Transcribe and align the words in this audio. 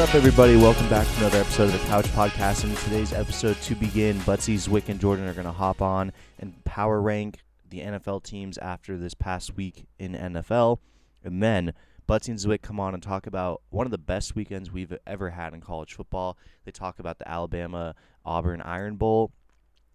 Up, 0.00 0.14
everybody? 0.14 0.56
Welcome 0.56 0.88
back 0.88 1.06
to 1.06 1.16
another 1.18 1.40
episode 1.40 1.64
of 1.64 1.72
the 1.72 1.78
Couch 1.80 2.06
Podcast. 2.06 2.64
In 2.64 2.74
today's 2.74 3.12
episode, 3.12 3.60
to 3.60 3.74
begin, 3.74 4.18
Buttsie, 4.20 4.54
Zwick, 4.54 4.88
and 4.88 4.98
Jordan 4.98 5.28
are 5.28 5.34
going 5.34 5.44
to 5.44 5.52
hop 5.52 5.82
on 5.82 6.10
and 6.38 6.64
power 6.64 7.02
rank 7.02 7.40
the 7.68 7.80
NFL 7.80 8.22
teams 8.22 8.56
after 8.56 8.96
this 8.96 9.12
past 9.12 9.58
week 9.58 9.84
in 9.98 10.14
NFL. 10.14 10.78
And 11.22 11.42
then 11.42 11.74
Buttsie 12.08 12.30
and 12.30 12.38
Zwick 12.38 12.62
come 12.62 12.80
on 12.80 12.94
and 12.94 13.02
talk 13.02 13.26
about 13.26 13.60
one 13.68 13.86
of 13.86 13.90
the 13.90 13.98
best 13.98 14.34
weekends 14.34 14.72
we've 14.72 14.96
ever 15.06 15.28
had 15.28 15.52
in 15.52 15.60
college 15.60 15.92
football. 15.92 16.38
They 16.64 16.72
talk 16.72 16.98
about 16.98 17.18
the 17.18 17.28
Alabama 17.28 17.94
Auburn 18.24 18.62
Iron 18.62 18.96
Bowl, 18.96 19.32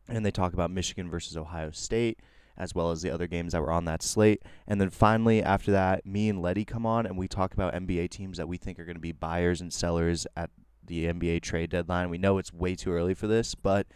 and 0.07 0.23
they 0.23 0.29
talk 0.29 0.53
about 0.53 0.69
Michigan 0.69 1.09
versus 1.09 1.35
Ohio 1.35 1.71
State 1.71 2.19
as 2.57 2.73
well 2.73 2.91
as 2.91 3.01
the 3.01 3.11
other 3.11 3.27
games 3.27 3.53
that 3.53 3.61
were 3.61 3.71
on 3.71 3.85
that 3.85 4.01
slate. 4.01 4.43
And 4.67 4.79
then 4.79 4.89
finally, 4.89 5.43
after 5.43 5.71
that, 5.71 6.05
me 6.05 6.29
and 6.29 6.41
Letty 6.41 6.65
come 6.65 6.85
on 6.85 7.05
and 7.05 7.17
we 7.17 7.27
talk 7.27 7.53
about 7.53 7.73
NBA 7.73 8.09
teams 8.09 8.37
that 8.37 8.47
we 8.47 8.57
think 8.57 8.79
are 8.79 8.85
going 8.85 8.95
to 8.95 9.01
be 9.01 9.11
buyers 9.11 9.61
and 9.61 9.71
sellers 9.73 10.25
at 10.35 10.49
the 10.85 11.05
NBA 11.05 11.41
trade 11.41 11.69
deadline. 11.69 12.09
We 12.09 12.17
know 12.17 12.37
it's 12.37 12.53
way 12.53 12.75
too 12.75 12.91
early 12.91 13.13
for 13.13 13.27
this, 13.27 13.55
but 13.55 13.87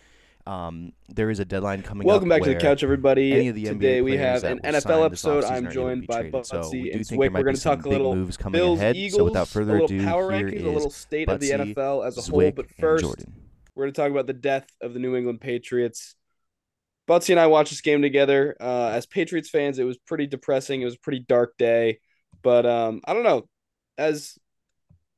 um, 0.50 0.94
there 1.08 1.30
is 1.30 1.40
a 1.40 1.46
deadline 1.46 1.84
coming 1.84 2.08
Welcome 2.08 2.30
back 2.30 2.42
to 2.42 2.50
the 2.50 2.60
couch, 2.60 2.84
everybody. 2.84 3.34
any 3.34 3.50
of 3.50 3.56
the 3.56 3.66
Today 3.66 4.00
NBA 4.00 4.04
we 4.04 4.18
have 4.18 4.44
an 4.44 4.60
NFL 4.64 5.06
episode. 5.06 5.44
I'm 5.44 5.70
joined 5.70 6.08
by 6.08 6.22
traded. 6.22 6.46
So 6.46 6.70
we 6.72 6.84
do 6.84 6.92
and 6.94 7.02
Zwick. 7.06 7.32
might 7.32 7.34
We're 7.34 7.44
going 7.44 7.56
to 7.56 7.62
talk 7.62 7.86
a 7.86 7.90
little 7.90 8.16
moves 8.16 8.36
coming 8.36 8.60
Bills, 8.60 8.80
ahead. 8.80 8.96
Eagles, 8.96 9.20
so 9.20 9.24
without 9.26 9.48
further 9.48 9.78
a 9.78 9.82
little 9.82 9.98
ado, 9.98 10.06
power 10.06 10.32
here 10.32 10.50
rankings, 10.50 10.66
a 10.66 10.70
little 10.70 10.90
state 10.90 11.30
of 11.30 11.40
the 11.40 11.52
NFL 11.52 12.08
as 12.08 12.18
a 12.18 12.32
whole. 12.32 12.52
But 12.52 12.68
first, 12.80 13.06
we're 13.76 13.84
going 13.84 13.94
to 13.94 14.02
talk 14.02 14.10
about 14.10 14.26
the 14.28 14.34
death 14.34 14.66
of 14.82 14.94
the 14.94 15.00
New 15.00 15.16
England 15.16 15.40
Patriots. 15.40 16.16
Buttsie 17.10 17.32
and 17.32 17.40
I 17.40 17.48
watched 17.48 17.72
this 17.72 17.82
game 17.82 18.04
together. 18.04 18.56
Uh, 18.62 18.90
as 18.90 19.08
Patriots 19.08 19.50
fans, 19.50 19.80
it 19.80 19.84
was 19.84 19.98
pretty 19.98 20.28
depressing. 20.28 20.82
It 20.82 20.86
was 20.86 20.96
a 20.96 21.00
pretty 21.00 21.26
dark 21.28 21.58
day, 21.58 22.00
but 22.44 22.68
um, 22.68 23.02
I 23.06 23.14
don't 23.14 23.24
know. 23.24 23.48
As 23.98 24.38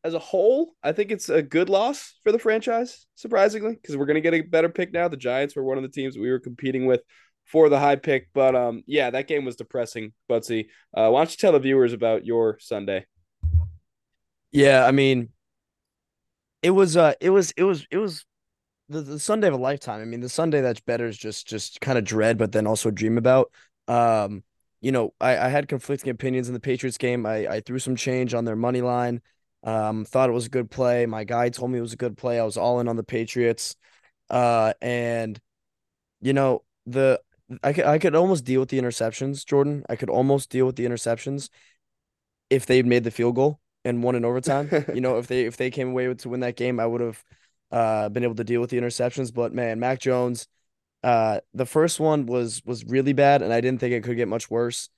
as 0.03 0.13
a 0.13 0.19
whole, 0.19 0.73
I 0.81 0.93
think 0.93 1.11
it's 1.11 1.29
a 1.29 1.43
good 1.43 1.69
loss 1.69 2.15
for 2.23 2.31
the 2.31 2.39
franchise. 2.39 3.05
Surprisingly, 3.15 3.73
because 3.75 3.97
we're 3.97 4.05
gonna 4.05 4.21
get 4.21 4.33
a 4.33 4.41
better 4.41 4.69
pick 4.69 4.93
now. 4.93 5.09
The 5.09 5.17
Giants 5.17 5.55
were 5.55 5.65
one 5.65 5.77
of 5.77 5.83
the 5.83 5.89
teams 5.89 6.17
we 6.17 6.31
were 6.31 6.39
competing 6.39 6.85
with 6.85 7.01
for 7.43 7.67
the 7.67 7.79
high 7.79 7.97
pick, 7.97 8.29
but 8.33 8.55
um, 8.55 8.83
yeah, 8.87 9.09
that 9.09 9.27
game 9.27 9.43
was 9.43 9.57
depressing. 9.57 10.13
Buttsie, 10.29 10.67
uh, 10.95 11.09
why 11.09 11.19
don't 11.19 11.31
you 11.31 11.37
tell 11.37 11.51
the 11.51 11.59
viewers 11.59 11.91
about 11.91 12.25
your 12.25 12.57
Sunday? 12.61 13.05
Yeah, 14.51 14.85
I 14.85 14.91
mean, 14.91 15.29
it 16.63 16.71
was 16.71 16.95
uh 16.95 17.13
it 17.19 17.31
was 17.31 17.51
it 17.57 17.63
was 17.63 17.85
it 17.91 17.97
was 17.97 18.25
the, 18.91 19.01
the 19.01 19.19
Sunday 19.19 19.47
of 19.47 19.53
a 19.53 19.57
lifetime. 19.57 20.01
I 20.01 20.05
mean, 20.05 20.19
the 20.19 20.29
Sunday 20.29 20.61
that's 20.61 20.79
better 20.81 21.07
is 21.07 21.17
just 21.17 21.47
just 21.47 21.81
kind 21.81 21.97
of 21.97 22.03
dread, 22.03 22.37
but 22.37 22.51
then 22.51 22.67
also 22.67 22.91
dream 22.91 23.17
about. 23.17 23.51
Um, 23.87 24.43
you 24.81 24.91
know, 24.91 25.13
I, 25.21 25.37
I 25.37 25.49
had 25.49 25.67
conflicting 25.67 26.09
opinions 26.09 26.47
in 26.47 26.53
the 26.53 26.59
Patriots 26.59 26.97
game. 26.97 27.25
I, 27.25 27.47
I 27.47 27.61
threw 27.61 27.79
some 27.79 27.95
change 27.95 28.33
on 28.33 28.45
their 28.45 28.55
money 28.55 28.81
line. 28.81 29.21
Um, 29.63 30.05
thought 30.05 30.29
it 30.29 30.33
was 30.33 30.47
a 30.47 30.49
good 30.49 30.71
play. 30.71 31.05
My 31.05 31.23
guy 31.23 31.49
told 31.49 31.71
me 31.71 31.77
it 31.77 31.83
was 31.83 31.93
a 31.93 31.97
good 31.97 32.17
play. 32.17 32.39
I 32.39 32.43
was 32.43 32.57
all 32.57 32.79
in 32.79 32.87
on 32.87 32.95
the 32.95 33.03
Patriots. 33.03 33.75
Uh, 34.29 34.73
and 34.81 35.39
you 36.19 36.33
know, 36.33 36.63
the 36.85 37.21
I 37.63 37.73
could 37.73 37.85
I 37.85 37.99
could 37.99 38.15
almost 38.15 38.45
deal 38.45 38.61
with 38.61 38.69
the 38.69 38.79
interceptions, 38.79 39.45
Jordan. 39.45 39.83
I 39.89 39.95
could 39.95 40.09
almost 40.09 40.49
deal 40.49 40.65
with 40.65 40.75
the 40.75 40.85
interceptions 40.85 41.49
if 42.49 42.65
they 42.65 42.81
made 42.83 43.03
the 43.03 43.11
field 43.11 43.35
goal 43.35 43.59
and 43.85 44.03
won 44.03 44.15
in 44.15 44.25
overtime. 44.25 44.69
you 44.93 45.01
know, 45.01 45.17
if 45.17 45.27
they 45.27 45.45
if 45.45 45.57
they 45.57 45.69
came 45.69 45.89
away 45.89 46.07
with 46.07 46.19
to 46.19 46.29
win 46.29 46.39
that 46.41 46.55
game, 46.55 46.79
I 46.79 46.85
would 46.85 47.01
have 47.01 47.23
uh 47.71 48.09
been 48.09 48.23
able 48.23 48.35
to 48.35 48.43
deal 48.43 48.61
with 48.61 48.69
the 48.69 48.77
interceptions. 48.77 49.33
But 49.33 49.53
man, 49.53 49.79
Mac 49.79 49.99
Jones, 49.99 50.47
uh, 51.03 51.39
the 51.53 51.65
first 51.65 51.99
one 51.99 52.25
was 52.25 52.61
was 52.65 52.85
really 52.85 53.13
bad, 53.13 53.41
and 53.41 53.53
I 53.53 53.61
didn't 53.61 53.79
think 53.79 53.93
it 53.93 54.03
could 54.03 54.17
get 54.17 54.27
much 54.27 54.49
worse. 54.49 54.89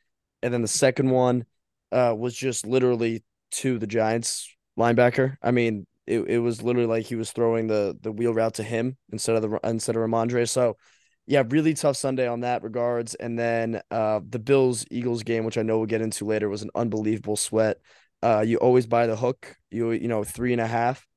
And 0.42 0.54
then 0.54 0.62
the 0.62 0.68
second 0.68 1.10
one, 1.10 1.46
uh, 1.92 2.14
was 2.18 2.36
just 2.36 2.66
literally 2.66 3.24
to 3.52 3.80
the 3.80 3.88
Giants 3.88 4.50
linebacker. 4.78 5.38
I 5.42 5.52
mean, 5.52 5.86
it, 6.08 6.20
it 6.22 6.40
was 6.40 6.62
literally 6.62 6.88
like 6.88 7.06
he 7.06 7.16
was 7.16 7.32
throwing 7.32 7.68
the 7.68 7.98
the 8.02 8.12
wheel 8.12 8.34
route 8.34 8.56
to 8.56 8.64
him 8.64 8.98
instead 9.12 9.36
of 9.36 9.42
the 9.44 9.60
instead 9.64 9.96
of 9.96 10.02
Rhamondre. 10.02 10.50
So. 10.50 10.78
Yeah, 11.26 11.44
really 11.48 11.74
tough 11.74 11.96
Sunday 11.96 12.28
on 12.28 12.42
that 12.42 12.64
regards. 12.64 13.16
And 13.16 13.40
then 13.40 13.82
uh 13.90 14.20
the 14.28 14.40
Bills 14.40 14.86
Eagles 14.92 15.24
game, 15.24 15.46
which 15.46 15.58
I 15.58 15.62
know 15.62 15.78
we'll 15.78 15.86
get 15.88 16.02
into 16.02 16.26
later, 16.26 16.50
was 16.50 16.64
an 16.64 16.70
unbelievable 16.76 17.38
sweat. 17.38 17.78
Uh, 18.22 18.44
you 18.46 18.58
always 18.58 18.88
buy 18.88 19.08
the 19.08 19.16
hook. 19.16 19.56
You 19.72 19.92
you 19.92 20.10
know 20.10 20.26
three 20.26 20.52
and 20.52 20.62
a 20.62 20.68
half. 20.68 21.08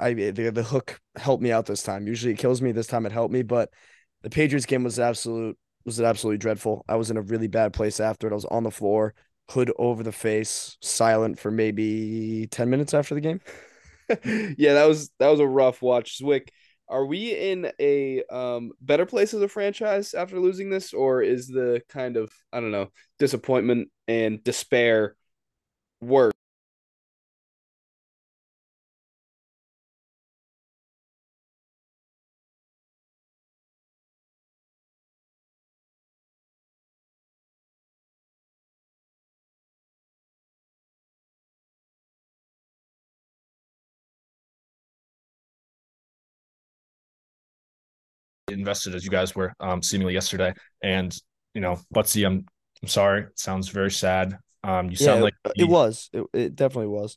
I 0.00 0.14
the, 0.14 0.50
the 0.50 0.62
hook 0.62 1.00
helped 1.16 1.42
me 1.42 1.52
out 1.52 1.66
this 1.66 1.82
time. 1.82 2.06
Usually 2.06 2.32
it 2.32 2.38
kills 2.38 2.62
me. 2.62 2.72
This 2.72 2.86
time 2.86 3.06
it 3.06 3.12
helped 3.12 3.32
me. 3.32 3.42
But 3.42 3.70
the 4.22 4.30
Patriots 4.30 4.66
game 4.66 4.84
was 4.84 4.98
absolute 4.98 5.56
was 5.84 6.00
absolutely 6.00 6.38
dreadful. 6.38 6.84
I 6.88 6.96
was 6.96 7.10
in 7.10 7.16
a 7.16 7.22
really 7.22 7.48
bad 7.48 7.72
place 7.72 8.00
after 8.00 8.26
it. 8.26 8.32
I 8.32 8.34
was 8.34 8.44
on 8.46 8.64
the 8.64 8.70
floor, 8.70 9.14
hood 9.50 9.72
over 9.78 10.02
the 10.02 10.12
face, 10.12 10.76
silent 10.82 11.38
for 11.38 11.50
maybe 11.50 12.46
ten 12.50 12.70
minutes 12.70 12.94
after 12.94 13.14
the 13.14 13.20
game. 13.20 13.40
yeah, 14.58 14.74
that 14.74 14.86
was 14.86 15.10
that 15.18 15.28
was 15.28 15.40
a 15.40 15.46
rough 15.46 15.82
watch. 15.82 16.18
Zwick, 16.18 16.48
are 16.88 17.04
we 17.04 17.32
in 17.32 17.70
a 17.80 18.22
um 18.30 18.72
better 18.80 19.06
place 19.06 19.34
as 19.34 19.42
a 19.42 19.48
franchise 19.48 20.14
after 20.14 20.38
losing 20.40 20.70
this, 20.70 20.92
or 20.92 21.22
is 21.22 21.48
the 21.48 21.82
kind 21.88 22.16
of 22.16 22.30
I 22.52 22.60
don't 22.60 22.70
know 22.70 22.88
disappointment 23.18 23.90
and 24.06 24.42
despair 24.42 25.16
worse? 26.00 26.32
Invested 48.58 48.94
as 48.94 49.04
you 49.04 49.10
guys 49.10 49.34
were 49.34 49.54
um, 49.60 49.82
seemingly 49.82 50.14
yesterday. 50.14 50.52
And 50.82 51.16
you 51.54 51.60
know, 51.60 51.78
Buttsie, 51.94 52.26
I'm 52.26 52.44
I'm 52.82 52.88
sorry. 52.88 53.22
It 53.22 53.38
sounds 53.38 53.68
very 53.68 53.90
sad. 53.90 54.38
Um, 54.64 54.90
you 54.90 54.96
sound 54.96 55.18
yeah, 55.18 55.24
like 55.24 55.34
it, 55.46 55.62
it 55.62 55.68
was. 55.68 56.10
It, 56.12 56.24
it 56.32 56.56
definitely 56.56 56.88
was. 56.88 57.16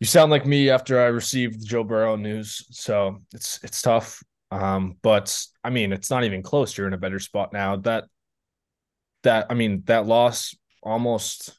you 0.00 0.06
sound 0.06 0.30
like 0.30 0.46
me 0.46 0.70
after 0.70 1.00
I 1.00 1.06
received 1.06 1.60
the 1.60 1.66
Joe 1.66 1.84
Burrow 1.84 2.16
news. 2.16 2.66
So 2.70 3.18
it's 3.32 3.60
it's 3.62 3.82
tough. 3.82 4.22
Um, 4.50 4.96
but 5.02 5.36
I 5.62 5.70
mean, 5.70 5.92
it's 5.92 6.10
not 6.10 6.24
even 6.24 6.42
close. 6.42 6.76
You're 6.76 6.88
in 6.88 6.92
a 6.92 6.98
better 6.98 7.18
spot 7.18 7.52
now. 7.52 7.76
That 7.76 8.04
that 9.22 9.46
I 9.50 9.54
mean, 9.54 9.82
that 9.86 10.06
loss 10.06 10.54
almost 10.82 11.58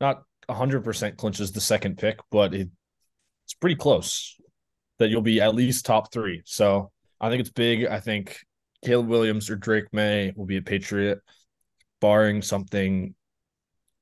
not 0.00 0.22
hundred 0.48 0.84
percent 0.84 1.16
clinches 1.16 1.52
the 1.52 1.60
second 1.60 1.98
pick, 1.98 2.18
but 2.30 2.54
it, 2.54 2.68
it's 3.44 3.54
pretty 3.54 3.76
close 3.76 4.36
that 4.98 5.08
you'll 5.08 5.22
be 5.22 5.40
at 5.40 5.54
least 5.54 5.86
top 5.86 6.12
three. 6.12 6.42
So 6.44 6.90
I 7.20 7.30
think 7.30 7.40
it's 7.40 7.50
big. 7.50 7.86
I 7.86 8.00
think 8.00 8.38
Caleb 8.86 9.08
Williams 9.08 9.50
or 9.50 9.56
Drake 9.56 9.86
Maye 9.92 10.32
will 10.36 10.46
be 10.46 10.56
a 10.56 10.62
Patriot, 10.62 11.20
barring 12.00 12.40
something 12.42 13.14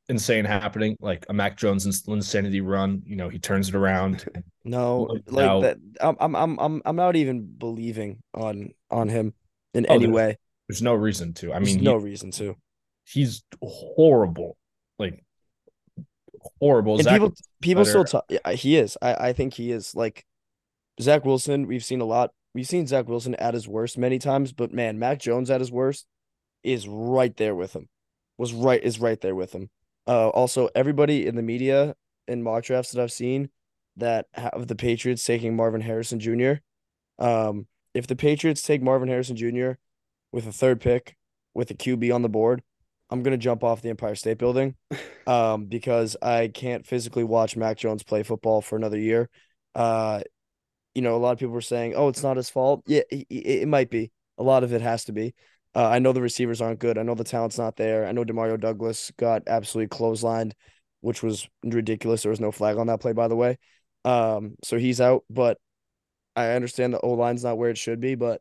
insane 0.09 0.45
happening, 0.45 0.97
like 1.01 1.25
a 1.29 1.33
Mac 1.33 1.57
Jones 1.57 1.87
insanity 2.07 2.61
run. 2.61 3.03
You 3.07 3.17
know, 3.17 3.29
he 3.31 3.39
turns 3.39 3.69
it 3.69 3.75
around. 3.75 4.25
No, 4.67 5.03
like 5.27 5.45
now- 5.47 5.61
that. 5.61 5.77
I'm 6.01 6.17
I'm 6.21 6.59
I'm 6.59 6.83
I'm 6.87 6.97
not 6.97 7.17
even 7.17 7.45
believing 7.45 8.23
on 8.33 8.71
on 8.91 9.11
him 9.11 9.35
in 9.75 9.85
Oh, 9.91 9.95
any 9.97 10.07
there's- 10.07 10.15
way. 10.15 10.39
There's 10.71 10.81
no 10.81 10.95
reason 10.95 11.35
to. 11.35 11.53
I 11.53 11.59
There's 11.59 11.75
mean, 11.75 11.85
no 11.85 11.99
he- 11.99 12.05
reason 12.07 12.31
to. 12.31 12.57
he's 13.05 13.43
horrible, 13.63 14.57
like 14.99 15.23
horrible. 16.61 16.95
And 16.95 17.05
Zach 17.05 17.13
people 17.13 17.35
people 17.61 17.83
better. 17.83 17.91
still 17.91 18.05
talk. 18.05 18.25
Yeah, 18.31 18.53
he 18.53 18.77
is. 18.79 18.97
I 19.03 19.29
I 19.29 19.33
think 19.35 19.53
he 19.53 19.71
is. 19.71 19.95
Like 19.95 20.25
Zach 21.01 21.27
Wilson, 21.27 21.67
we've 21.67 21.85
seen 21.85 22.01
a 22.01 22.07
lot. 22.07 22.31
We've 22.55 22.67
seen 22.67 22.87
Zach 22.87 23.09
Wilson 23.09 23.35
at 23.35 23.55
his 23.55 23.67
worst 23.67 23.99
many 23.99 24.19
times, 24.19 24.53
but 24.53 24.73
man, 24.73 24.99
Mac 24.99 25.19
Jones 25.19 25.51
at 25.51 25.61
his 25.61 25.73
worst 25.73 26.07
is 26.63 26.87
right 26.87 27.37
there 27.37 27.55
with 27.55 27.75
him. 27.75 27.89
Was 28.39 28.53
right 28.53 28.83
is 28.83 29.01
right 29.01 29.21
there 29.21 29.35
with 29.35 29.53
him. 29.53 29.71
Uh, 30.07 30.29
also 30.29 30.69
everybody 30.75 31.27
in 31.27 31.35
the 31.37 31.43
media 31.43 31.95
in 32.29 32.43
mock 32.43 32.65
drafts 32.65 32.93
that 32.93 33.03
I've 33.03 33.13
seen 33.13 33.51
that 33.97 34.27
have 34.33 34.67
the 34.67 34.75
Patriots 34.75 35.25
taking 35.25 35.57
Marvin 35.57 35.81
Harrison 35.81 36.21
Jr. 36.21 36.55
Um, 37.19 37.67
if 37.93 38.07
the 38.07 38.17
Patriots 38.17 38.63
take 38.63 38.83
Marvin 38.83 39.09
Harrison 39.09 39.37
Jr. 39.37 39.73
with 40.33 40.47
a 40.47 40.53
third 40.53 40.81
pick 40.81 41.17
with 41.55 41.71
a 41.71 41.75
QB 41.75 42.15
on 42.15 42.23
the 42.23 42.29
board, 42.29 42.63
I'm 43.11 43.23
gonna 43.23 43.37
jump 43.37 43.63
off 43.63 43.83
the 43.83 43.91
Empire 43.91 44.15
State 44.15 44.39
Building, 44.39 44.75
um, 45.27 45.67
because 45.67 46.17
I 46.21 46.49
can't 46.49 46.87
physically 46.87 47.25
watch 47.25 47.57
Mac 47.57 47.79
Jones 47.79 48.03
play 48.03 48.23
football 48.23 48.61
for 48.61 48.77
another 48.77 48.99
year. 48.99 49.29
Uh, 49.75 50.23
you 50.95 51.03
know, 51.03 51.17
a 51.17 51.19
lot 51.19 51.33
of 51.33 51.39
people 51.39 51.55
were 51.55 51.61
saying, 51.61 51.95
"Oh, 51.95 52.09
it's 52.09 52.23
not 52.23 52.37
his 52.37 52.51
fault." 52.51 52.83
Yeah, 52.87 53.03
it, 53.11 53.27
it 53.31 53.69
might 53.69 53.91
be. 53.91 54.11
A 54.39 54.43
lot 54.43 54.65
of 54.65 54.73
it 54.73 54.81
has 54.81 55.05
to 55.05 55.13
be. 55.13 55.35
Uh, 55.75 55.89
I 55.89 55.99
know 55.99 56.13
the 56.13 56.23
receivers 56.23 56.61
aren't 56.61 56.79
good. 56.79 56.99
I 56.99 57.03
know 57.03 57.15
the 57.15 57.25
talent's 57.25 57.59
not 57.59 57.77
there. 57.77 58.07
I 58.07 58.13
know 58.13 58.25
Demario 58.25 58.59
Douglas 58.61 59.11
got 59.17 59.43
absolutely 59.49 59.97
clotheslined, 59.97 60.53
which 61.01 61.23
was 61.23 61.49
ridiculous. 61.65 62.23
There 62.23 62.31
was 62.31 62.41
no 62.41 62.53
flag 62.53 62.77
on 62.77 62.87
that 62.87 63.01
play, 63.01 63.13
by 63.13 63.29
the 63.29 63.37
way. 63.37 63.59
Um, 64.05 64.55
so 64.63 64.79
he's 64.79 65.01
out, 65.01 65.25
but 65.31 65.59
I 66.37 66.51
understand 66.53 66.93
the 66.95 67.01
O 67.01 67.11
line's 67.13 67.43
not 67.45 67.59
where 67.59 67.71
it 67.71 67.79
should 67.79 68.01
be, 68.01 68.15
but 68.15 68.41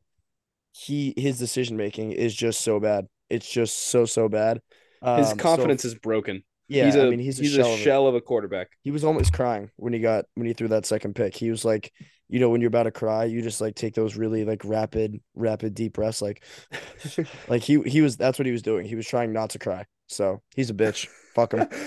he 0.72 1.14
his 1.18 1.38
decision 1.40 1.78
making 1.78 2.12
is 2.12 2.36
just 2.36 2.62
so 2.62 2.80
bad. 2.80 3.08
It's 3.30 3.50
just 3.50 3.78
so 3.78 4.06
so 4.06 4.30
bad. 4.30 4.62
His 5.02 5.10
Um, 5.10 5.24
so- 5.26 5.36
confidence 5.36 5.86
is 5.86 5.96
broken. 5.96 6.44
Yeah, 6.68 6.86
he's 6.86 6.96
a 6.96 7.06
I 7.06 7.10
mean 7.10 7.20
he's 7.20 7.40
a 7.40 7.44
he's 7.44 7.54
shell, 7.54 7.68
a 7.68 7.74
of 7.74 7.80
shell 7.80 8.08
of 8.08 8.16
a 8.16 8.22
quarterback. 8.22 8.70
He 8.84 8.90
was 8.92 9.04
almost 9.04 9.34
crying 9.34 9.70
when 9.76 9.92
he 9.94 10.00
got 10.00 10.26
when 10.36 10.48
he 10.48 10.54
threw 10.54 10.70
that 10.70 10.86
second 10.86 11.14
pick. 11.14 11.36
He 11.36 11.52
was 11.52 11.66
like, 11.66 11.92
you 12.30 12.40
know, 12.40 12.50
when 12.50 12.62
you're 12.62 12.70
about 12.70 12.84
to 12.84 12.92
cry, 12.92 13.26
you 13.26 13.42
just 13.42 13.62
like 13.62 13.76
take 13.76 13.94
those 13.96 14.16
really 14.16 14.46
like 14.46 14.64
rapid, 14.66 15.22
rapid 15.36 15.74
deep 15.74 15.94
breaths. 15.94 16.22
Like, 16.22 16.44
like 17.48 17.62
he 17.64 17.82
he 17.84 18.02
was 18.02 18.18
that's 18.18 18.40
what 18.40 18.46
he 18.46 18.52
was 18.52 18.62
doing. 18.62 18.86
He 18.86 18.96
was 18.96 19.08
trying 19.08 19.34
not 19.34 19.52
to 19.52 19.60
cry. 19.60 19.86
So 20.08 20.42
he's 20.56 20.70
a 20.70 20.74
bitch. 20.74 21.08
Fuck 21.36 21.54
him. 21.54 21.68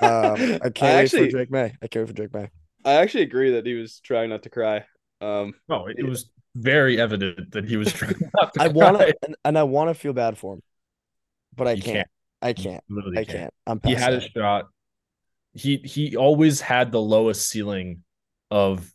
Um, 0.00 0.36
I 0.62 0.70
can't 0.70 0.94
I 0.94 0.94
wait 0.94 1.00
actually 1.02 1.24
for 1.26 1.30
Drake 1.32 1.50
Maye. 1.50 1.74
I 1.82 1.88
can't 1.88 2.06
for 2.06 2.14
Drake 2.14 2.32
Maye. 2.32 2.50
I 2.84 2.92
actually 2.92 3.24
agree 3.24 3.50
that 3.52 3.66
he 3.66 3.74
was 3.74 3.98
trying 3.98 4.30
not 4.30 4.44
to 4.44 4.48
cry. 4.50 4.84
Um, 5.20 5.54
No, 5.68 5.88
it, 5.88 5.96
it 5.98 6.04
was 6.04 6.30
very 6.54 7.00
evident 7.00 7.50
that 7.50 7.64
he 7.64 7.76
was 7.76 7.92
trying 7.92 8.14
not 8.40 8.54
to 8.54 8.62
I 8.62 8.68
want 8.68 8.98
to 8.98 9.14
and, 9.24 9.36
and 9.44 9.58
I 9.58 9.64
want 9.64 9.90
to 9.90 9.94
feel 9.94 10.12
bad 10.12 10.38
for 10.38 10.54
him, 10.54 10.62
but 11.56 11.66
I 11.66 11.72
You 11.72 11.82
can't. 11.82 11.96
can't. 11.96 12.08
I 12.40 12.52
can't. 12.52 12.84
literally 12.88 13.18
I 13.18 13.24
can't. 13.24 13.52
I'm 13.66 13.80
He 13.84 13.94
had 13.94 14.12
that. 14.12 14.22
a 14.24 14.30
shot. 14.30 14.66
He 15.54 15.78
he 15.78 16.14
always 16.16 16.60
had 16.60 16.92
the 16.92 17.00
lowest 17.00 17.48
ceiling 17.48 18.04
of 18.52 18.88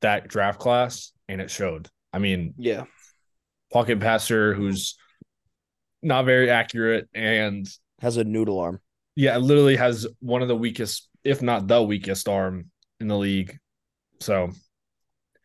that 0.00 0.28
draft 0.28 0.58
class, 0.60 1.12
and 1.28 1.40
it 1.40 1.50
showed. 1.50 1.88
I 2.12 2.18
mean, 2.18 2.54
yeah, 2.56 2.84
pocket 3.72 4.00
passer 4.00 4.54
who's 4.54 4.96
not 6.02 6.24
very 6.24 6.50
accurate, 6.50 7.08
and 7.14 7.66
Has 8.00 8.16
a 8.16 8.24
noodle 8.24 8.58
arm. 8.60 8.80
yeah, 9.16 9.36
literally 9.38 9.76
has 9.76 10.06
one 10.20 10.42
of 10.42 10.48
the 10.48 10.56
weakest, 10.56 11.08
if 11.24 11.42
not 11.42 11.66
the 11.66 11.82
weakest, 11.82 12.28
arm 12.28 12.70
in 13.00 13.08
the 13.08 13.16
league. 13.18 13.58
So 14.20 14.50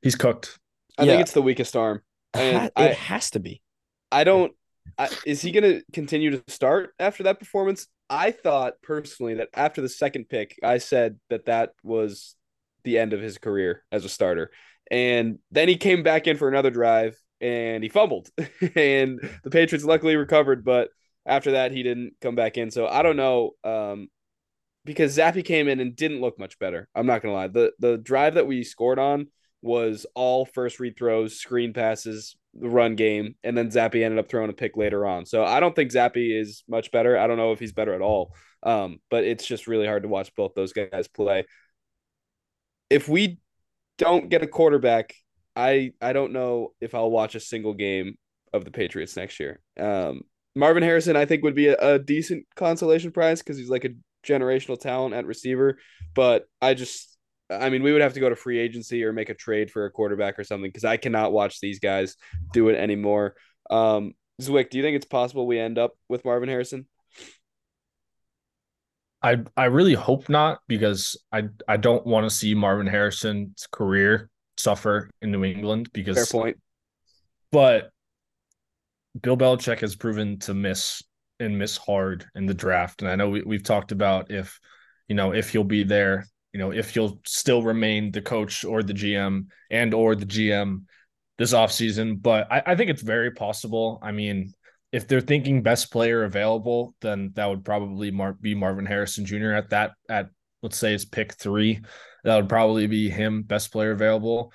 he's 0.01 0.15
cooked. 0.15 0.57
I 0.97 1.03
Yeah. 1.03 1.11
think 1.13 1.21
it's 1.23 1.31
the 1.33 1.41
weakest 1.41 1.75
arm. 1.75 2.01
It 2.33 2.39
And 2.39 2.57
ha- 2.57 2.69
I- 2.75 2.87
has 2.93 3.29
to 3.31 3.39
be. 3.39 3.61
I 4.11 4.23
don't. 4.23 4.53
I, 4.97 5.09
is 5.25 5.41
he 5.41 5.51
going 5.51 5.63
to 5.63 5.83
continue 5.93 6.31
to 6.31 6.43
start 6.47 6.93
after 6.99 7.23
that 7.23 7.39
performance? 7.39 7.87
I 8.09 8.31
thought 8.31 8.73
personally 8.81 9.35
that 9.35 9.49
after 9.53 9.81
the 9.81 9.87
second 9.89 10.27
pick, 10.27 10.57
I 10.63 10.79
said 10.79 11.17
that 11.29 11.45
that 11.45 11.71
was 11.83 12.35
the 12.83 12.97
end 12.97 13.13
of 13.13 13.21
his 13.21 13.37
career 13.37 13.83
as 13.91 14.05
a 14.05 14.09
starter, 14.09 14.51
and 14.89 15.39
then 15.51 15.67
he 15.67 15.77
came 15.77 16.03
back 16.03 16.27
in 16.27 16.37
for 16.37 16.47
another 16.47 16.71
drive 16.71 17.17
and 17.39 17.83
he 17.83 17.89
fumbled, 17.89 18.29
and 18.75 19.19
the 19.43 19.49
Patriots 19.49 19.85
luckily 19.85 20.15
recovered, 20.15 20.63
but 20.63 20.89
after 21.25 21.51
that 21.51 21.71
he 21.71 21.83
didn't 21.83 22.13
come 22.21 22.35
back 22.35 22.57
in. 22.57 22.71
So 22.71 22.87
I 22.87 23.01
don't 23.01 23.17
know. 23.17 23.51
Um, 23.63 24.09
because 24.83 25.15
Zappe 25.15 25.45
came 25.45 25.67
in 25.67 25.79
and 25.79 25.95
didn't 25.95 26.21
look 26.21 26.39
much 26.39 26.57
better. 26.57 26.87
I'm 26.95 27.05
not 27.05 27.21
gonna 27.21 27.35
lie. 27.35 27.47
The 27.47 27.71
the 27.79 27.97
drive 27.97 28.35
that 28.35 28.47
we 28.47 28.63
scored 28.63 28.99
on 28.99 29.27
was 29.61 30.05
all 30.15 30.45
first 30.45 30.79
read 30.79 30.97
throws, 30.97 31.37
screen 31.37 31.71
passes, 31.73 32.35
the 32.53 32.69
run 32.69 32.95
game, 32.95 33.35
and 33.43 33.55
then 33.55 33.69
Zappe 33.69 34.03
ended 34.03 34.19
up 34.19 34.29
throwing 34.29 34.49
a 34.49 34.53
pick 34.53 34.75
later 34.75 35.05
on. 35.05 35.25
So 35.25 35.43
I 35.43 35.59
don't 35.59 35.75
think 35.75 35.91
Zappe 35.91 36.39
is 36.39 36.63
much 36.67 36.91
better. 36.91 37.17
I 37.17 37.27
don't 37.27 37.37
know 37.37 37.51
if 37.51 37.59
he's 37.59 37.73
better 37.73 37.93
at 37.93 38.01
all. 38.01 38.33
Um, 38.63 38.99
but 39.09 39.23
it's 39.23 39.45
just 39.45 39.67
really 39.67 39.85
hard 39.85 40.03
to 40.03 40.09
watch 40.09 40.33
both 40.35 40.53
those 40.55 40.73
guys 40.73 41.07
play. 41.07 41.45
If 42.91 43.07
we 43.07 43.39
don't 43.97 44.29
get 44.29 44.43
a 44.43 44.47
quarterback, 44.47 45.13
I 45.55 45.93
I 46.01 46.13
don't 46.13 46.33
know 46.33 46.73
if 46.81 46.93
I'll 46.93 47.09
watch 47.09 47.35
a 47.35 47.39
single 47.39 47.73
game 47.73 48.17
of 48.53 48.65
the 48.65 48.71
Patriots 48.71 49.15
next 49.15 49.39
year. 49.39 49.61
Um, 49.79 50.21
Marvin 50.55 50.83
Harrison, 50.83 51.15
I 51.15 51.25
think, 51.25 51.43
would 51.43 51.55
be 51.55 51.67
a, 51.67 51.77
a 51.77 51.99
decent 51.99 52.45
consolation 52.55 53.11
prize 53.11 53.41
because 53.41 53.57
he's 53.57 53.69
like 53.69 53.85
a 53.85 53.91
generational 54.27 54.79
talent 54.79 55.15
at 55.15 55.25
receiver. 55.25 55.77
But 56.13 56.43
I 56.61 56.73
just, 56.73 57.17
I 57.49 57.69
mean, 57.69 57.83
we 57.83 57.93
would 57.93 58.01
have 58.01 58.13
to 58.13 58.19
go 58.19 58.29
to 58.29 58.35
free 58.35 58.59
agency 58.59 59.03
or 59.03 59.13
make 59.13 59.29
a 59.29 59.33
trade 59.33 59.71
for 59.71 59.85
a 59.85 59.91
quarterback 59.91 60.37
or 60.37 60.43
something 60.43 60.69
because 60.69 60.83
I 60.83 60.97
cannot 60.97 61.31
watch 61.31 61.59
these 61.59 61.79
guys 61.79 62.17
do 62.51 62.67
it 62.69 62.75
anymore. 62.75 63.35
Um, 63.69 64.13
Zwick, 64.41 64.69
do 64.69 64.77
you 64.77 64.83
think 64.83 64.95
it's 64.95 65.05
possible 65.05 65.47
we 65.47 65.59
end 65.59 65.77
up 65.77 65.93
with 66.09 66.25
Marvin 66.25 66.49
Harrison? 66.49 66.87
I 69.23 69.37
I 69.55 69.65
really 69.65 69.93
hope 69.93 70.29
not 70.29 70.59
because 70.67 71.17
I 71.31 71.43
I 71.67 71.77
don't 71.77 72.05
want 72.05 72.29
to 72.29 72.35
see 72.35 72.55
Marvin 72.55 72.87
Harrison's 72.87 73.67
career 73.71 74.29
suffer 74.57 75.09
in 75.21 75.31
New 75.31 75.43
England 75.43 75.89
because 75.93 76.15
Fair 76.15 76.25
point. 76.25 76.57
but 77.51 77.91
Bill 79.19 79.37
Belichick 79.37 79.79
has 79.79 79.95
proven 79.95 80.39
to 80.39 80.53
miss 80.53 81.03
and 81.39 81.57
miss 81.57 81.75
hard 81.77 82.25
in 82.35 82.45
the 82.45 82.53
draft. 82.53 83.01
And 83.01 83.09
I 83.09 83.15
know 83.15 83.29
we, 83.29 83.41
we've 83.41 83.63
talked 83.63 83.91
about 83.91 84.31
if, 84.31 84.59
you 85.07 85.15
know, 85.15 85.33
if 85.33 85.49
he'll 85.49 85.63
be 85.63 85.83
there, 85.83 86.25
you 86.53 86.59
know, 86.59 86.71
if 86.71 86.91
he'll 86.93 87.19
still 87.25 87.63
remain 87.63 88.11
the 88.11 88.21
coach 88.21 88.63
or 88.63 88.83
the 88.83 88.93
GM 88.93 89.47
and 89.69 89.93
or 89.93 90.15
the 90.15 90.25
GM 90.25 90.83
this 91.37 91.53
offseason. 91.53 92.21
But 92.21 92.51
I, 92.51 92.63
I 92.67 92.75
think 92.75 92.91
it's 92.91 93.01
very 93.01 93.31
possible. 93.31 93.99
I 94.01 94.11
mean, 94.11 94.53
if 94.91 95.07
they're 95.07 95.21
thinking 95.21 95.63
best 95.63 95.91
player 95.91 96.23
available, 96.23 96.95
then 97.01 97.31
that 97.35 97.47
would 97.47 97.63
probably 97.63 98.11
mar- 98.11 98.37
be 98.39 98.55
Marvin 98.55 98.85
Harrison 98.85 99.25
Jr. 99.25 99.53
at 99.53 99.69
that 99.69 99.91
at 100.09 100.29
let's 100.61 100.77
say 100.77 100.93
it's 100.93 101.05
pick 101.05 101.33
three. 101.33 101.81
That 102.23 102.35
would 102.35 102.49
probably 102.49 102.87
be 102.87 103.09
him, 103.09 103.43
best 103.43 103.71
player 103.71 103.91
available. 103.91 104.51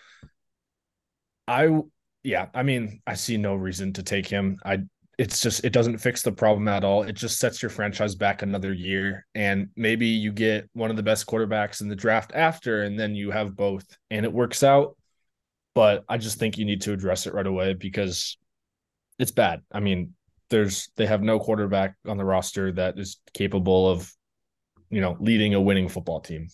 I 1.49 1.81
yeah, 2.23 2.47
I 2.55 2.62
mean, 2.65 3.00
I 3.06 3.15
see 3.15 3.37
no 3.37 3.55
reason 3.55 3.93
to 3.94 4.03
take 4.03 4.27
him. 4.27 4.59
I 4.65 4.81
it's 5.19 5.41
just 5.41 5.65
it 5.65 5.73
doesn't 5.73 5.99
fix 5.99 6.23
the 6.23 6.33
problem 6.33 6.69
at 6.69 6.85
all. 6.85 7.03
It 7.03 7.15
just 7.15 7.38
sets 7.38 7.62
your 7.62 7.71
franchise 7.71 8.15
back 8.15 8.43
another 8.43 8.73
year 8.73 9.27
and 9.35 9.69
maybe 9.75 10.06
you 10.06 10.33
get 10.33 10.69
one 10.75 10.91
of 10.91 10.97
the 10.97 11.03
best 11.03 11.27
quarterbacks 11.27 11.81
in 11.81 11.88
the 11.88 11.97
draft 11.97 12.33
after 12.35 12.83
and 12.83 12.99
then 12.99 13.15
you 13.15 13.31
have 13.31 13.56
both 13.56 13.87
and 14.11 14.27
it 14.27 14.33
works 14.33 14.62
out. 14.62 14.97
But 15.75 16.05
I 16.09 16.19
just 16.19 16.38
think 16.38 16.59
you 16.59 16.65
need 16.67 16.83
to 16.83 16.93
address 16.93 17.27
it 17.27 17.35
right 17.35 17.47
away 17.47 17.75
because 17.75 18.37
it's 19.19 19.31
bad. 19.31 19.62
I 19.73 19.81
mean, 19.81 20.15
there's 20.50 20.88
they 20.96 21.06
have 21.06 21.22
no 21.22 21.38
quarterback 21.38 21.94
on 22.06 22.16
the 22.16 22.25
roster 22.25 22.72
that 22.72 22.98
is 22.98 23.20
capable 23.34 23.88
of 23.88 24.12
you 24.90 25.00
know, 25.00 25.16
leading 25.20 25.54
a 25.54 25.60
winning 25.60 25.88
football 25.88 26.20
team. 26.20 26.48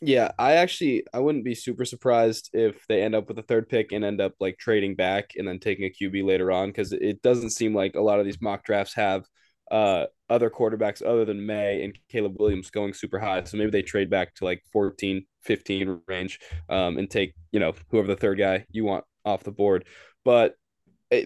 Yeah, 0.00 0.32
I 0.36 0.54
actually 0.54 1.04
I 1.14 1.20
wouldn't 1.20 1.44
be 1.44 1.54
super 1.54 1.84
surprised 1.84 2.50
if 2.52 2.84
they 2.88 3.02
end 3.02 3.14
up 3.14 3.28
with 3.28 3.38
a 3.38 3.42
third 3.42 3.68
pick 3.68 3.92
and 3.92 4.04
end 4.04 4.20
up 4.20 4.34
like 4.40 4.58
trading 4.58 4.96
back 4.96 5.30
and 5.36 5.46
then 5.46 5.60
taking 5.60 5.84
a 5.84 5.90
QB 5.90 6.24
later 6.24 6.50
on 6.50 6.68
because 6.70 6.92
it 6.92 7.22
doesn't 7.22 7.50
seem 7.50 7.72
like 7.74 7.94
a 7.94 8.00
lot 8.00 8.18
of 8.18 8.24
these 8.24 8.40
mock 8.40 8.64
drafts 8.64 8.94
have 8.94 9.24
uh 9.70 10.06
other 10.28 10.50
quarterbacks 10.50 11.02
other 11.06 11.24
than 11.24 11.46
Maye 11.46 11.84
and 11.84 11.96
Caleb 12.08 12.34
Williams 12.40 12.70
going 12.70 12.94
super 12.94 13.20
high. 13.20 13.44
So 13.44 13.56
maybe 13.56 13.70
they 13.70 13.82
trade 13.82 14.10
back 14.10 14.34
to 14.36 14.44
like 14.44 14.62
14, 14.72 15.24
15 15.42 16.00
range 16.08 16.40
um 16.68 16.98
and 16.98 17.08
take, 17.08 17.34
you 17.52 17.60
know, 17.60 17.72
whoever 17.90 18.08
the 18.08 18.16
third 18.16 18.38
guy 18.38 18.66
you 18.72 18.84
want 18.84 19.04
off 19.24 19.44
the 19.44 19.52
board. 19.52 19.84
But 20.24 20.56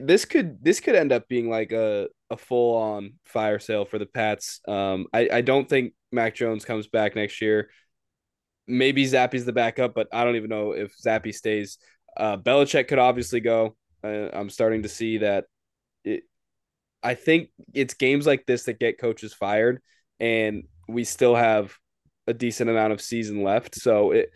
this 0.03 0.25
could 0.25 0.63
this 0.65 0.81
could 0.81 0.95
end 0.95 1.13
up 1.13 1.29
being 1.29 1.49
like 1.49 1.73
a 1.73 2.09
a 2.31 2.37
full 2.37 2.77
on 2.77 3.15
fire 3.25 3.59
sale 3.59 3.85
for 3.85 3.99
the 3.99 4.07
Pats. 4.07 4.61
Um 4.67 5.07
I 5.13 5.29
I 5.33 5.41
don't 5.43 5.69
think 5.69 5.95
Mac 6.13 6.35
Jones 6.35 6.65
comes 6.65 6.87
back 6.89 7.15
next 7.15 7.41
year 7.41 7.69
maybe 8.67 9.05
Zappe's 9.05 9.45
the 9.45 9.53
backup, 9.53 9.95
but 9.95 10.09
I 10.13 10.25
don't 10.25 10.37
even 10.37 10.51
know 10.51 10.73
if 10.73 10.97
Zappy 10.97 11.35
stays. 11.35 11.79
Uh, 12.17 12.37
Belichick 12.37 12.89
could 12.89 12.99
obviously 12.99 13.41
go. 13.41 13.77
Uh, 14.03 14.29
I'm 14.33 14.51
starting 14.51 14.83
to 14.83 14.89
see 14.89 15.19
that. 15.19 15.45
It, 16.05 16.25
I 17.03 17.15
think 17.15 17.51
it's 17.73 17.95
games 17.95 18.27
like 18.27 18.47
this 18.47 18.65
that 18.65 18.79
get 18.81 18.99
coaches 18.99 19.33
fired, 19.33 19.81
and 20.19 20.65
we 20.89 21.05
still 21.05 21.35
have 21.35 21.77
a 22.27 22.35
decent 22.35 22.71
amount 22.71 22.93
of 22.93 23.01
season 23.01 23.43
left. 23.43 23.77
So 23.77 24.13
it, 24.13 24.31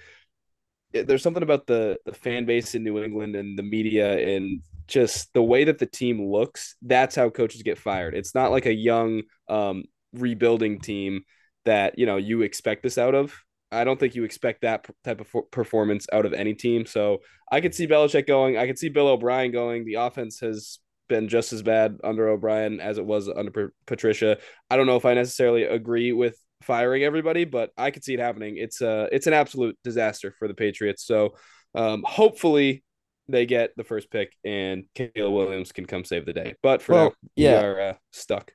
it 0.93 1.07
there's 1.07 1.23
something 1.23 1.43
about 1.43 1.67
the 1.67 1.99
the 2.05 2.13
fan 2.13 2.45
base 2.45 2.75
in 2.75 2.85
New 2.85 3.03
England 3.03 3.35
and 3.35 3.59
the 3.59 3.63
media 3.63 4.37
and 4.37 4.63
just 4.91 5.33
the 5.33 5.43
way 5.43 5.65
that 5.65 5.79
the 5.79 5.87
team 5.87 6.31
looks. 6.31 6.77
That's 6.83 7.17
how 7.17 7.31
coaches 7.31 7.63
get 7.63 7.79
fired. 7.79 8.15
It's 8.15 8.35
not 8.35 8.51
like 8.51 8.67
a 8.67 8.75
young 8.75 9.23
um, 9.49 9.85
rebuilding 10.13 10.81
team 10.81 11.23
that 11.65 11.99
you 11.99 12.07
know 12.07 12.17
you 12.17 12.43
expect 12.43 12.83
this 12.83 12.99
out 12.99 13.15
of. 13.15 13.35
I 13.73 13.85
don't 13.85 14.01
think 14.01 14.15
you 14.15 14.25
expect 14.25 14.63
that 14.63 14.87
type 15.05 15.21
of 15.21 15.51
performance 15.53 16.07
out 16.13 16.27
of 16.27 16.33
any 16.33 16.55
team. 16.55 16.87
So 16.87 17.19
I 17.53 17.61
could 17.61 17.75
see 17.75 17.87
Belichick 17.87 18.27
going. 18.27 18.59
I 18.59 18.67
could 18.67 18.79
see 18.79 18.89
Bill 18.89 19.09
O'Brien 19.09 19.53
going. 19.53 19.85
The 19.85 19.95
offense 19.95 20.41
has 20.41 20.81
been 21.09 21.29
just 21.29 21.53
as 21.53 21.63
bad 21.63 21.99
under 22.03 22.29
O'Brien 22.29 22.81
as 22.81 22.99
it 22.99 23.07
was 23.07 23.29
under 23.29 23.73
Patricia. 23.87 24.39
I 24.71 24.77
don't 24.77 24.87
know 24.87 24.97
if 24.97 25.05
I 25.05 25.15
necessarily 25.15 25.65
agree 25.65 26.13
with 26.13 26.37
firing 26.63 27.05
everybody, 27.05 27.45
but 27.45 27.71
I 27.77 27.91
could 27.91 28.05
see 28.05 28.15
it 28.15 28.21
happening. 28.21 28.57
It's 28.57 28.81
a 28.81 29.09
it's 29.13 29.27
an 29.27 29.35
absolute 29.35 29.79
disaster 29.85 30.35
for 30.39 30.49
the 30.49 30.55
Patriots. 30.55 31.05
So 31.07 31.35
um, 31.75 32.03
hopefully 32.07 32.83
they 33.31 33.47
get 33.47 33.71
the 33.77 33.85
first 33.85 34.11
pick 34.11 34.33
and 34.45 34.85
Caleb 34.95 35.33
Williams 35.35 35.73
can 35.73 35.87
come 35.87 36.05
save 36.05 36.27
the 36.27 36.33
day. 36.33 36.55
But 36.63 36.83
for 36.83 36.93
Well, 36.93 37.05
now, 37.07 37.15
yeah. 37.37 37.61
we 37.61 37.67
are 37.67 37.81
uh, 37.81 37.95
stuck. 38.13 38.53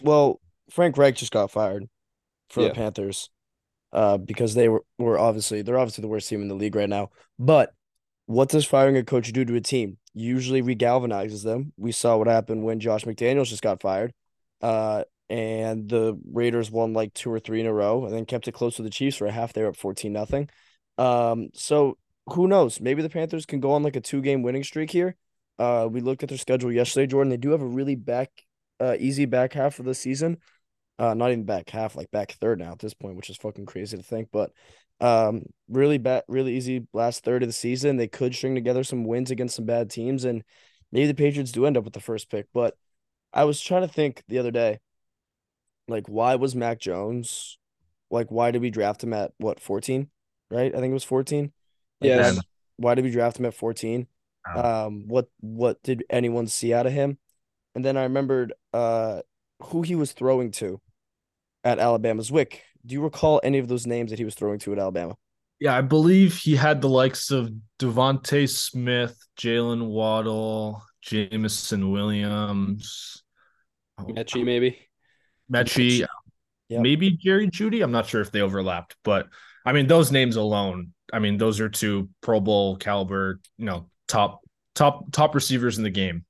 Well, 0.00 0.40
Frank 0.70 0.96
Reich 0.98 1.16
just 1.16 1.32
got 1.32 1.50
fired 1.50 1.88
for 2.50 2.62
Yeah. 2.62 2.68
the 2.68 2.74
Panthers 2.74 3.30
uh, 3.92 4.18
because 4.18 4.54
they 4.54 4.68
were, 4.68 4.84
were 4.98 5.18
obviously 5.18 5.62
they're 5.62 5.78
obviously 5.78 6.02
the 6.02 6.08
worst 6.08 6.28
team 6.28 6.42
in 6.42 6.48
the 6.48 6.54
league 6.54 6.76
right 6.76 6.88
now. 6.88 7.10
But 7.38 7.72
what 8.26 8.48
does 8.48 8.64
firing 8.64 8.96
a 8.96 9.04
coach 9.04 9.32
do 9.32 9.44
to 9.44 9.54
a 9.54 9.60
team? 9.60 9.98
Usually 10.14 10.62
regalvanizes 10.62 11.44
them. 11.44 11.72
We 11.76 11.92
saw 11.92 12.16
what 12.16 12.26
happened 12.26 12.64
when 12.64 12.80
Josh 12.80 13.04
McDaniels 13.04 13.48
just 13.48 13.62
got 13.62 13.80
fired. 13.80 14.12
Uh, 14.60 15.04
and 15.28 15.88
the 15.88 16.18
Raiders 16.32 16.70
won 16.70 16.92
like 16.92 17.12
two 17.14 17.30
or 17.32 17.40
three 17.40 17.60
in 17.60 17.66
a 17.66 17.72
row 17.72 18.04
and 18.04 18.14
then 18.14 18.24
kept 18.26 18.48
it 18.48 18.52
close 18.52 18.76
to 18.76 18.82
the 18.82 18.90
Chiefs 18.90 19.16
for 19.16 19.26
a 19.26 19.32
half. 19.32 19.52
They 19.52 19.62
were 19.62 19.68
up 19.70 19.76
14 19.76 20.12
nothing. 20.12 20.48
Um, 20.98 21.48
so 21.52 21.98
who 22.26 22.48
knows? 22.48 22.80
Maybe 22.80 23.02
the 23.02 23.10
Panthers 23.10 23.46
can 23.46 23.60
go 23.60 23.72
on 23.72 23.82
like 23.82 23.96
a 23.96 24.00
two 24.00 24.20
game 24.20 24.42
winning 24.42 24.64
streak 24.64 24.90
here. 24.90 25.16
Uh, 25.58 25.88
we 25.90 26.00
looked 26.00 26.22
at 26.22 26.28
their 26.28 26.38
schedule 26.38 26.72
yesterday, 26.72 27.06
Jordan. 27.06 27.30
They 27.30 27.36
do 27.36 27.50
have 27.50 27.62
a 27.62 27.66
really 27.66 27.94
back 27.94 28.30
uh 28.78 28.96
easy 28.98 29.24
back 29.24 29.54
half 29.54 29.78
of 29.78 29.86
the 29.86 29.94
season. 29.94 30.38
Uh, 30.98 31.14
not 31.14 31.30
even 31.30 31.44
back 31.44 31.68
half, 31.68 31.94
like 31.94 32.10
back 32.10 32.32
third 32.32 32.58
now 32.58 32.72
at 32.72 32.78
this 32.78 32.94
point, 32.94 33.16
which 33.16 33.30
is 33.30 33.36
fucking 33.36 33.66
crazy 33.66 33.96
to 33.96 34.02
think. 34.02 34.28
But 34.32 34.50
um, 35.00 35.42
really 35.68 35.98
bad, 35.98 36.24
really 36.26 36.56
easy 36.56 36.86
last 36.92 37.22
third 37.22 37.42
of 37.42 37.48
the 37.48 37.52
season. 37.52 37.96
They 37.96 38.08
could 38.08 38.34
string 38.34 38.54
together 38.54 38.82
some 38.82 39.04
wins 39.04 39.30
against 39.30 39.56
some 39.56 39.66
bad 39.66 39.90
teams, 39.90 40.24
and 40.24 40.42
maybe 40.90 41.06
the 41.06 41.14
Patriots 41.14 41.52
do 41.52 41.66
end 41.66 41.76
up 41.76 41.84
with 41.84 41.92
the 41.92 42.00
first 42.00 42.30
pick. 42.30 42.46
But 42.54 42.76
I 43.32 43.44
was 43.44 43.60
trying 43.60 43.82
to 43.82 43.92
think 43.92 44.22
the 44.28 44.38
other 44.38 44.50
day, 44.50 44.78
like, 45.86 46.08
why 46.08 46.36
was 46.36 46.54
Mac 46.54 46.80
Jones, 46.80 47.58
like, 48.10 48.30
why 48.30 48.50
did 48.50 48.62
we 48.62 48.70
draft 48.70 49.04
him 49.04 49.12
at 49.12 49.32
what 49.36 49.60
fourteen? 49.60 50.08
Right, 50.50 50.74
I 50.74 50.78
think 50.78 50.90
it 50.90 50.94
was 50.94 51.04
fourteen. 51.04 51.52
Like, 52.00 52.08
Yes. 52.08 52.36
why, 52.36 52.42
why 52.76 52.94
did 52.94 53.04
we 53.04 53.10
draft 53.10 53.38
him 53.38 53.46
at 53.46 53.54
fourteen? 53.54 54.06
Oh. 54.54 54.86
Um, 54.86 55.04
what 55.08 55.28
what 55.40 55.82
did 55.82 56.04
anyone 56.10 56.46
see 56.46 56.72
out 56.74 56.86
of 56.86 56.92
him? 56.92 57.18
And 57.74 57.84
then 57.84 57.96
I 57.96 58.04
remembered 58.04 58.52
uh 58.72 59.22
who 59.64 59.82
he 59.82 59.94
was 59.94 60.12
throwing 60.12 60.50
to 60.52 60.80
at 61.64 61.78
Alabama's 61.78 62.30
Wick. 62.30 62.62
Do 62.84 62.94
you 62.94 63.02
recall 63.02 63.40
any 63.42 63.58
of 63.58 63.68
those 63.68 63.86
names 63.86 64.10
that 64.10 64.18
he 64.18 64.24
was 64.24 64.34
throwing 64.34 64.58
to 64.60 64.72
at 64.72 64.78
Alabama? 64.78 65.16
Yeah, 65.58 65.76
I 65.76 65.80
believe 65.80 66.36
he 66.36 66.54
had 66.54 66.80
the 66.82 66.88
likes 66.88 67.30
of 67.30 67.50
DeVonta 67.78 68.48
Smith, 68.48 69.16
Jaylen 69.40 69.86
Waddle, 69.86 70.82
Jameson 71.02 71.90
Williams, 71.90 73.22
oh, 73.98 74.04
Metchie, 74.04 74.44
maybe. 74.44 74.78
Metchie, 75.50 76.06
Yep. 76.68 76.82
maybe 76.82 77.12
Jerry 77.16 77.48
Jeudy. 77.48 77.82
I'm 77.82 77.92
not 77.92 78.06
sure 78.06 78.20
if 78.20 78.30
they 78.32 78.42
overlapped, 78.42 78.96
but 79.02 79.28
I 79.64 79.72
mean 79.72 79.86
those 79.86 80.12
names 80.12 80.36
alone. 80.36 80.92
I 81.12 81.18
mean 81.18 81.36
those 81.36 81.60
are 81.60 81.68
two 81.68 82.08
Pro 82.20 82.40
Bowl 82.40 82.76
caliber, 82.76 83.40
you 83.58 83.64
know, 83.64 83.88
top 84.08 84.40
top 84.74 85.10
top 85.12 85.34
receivers 85.34 85.78
in 85.78 85.84
the 85.84 85.90
game. 85.90 86.24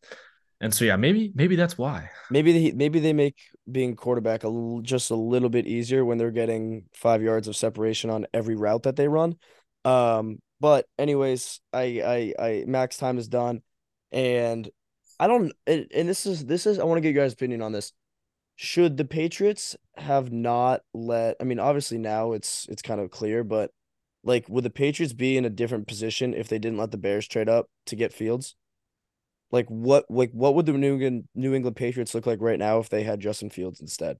And 0.61 0.73
so 0.73 0.85
yeah, 0.85 0.97
maybe 0.97 1.33
maybe 1.35 1.57
that's 1.57 1.77
why. 1.77 2.11
Maybe 2.31 2.53
they 2.53 2.73
maybe 2.73 2.99
they 2.99 3.13
make 3.13 3.37
being 3.71 3.95
quarterback 3.95 4.45
a 4.45 4.81
just 4.83 5.11
a 5.11 5.17
little 5.17 5.51
bit 5.51 5.67
easier 5.67 6.05
when 6.05 6.17
they're 6.19 6.31
getting 6.31 6.85
five 6.95 7.23
yards 7.23 7.49
of 7.49 7.57
separation 7.57 8.09
on 8.09 8.27
every 8.33 8.57
route 8.57 8.85
that 8.85 8.97
they 8.97 9.09
run. 9.09 9.37
Um, 9.85 10.39
but 10.61 10.87
anyways, 10.99 11.61
I 11.73 12.33
I 12.39 12.45
I 12.45 12.65
max 12.67 12.97
time 12.97 13.19
is 13.19 13.29
done, 13.29 13.63
and 14.13 14.69
I 15.21 15.27
don't 15.27 15.53
and, 15.67 15.87
and 15.95 16.09
this 16.09 16.25
is 16.25 16.47
this 16.47 16.67
is 16.67 16.79
I 16.79 16.85
want 16.85 16.99
to 16.99 17.03
get 17.03 17.15
your 17.15 17.25
guys' 17.25 17.35
opinion 17.35 17.61
on 17.61 17.73
this. 17.73 17.93
Should 18.57 18.97
the 18.97 19.05
Patriots 19.05 19.77
have 19.97 20.33
not 20.33 20.81
let? 20.95 21.37
I 21.39 21.45
mean, 21.45 21.59
obviously 21.59 21.99
now 21.99 22.33
it's 22.33 22.67
it's 22.71 22.81
kind 22.81 23.01
of 23.01 23.11
clear, 23.11 23.45
but 23.45 23.71
like, 24.27 24.49
would 24.49 24.65
the 24.65 24.71
Patriots 24.71 25.13
be 25.13 25.37
in 25.37 25.45
a 25.45 25.51
different 25.51 25.87
position 25.87 26.35
if 26.35 26.49
they 26.49 26.59
didn't 26.59 26.79
let 26.79 26.91
the 26.91 26.99
Bears 26.99 27.29
trade 27.29 27.49
up 27.49 27.71
to 27.87 27.97
get 27.97 28.13
Fields? 28.13 28.57
Like 29.53 29.67
what 29.69 30.05
like 30.11 30.33
what 30.33 30.57
would 30.57 30.67
the 30.67 30.73
New 30.73 30.95
England 30.95 31.29
New 31.35 31.55
England 31.55 31.77
Patriots 31.77 32.15
look 32.15 32.27
like 32.27 32.41
right 32.41 32.59
now 32.59 32.81
if 32.81 32.89
they 32.89 33.05
had 33.05 33.21
Justin 33.21 33.49
Fields 33.49 33.81
instead? 33.81 34.19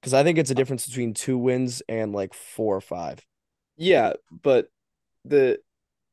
Because 0.00 0.12
I 0.12 0.22
think 0.22 0.36
it's 0.36 0.50
a 0.50 0.54
difference 0.54 0.86
between 0.86 1.14
two 1.14 1.38
wins 1.38 1.82
and 1.88 2.12
like 2.12 2.34
four 2.34 2.76
or 2.76 2.82
five. 2.82 3.20
Yeah, 3.78 4.12
but 4.42 4.68
the 5.24 5.58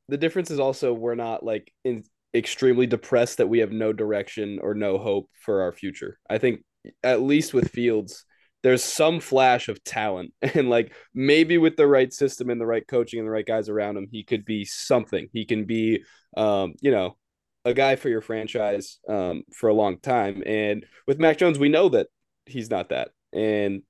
the 0.07 0.17
difference 0.17 0.49
is 0.49 0.59
also 0.59 0.93
we're 0.93 1.15
not 1.15 1.43
like 1.43 1.73
in 1.83 2.05
extremely 2.33 2.87
depressed 2.87 3.39
that 3.39 3.49
we 3.49 3.59
have 3.59 3.73
no 3.73 3.91
direction 3.91 4.59
or 4.61 4.73
no 4.73 4.97
hope 4.97 5.29
for 5.41 5.63
our 5.63 5.73
future. 5.73 6.17
I 6.29 6.37
think 6.37 6.63
at 7.03 7.21
least 7.21 7.53
with 7.53 7.71
Fields, 7.71 8.23
there's 8.63 8.83
some 8.83 9.19
flash 9.19 9.69
of 9.69 9.83
talent 9.83 10.33
and 10.41 10.69
like 10.69 10.93
maybe 11.13 11.57
with 11.57 11.75
the 11.77 11.87
right 11.87 12.11
system 12.13 12.49
and 12.49 12.61
the 12.61 12.65
right 12.65 12.87
coaching 12.87 13.19
and 13.19 13.27
the 13.27 13.31
right 13.31 13.45
guys 13.45 13.69
around 13.69 13.97
him, 13.97 14.07
he 14.11 14.23
could 14.23 14.45
be 14.45 14.65
something. 14.65 15.27
He 15.33 15.45
can 15.45 15.65
be 15.65 16.03
um, 16.37 16.73
you 16.81 16.91
know, 16.91 17.17
a 17.65 17.73
guy 17.73 17.95
for 17.95 18.09
your 18.09 18.21
franchise 18.21 18.97
um 19.07 19.43
for 19.53 19.69
a 19.69 19.73
long 19.73 19.99
time. 19.99 20.41
And 20.45 20.85
with 21.07 21.19
Mac 21.19 21.37
Jones, 21.37 21.59
we 21.59 21.69
know 21.69 21.89
that 21.89 22.07
he's 22.45 22.69
not 22.69 22.89
that. 22.89 23.09
And 23.33 23.83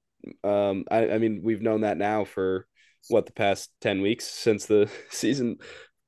um 0.44 0.86
I, 0.92 1.12
I 1.12 1.18
mean 1.18 1.42
we've 1.44 1.62
known 1.62 1.82
that 1.82 1.98
now 1.98 2.26
for 2.26 2.68
what 3.10 3.26
the 3.26 3.32
past 3.32 3.72
10 3.82 4.02
weeks 4.02 4.26
since 4.26 4.66
the 4.66 4.90
season 5.10 5.58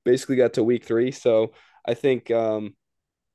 basically 0.06 0.36
got 0.36 0.54
to 0.54 0.64
week 0.64 0.84
three. 0.84 1.12
So 1.12 1.54
I 1.88 1.94
think 1.94 2.32
um, 2.32 2.76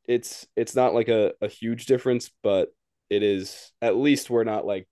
it's 0.06 0.46
it's 0.56 0.74
not 0.74 0.94
like 0.94 1.08
a, 1.08 1.32
a 1.40 1.48
huge 1.48 1.86
difference, 1.86 2.30
but 2.42 2.68
it 3.10 3.22
is 3.22 3.72
at 3.82 3.96
least 3.96 4.30
we're 4.30 4.44
not 4.44 4.66
like 4.66 4.88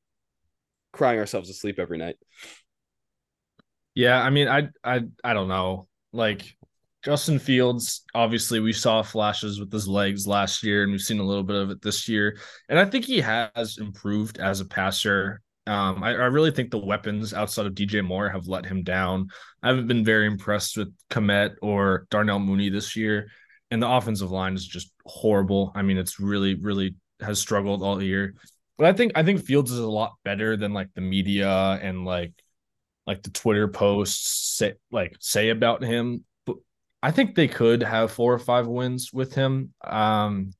crying 0.96 1.18
ourselves 1.18 1.48
to 1.48 1.54
sleep 1.54 1.78
every 1.78 1.98
night. 1.98 2.16
Yeah, 3.94 4.20
I 4.20 4.30
mean, 4.30 4.48
I 4.48 4.68
I 4.82 5.02
I 5.22 5.34
don't 5.34 5.48
know. 5.48 5.88
Like 6.12 6.56
Justin 7.04 7.38
Fields, 7.38 8.02
obviously 8.14 8.60
we 8.60 8.72
saw 8.72 9.02
flashes 9.02 9.60
with 9.60 9.72
his 9.72 9.86
legs 9.86 10.26
last 10.26 10.62
year, 10.62 10.82
and 10.82 10.92
we've 10.92 11.00
seen 11.00 11.20
a 11.20 11.24
little 11.24 11.44
bit 11.44 11.56
of 11.56 11.70
it 11.70 11.80
this 11.80 12.08
year. 12.08 12.38
And 12.68 12.78
I 12.78 12.84
think 12.84 13.04
he 13.04 13.20
has 13.20 13.78
improved 13.78 14.38
as 14.38 14.60
a 14.60 14.64
passer. 14.64 15.40
Um, 15.66 16.02
I, 16.02 16.10
I 16.10 16.26
really 16.26 16.50
think 16.50 16.70
the 16.70 16.78
weapons 16.78 17.32
outside 17.32 17.66
of 17.66 17.74
DJ 17.74 18.04
Moore 18.04 18.28
have 18.28 18.48
let 18.48 18.66
him 18.66 18.82
down. 18.82 19.28
I 19.62 19.68
haven't 19.68 19.86
been 19.88 20.04
very 20.04 20.26
impressed 20.26 20.76
with 20.76 20.94
Kmet 21.10 21.56
or 21.62 22.06
Darnell 22.10 22.38
Mooney 22.38 22.68
this 22.68 22.96
year. 22.96 23.30
And 23.70 23.82
the 23.82 23.90
offensive 23.90 24.30
line 24.30 24.54
is 24.54 24.66
just 24.66 24.92
horrible. 25.04 25.72
I 25.74 25.82
mean, 25.82 25.98
it's 25.98 26.20
really, 26.20 26.54
really 26.54 26.94
has 27.20 27.40
struggled 27.40 27.82
all 27.82 28.02
year. 28.02 28.34
But 28.78 28.87
I 28.87 28.92
think 28.92 29.12
I 29.14 29.23
think 29.23 29.45
Fields 29.45 29.73
is 29.73 29.78
a 29.78 29.88
lot 29.88 30.14
better 30.25 30.56
than 30.56 30.73
like 30.73 30.88
the 30.95 31.00
media 31.00 31.78
and 31.83 32.04
like 32.04 32.33
like 33.06 33.23
the 33.23 33.30
Twitter 33.30 33.68
posts 33.68 34.56
say 34.56 34.75
like 34.90 35.16
say 35.21 35.50
about 35.50 35.83
him. 35.83 36.25
But 36.45 36.56
I 37.02 37.11
think 37.11 37.35
they 37.35 37.49
could 37.49 37.83
have 37.83 38.12
four 38.12 38.35
or 38.35 38.38
five 38.38 38.66
wins 38.66 39.12
with 39.12 39.35
him. 39.35 39.73
Um, 39.85 40.52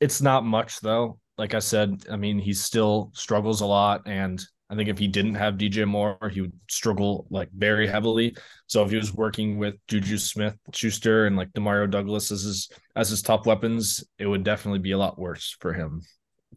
it's 0.00 0.20
not 0.20 0.44
much 0.44 0.80
though. 0.80 1.18
Like 1.38 1.54
I 1.54 1.60
said, 1.60 2.04
I 2.10 2.16
mean, 2.16 2.38
he 2.38 2.52
still 2.52 3.10
struggles 3.14 3.62
a 3.62 3.66
lot, 3.66 4.02
and 4.06 4.42
I 4.68 4.74
think 4.74 4.88
if 4.88 4.98
he 4.98 5.08
didn't 5.08 5.34
have 5.36 5.58
DJ 5.58 5.86
Moore, 5.86 6.30
he 6.32 6.40
would 6.40 6.52
struggle 6.68 7.26
like 7.30 7.50
very 7.52 7.86
heavily. 7.86 8.36
So 8.66 8.82
if 8.84 8.90
he 8.90 8.96
was 8.96 9.14
working 9.14 9.58
with 9.58 9.74
Juju 9.88 10.18
Smith 10.18 10.56
Schuster 10.72 11.26
and 11.26 11.36
like 11.36 11.52
Demario 11.52 11.90
Douglas 11.90 12.30
as 12.30 12.42
his 12.42 12.70
as 12.96 13.10
his 13.10 13.22
top 13.22 13.46
weapons, 13.46 14.02
it 14.18 14.26
would 14.26 14.44
definitely 14.44 14.80
be 14.80 14.92
a 14.92 14.98
lot 14.98 15.18
worse 15.18 15.56
for 15.60 15.72
him. 15.72 16.02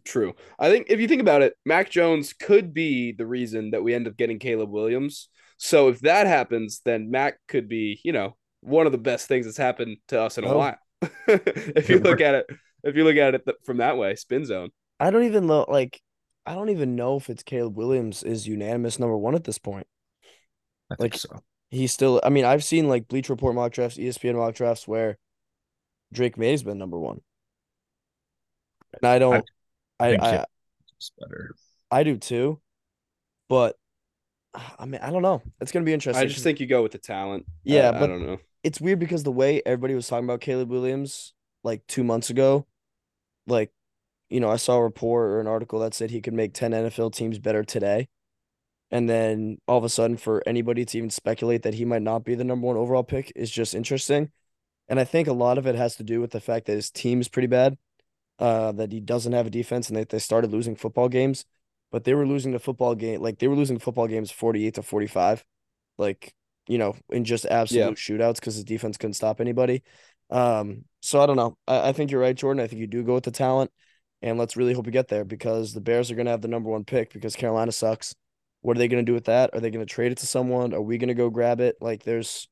True. 0.04 0.34
I 0.60 0.70
think 0.70 0.88
if 0.90 1.00
you 1.00 1.08
think 1.08 1.22
about 1.22 1.42
it, 1.42 1.54
Mac 1.66 1.90
Jones 1.90 2.34
could 2.34 2.74
be 2.74 3.12
the 3.12 3.26
reason 3.26 3.72
that 3.72 3.84
we 3.84 3.94
end 3.94 4.08
up 4.08 4.18
getting 4.18 4.40
Caleb 4.40 4.70
Williams. 4.70 5.30
So 5.58 5.88
if 5.88 6.02
that 6.02 6.28
happens, 6.28 6.82
then 6.84 7.10
Mac 7.12 7.40
could 7.48 7.68
be, 7.70 8.00
you 8.04 8.12
know, 8.12 8.36
one 8.62 8.86
of 8.86 8.92
the 8.92 8.98
best 8.98 9.28
things 9.28 9.46
that's 9.46 9.58
happened 9.58 9.98
to 10.10 10.22
us 10.22 10.38
in 10.38 10.44
a 10.44 10.50
Oh. 10.50 10.58
while. 10.58 10.78
if 11.28 11.90
you 11.90 12.00
look 12.00 12.20
at 12.22 12.36
it, 12.36 12.46
if 12.84 12.96
you 12.96 13.04
look 13.04 13.16
at 13.16 13.36
it 13.36 13.46
th- 13.46 13.58
from 13.64 13.78
that 13.78 13.98
way, 13.98 14.16
spin 14.16 14.46
zone. 14.46 14.70
I 15.00 15.12
don't 15.12 15.24
even 15.24 15.48
know 15.48 15.66
like 15.68 16.02
I 16.46 16.54
don't 16.56 16.70
even 16.70 16.96
know 16.96 17.16
if 17.18 17.30
it's 17.30 17.44
Caleb 17.44 17.76
Williams 17.78 18.22
is 18.24 18.48
unanimous 18.48 19.00
number 19.00 19.18
one 19.18 19.36
at 19.36 19.44
this 19.44 19.58
point. 19.58 19.88
I 20.92 20.96
think 20.96 21.14
Like- 21.14 21.20
so. 21.22 21.40
He's 21.72 21.92
still 21.92 22.22
I 22.24 22.30
mean, 22.30 22.46
I've 22.46 22.64
seen 22.64 22.88
like 22.88 23.08
Bleacher 23.08 23.34
Report 23.34 23.56
mock 23.56 23.72
drafts, 23.72 23.98
ESPN 23.98 24.36
mock 24.36 24.54
drafts 24.56 24.88
where 24.88 25.18
Drake 26.14 26.38
Maye's 26.38 26.64
been 26.64 26.78
number 26.78 27.00
one. 27.00 27.22
And 29.02 29.10
I 29.10 29.20
don't 29.20 29.44
I 30.00 30.10
think, 30.12 30.24
I. 30.24 30.46
It's 30.98 31.12
better. 31.20 31.56
I 31.92 32.04
do 32.04 32.18
too. 32.18 32.60
But 33.50 33.76
I 34.80 34.86
mean, 34.86 35.02
I 35.02 35.12
don't 35.12 35.22
know. 35.22 35.42
It's 35.62 35.72
gonna 35.72 35.86
be 35.86 35.94
interesting. 35.94 36.24
I 36.24 36.28
just 36.28 36.44
think 36.44 36.60
you 36.60 36.68
go 36.68 36.82
with 36.84 36.92
the 36.92 36.98
talent. 36.98 37.46
Yeah, 37.64 37.92
I, 37.92 38.04
I 38.04 38.08
don't 38.08 38.26
know. 38.26 38.40
it's 38.64 38.82
weird 38.82 39.00
because 39.00 39.24
the 39.24 39.32
way 39.32 39.62
everybody 39.66 39.96
was 39.96 40.08
talking 40.08 40.26
about 40.26 40.42
Caleb 40.42 40.70
Williams 40.70 41.34
like 41.64 41.86
two 41.88 42.04
months 42.04 42.30
ago, 42.30 42.66
like, 43.48 43.72
you 44.30 44.40
know, 44.40 44.50
I 44.50 44.56
saw 44.56 44.78
a 44.78 44.84
report 44.84 45.30
or 45.32 45.42
an 45.42 45.48
article 45.48 45.80
that 45.80 45.94
said 45.94 46.12
he 46.12 46.22
could 46.22 46.34
make 46.34 46.54
10 46.54 46.72
NFL 46.72 47.14
teams 47.14 47.40
better 47.40 47.64
today. 47.64 48.08
And 48.92 49.10
then 49.10 49.58
all 49.68 49.78
of 49.80 49.84
a 49.84 49.90
sudden, 49.90 50.16
for 50.16 50.44
anybody 50.48 50.86
to 50.86 50.98
even 50.98 51.10
speculate 51.10 51.64
that 51.64 51.74
he 51.74 51.86
might 51.86 52.04
not 52.04 52.24
be 52.24 52.36
the 52.36 52.44
number 52.44 52.68
one 52.68 52.78
overall 52.78 53.04
pick 53.04 53.32
is 53.36 53.50
just 53.50 53.74
interesting. 53.74 54.32
And 54.88 55.00
I 55.00 55.04
think 55.04 55.28
a 55.28 55.34
lot 55.34 55.58
of 55.58 55.66
it 55.66 55.76
has 55.76 55.96
to 55.96 56.04
do 56.04 56.22
with 56.22 56.32
the 56.32 56.40
fact 56.40 56.68
that 56.68 56.74
his 56.74 56.92
team 56.92 57.20
is 57.20 57.28
pretty 57.28 57.48
bad, 57.48 57.78
uh, 58.40 58.72
that 58.74 58.92
he 58.92 59.00
doesn't 59.00 59.34
have 59.34 59.48
a 59.48 59.52
defense 59.52 59.90
and 59.90 59.98
that 59.98 60.10
they 60.10 60.20
started 60.20 60.52
losing 60.52 60.76
football 60.76 61.10
games. 61.10 61.46
But 61.92 62.04
they 62.04 62.14
were 62.14 62.28
losing 62.28 62.52
the 62.52 62.60
football 62.60 62.96
game, 62.96 63.22
like 63.22 63.40
they 63.40 63.48
were 63.48 63.56
losing 63.56 63.80
football 63.80 64.08
games 64.08 64.32
48 64.32 64.74
to 64.76 64.82
45. 64.84 65.46
Like 65.98 66.34
you 66.68 66.78
know, 66.78 66.96
in 67.10 67.26
just 67.26 67.46
absolute 67.46 67.98
shootouts 67.98 68.36
because 68.36 68.56
his 68.56 68.64
defense 68.64 68.98
couldn't 68.98 69.14
stop 69.14 69.40
anybody. 69.40 69.84
Um, 70.30 70.86
so 71.02 71.22
I 71.22 71.26
don't 71.26 71.36
know. 71.36 71.58
I, 71.68 71.90
I 71.90 71.92
think 71.94 72.12
you're 72.12 72.22
right, 72.22 72.36
Jordan. 72.36 72.64
I 72.64 72.68
think 72.68 72.80
you 72.80 72.88
do 72.88 73.04
go 73.04 73.14
with 73.14 73.24
the 73.24 73.32
talent, 73.32 73.72
and 74.22 74.38
let's 74.38 74.58
really 74.58 74.74
hope 74.74 74.86
we 74.86 74.92
get 74.92 75.08
there 75.08 75.26
because 75.26 75.74
the 75.74 75.82
Bears 75.82 76.10
are 76.10 76.16
going 76.16 76.26
to 76.26 76.32
have 76.32 76.42
the 76.42 76.48
number 76.48 76.70
one 76.70 76.84
pick 76.84 77.14
because 77.14 77.36
Carolina 77.36 77.72
sucks. 77.72 78.16
What 78.62 78.76
are 78.76 78.80
they 78.80 78.88
going 78.88 79.06
to 79.06 79.10
do 79.10 79.14
with 79.14 79.26
that? 79.26 79.52
Are 79.54 79.60
they 79.60 79.70
going 79.70 79.86
to 79.86 79.94
trade 79.94 80.12
it 80.12 80.18
to 80.20 80.28
someone? 80.28 80.74
Are 80.74 80.82
we 80.82 80.98
going 80.98 81.10
to 81.10 81.14
go 81.14 81.30
grab 81.30 81.60
it? 81.60 81.76
Like, 81.80 82.04
there's 82.04 82.48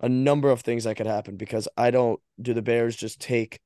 a 0.00 0.08
number 0.08 0.50
of 0.50 0.60
things 0.60 0.84
that 0.84 0.96
could 0.96 1.06
happen 1.06 1.36
because 1.36 1.68
I 1.76 1.90
don't. 1.90 2.20
Do 2.40 2.54
the 2.54 2.62
Bears 2.62 2.94
just 2.94 3.20
take 3.20 3.58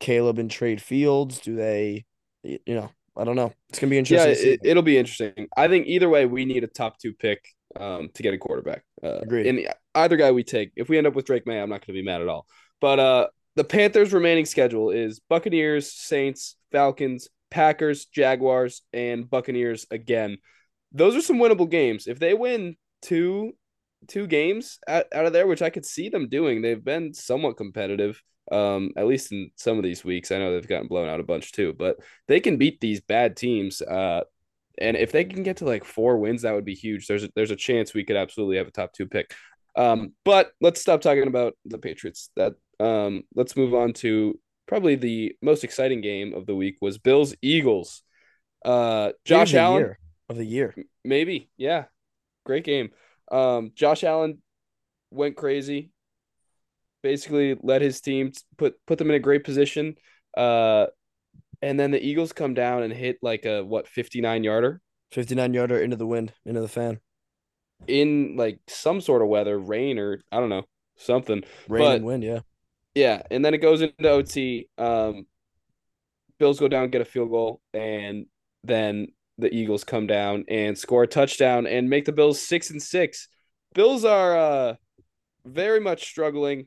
Caleb 0.00 0.38
and 0.38 0.50
trade 0.50 0.82
Fields? 0.82 1.38
Do 1.38 1.54
they, 1.54 2.04
you 2.42 2.58
know, 2.66 2.90
I 3.16 3.24
don't 3.24 3.36
know. 3.36 3.52
It's 3.68 3.78
gonna 3.78 3.90
be 3.90 3.98
interesting. 3.98 4.34
see. 4.34 4.52
it, 4.52 4.60
it'll 4.64 4.82
be 4.82 4.98
interesting. 4.98 5.48
I 5.56 5.68
think 5.68 5.86
either 5.86 6.08
way, 6.08 6.26
we 6.26 6.44
need 6.44 6.64
a 6.64 6.68
top 6.68 6.98
two 6.98 7.12
pick 7.12 7.44
um, 7.78 8.08
to 8.14 8.22
get 8.22 8.34
a 8.34 8.38
quarterback. 8.38 8.82
Uh, 9.02 9.18
Agreed. 9.20 9.46
And 9.46 9.68
either 9.94 10.16
guy 10.16 10.32
we 10.32 10.42
take, 10.42 10.72
if 10.76 10.88
we 10.88 10.98
end 10.98 11.06
up 11.06 11.14
with 11.14 11.26
Drake 11.26 11.46
Maye, 11.46 11.60
I'm 11.60 11.68
not 11.68 11.86
going 11.86 11.94
to 11.94 12.00
be 12.00 12.02
mad 12.02 12.22
at 12.22 12.28
all. 12.28 12.46
But 12.80 12.98
uh, 12.98 13.26
the 13.56 13.64
Panthers' 13.64 14.12
remaining 14.12 14.46
schedule 14.46 14.90
is 14.90 15.20
Buccaneers, 15.28 15.92
Saints, 15.92 16.56
Falcons, 16.72 17.28
Packers, 17.50 18.06
Jaguars, 18.06 18.82
and 18.92 19.28
Buccaneers 19.28 19.86
again. 19.90 20.38
Those 20.92 21.16
are 21.16 21.20
some 21.20 21.38
winnable 21.38 21.70
games. 21.70 22.06
If 22.06 22.18
they 22.18 22.34
win 22.34 22.76
two 23.02 23.52
two 24.08 24.26
games 24.26 24.78
out, 24.88 25.04
out 25.12 25.26
of 25.26 25.32
there, 25.34 25.46
which 25.46 25.62
I 25.62 25.70
could 25.70 25.84
see 25.84 26.08
them 26.08 26.28
doing, 26.28 26.62
they've 26.62 26.82
been 26.82 27.12
somewhat 27.12 27.56
competitive. 27.56 28.22
Um, 28.50 28.90
at 28.96 29.06
least 29.06 29.30
in 29.32 29.50
some 29.56 29.78
of 29.78 29.84
these 29.84 30.04
weeks. 30.04 30.32
I 30.32 30.38
know 30.38 30.52
they've 30.52 30.66
gotten 30.66 30.88
blown 30.88 31.08
out 31.08 31.20
a 31.20 31.24
bunch 31.24 31.52
too, 31.52 31.72
but 31.72 31.98
they 32.26 32.40
can 32.40 32.56
beat 32.56 32.80
these 32.80 33.00
bad 33.00 33.36
teams. 33.36 33.80
Uh, 33.80 34.22
and 34.78 34.96
if 34.96 35.12
they 35.12 35.24
can 35.24 35.42
get 35.42 35.58
to 35.58 35.64
like 35.64 35.84
four 35.84 36.18
wins, 36.18 36.42
that 36.42 36.54
would 36.54 36.64
be 36.64 36.74
huge. 36.74 37.06
There's 37.06 37.24
a, 37.24 37.30
there's 37.36 37.50
a 37.50 37.56
chance 37.56 37.94
we 37.94 38.04
could 38.04 38.16
absolutely 38.16 38.56
have 38.56 38.66
a 38.66 38.72
top 38.72 38.92
two 38.92 39.06
pick. 39.06 39.32
Um, 39.76 40.14
but 40.24 40.52
let's 40.60 40.80
stop 40.80 41.00
talking 41.00 41.26
about 41.26 41.54
the 41.64 41.78
Patriots. 41.78 42.30
That 42.36 42.54
um, 42.80 43.22
let's 43.34 43.56
move 43.56 43.74
on 43.74 43.92
to 43.94 44.38
probably 44.66 44.96
the 44.96 45.36
most 45.42 45.64
exciting 45.64 46.00
game 46.00 46.34
of 46.34 46.46
the 46.46 46.54
week 46.54 46.78
was 46.80 46.98
Bills 46.98 47.34
Eagles. 47.42 48.02
Uh, 48.64 49.12
Josh 49.24 49.54
Allen 49.54 49.80
year 49.80 49.98
of 50.28 50.36
the 50.36 50.44
year. 50.44 50.74
maybe 51.04 51.50
yeah, 51.56 51.84
great 52.44 52.64
game. 52.64 52.90
Um, 53.30 53.72
Josh 53.74 54.04
Allen 54.04 54.42
went 55.10 55.36
crazy. 55.36 55.90
Basically, 57.02 57.56
led 57.62 57.82
his 57.82 58.00
team 58.00 58.32
put 58.58 58.74
put 58.86 58.98
them 58.98 59.10
in 59.10 59.16
a 59.16 59.20
great 59.20 59.44
position. 59.44 59.96
Uh, 60.36 60.86
and 61.62 61.78
then 61.78 61.90
the 61.90 62.02
Eagles 62.04 62.32
come 62.32 62.54
down 62.54 62.82
and 62.82 62.92
hit 62.92 63.18
like 63.22 63.44
a 63.46 63.64
what 63.64 63.88
fifty 63.88 64.20
nine 64.20 64.44
yarder 64.44 64.80
59 65.12 65.52
yarder 65.54 65.80
into 65.80 65.96
the 65.96 66.06
wind, 66.06 66.32
into 66.46 66.60
the 66.60 66.68
fan. 66.68 67.00
in 67.88 68.36
like 68.36 68.60
some 68.68 69.00
sort 69.00 69.22
of 69.22 69.28
weather, 69.28 69.58
rain 69.58 69.98
or 69.98 70.20
I 70.30 70.38
don't 70.38 70.50
know 70.50 70.64
something. 70.96 71.42
Rain 71.68 71.82
But- 71.84 71.96
and 71.96 72.04
wind, 72.04 72.22
yeah. 72.24 72.40
Yeah, 72.94 73.22
and 73.30 73.44
then 73.44 73.54
it 73.54 73.58
goes 73.58 73.82
into 73.82 74.08
OT. 74.08 74.68
Um, 74.78 75.26
Bills 76.38 76.58
go 76.58 76.68
down, 76.68 76.90
get 76.90 77.00
a 77.00 77.04
field 77.04 77.30
goal, 77.30 77.60
and 77.74 78.26
then 78.64 79.08
the 79.38 79.52
Eagles 79.54 79.84
come 79.84 80.06
down 80.06 80.44
and 80.48 80.76
score 80.76 81.04
a 81.04 81.06
touchdown 81.06 81.66
and 81.66 81.88
make 81.88 82.04
the 82.04 82.12
Bills 82.12 82.40
six 82.40 82.70
and 82.70 82.82
six. 82.82 83.28
Bills 83.74 84.04
are 84.04 84.36
uh, 84.36 84.74
very 85.44 85.80
much 85.80 86.04
struggling. 86.04 86.66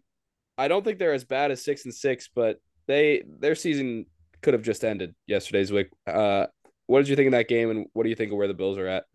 I 0.58 0.68
don't 0.68 0.84
think 0.84 1.00
they're 1.00 1.14
as 1.14 1.26
bad 1.26 1.52
as 1.52 1.64
six 1.64 1.86
and 1.86 1.94
six, 1.94 2.30
but 2.34 2.60
they 2.88 3.24
their 3.40 3.56
season 3.56 4.06
could 4.42 4.54
have 4.54 4.64
just 4.64 4.84
ended 4.84 5.16
yesterday's 5.26 5.72
week. 5.72 5.88
Uh, 6.06 6.48
what 6.88 7.00
did 7.00 7.08
you 7.08 7.16
think 7.16 7.28
of 7.28 7.32
that 7.32 7.48
game, 7.48 7.70
and 7.70 7.88
what 7.94 8.04
do 8.04 8.10
you 8.10 8.16
think 8.16 8.32
of 8.32 8.38
where 8.38 8.48
the 8.48 8.54
Bills 8.54 8.78
are 8.78 8.88
at? 8.88 9.06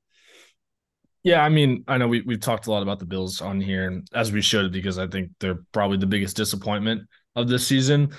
Yeah, 1.22 1.44
I 1.44 1.48
mean, 1.48 1.84
I 1.86 1.98
know 1.98 2.08
we 2.08 2.22
we've 2.22 2.40
talked 2.40 2.66
a 2.66 2.70
lot 2.70 2.82
about 2.82 2.98
the 2.98 3.06
Bills 3.06 3.40
on 3.40 3.60
here, 3.60 3.86
and 3.86 4.08
as 4.14 4.32
we 4.32 4.40
should, 4.40 4.72
because 4.72 4.98
I 4.98 5.06
think 5.06 5.30
they're 5.40 5.62
probably 5.72 5.98
the 5.98 6.06
biggest 6.06 6.36
disappointment 6.36 7.02
of 7.36 7.48
this 7.48 7.66
season. 7.66 8.14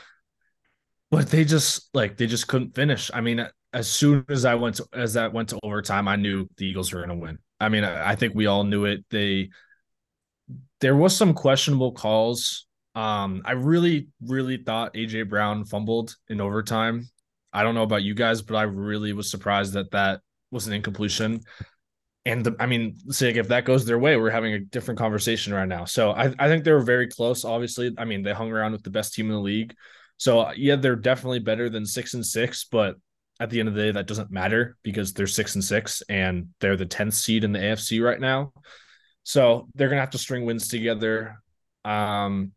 But 1.11 1.29
they 1.29 1.43
just 1.43 1.89
like 1.93 2.17
they 2.17 2.27
just 2.27 2.47
couldn't 2.47 2.75
finish. 2.75 3.09
I 3.13 3.21
mean, 3.21 3.47
as 3.73 3.89
soon 3.89 4.25
as 4.29 4.45
I 4.45 4.55
went 4.55 4.75
to 4.75 4.87
as 4.93 5.13
that 5.13 5.33
went 5.33 5.49
to 5.49 5.59
overtime, 5.63 6.07
I 6.07 6.15
knew 6.15 6.47
the 6.57 6.67
Eagles 6.67 6.93
were 6.93 6.99
going 6.99 7.09
to 7.09 7.15
win. 7.15 7.39
I 7.59 7.69
mean, 7.69 7.83
I, 7.83 8.11
I 8.11 8.15
think 8.15 8.35
we 8.35 8.45
all 8.45 8.63
knew 8.63 8.85
it. 8.85 9.03
They 9.09 9.49
there 10.81 10.95
was 10.95 11.15
some 11.15 11.33
questionable 11.33 11.93
calls. 11.93 12.67
Um, 12.95 13.43
I 13.45 13.51
really, 13.51 14.07
really 14.21 14.57
thought 14.57 14.93
AJ 14.95 15.29
Brown 15.29 15.65
fumbled 15.65 16.15
in 16.27 16.41
overtime. 16.41 17.09
I 17.53 17.63
don't 17.63 17.75
know 17.75 17.83
about 17.83 18.03
you 18.03 18.13
guys, 18.13 18.41
but 18.41 18.55
I 18.55 18.63
really 18.63 19.13
was 19.13 19.31
surprised 19.31 19.73
that 19.73 19.91
that 19.91 20.21
was 20.51 20.67
an 20.67 20.73
incompletion. 20.73 21.41
And 22.25 22.45
the, 22.45 22.55
I 22.59 22.65
mean, 22.65 22.97
say 23.11 23.29
if 23.29 23.47
that 23.47 23.65
goes 23.65 23.85
their 23.85 23.97
way, 23.97 24.17
we're 24.17 24.29
having 24.29 24.53
a 24.53 24.59
different 24.59 24.99
conversation 24.99 25.53
right 25.53 25.67
now. 25.67 25.85
So 25.85 26.11
I, 26.11 26.33
I 26.37 26.47
think 26.47 26.63
they 26.63 26.71
were 26.71 26.81
very 26.81 27.07
close. 27.07 27.45
Obviously, 27.45 27.93
I 27.97 28.05
mean, 28.05 28.23
they 28.23 28.33
hung 28.33 28.51
around 28.51 28.73
with 28.73 28.83
the 28.83 28.89
best 28.89 29.13
team 29.13 29.27
in 29.27 29.31
the 29.31 29.39
league. 29.39 29.73
So 30.17 30.51
yeah, 30.51 30.75
they're 30.75 30.95
definitely 30.95 31.39
better 31.39 31.69
than 31.69 31.85
six 31.85 32.13
and 32.13 32.25
six, 32.25 32.65
but 32.65 32.97
at 33.39 33.49
the 33.49 33.59
end 33.59 33.69
of 33.69 33.75
the 33.75 33.83
day, 33.83 33.91
that 33.91 34.05
doesn't 34.05 34.31
matter 34.31 34.77
because 34.83 35.13
they're 35.13 35.27
six 35.27 35.55
and 35.55 35.63
six 35.63 36.03
and 36.09 36.49
they're 36.59 36.75
the 36.75 36.85
10th 36.85 37.13
seed 37.13 37.45
in 37.45 37.53
the 37.53 37.59
AFC 37.59 38.03
right 38.03 38.19
now. 38.19 38.51
So 39.23 39.69
they're 39.75 39.87
gonna 39.87 40.01
have 40.01 40.09
to 40.11 40.17
string 40.17 40.45
wins 40.45 40.67
together. 40.67 41.41
Um, 41.85 42.51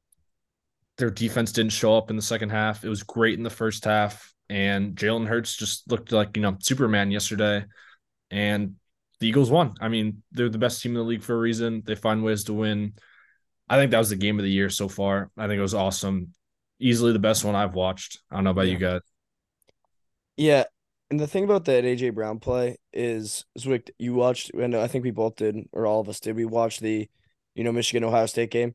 their 0.99 1.11
defense 1.11 1.53
didn't 1.53 1.73
show 1.73 1.97
up 1.97 2.11
in 2.11 2.17
the 2.17 2.23
second 2.23 2.51
half. 2.51 2.85
It 2.85 2.89
was 2.89 3.03
great 3.03 3.39
in 3.39 3.43
the 3.43 3.51
first 3.51 3.85
half, 3.85 4.33
and 4.49 4.95
Jalen 4.95 5.27
Hurts 5.27 5.57
just 5.57 5.91
looked 5.91 6.13
like 6.13 6.37
you 6.37 6.43
know 6.43 6.57
Superman 6.61 7.11
yesterday. 7.11 7.65
And 8.31 8.77
the 9.21 9.29
Eagles 9.29 9.51
won. 9.51 9.75
I 9.81 9.89
mean, 9.89 10.23
they're 10.33 10.49
the 10.49 10.59
best 10.59 10.83
team 10.83 10.93
in 10.93 10.99
the 10.99 11.03
league 11.03 11.23
for 11.23 11.35
a 11.35 11.39
reason. 11.39 11.83
They 11.85 11.95
find 11.95 12.25
ways 12.25 12.45
to 12.45 12.55
win. 12.55 12.95
I 13.69 13.79
think 13.79 13.91
that 13.91 13.99
was 13.99 14.11
the 14.11 14.17
game 14.17 14.39
of 14.39 14.45
the 14.45 14.51
year 14.51 14.69
so 14.69 14.89
far. 14.89 15.31
I 15.37 15.47
think 15.47 15.59
it 15.59 15.63
was 15.63 15.75
awesome. 15.75 16.33
Easily 16.81 17.13
the 17.13 17.19
best 17.19 17.45
one 17.45 17.55
I've 17.55 17.75
watched. 17.75 18.21
I 18.31 18.35
don't 18.35 18.45
know 18.45 18.51
about 18.51 18.69
you 18.69 18.79
guys. 18.79 19.01
Yeah, 20.37 20.65
and 21.13 21.21
the 21.21 21.27
thing 21.27 21.45
about 21.45 21.67
that 21.67 21.85
AJ 21.85 22.15
Brown 22.15 22.39
play 22.39 22.79
is, 22.93 23.45
Zwick, 23.59 23.91
you 23.99 24.15
watched, 24.15 24.55
and 24.55 24.75
I 24.75 24.87
think 24.87 25.05
we 25.05 25.11
both 25.11 25.37
did, 25.37 25.57
or 25.71 25.87
all 25.87 26.01
of 26.01 26.09
us 26.09 26.21
did. 26.21 26.35
We 26.35 26.47
watched 26.47 26.81
the, 26.81 27.07
you 27.55 27.65
know, 27.65 27.71
Michigan 27.71 28.03
Ohio 28.03 28.25
State 28.25 28.51
game, 28.51 28.75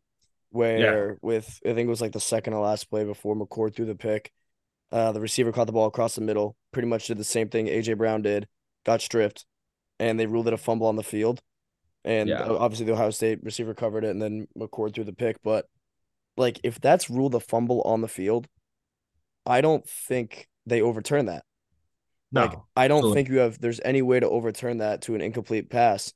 where 0.57 1.17
with 1.21 1.59
I 1.65 1.73
think 1.73 1.87
it 1.87 1.89
was 1.89 2.01
like 2.01 2.13
the 2.13 2.19
second 2.19 2.53
to 2.53 2.59
last 2.59 2.89
play 2.89 3.05
before 3.05 3.35
McCord 3.35 3.75
threw 3.75 3.85
the 3.85 3.95
pick. 3.95 4.31
Uh, 4.91 5.11
the 5.11 5.21
receiver 5.21 5.51
caught 5.51 5.67
the 5.67 5.73
ball 5.73 5.87
across 5.87 6.15
the 6.15 6.21
middle, 6.21 6.55
pretty 6.73 6.87
much 6.87 7.07
did 7.07 7.17
the 7.17 7.23
same 7.23 7.49
thing 7.49 7.67
AJ 7.67 7.95
Brown 7.95 8.21
did, 8.23 8.47
got 8.85 9.01
stripped, 9.01 9.45
and 9.99 10.19
they 10.19 10.27
ruled 10.27 10.47
it 10.47 10.53
a 10.53 10.57
fumble 10.57 10.87
on 10.87 10.97
the 10.97 11.03
field. 11.03 11.41
And 12.05 12.29
Yeah. 12.29 12.43
obviously 12.43 12.85
the 12.85 12.93
Ohio 12.93 13.11
State 13.11 13.43
receiver 13.43 13.73
covered 13.73 14.05
it, 14.05 14.11
and 14.11 14.21
then 14.21 14.47
McCord 14.57 14.95
threw 14.95 15.03
the 15.05 15.13
pick. 15.13 15.37
But 15.43 15.67
like, 16.37 16.59
if 16.63 16.79
that's 16.81 17.09
ruled 17.09 17.35
a 17.35 17.39
fumble 17.41 17.81
on 17.83 18.01
the 18.01 18.07
field, 18.09 18.47
I 19.45 19.61
don't 19.61 19.87
think 19.87 20.47
they 20.65 20.81
overturn 20.81 21.25
that. 21.27 21.43
No, 22.31 22.41
Like 22.41 22.59
I 22.75 22.87
don't 22.87 22.99
absolutely. 22.99 23.13
think 23.13 23.29
you 23.29 23.39
have 23.39 23.59
there's 23.59 23.81
any 23.85 24.01
way 24.01 24.19
to 24.19 24.29
overturn 24.29 24.77
that 24.79 25.01
to 25.03 25.15
an 25.15 25.21
incomplete 25.21 25.69
pass. 25.69 26.13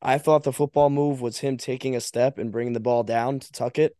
I 0.00 0.18
thought 0.18 0.44
the 0.44 0.52
football 0.52 0.90
move 0.90 1.20
was 1.20 1.38
him 1.38 1.56
taking 1.56 1.96
a 1.96 2.00
step 2.00 2.38
and 2.38 2.52
bringing 2.52 2.72
the 2.72 2.80
ball 2.80 3.02
down 3.02 3.40
to 3.40 3.52
tuck 3.52 3.78
it. 3.78 3.96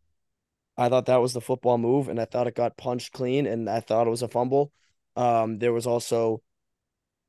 I 0.77 0.89
thought 0.89 1.07
that 1.07 1.17
was 1.17 1.33
the 1.33 1.41
football 1.41 1.77
move, 1.77 2.07
and 2.07 2.19
I 2.19 2.25
thought 2.25 2.47
it 2.47 2.55
got 2.55 2.77
punched 2.77 3.11
clean, 3.11 3.45
and 3.45 3.69
I 3.69 3.81
thought 3.81 4.07
it 4.07 4.11
was 4.11 4.21
a 4.21 4.29
fumble. 4.29 4.71
Um, 5.15 5.59
there 5.59 5.73
was 5.73 5.85
also 5.85 6.41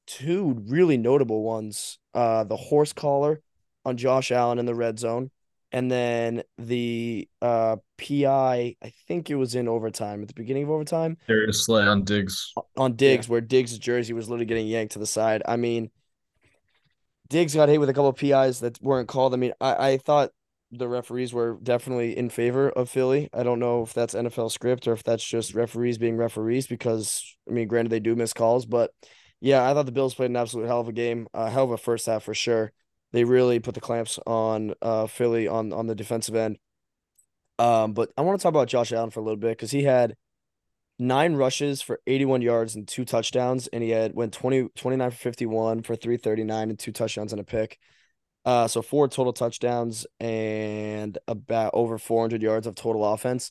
two 0.07 0.63
really 0.67 0.97
notable 0.97 1.43
ones. 1.43 1.99
Uh, 2.15 2.45
the 2.45 2.57
horse 2.57 2.93
collar 2.93 3.41
on 3.85 3.97
Josh 3.97 4.31
Allen 4.31 4.59
in 4.59 4.67
the 4.67 4.75
red 4.75 4.99
zone, 4.99 5.31
and 5.73 5.91
then 5.91 6.43
the 6.59 7.29
uh 7.43 7.77
PI. 7.99 8.77
I 8.83 8.93
think 9.09 9.31
it 9.31 9.37
was 9.37 9.55
in 9.55 9.69
overtime 9.69 10.23
at 10.23 10.29
the 10.29 10.35
beginning 10.35 10.65
of 10.65 10.71
overtime 10.71 11.17
Darius 11.27 11.65
Slay 11.65 11.83
on 11.83 12.05
Diggs. 12.05 12.53
on 12.77 12.95
Diggs, 12.95 13.29
where 13.29 13.41
Diggs' 13.41 13.79
jersey 13.79 14.13
was 14.13 14.29
literally 14.29 14.47
getting 14.47 14.67
yanked 14.67 14.93
to 14.95 14.99
the 14.99 15.07
side. 15.07 15.43
I 15.47 15.57
mean, 15.57 15.91
Diggs 17.31 17.55
got 17.55 17.69
hit 17.69 17.81
with 17.81 17.89
a 17.89 17.95
couple 17.95 18.09
of 18.09 18.17
PIs 18.17 18.61
that 18.61 18.83
weren't 18.83 19.09
called. 19.09 19.33
I 19.33 19.37
mean, 19.37 19.53
I, 19.61 19.93
I 19.93 19.99
thought 19.99 20.31
the 20.73 20.89
referees 20.89 21.33
were 21.33 21.59
definitely 21.63 22.17
in 22.17 22.29
favor 22.29 22.69
of 22.71 22.91
Philly. 22.91 23.29
I 23.33 23.45
don't 23.45 23.61
know 23.61 23.83
if 23.83 23.95
that's 23.95 24.15
NFL 24.15 24.51
script 24.51 24.87
or 24.87 24.93
if 24.93 25.05
that's 25.05 25.25
just 25.25 25.55
referees 25.55 25.97
being 25.97 26.17
referees 26.17 26.67
because, 26.67 27.37
I 27.49 27.53
mean, 27.53 27.69
granted, 27.69 27.91
they 27.91 28.01
do 28.01 28.17
miss 28.17 28.33
calls, 28.33 28.67
but 28.67 28.93
yeah, 29.41 29.69
I 29.69 29.73
thought 29.73 29.87
the 29.87 29.93
Bills 29.93 30.15
played 30.15 30.31
an 30.31 30.37
absolute 30.37 30.67
hell 30.67 30.81
of 30.81 30.89
a 30.89 30.93
game, 30.93 31.29
a 31.33 31.49
hell 31.49 31.65
of 31.65 31.71
a 31.71 31.79
first 31.79 32.07
half 32.07 32.25
for 32.25 32.35
sure. 32.35 32.73
They 33.13 33.25
really 33.25 33.59
put 33.59 33.75
the 33.75 33.81
clamps 33.81 34.19
on 34.27 34.75
uh, 34.83 35.07
Philly 35.07 35.49
on, 35.49 35.73
on 35.73 35.87
the 35.87 35.95
defensive 35.95 36.35
end. 36.35 36.59
Um, 37.59 37.93
but 37.93 38.11
I 38.17 38.23
want 38.23 38.39
to 38.39 38.43
talk 38.43 38.51
about 38.51 38.69
Josh 38.69 38.93
Allen 38.93 39.11
for 39.11 39.21
a 39.21 39.23
little 39.23 39.39
bit 39.39 39.51
because 39.51 39.71
he 39.71 39.85
had 39.85 40.17
nine 41.01 41.35
rushes 41.35 41.83
for 41.83 42.01
81 42.07 42.43
yards 42.43 42.77
and 42.77 42.87
two 42.87 43.05
touchdowns 43.05 43.67
and 43.69 43.83
he 43.83 43.91
had 43.91 44.15
went 44.15 44.33
20 44.33 44.69
29 44.77 45.11
for 45.11 45.17
51 45.17 45.83
for 45.83 45.97
339 45.97 46.71
and 46.71 46.79
two 46.79 46.93
touchdowns 46.93 47.33
and 47.33 47.41
a 47.41 47.45
pick. 47.45 47.79
Uh 48.45 48.69
so 48.69 48.83
four 48.83 49.09
total 49.09 49.33
touchdowns 49.33 50.07
and 50.21 51.19
about 51.27 51.73
over 51.75 51.99
400 51.99 52.43
yards 52.43 52.67
of 52.67 52.75
total 52.75 53.05
offense. 53.05 53.51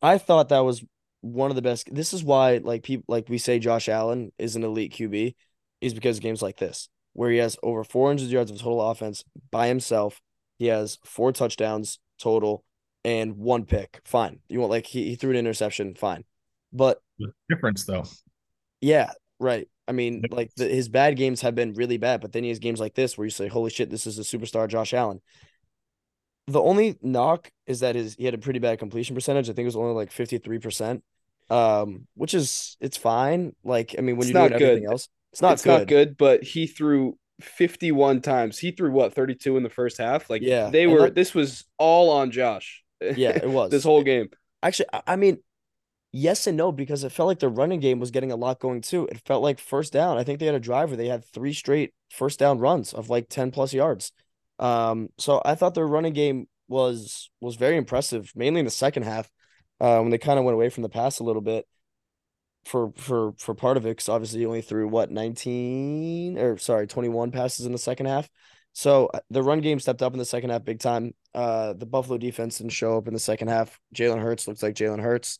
I 0.00 0.18
thought 0.18 0.48
that 0.50 0.60
was 0.60 0.84
one 1.20 1.50
of 1.50 1.56
the 1.56 1.62
best 1.62 1.92
this 1.92 2.12
is 2.12 2.24
why 2.24 2.58
like 2.58 2.82
people 2.82 3.04
like 3.06 3.28
we 3.28 3.38
say 3.38 3.60
josh 3.60 3.88
allen 3.88 4.32
is 4.38 4.56
an 4.56 4.64
elite 4.64 4.92
qb 4.92 5.36
is 5.80 5.94
because 5.94 6.18
games 6.18 6.42
like 6.42 6.56
this 6.56 6.88
where 7.12 7.30
he 7.30 7.38
has 7.38 7.56
over 7.62 7.84
400 7.84 8.28
yards 8.28 8.50
of 8.50 8.58
total 8.58 8.80
offense 8.80 9.24
by 9.50 9.68
himself. 9.68 10.20
He 10.58 10.66
has 10.66 10.98
four 11.04 11.32
touchdowns 11.32 11.98
total 12.18 12.64
and 13.04 13.36
one 13.36 13.64
pick. 13.64 14.00
Fine. 14.04 14.40
You 14.48 14.60
want 14.60 14.70
like 14.70 14.86
he, 14.86 15.10
he 15.10 15.16
threw 15.16 15.30
an 15.30 15.36
interception. 15.36 15.94
Fine 15.94 16.24
but 16.72 17.00
the 17.18 17.32
Difference 17.48 17.84
though. 17.84 18.04
yeah, 18.80 19.10
right. 19.38 19.68
I 19.88 19.92
mean, 19.92 20.20
Yep. 20.22 20.32
like 20.32 20.54
the, 20.56 20.68
his 20.68 20.88
bad 20.88 21.16
games 21.16 21.40
have 21.42 21.54
been 21.54 21.74
really 21.74 21.98
bad, 21.98 22.20
but 22.20 22.32
then 22.32 22.42
he 22.44 22.48
has 22.50 22.58
games 22.60 22.80
like 22.80 22.94
this 22.94 23.18
where 23.18 23.24
you 23.24 23.30
say, 23.30 23.48
"Holy 23.48 23.70
shit, 23.70 23.90
this 23.90 24.06
is 24.06 24.18
a 24.18 24.22
superstar, 24.22 24.68
Josh 24.68 24.94
Allen." 24.94 25.20
The 26.48 26.60
only 26.60 26.96
knock 27.02 27.50
is 27.66 27.80
that 27.80 27.94
his 27.94 28.14
he 28.14 28.24
had 28.24 28.34
a 28.34 28.38
pretty 28.38 28.58
bad 28.58 28.78
completion 28.78 29.14
percentage. 29.14 29.48
I 29.48 29.52
think 29.52 29.64
it 29.64 29.66
was 29.66 29.76
only 29.76 29.94
like 29.94 30.10
fifty 30.10 30.38
three 30.38 30.58
percent, 30.58 31.02
um, 31.50 32.06
which 32.14 32.34
is 32.34 32.76
it's 32.80 32.96
fine. 32.96 33.54
Like 33.64 33.94
I 33.98 34.00
mean, 34.02 34.16
when 34.16 34.26
It's 34.26 34.32
you're 34.34 34.40
doing 34.48 34.52
not 34.52 34.62
everything 34.62 34.84
good. 34.84 34.92
else, 34.92 35.08
it's 35.32 35.42
not 35.42 35.52
it's 35.54 35.62
good. 35.64 35.78
not 35.78 35.86
good, 35.88 36.16
but 36.16 36.42
he 36.42 36.66
threw 36.66 37.16
51 37.40 38.20
times. 38.22 38.58
He 38.58 38.70
threw 38.72 38.90
what 38.92 39.14
32 39.14 39.56
in 39.56 39.62
the 39.62 39.70
first 39.70 39.98
half. 39.98 40.28
Like 40.30 40.42
Yeah, 40.42 40.70
they 40.70 40.84
and 40.84 40.92
were. 40.92 41.00
that- 41.02 41.14
this 41.14 41.34
was 41.34 41.64
all 41.78 42.10
on 42.10 42.30
Josh. 42.30 42.82
Yeah, 43.00 43.30
it 43.30 43.48
was 43.48 43.70
this 43.70 43.84
whole 43.84 44.02
game. 44.02 44.28
Actually, 44.62 44.86
I, 44.92 45.02
I 45.08 45.16
mean, 45.16 45.38
yes 46.12 46.46
and 46.46 46.56
no 46.56 46.70
because 46.70 47.04
it 47.04 47.12
felt 47.12 47.26
like 47.26 47.38
the 47.38 47.48
running 47.48 47.80
game 47.80 47.98
was 47.98 48.10
getting 48.10 48.32
a 48.32 48.36
lot 48.36 48.60
going 48.60 48.80
too. 48.82 49.06
It 49.06 49.20
felt 49.26 49.42
like 49.42 49.58
first 49.58 49.92
down. 49.92 50.18
I 50.18 50.24
think 50.24 50.38
they 50.38 50.46
had 50.46 50.54
a 50.54 50.60
drive 50.60 50.90
where 50.90 50.96
they 50.96 51.08
had 51.08 51.24
three 51.24 51.52
straight 51.52 51.94
first 52.10 52.38
down 52.38 52.58
runs 52.58 52.92
of 52.92 53.10
like 53.10 53.28
10 53.28 53.50
plus 53.50 53.72
yards. 53.72 54.12
Um, 54.58 55.08
so 55.18 55.40
I 55.44 55.54
thought 55.54 55.74
their 55.74 55.86
running 55.86 56.12
game 56.12 56.46
was 56.68 57.30
was 57.40 57.56
very 57.56 57.76
impressive, 57.76 58.32
mainly 58.36 58.60
in 58.60 58.64
the 58.64 58.70
second 58.70 59.04
half, 59.04 59.30
uh, 59.80 59.98
when 60.00 60.10
they 60.10 60.18
kind 60.18 60.38
of 60.38 60.44
went 60.44 60.54
away 60.54 60.68
from 60.68 60.82
the 60.82 60.88
pass 60.88 61.18
a 61.18 61.24
little 61.24 61.42
bit 61.42 61.66
for 62.64 62.92
for 62.96 63.32
for 63.38 63.54
part 63.54 63.76
of 63.76 63.86
it 63.86 63.90
because 63.90 64.08
obviously 64.08 64.40
he 64.40 64.46
only 64.46 64.62
threw 64.62 64.86
what 64.86 65.10
19 65.10 66.38
or 66.38 66.58
sorry 66.58 66.86
21 66.86 67.32
passes 67.32 67.66
in 67.66 67.72
the 67.72 67.78
second 67.78 68.06
half 68.06 68.28
so 68.72 69.06
uh, 69.06 69.20
the 69.30 69.42
run 69.42 69.60
game 69.60 69.80
stepped 69.80 70.00
up 70.02 70.12
in 70.12 70.18
the 70.18 70.24
second 70.24 70.50
half 70.50 70.64
big 70.64 70.78
time 70.78 71.12
uh 71.34 71.72
the 71.72 71.86
buffalo 71.86 72.18
defense 72.18 72.58
didn't 72.58 72.70
show 72.70 72.96
up 72.96 73.08
in 73.08 73.14
the 73.14 73.20
second 73.20 73.48
half 73.48 73.80
jalen 73.94 74.20
hurts 74.20 74.46
looks 74.46 74.62
like 74.62 74.76
jalen 74.76 75.00
hurts 75.00 75.38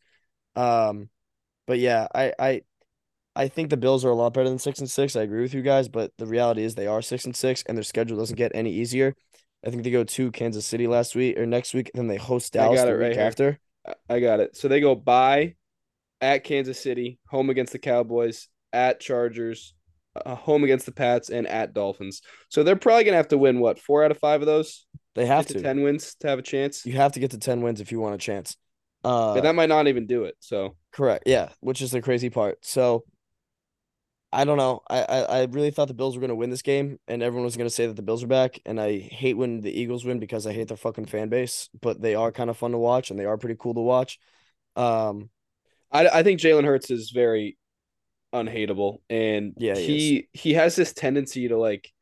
um 0.56 1.08
but 1.66 1.78
yeah 1.78 2.06
i 2.14 2.32
i 2.38 2.60
i 3.36 3.48
think 3.48 3.70
the 3.70 3.76
bills 3.76 4.04
are 4.04 4.10
a 4.10 4.14
lot 4.14 4.34
better 4.34 4.48
than 4.48 4.58
six 4.58 4.78
and 4.78 4.90
six 4.90 5.16
i 5.16 5.22
agree 5.22 5.42
with 5.42 5.54
you 5.54 5.62
guys 5.62 5.88
but 5.88 6.10
the 6.18 6.26
reality 6.26 6.62
is 6.62 6.74
they 6.74 6.86
are 6.86 7.02
six 7.02 7.24
and 7.24 7.34
six 7.36 7.62
and 7.66 7.76
their 7.76 7.82
schedule 7.84 8.16
doesn't 8.18 8.36
get 8.36 8.52
any 8.54 8.72
easier 8.72 9.14
i 9.66 9.70
think 9.70 9.82
they 9.82 9.90
go 9.90 10.04
to 10.04 10.30
kansas 10.30 10.66
city 10.66 10.86
last 10.86 11.14
week 11.14 11.38
or 11.38 11.46
next 11.46 11.72
week 11.74 11.90
and 11.94 12.00
then 12.00 12.08
they 12.08 12.16
host 12.16 12.52
dallas 12.52 12.80
got 12.80 12.86
the 12.86 12.96
right 12.96 13.08
week 13.08 13.16
here. 13.16 13.26
after 13.26 13.58
I- 14.08 14.20
got 14.20 14.38
it. 14.40 14.56
So 14.56 14.68
they 14.68 14.80
go 14.80 14.94
by 14.94 15.56
at 16.20 16.44
Kansas 16.44 16.80
City, 16.80 17.18
home 17.26 17.50
against 17.50 17.72
the 17.72 17.80
Cowboys, 17.80 18.46
at 18.72 19.00
Chargers, 19.00 19.74
uh, 20.14 20.36
home 20.36 20.62
against 20.62 20.86
the 20.86 20.92
Pats, 20.92 21.30
and 21.30 21.48
at 21.48 21.74
Dolphins. 21.74 22.22
So 22.48 22.62
they're 22.62 22.76
probably 22.76 23.02
gonna 23.02 23.16
have 23.16 23.26
to 23.28 23.38
win 23.38 23.58
what 23.58 23.80
four 23.80 24.04
out 24.04 24.12
of 24.12 24.18
five 24.18 24.40
of 24.40 24.46
those. 24.46 24.86
they 25.16 25.26
have 25.26 25.46
to 25.48 25.54
to 25.54 25.62
ten 25.62 25.82
wins 25.82 26.14
to 26.20 26.28
have 26.28 26.38
a 26.38 26.42
chance. 26.42 26.86
you 26.86 26.92
have 26.92 27.10
to 27.14 27.20
get 27.20 27.32
to 27.32 27.38
10 27.38 27.60
wins 27.62 27.80
if 27.80 27.90
you 27.90 27.98
want 27.98 28.14
a 28.14 28.18
chance 28.18 28.56
uh 29.04 29.34
and 29.34 29.44
that 29.44 29.54
might 29.54 29.68
not 29.68 29.88
even 29.88 30.06
do 30.06 30.24
it. 30.24 30.36
So 30.40 30.76
Correct. 30.92 31.24
Yeah, 31.26 31.50
which 31.60 31.80
is 31.80 31.90
the 31.90 32.02
crazy 32.02 32.30
part. 32.30 32.64
So 32.64 33.04
I 34.32 34.44
don't 34.44 34.56
know. 34.56 34.80
I 34.88 35.02
I, 35.02 35.20
I 35.20 35.42
really 35.44 35.70
thought 35.70 35.88
the 35.88 35.94
Bills 35.94 36.16
were 36.16 36.20
going 36.20 36.30
to 36.30 36.34
win 36.34 36.50
this 36.50 36.62
game, 36.62 36.98
and 37.06 37.22
everyone 37.22 37.44
was 37.44 37.56
going 37.56 37.68
to 37.68 37.74
say 37.74 37.86
that 37.86 37.96
the 37.96 38.02
Bills 38.02 38.22
are 38.24 38.28
back. 38.28 38.60
And 38.64 38.80
I 38.80 38.98
hate 38.98 39.36
when 39.36 39.60
the 39.60 39.70
Eagles 39.70 40.04
win 40.04 40.20
because 40.20 40.46
I 40.46 40.52
hate 40.52 40.68
their 40.68 40.76
fucking 40.76 41.06
fan 41.06 41.28
base. 41.28 41.68
But 41.80 42.00
they 42.00 42.14
are 42.14 42.32
kind 42.32 42.48
of 42.48 42.56
fun 42.56 42.72
to 42.72 42.78
watch, 42.78 43.10
and 43.10 43.18
they 43.18 43.26
are 43.26 43.36
pretty 43.36 43.56
cool 43.58 43.74
to 43.74 43.80
watch. 43.80 44.18
Um, 44.74 45.28
I 45.90 46.08
I 46.08 46.22
think 46.22 46.40
Jalen 46.40 46.64
Hurts 46.64 46.90
is 46.90 47.10
very 47.10 47.58
unhateable, 48.32 49.02
and 49.10 49.54
Yeah, 49.58 49.74
he 49.74 49.98
he 49.98 50.28
he 50.32 50.54
has 50.54 50.76
this 50.76 50.92
tendency 50.94 51.48
to 51.48 51.58
like 51.58 51.92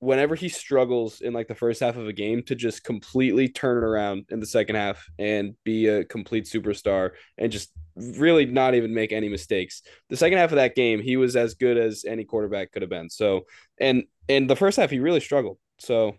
whenever 0.00 0.34
he 0.34 0.48
struggles 0.48 1.20
in 1.20 1.32
like 1.32 1.48
the 1.48 1.54
first 1.54 1.80
half 1.80 1.96
of 1.96 2.06
a 2.06 2.12
game 2.12 2.42
to 2.44 2.54
just 2.54 2.84
completely 2.84 3.48
turn 3.48 3.78
it 3.78 3.86
around 3.86 4.26
in 4.30 4.38
the 4.38 4.46
second 4.46 4.76
half 4.76 5.04
and 5.18 5.54
be 5.64 5.88
a 5.88 6.04
complete 6.04 6.44
superstar 6.44 7.10
and 7.36 7.50
just 7.50 7.72
really 7.96 8.46
not 8.46 8.74
even 8.74 8.94
make 8.94 9.12
any 9.12 9.28
mistakes. 9.28 9.82
The 10.08 10.16
second 10.16 10.38
half 10.38 10.52
of 10.52 10.56
that 10.56 10.76
game, 10.76 11.00
he 11.02 11.16
was 11.16 11.34
as 11.34 11.54
good 11.54 11.76
as 11.76 12.04
any 12.06 12.24
quarterback 12.24 12.70
could 12.70 12.82
have 12.82 12.90
been. 12.90 13.10
So, 13.10 13.42
and 13.80 14.04
in 14.28 14.46
the 14.46 14.56
first 14.56 14.76
half, 14.76 14.90
he 14.90 15.00
really 15.00 15.20
struggled. 15.20 15.58
So, 15.78 16.14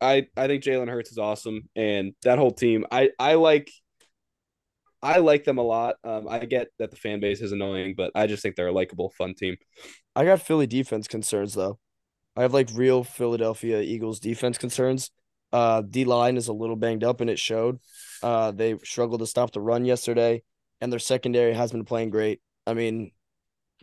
I 0.00 0.26
I 0.36 0.46
think 0.48 0.62
Jalen 0.64 0.88
Hurts 0.88 1.12
is 1.12 1.18
awesome, 1.18 1.68
and 1.76 2.14
that 2.24 2.38
whole 2.38 2.50
team, 2.50 2.84
I 2.90 3.10
I 3.18 3.34
like. 3.34 3.70
I 5.04 5.18
like 5.18 5.42
them 5.42 5.58
a 5.58 5.62
lot. 5.62 5.96
Um, 6.04 6.28
I 6.28 6.44
get 6.44 6.68
that 6.78 6.92
the 6.92 6.96
fan 6.96 7.18
base 7.18 7.40
is 7.40 7.50
annoying, 7.50 7.94
but 7.96 8.12
I 8.14 8.28
just 8.28 8.40
think 8.40 8.54
they're 8.54 8.68
a 8.68 8.72
likable, 8.72 9.10
fun 9.18 9.34
team. 9.34 9.56
I 10.14 10.24
got 10.24 10.40
Philly 10.40 10.68
defense 10.68 11.08
concerns 11.08 11.54
though. 11.54 11.80
I 12.36 12.42
have 12.42 12.54
like 12.54 12.70
real 12.74 13.04
Philadelphia 13.04 13.80
Eagles 13.80 14.20
defense 14.20 14.58
concerns. 14.58 15.10
Uh, 15.52 15.82
D 15.82 16.04
line 16.04 16.36
is 16.36 16.48
a 16.48 16.52
little 16.52 16.76
banged 16.76 17.04
up, 17.04 17.20
and 17.20 17.28
it 17.28 17.38
showed. 17.38 17.78
Uh, 18.22 18.52
they 18.52 18.78
struggled 18.84 19.20
to 19.20 19.26
stop 19.26 19.52
the 19.52 19.60
run 19.60 19.84
yesterday, 19.84 20.42
and 20.80 20.90
their 20.90 20.98
secondary 20.98 21.52
has 21.52 21.72
been 21.72 21.84
playing 21.84 22.10
great. 22.10 22.40
I 22.66 22.72
mean, 22.74 23.10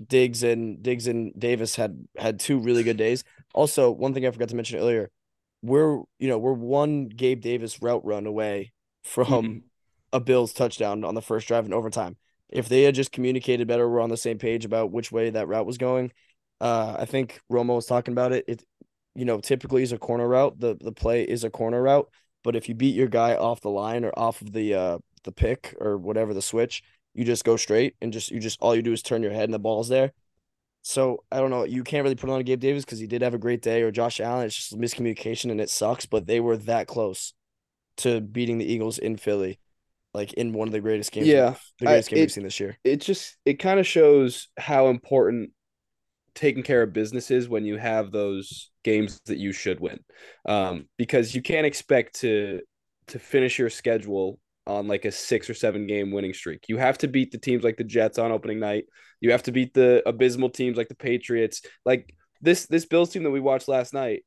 Diggs 0.06 0.44
and 0.44 0.82
Diggs 0.82 1.08
and 1.08 1.34
Davis 1.38 1.76
had 1.76 2.08
had 2.18 2.40
two 2.40 2.58
really 2.60 2.84
good 2.84 2.98
days. 2.98 3.24
Also, 3.54 3.92
one 3.92 4.14
thing 4.14 4.26
I 4.26 4.32
forgot 4.32 4.50
to 4.50 4.56
mention 4.56 4.80
earlier, 4.80 5.12
we're 5.62 5.98
you 6.18 6.28
know 6.28 6.38
we're 6.40 6.54
one 6.54 7.08
Gabe 7.08 7.42
Davis 7.42 7.82
route 7.82 8.04
run 8.06 8.26
away 8.26 8.72
from 9.04 9.28
Mhm. 9.28 9.62
a 10.14 10.20
Bills 10.20 10.54
touchdown 10.54 11.04
on 11.04 11.16
the 11.16 11.22
first 11.22 11.48
drive 11.48 11.66
in 11.66 11.74
overtime. 11.74 12.18
If 12.50 12.68
they 12.68 12.84
had 12.84 12.96
just 12.96 13.12
communicated 13.12 13.68
better, 13.68 13.88
we're 13.88 14.00
on 14.00 14.10
the 14.10 14.18
same 14.18 14.40
page 14.40 14.66
about 14.66 14.92
which 14.92 15.12
way 15.12 15.30
that 15.30 15.48
route 15.48 15.68
was 15.68 15.78
going. 15.78 16.12
Uh, 16.62 16.96
I 17.00 17.06
think 17.06 17.40
Romo 17.52 17.76
was 17.76 17.86
talking 17.86 18.12
about 18.14 18.32
it. 18.34 18.46
It, 18.48 18.64
you 19.16 19.26
know, 19.26 19.40
typically 19.40 19.84
is 19.84 19.92
a 19.92 19.98
corner 19.98 20.28
route. 20.28 20.60
The 20.60 20.78
the 20.80 20.92
play 20.92 21.24
is 21.24 21.44
a 21.44 21.50
corner 21.50 21.82
route, 21.82 22.10
but 22.44 22.56
if 22.56 22.70
you 22.70 22.76
beat 22.76 22.96
your 22.96 23.08
guy 23.08 23.36
off 23.36 23.62
the 23.62 23.70
line 23.70 24.06
or 24.06 24.12
off 24.18 24.42
of 24.42 24.52
the 24.52 24.74
uh 24.74 24.98
the 25.24 25.32
pick 25.32 25.76
or 25.80 25.98
whatever 25.98 26.34
the 26.34 26.42
switch, 26.42 26.82
you 27.14 27.26
just 27.26 27.44
go 27.44 27.58
straight 27.58 27.96
and 28.02 28.14
just 28.14 28.32
you 28.32 28.40
just 28.40 28.60
all 28.62 28.76
you 28.76 28.82
do 28.82 28.94
is 28.94 29.02
turn 29.02 29.24
your 29.24 29.32
head 29.34 29.46
and 29.46 29.54
the 29.54 29.60
ball's 29.60 29.90
there. 29.90 30.12
So 30.82 31.24
I 31.32 31.40
don't 31.40 31.50
know. 31.50 31.66
You 31.66 31.84
can't 31.84 32.04
really 32.04 32.16
put 32.16 32.30
on 32.30 32.42
Gabe 32.44 32.60
Davis 32.60 32.86
because 32.86 33.00
he 33.00 33.08
did 33.08 33.22
have 33.22 33.34
a 33.34 33.38
great 33.40 33.62
day, 33.62 33.82
or 33.82 33.92
Josh 33.92 34.20
Allen. 34.22 34.46
It's 34.46 34.56
just 34.56 34.78
miscommunication 34.80 35.52
and 35.52 35.60
it 35.60 35.70
sucks. 35.70 36.06
But 36.06 36.26
they 36.26 36.40
were 36.40 36.58
that 36.58 36.88
close 36.88 37.34
to 37.98 38.22
beating 38.22 38.58
the 38.60 38.72
Eagles 38.72 38.98
in 38.98 39.18
Philly, 39.18 39.60
like 40.14 40.32
in 40.34 40.54
one 40.54 40.70
of 40.70 40.72
the 40.72 40.80
greatest 40.80 41.12
games. 41.12 41.28
Yeah, 41.28 41.56
the 41.80 41.88
I- 41.88 41.92
greatest 41.92 42.10
game 42.10 42.18
it- 42.20 42.22
we've 42.24 42.32
seen 42.32 42.44
this 42.46 42.60
year. 42.60 42.78
it 42.86 42.98
just 43.02 43.38
it 43.46 43.56
kind 43.56 43.80
of 43.80 43.86
shows 43.88 44.48
how 44.58 44.88
important 44.88 45.52
taking 46.40 46.64
care 46.64 46.82
of 46.82 46.94
businesses 46.94 47.50
when 47.50 47.66
you 47.66 47.76
have 47.76 48.12
those 48.12 48.72
games 48.86 49.20
that 49.26 49.38
you 49.38 49.52
should 49.52 49.82
win. 49.82 50.00
Um, 50.48 50.86
because 50.98 51.36
you 51.36 51.42
can't 51.42 51.66
expect 51.66 52.22
to 52.22 52.62
to 53.08 53.20
finish 53.20 53.60
your 53.60 53.70
schedule 53.70 54.40
on 54.66 54.88
like 54.88 55.04
a 55.04 55.12
six 55.12 55.50
or 55.50 55.54
seven 55.54 55.86
game 55.86 56.12
winning 56.12 56.34
streak. 56.34 56.66
You 56.70 56.78
have 56.78 56.98
to 57.00 57.10
beat 57.10 57.32
the 57.32 57.40
teams 57.40 57.64
like 57.64 57.76
the 57.76 57.84
jets 57.84 58.18
on 58.18 58.32
opening 58.32 58.60
night. 58.60 58.86
You 59.20 59.32
have 59.32 59.44
to 59.44 59.52
beat 59.52 59.74
the 59.74 60.02
abysmal 60.06 60.50
teams 60.50 60.78
like 60.78 60.88
the 60.88 60.96
patriots. 60.96 61.62
Like 61.86 62.16
this 62.40 62.68
this 62.68 62.86
bills 62.86 63.10
team 63.10 63.24
that 63.24 63.32
we 63.32 63.42
watched 63.42 63.68
last 63.68 63.94
night 63.94 64.24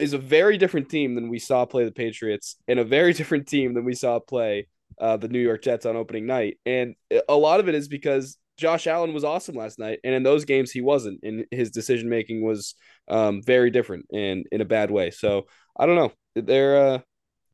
is 0.00 0.14
a 0.14 0.18
very 0.18 0.58
different 0.58 0.88
team 0.88 1.14
than 1.14 1.28
we 1.28 1.38
saw 1.38 1.64
play 1.64 1.84
the 1.84 1.92
patriots 1.92 2.56
and 2.66 2.80
a 2.80 2.84
very 2.84 3.12
different 3.20 3.46
team 3.46 3.74
than 3.74 3.84
we 3.84 3.94
saw 3.94 4.18
play 4.18 4.66
uh, 4.98 5.16
the 5.16 5.28
New 5.28 5.38
York 5.38 5.62
Jets 5.62 5.86
on 5.86 5.94
opening 5.94 6.26
night. 6.26 6.58
And 6.66 6.96
a 7.28 7.36
lot 7.36 7.60
of 7.60 7.68
it 7.68 7.76
is 7.76 7.86
because 7.86 8.36
Josh 8.56 8.86
Allen 8.86 9.12
was 9.12 9.24
awesome 9.24 9.56
last 9.56 9.78
night, 9.78 9.98
and 10.04 10.14
in 10.14 10.22
those 10.22 10.44
games 10.44 10.70
he 10.70 10.80
wasn't, 10.80 11.20
and 11.22 11.44
his 11.50 11.70
decision 11.70 12.08
making 12.08 12.44
was 12.44 12.74
um, 13.08 13.42
very 13.42 13.70
different 13.70 14.06
and 14.12 14.46
in 14.52 14.60
a 14.60 14.64
bad 14.64 14.90
way. 14.90 15.10
So 15.10 15.46
I 15.76 15.86
don't 15.86 15.96
know. 15.96 16.12
They're 16.36 16.86
uh, 16.86 16.98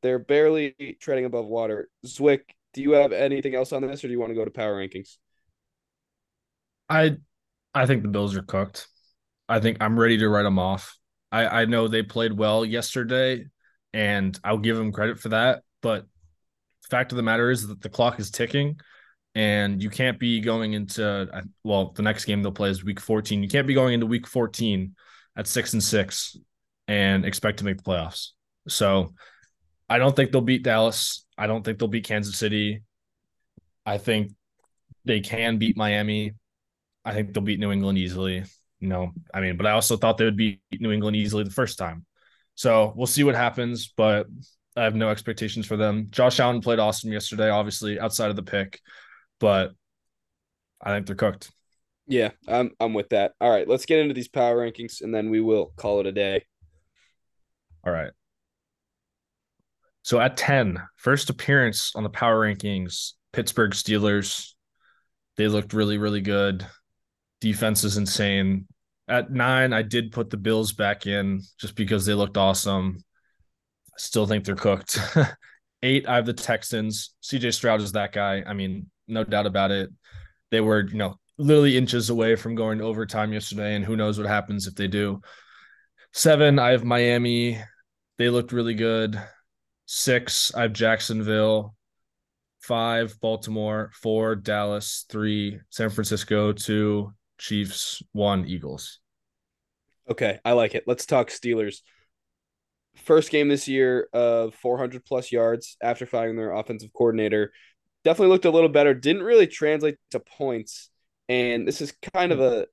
they're 0.03 0.19
barely 0.19 0.97
treading 1.01 1.25
above 1.25 1.47
water. 1.47 1.89
Zwick, 2.07 2.41
do 2.75 2.83
you 2.83 2.93
have 2.93 3.13
anything 3.13 3.55
else 3.55 3.73
on 3.73 3.83
this, 3.83 4.05
or 4.05 4.09
do 4.09 4.13
you 4.13 4.21
want 4.21 4.31
to 4.31 4.37
go 4.37 4.45
to 4.45 4.51
power 4.51 4.77
rankings? 4.77 5.17
I 6.89 7.17
I 7.75 7.87
think 7.87 8.03
the 8.03 8.09
Bills 8.09 8.37
are 8.37 8.43
cooked. 8.43 8.87
I 9.49 9.61
think 9.61 9.79
I'm 9.81 9.99
ready 9.99 10.19
to 10.19 10.29
write 10.29 10.43
them 10.43 10.59
off. 10.59 10.97
I 11.33 11.63
I 11.63 11.65
know 11.65 11.89
they 11.89 12.03
played 12.03 12.33
well 12.33 12.65
yesterday, 12.65 13.47
and 13.93 14.39
I'll 14.45 14.59
give 14.59 14.77
them 14.77 14.93
credit 14.93 15.19
for 15.19 15.31
that. 15.31 15.63
But 15.81 16.07
fact 16.91 17.13
of 17.13 17.17
the 17.17 17.23
matter 17.23 17.51
is 17.51 17.69
that 17.69 17.81
the 17.81 17.89
clock 17.89 18.19
is 18.21 18.31
ticking, 18.31 18.81
and 19.35 19.83
you 19.83 19.91
can't 19.91 20.19
be 20.19 20.41
going 20.41 20.73
into 20.73 21.05
uh, 21.05 21.43
well, 21.63 21.93
the 21.93 22.03
next 22.03 22.25
game 22.25 22.43
they'll 22.43 22.53
play 22.53 22.71
is 22.71 22.85
Week 22.85 23.01
14. 23.01 23.43
You 23.43 23.49
can't 23.49 23.67
be 23.67 23.75
going 23.75 23.95
into 23.95 24.07
Week 24.07 24.27
14 24.27 24.95
at 25.37 25.47
six 25.47 25.73
and 25.73 25.83
six 25.83 26.37
and 26.89 27.25
expect 27.25 27.59
to 27.59 27.65
make 27.65 27.77
the 27.77 27.83
playoffs. 27.83 28.31
So 28.69 29.15
I 29.89 29.99
don't 29.99 30.15
think 30.15 30.33
they'll 30.33 30.41
beat 30.41 30.63
Dallas. 30.63 31.25
I 31.39 31.47
don't 31.47 31.65
think 31.65 31.79
they'll 31.79 31.89
beat 31.89 32.07
Kansas 32.07 32.37
City. 32.37 32.83
I 33.87 33.99
think 33.99 34.33
they 35.05 35.21
can 35.21 35.59
beat 35.59 35.77
Miami. 35.77 36.35
I 37.05 37.15
think 37.15 37.33
they'll 37.33 37.43
beat 37.43 37.61
New 37.61 37.73
England 37.73 37.99
easily. 37.99 38.45
No, 38.81 39.13
I 39.33 39.41
mean, 39.41 39.57
but 39.57 39.67
I 39.67 39.73
also 39.73 39.97
thought 39.97 40.19
they 40.19 40.25
would 40.25 40.37
beat 40.37 40.61
New 40.79 40.91
England 40.91 41.17
easily 41.17 41.45
the 41.45 41.51
first 41.51 41.79
time. 41.79 42.05
So 42.55 42.93
we'll 42.97 43.07
see 43.07 43.25
what 43.25 43.35
happens, 43.35 43.93
but 43.97 44.27
I 44.77 44.85
have 44.85 44.95
no 44.95 45.11
expectations 45.11 45.67
for 45.67 45.77
them. 45.77 46.09
Josh 46.11 46.41
Allen 46.41 46.61
played 46.61 46.79
awesome 46.79 47.13
yesterday, 47.13 47.51
obviously 47.51 47.99
outside 47.99 48.31
of 48.31 48.37
the 48.37 48.43
pick, 48.43 48.81
but 49.41 49.73
I 50.81 50.93
think 50.93 51.07
they're 51.07 51.17
cooked. 51.17 51.51
Yeah, 52.07 52.31
I'm 52.49 52.73
I'm 52.81 52.95
with 52.95 53.11
that. 53.11 53.33
All 53.41 53.51
right, 53.51 53.69
let's 53.69 53.87
get 53.87 54.01
into 54.01 54.15
these 54.15 54.29
power 54.29 54.57
rankings, 54.57 55.03
and 55.03 55.15
then 55.15 55.31
we 55.31 55.41
will 55.41 55.73
call 55.77 56.01
it 56.01 56.07
a 56.07 56.13
day. 56.13 56.45
All 57.85 57.93
right. 57.93 58.11
So 60.03 60.19
at 60.19 60.37
10, 60.37 60.83
first 60.97 61.31
appearance 61.31 61.93
on 61.95 62.03
the 62.03 62.11
power 62.11 62.41
rankings, 62.41 63.13
Pittsburgh 63.33 63.73
Steelers. 63.73 64.53
They 65.37 65.47
looked 65.49 65.73
really, 65.73 65.99
really 65.99 66.21
good. 66.21 66.67
Defense 67.41 67.85
is 67.85 67.97
insane. 67.97 68.67
At 69.09 69.31
nine, 69.31 69.73
I 69.73 69.83
did 69.83 70.13
put 70.13 70.31
the 70.31 70.37
Bills 70.37 70.73
back 70.73 71.07
in 71.07 71.43
just 71.59 71.75
because 71.75 72.07
they 72.07 72.15
looked 72.15 72.37
awesome. 72.37 72.99
I 73.89 73.99
still 73.99 74.27
think 74.27 74.45
they're 74.45 74.55
cooked. 74.55 74.99
Eight, 75.83 76.09
I 76.09 76.17
have 76.17 76.27
the 76.27 76.33
Texans. 76.33 77.15
CJ 77.23 77.55
Stroud 77.55 77.81
is 77.81 77.93
that 77.93 78.13
guy. 78.13 78.43
I 78.47 78.53
mean, 78.53 78.91
no 79.11 79.25
doubt 79.25 79.47
about 79.47 79.71
it. 79.71 79.91
They 80.51 80.61
were, 80.61 80.87
you 80.89 80.97
know, 80.97 81.17
literally 81.39 81.77
inches 81.77 82.11
away 82.11 82.37
from 82.37 82.55
going 82.55 82.81
overtime 82.81 83.33
yesterday, 83.33 83.75
and 83.75 83.85
who 83.85 83.97
knows 83.97 84.19
what 84.19 84.29
happens 84.29 84.67
if 84.67 84.75
they 84.75 84.89
do. 84.89 85.21
Seven, 86.13 86.59
I 86.59 86.71
have 86.71 86.85
Miami. 86.85 87.61
They 88.19 88.29
looked 88.31 88.53
really 88.53 88.75
good. 88.75 89.21
Six, 89.87 90.55
I 90.55 90.63
have 90.63 90.73
Jacksonville. 90.73 91.75
five, 92.61 93.19
Baltimore, 93.21 93.91
four, 93.95 94.37
Dallas, 94.37 95.07
three, 95.09 95.61
San 95.71 95.91
Francisco, 95.91 96.53
two, 96.53 97.13
Chiefs, 97.39 98.03
one, 98.13 98.47
Eagles. 98.47 99.01
Okay, 100.09 100.39
I 100.45 100.53
like 100.53 100.75
it. 100.75 100.85
Let's 100.87 101.07
talk 101.07 101.29
Steelers. 101.29 101.81
First 102.97 103.31
game 103.31 103.49
this 103.49 103.67
year 103.69 104.09
uh, 104.13 104.47
of 104.47 104.55
400 104.57 105.05
plus 105.05 105.33
yards 105.33 105.77
after 105.83 106.05
firing 106.07 106.37
their 106.37 106.53
offensive 106.53 106.93
coordinator. 106.93 107.53
Definitely 108.05 108.33
looked 108.33 108.45
a 108.45 108.51
little 108.51 108.69
better. 108.69 108.95
Didn't 108.95 109.23
really 109.23 109.47
translate 109.47 109.97
to 110.11 110.21
points. 110.21 110.91
And 111.29 111.67
this 111.67 111.81
is 111.81 111.93
kind 112.15 112.33
of 112.33 112.41
a 112.41 112.67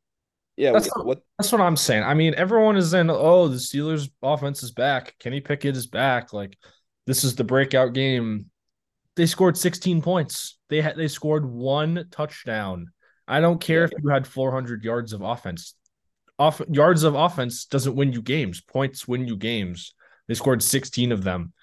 yeah. 0.56 0.72
That's 0.72 0.90
what, 0.96 1.06
what 1.06 1.22
that's 1.38 1.52
what 1.52 1.62
I'm 1.62 1.78
saying. 1.78 2.04
I 2.04 2.14
mean, 2.14 2.34
everyone 2.36 2.78
is 2.78 2.94
in. 2.94 3.10
Oh, 3.10 3.48
the 3.48 3.58
Steelers' 3.58 4.10
offense 4.22 4.64
is 4.64 4.72
back. 4.72 5.16
Kenny 5.20 5.42
Pickett 5.42 5.78
is 5.78 5.88
back. 5.88 6.34
Like 6.34 6.58
this 7.06 7.24
is 7.24 7.36
the 7.36 7.44
breakout 7.44 7.94
game. 7.94 8.48
They 9.16 9.26
scored 9.26 9.58
16 9.58 10.02
points. 10.02 10.58
They 10.70 10.82
had 10.82 10.96
they 10.96 11.08
scored 11.08 11.46
one 11.46 12.08
touchdown. 12.12 12.88
I 13.28 13.40
don't 13.40 13.60
care 13.60 13.82
yeah. 13.82 13.86
if 13.86 14.04
you 14.04 14.10
had 14.10 14.26
400 14.26 14.84
yards 14.84 15.14
of 15.14 15.22
offense. 15.22 15.74
Off 16.40 16.62
yards 16.70 17.04
of 17.04 17.16
offense 17.16 17.66
doesn't 17.66 17.96
win 17.96 18.14
you 18.14 18.22
games. 18.22 18.62
Points 18.62 19.08
win 19.08 19.28
you 19.28 19.36
games. 19.36 19.94
They 20.28 20.34
scored 20.34 20.62
16 20.62 21.12
of 21.12 21.24
them. 21.24 21.54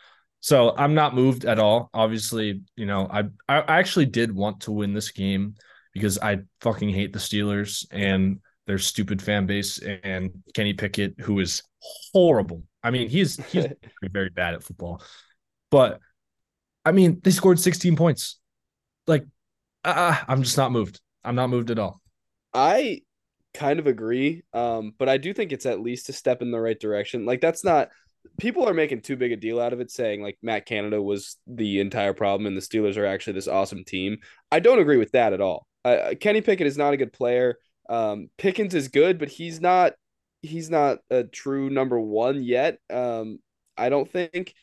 So 0.44 0.74
I'm 0.76 0.92
not 0.92 1.14
moved 1.14 1.46
at 1.46 1.59
all. 1.59 1.88
Obviously, 1.94 2.61
you 2.76 2.85
know, 2.85 3.09
I 3.11 3.22
I 3.48 3.78
actually 3.78 4.04
did 4.04 4.30
want 4.30 4.61
to 4.61 4.72
win 4.72 4.92
this 4.92 5.11
game 5.11 5.54
because 5.94 6.18
I 6.18 6.40
fucking 6.61 6.90
hate 6.90 7.14
the 7.14 7.18
Steelers 7.18 7.87
and 7.90 8.40
their 8.66 8.76
stupid 8.76 9.22
fan 9.22 9.46
base 9.46 9.78
and 9.78 10.33
Kenny 10.52 10.74
Pickett, 10.74 11.18
who 11.18 11.40
is 11.40 11.62
horrible. 12.12 12.62
I 12.83 12.90
mean, 12.90 13.09
he's 13.09 13.42
he's 13.46 13.68
very 14.12 14.28
bad 14.28 14.52
at 14.52 14.62
football. 14.62 15.02
But 15.70 16.00
I 16.85 16.92
mean, 16.92 17.22
they 17.24 17.30
scored 17.30 17.59
16 17.59 17.96
points. 17.96 18.38
Like, 19.07 19.24
uh, 19.83 20.18
I'm 20.28 20.42
just 20.42 20.59
not 20.59 20.72
moved. 20.72 21.00
I'm 21.24 21.37
not 21.37 21.48
moved 21.48 21.70
at 21.70 21.78
all. 21.78 22.02
I 22.52 23.00
kind 23.54 23.78
of 23.78 23.87
agree. 23.87 24.42
Um, 24.52 24.92
but 24.98 25.09
I 25.09 25.16
do 25.16 25.33
think 25.33 25.52
it's 25.52 25.64
at 25.64 25.80
least 25.80 26.11
a 26.11 26.12
step 26.12 26.42
in 26.42 26.50
the 26.50 26.61
right 26.61 26.78
direction. 26.78 27.24
Like, 27.24 27.40
that's 27.40 27.64
not 27.64 27.88
people 28.39 28.69
are 28.69 28.75
making 28.75 29.01
too 29.01 29.17
big 29.17 29.33
a 29.33 29.37
deal 29.37 29.61
out 29.61 29.73
of 29.73 29.81
it, 29.81 29.91
saying 29.91 30.23
like 30.23 30.39
Matt 30.43 30.67
Canada 30.67 31.01
was 31.01 31.37
the 31.47 31.81
entire 31.81 32.13
problem 32.13 32.47
and 32.47 32.57
the 32.57 32.61
Steelers 32.61 32.97
are 32.97 33.07
actually 33.07 33.35
this 33.35 33.49
awesome 33.49 33.85
team. 33.85 34.19
I 34.51 34.61
don't 34.61 34.79
agree 34.79 34.97
with 34.97 35.13
that 35.13 35.33
at 35.33 35.41
all. 35.41 35.67
Uh, 35.85 36.15
Kenny 36.19 36.41
Pickett 36.41 36.67
is 36.67 36.79
not 36.79 36.95
a 36.95 36.97
good 36.97 37.13
player. 37.13 37.59
Um, 37.89 38.29
Pickens 38.39 38.75
is 38.75 38.89
good, 38.89 39.19
but 39.19 39.29
he's 39.29 39.61
not 39.61 39.93
he's 40.43 40.71
not 40.71 40.99
a 41.11 41.25
true 41.25 41.71
number 41.71 41.99
one 41.99 42.43
yet. 42.43 42.79
Um, 42.91 43.39
I 43.77 43.89
don't 43.89 44.11
think. 44.11 44.55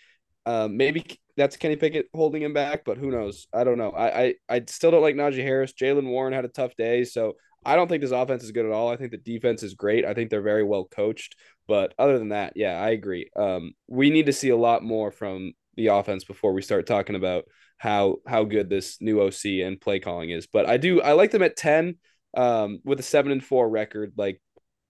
Um, 0.46 0.76
maybe 0.76 1.06
that's 1.38 1.58
Kenny 1.58 1.76
Pickett 1.76 2.08
holding 2.16 2.42
him 2.42 2.54
back, 2.54 2.84
but 2.84 2.98
who 2.98 3.12
knows? 3.12 3.48
I 3.54 3.64
don't 3.64 3.78
know. 3.78 3.92
I 3.92 4.24
I, 4.24 4.36
I 4.50 4.64
still 4.68 4.92
don't 4.92 5.04
like 5.04 5.16
Najee 5.16 5.44
Harris. 5.44 5.74
Jaylen 5.74 6.08
Warren 6.08 6.34
had 6.34 6.46
a 6.46 6.50
tough 6.50 6.76
day, 6.76 7.04
so 7.04 7.34
I 7.66 7.76
don't 7.76 7.88
think 7.88 8.02
this 8.02 8.12
offense 8.12 8.44
is 8.44 8.52
good 8.52 8.66
at 8.66 8.72
all. 8.72 8.90
I 8.90 8.98
think 8.98 9.12
the 9.12 9.18
defense 9.18 9.64
is 9.64 9.76
great. 9.76 10.06
I 10.06 10.14
think 10.14 10.30
they're 10.30 10.42
very 10.42 10.64
well 10.64 10.86
coached. 10.86 11.36
But 11.68 11.94
other 12.00 12.18
than 12.18 12.30
that, 12.30 12.54
yeah, 12.56 12.80
I 12.80 12.90
agree. 12.90 13.30
Um, 13.36 13.74
we 13.88 14.10
need 14.10 14.26
to 14.26 14.34
see 14.34 14.50
a 14.50 14.58
lot 14.58 14.84
more 14.84 15.12
from 15.12 15.54
the 15.76 15.88
offense 15.88 16.24
before 16.24 16.54
we 16.54 16.62
start 16.62 16.88
talking 16.88 17.16
about 17.16 17.46
how 17.78 18.18
how 18.28 18.44
good 18.44 18.70
this 18.70 18.98
new 19.02 19.22
OC 19.22 19.46
and 19.64 19.80
play 19.80 20.00
calling 20.00 20.30
is. 20.32 20.48
But 20.48 20.68
I 20.68 20.78
do 20.78 21.02
I 21.02 21.14
like 21.14 21.32
them 21.32 21.44
at 21.44 21.56
ten 21.56 21.98
um, 22.36 22.80
with 22.84 23.00
a 23.00 23.04
seven 23.04 23.32
and 23.32 23.44
four 23.44 23.70
record. 23.70 24.14
Like 24.18 24.42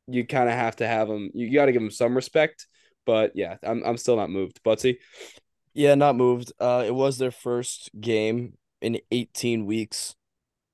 you 0.07 0.25
kind 0.25 0.49
of 0.49 0.55
have 0.55 0.77
to 0.77 0.87
have 0.87 1.07
them. 1.07 1.29
You, 1.33 1.47
you 1.47 1.53
got 1.53 1.65
to 1.65 1.71
give 1.71 1.81
them 1.81 1.91
some 1.91 2.15
respect. 2.15 2.67
But 3.05 3.33
yeah, 3.35 3.57
I'm 3.63 3.83
I'm 3.83 3.97
still 3.97 4.15
not 4.15 4.29
moved. 4.29 4.61
Buttsie. 4.63 4.97
Yeah, 5.73 5.95
not 5.95 6.15
moved. 6.15 6.51
Uh, 6.59 6.83
it 6.85 6.93
was 6.93 7.17
their 7.17 7.31
first 7.31 7.89
game 7.99 8.57
in 8.81 8.99
18 9.11 9.65
weeks 9.65 10.15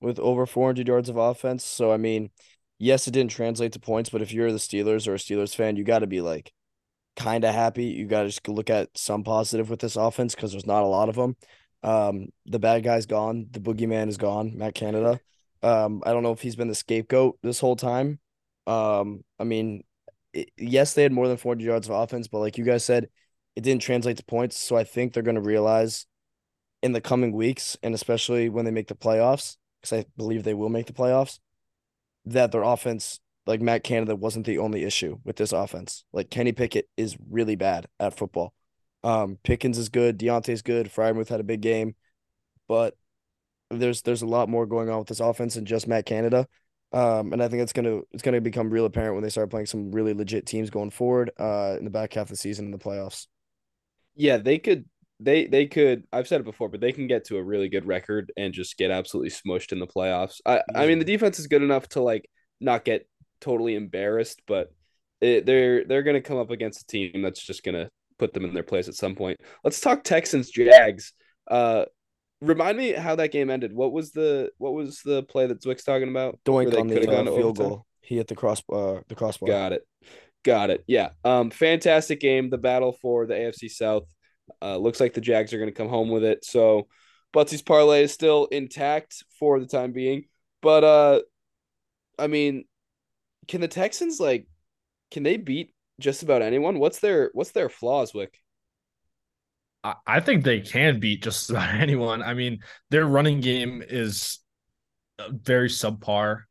with 0.02 0.20
over 0.20 0.46
400 0.46 0.88
yards 0.88 1.10
of 1.10 1.18
offense. 1.18 1.64
So 1.64 1.92
I 1.92 1.98
mean, 1.98 2.30
yes, 2.80 3.08
it 3.08 3.12
didn't 3.12 3.32
translate 3.32 3.74
to 3.74 3.80
points, 3.80 4.10
but 4.10 4.22
if 4.22 4.32
you're 4.32 4.52
the 4.52 4.58
Steelers 4.58 5.08
or 5.08 5.16
a 5.16 5.18
Steelers 5.18 5.56
fan, 5.56 5.76
you 5.76 5.84
got 5.84 6.00
to 6.00 6.08
be 6.08 6.22
like 6.22 6.54
kind 7.16 7.44
of 7.44 7.54
happy. 7.54 7.86
You 7.86 8.06
got 8.06 8.24
to 8.24 8.28
just 8.30 8.48
look 8.48 8.70
at 8.70 8.90
some 8.96 9.24
positive 9.24 9.70
with 9.70 9.80
this 9.80 9.96
offense 9.96 10.36
because 10.36 10.52
there's 10.52 10.66
not 10.66 10.84
a 10.84 10.88
lot 10.88 11.10
of 11.10 11.16
them. 11.16 11.36
Um, 11.84 12.28
the 12.46 12.60
bad 12.60 12.84
guy's 12.84 13.06
gone. 13.06 13.48
The 13.52 13.60
boogeyman 13.60 14.08
is 14.08 14.18
gone. 14.18 14.58
Matt 14.58 14.76
Canada. 14.76 15.20
Um, 15.64 16.04
I 16.06 16.14
don't 16.14 16.24
know 16.24 16.32
if 16.32 16.42
he's 16.42 16.56
been 16.56 16.68
the 16.68 16.76
scapegoat 16.76 17.40
this 17.42 17.60
whole 17.60 17.76
time. 17.76 18.20
Um, 18.68 19.24
I 19.40 19.44
mean, 19.44 19.84
it, 20.34 20.52
yes, 20.58 20.94
they 20.94 21.04
had 21.04 21.12
more 21.12 21.28
than 21.28 21.38
400 21.38 21.64
yards 21.64 21.90
of 21.90 21.96
offense, 21.96 22.28
but 22.28 22.40
like 22.40 22.58
you 22.58 22.64
guys 22.64 22.84
said, 22.84 23.10
it 23.56 23.62
didn't 23.62 23.82
translate 23.82 24.18
to 24.18 24.26
points. 24.26 24.58
So 24.58 24.78
I 24.78 24.84
think 24.84 25.14
they're 25.14 25.24
going 25.24 25.36
to 25.36 25.42
realize 25.42 26.06
in 26.84 26.92
the 26.92 27.02
coming 27.02 27.32
weeks, 27.32 27.76
and 27.82 27.96
especially 27.96 28.50
when 28.50 28.66
they 28.66 28.72
make 28.72 28.88
the 28.88 28.96
playoffs, 28.96 29.58
because 29.88 30.06
I 30.06 30.10
believe 30.17 30.43
they 30.43 30.54
will 30.54 30.69
make 30.69 30.86
the 30.86 30.93
playoffs, 30.93 31.39
that 32.26 32.52
their 32.52 32.63
offense, 32.63 33.19
like 33.45 33.62
Matt 33.62 33.84
Canada, 33.84 34.15
wasn't 34.15 34.45
the 34.45 34.58
only 34.60 34.84
issue 34.84 35.19
with 35.23 35.36
this 35.36 35.52
offense. 35.52 36.04
Like 36.13 36.30
Kenny 36.30 36.52
Pickett 36.52 36.89
is 36.97 37.17
really 37.30 37.56
bad 37.56 37.88
at 38.00 38.17
football. 38.17 38.54
Um, 39.04 39.38
Pickens 39.43 39.78
is 39.78 39.89
good, 39.89 40.17
Diontae's 40.17 40.62
good, 40.62 40.88
Freiermuth 40.88 41.30
had 41.30 41.39
a 41.39 41.43
big 41.43 41.62
game, 41.62 41.95
but 42.67 42.95
there's 43.69 44.02
there's 44.02 44.21
a 44.21 44.28
lot 44.28 44.50
more 44.50 44.65
going 44.65 44.89
on 44.89 45.00
with 45.00 45.08
this 45.08 45.19
offense 45.19 45.56
than 45.56 45.65
just 45.65 45.88
Matt 45.88 46.06
Canada. 46.06 46.47
Um, 46.93 47.34
and 47.34 47.43
I 47.43 47.47
think 47.47 47.62
it's 47.62 47.73
gonna 47.73 48.00
it's 48.12 48.23
gonna 48.23 48.41
become 48.41 48.69
real 48.69 48.86
apparent 48.86 49.13
when 49.13 49.23
they 49.23 49.30
start 49.30 49.50
playing 49.50 49.65
some 49.65 49.91
really 49.91 50.13
legit 50.13 50.45
teams 50.45 50.69
going 50.69 50.89
forward 50.89 51.32
uh 51.38 51.76
in 51.78 51.84
the 51.84 51.91
back 51.91 52.13
half 52.13 52.23
of 52.23 52.30
the 52.30 52.38
season 52.38 52.65
in 52.65 52.71
the 52.71 52.78
playoffs. 52.78 53.28
Yeah, 54.15 54.38
they 54.38 54.58
could 54.58 54.86
they 55.19 55.47
they 55.47 55.65
could 55.65 56.03
I've 56.13 56.27
said 56.27 56.41
it 56.41 56.45
before, 56.45 56.69
but 56.69 56.80
they 56.80 56.91
can 56.91 57.08
get 57.08 57.25
to 57.25 57.38
a 57.38 57.43
really 57.43 57.69
good 57.69 57.86
record 57.86 58.32
and 58.38 58.53
just 58.53 58.77
get 58.77 58.91
absolutely 58.91 59.32
smushed 59.32 59.71
in 59.71 59.80
the 59.80 59.88
playoffs. 59.88 60.41
I 60.45 60.62
I 60.75 60.88
mean 60.88 60.99
the 60.99 61.06
defense 61.06 61.39
is 61.39 61.47
good 61.47 61.63
enough 61.63 61.88
to 61.89 62.01
like 62.01 62.30
not 62.60 62.86
get 62.86 63.08
totally 63.41 63.75
embarrassed, 63.75 64.41
but 64.47 64.71
it, 65.21 65.45
they're 65.45 65.86
they're 65.86 66.03
gonna 66.03 66.21
come 66.21 66.38
up 66.38 66.51
against 66.51 66.82
a 66.82 66.88
team 66.88 67.21
that's 67.21 67.43
just 67.43 67.63
gonna 67.63 67.89
put 68.19 68.34
them 68.34 68.45
in 68.45 68.53
their 68.53 68.63
place 68.63 68.88
at 68.88 68.95
some 68.95 69.15
point. 69.15 69.39
Let's 69.63 69.80
talk 69.80 70.03
Texans 70.03 70.49
Jags. 70.49 71.13
Uh, 71.49 71.86
remind 72.41 72.77
me 72.77 72.91
how 72.91 73.15
that 73.15 73.32
game 73.32 73.49
ended. 73.49 73.73
What 73.73 73.91
was 73.91 74.12
the 74.12 74.51
what 74.58 74.73
was 74.73 75.01
the 75.03 75.23
play 75.23 75.47
that 75.47 75.62
Zwick's 75.62 75.84
talking 75.84 76.10
about? 76.10 76.39
Doink 76.45 76.77
on 76.77 76.88
the 76.88 77.10
uh, 77.10 77.36
field 77.36 77.58
goal. 77.58 77.86
He 78.01 78.17
hit 78.17 78.27
the 78.27 78.36
cross 78.36 78.62
uh 78.71 78.99
the 79.08 79.15
crossbar. 79.15 79.47
Got 79.47 79.73
it. 79.73 79.88
Got 80.43 80.69
it. 80.69 80.84
Yeah. 80.88 81.10
Um 81.23 81.49
fantastic 81.49 82.19
game. 82.19 82.49
The 82.49 82.58
battle 82.58 82.93
for 83.01 83.25
the 83.25 83.34
AFC 83.34 83.69
South. 83.69 84.03
Uh 84.62 84.78
looks 84.78 85.00
like 85.00 85.14
the 85.14 85.22
Jags 85.22 85.54
are 85.54 85.60
gonna 85.60 85.72
come 85.72 85.90
home 85.90 86.10
with 86.10 86.24
it. 86.24 86.46
So 86.46 86.88
Buttsie's 87.34 87.62
parlay 87.62 88.04
is 88.04 88.14
still 88.14 88.46
intact 88.46 89.24
for 89.40 89.60
the 89.60 89.68
time 89.68 89.92
being. 89.92 90.26
But 90.62 90.84
uh 90.84 91.22
I 92.20 92.28
mean, 92.28 92.66
can 93.48 93.62
the 93.62 93.68
Texans 93.68 94.20
like 94.20 94.48
can 95.12 95.24
they 95.24 95.38
beat 95.38 95.74
just 96.00 96.24
about 96.24 96.42
anyone? 96.42 96.80
What's 96.80 97.00
their 97.00 97.30
what's 97.34 97.52
their 97.52 97.70
flaws, 97.70 98.14
Wick? 98.14 98.40
I 100.06 100.20
think 100.20 100.44
they 100.44 100.60
can 100.60 101.00
beat 101.00 101.24
just 101.24 101.50
about 101.50 101.74
anyone. 101.76 102.22
I 102.22 102.34
mean, 102.34 102.60
their 102.90 103.06
running 103.06 103.40
game 103.40 103.84
is 103.88 104.40
uh, 105.20 105.30
very 105.32 105.70
subpar, 105.70 106.42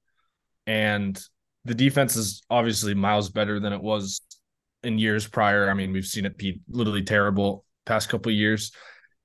and 0.66 1.20
the 1.64 1.74
defense 1.74 2.16
is 2.16 2.42
obviously 2.48 2.94
miles 2.94 3.28
better 3.28 3.60
than 3.60 3.72
it 3.72 3.82
was 3.82 4.22
in 4.82 4.98
years 4.98 5.26
prior. 5.26 5.68
I 5.68 5.74
mean, 5.74 5.92
we've 5.92 6.06
seen 6.06 6.24
it 6.24 6.38
be 6.38 6.60
literally 6.68 7.02
terrible 7.02 7.64
past 7.86 8.08
couple 8.08 8.30
years, 8.32 8.72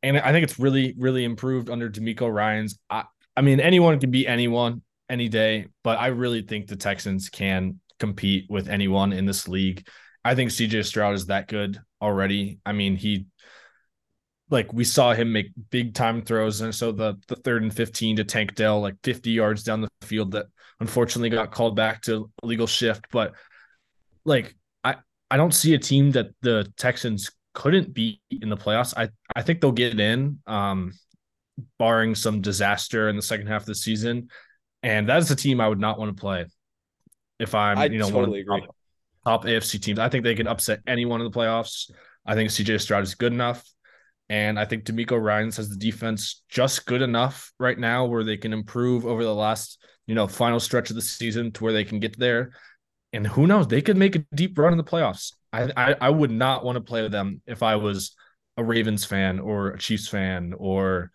and 0.03 0.17
I 0.17 0.31
think 0.31 0.43
it's 0.43 0.59
really, 0.59 0.95
really 0.97 1.25
improved 1.25 1.69
under 1.69 1.89
DeMeco 1.89 2.31
Ryans. 2.31 2.79
I, 2.89 3.03
I 3.35 3.41
mean, 3.41 3.59
anyone 3.59 3.99
can 3.99 4.11
beat 4.11 4.27
anyone 4.27 4.81
any 5.09 5.27
day, 5.27 5.67
but 5.83 5.99
I 5.99 6.07
really 6.07 6.41
think 6.41 6.67
the 6.67 6.75
Texans 6.75 7.29
can 7.29 7.79
compete 7.99 8.45
with 8.49 8.69
anyone 8.69 9.13
in 9.13 9.25
this 9.25 9.47
league. 9.47 9.87
I 10.23 10.35
think 10.35 10.51
CJ 10.51 10.85
Stroud 10.85 11.15
is 11.15 11.27
that 11.27 11.47
good 11.47 11.79
already. 12.01 12.59
I 12.65 12.71
mean, 12.71 12.95
he 12.95 13.25
like 14.51 14.71
we 14.73 14.83
saw 14.83 15.13
him 15.13 15.31
make 15.31 15.47
big 15.71 15.93
time 15.95 16.21
throws 16.21 16.61
and 16.61 16.75
so 16.75 16.91
the 16.91 17.17
the 17.27 17.37
third 17.37 17.63
and 17.63 17.73
15 17.73 18.17
to 18.17 18.23
Tank 18.23 18.53
Dell 18.53 18.81
like 18.81 18.95
50 19.03 19.31
yards 19.31 19.63
down 19.63 19.81
the 19.81 19.89
field 20.01 20.31
that 20.31 20.47
unfortunately 20.79 21.29
got 21.29 21.51
called 21.51 21.75
back 21.75 22.01
to 22.01 22.29
legal 22.43 22.67
shift 22.67 23.05
but 23.11 23.33
like 24.25 24.53
I 24.83 24.97
I 25.31 25.37
don't 25.37 25.53
see 25.53 25.73
a 25.73 25.79
team 25.79 26.11
that 26.11 26.31
the 26.41 26.71
Texans 26.77 27.31
couldn't 27.53 27.93
beat 27.93 28.21
in 28.29 28.49
the 28.49 28.57
playoffs 28.57 28.93
I 28.95 29.09
I 29.35 29.41
think 29.41 29.61
they'll 29.61 29.71
get 29.71 29.99
in 29.99 30.39
um 30.47 30.93
barring 31.77 32.15
some 32.15 32.41
disaster 32.41 33.09
in 33.09 33.15
the 33.15 33.21
second 33.21 33.47
half 33.47 33.61
of 33.61 33.67
the 33.67 33.75
season. 33.75 34.29
And 34.83 35.09
that 35.09 35.19
is 35.19 35.29
a 35.31 35.35
team 35.35 35.61
I 35.61 35.67
would 35.67 35.79
not 35.79 35.99
want 35.99 36.15
to 36.15 36.19
play 36.19 36.45
if 37.39 37.55
I'm 37.55 37.77
I 37.77 37.85
you 37.85 37.99
know 37.99 38.09
totally 38.09 38.43
one 38.47 38.61
of 38.61 38.65
the 38.65 38.73
top, 39.23 39.43
top 39.43 39.45
AFC 39.45 39.81
teams. 39.81 39.99
I 39.99 40.09
think 40.09 40.23
they 40.23 40.35
can 40.35 40.47
upset 40.47 40.79
anyone 40.87 41.21
in 41.21 41.29
the 41.29 41.37
playoffs. 41.37 41.91
I 42.25 42.35
think 42.35 42.49
CJ 42.49 42.81
Stroud 42.81 43.03
is 43.03 43.15
good 43.15 43.33
enough. 43.33 43.67
And 44.29 44.57
I 44.57 44.63
think 44.63 44.85
DeMeco 44.85 45.21
Ryans 45.21 45.57
has 45.57 45.67
the 45.67 45.75
defense 45.75 46.43
just 46.47 46.85
good 46.85 47.01
enough 47.01 47.51
right 47.59 47.77
now 47.77 48.05
where 48.05 48.23
they 48.23 48.37
can 48.37 48.53
improve 48.53 49.05
over 49.05 49.23
the 49.23 49.35
last, 49.35 49.77
you 50.07 50.15
know, 50.15 50.25
final 50.25 50.59
stretch 50.59 50.89
of 50.89 50.95
the 50.95 51.01
season 51.01 51.51
to 51.51 51.63
where 51.63 51.73
they 51.73 51.83
can 51.83 51.99
get 51.99 52.17
there. 52.17 52.53
And 53.11 53.27
who 53.27 53.45
knows, 53.45 53.67
they 53.67 53.81
could 53.81 53.97
make 53.97 54.15
a 54.15 54.25
deep 54.33 54.57
run 54.57 54.71
in 54.71 54.77
the 54.77 54.85
playoffs. 54.85 55.33
I 55.51 55.71
I, 55.75 55.95
I 56.01 56.09
would 56.09 56.31
not 56.31 56.63
want 56.63 56.77
to 56.77 56.81
play 56.81 57.01
with 57.01 57.11
them 57.11 57.41
if 57.45 57.63
I 57.63 57.75
was 57.75 58.15
a 58.57 58.63
Ravens 58.63 59.05
fan 59.05 59.39
or 59.39 59.71
a 59.71 59.79
Chiefs 59.79 60.07
fan 60.07 60.53
or 60.57 61.11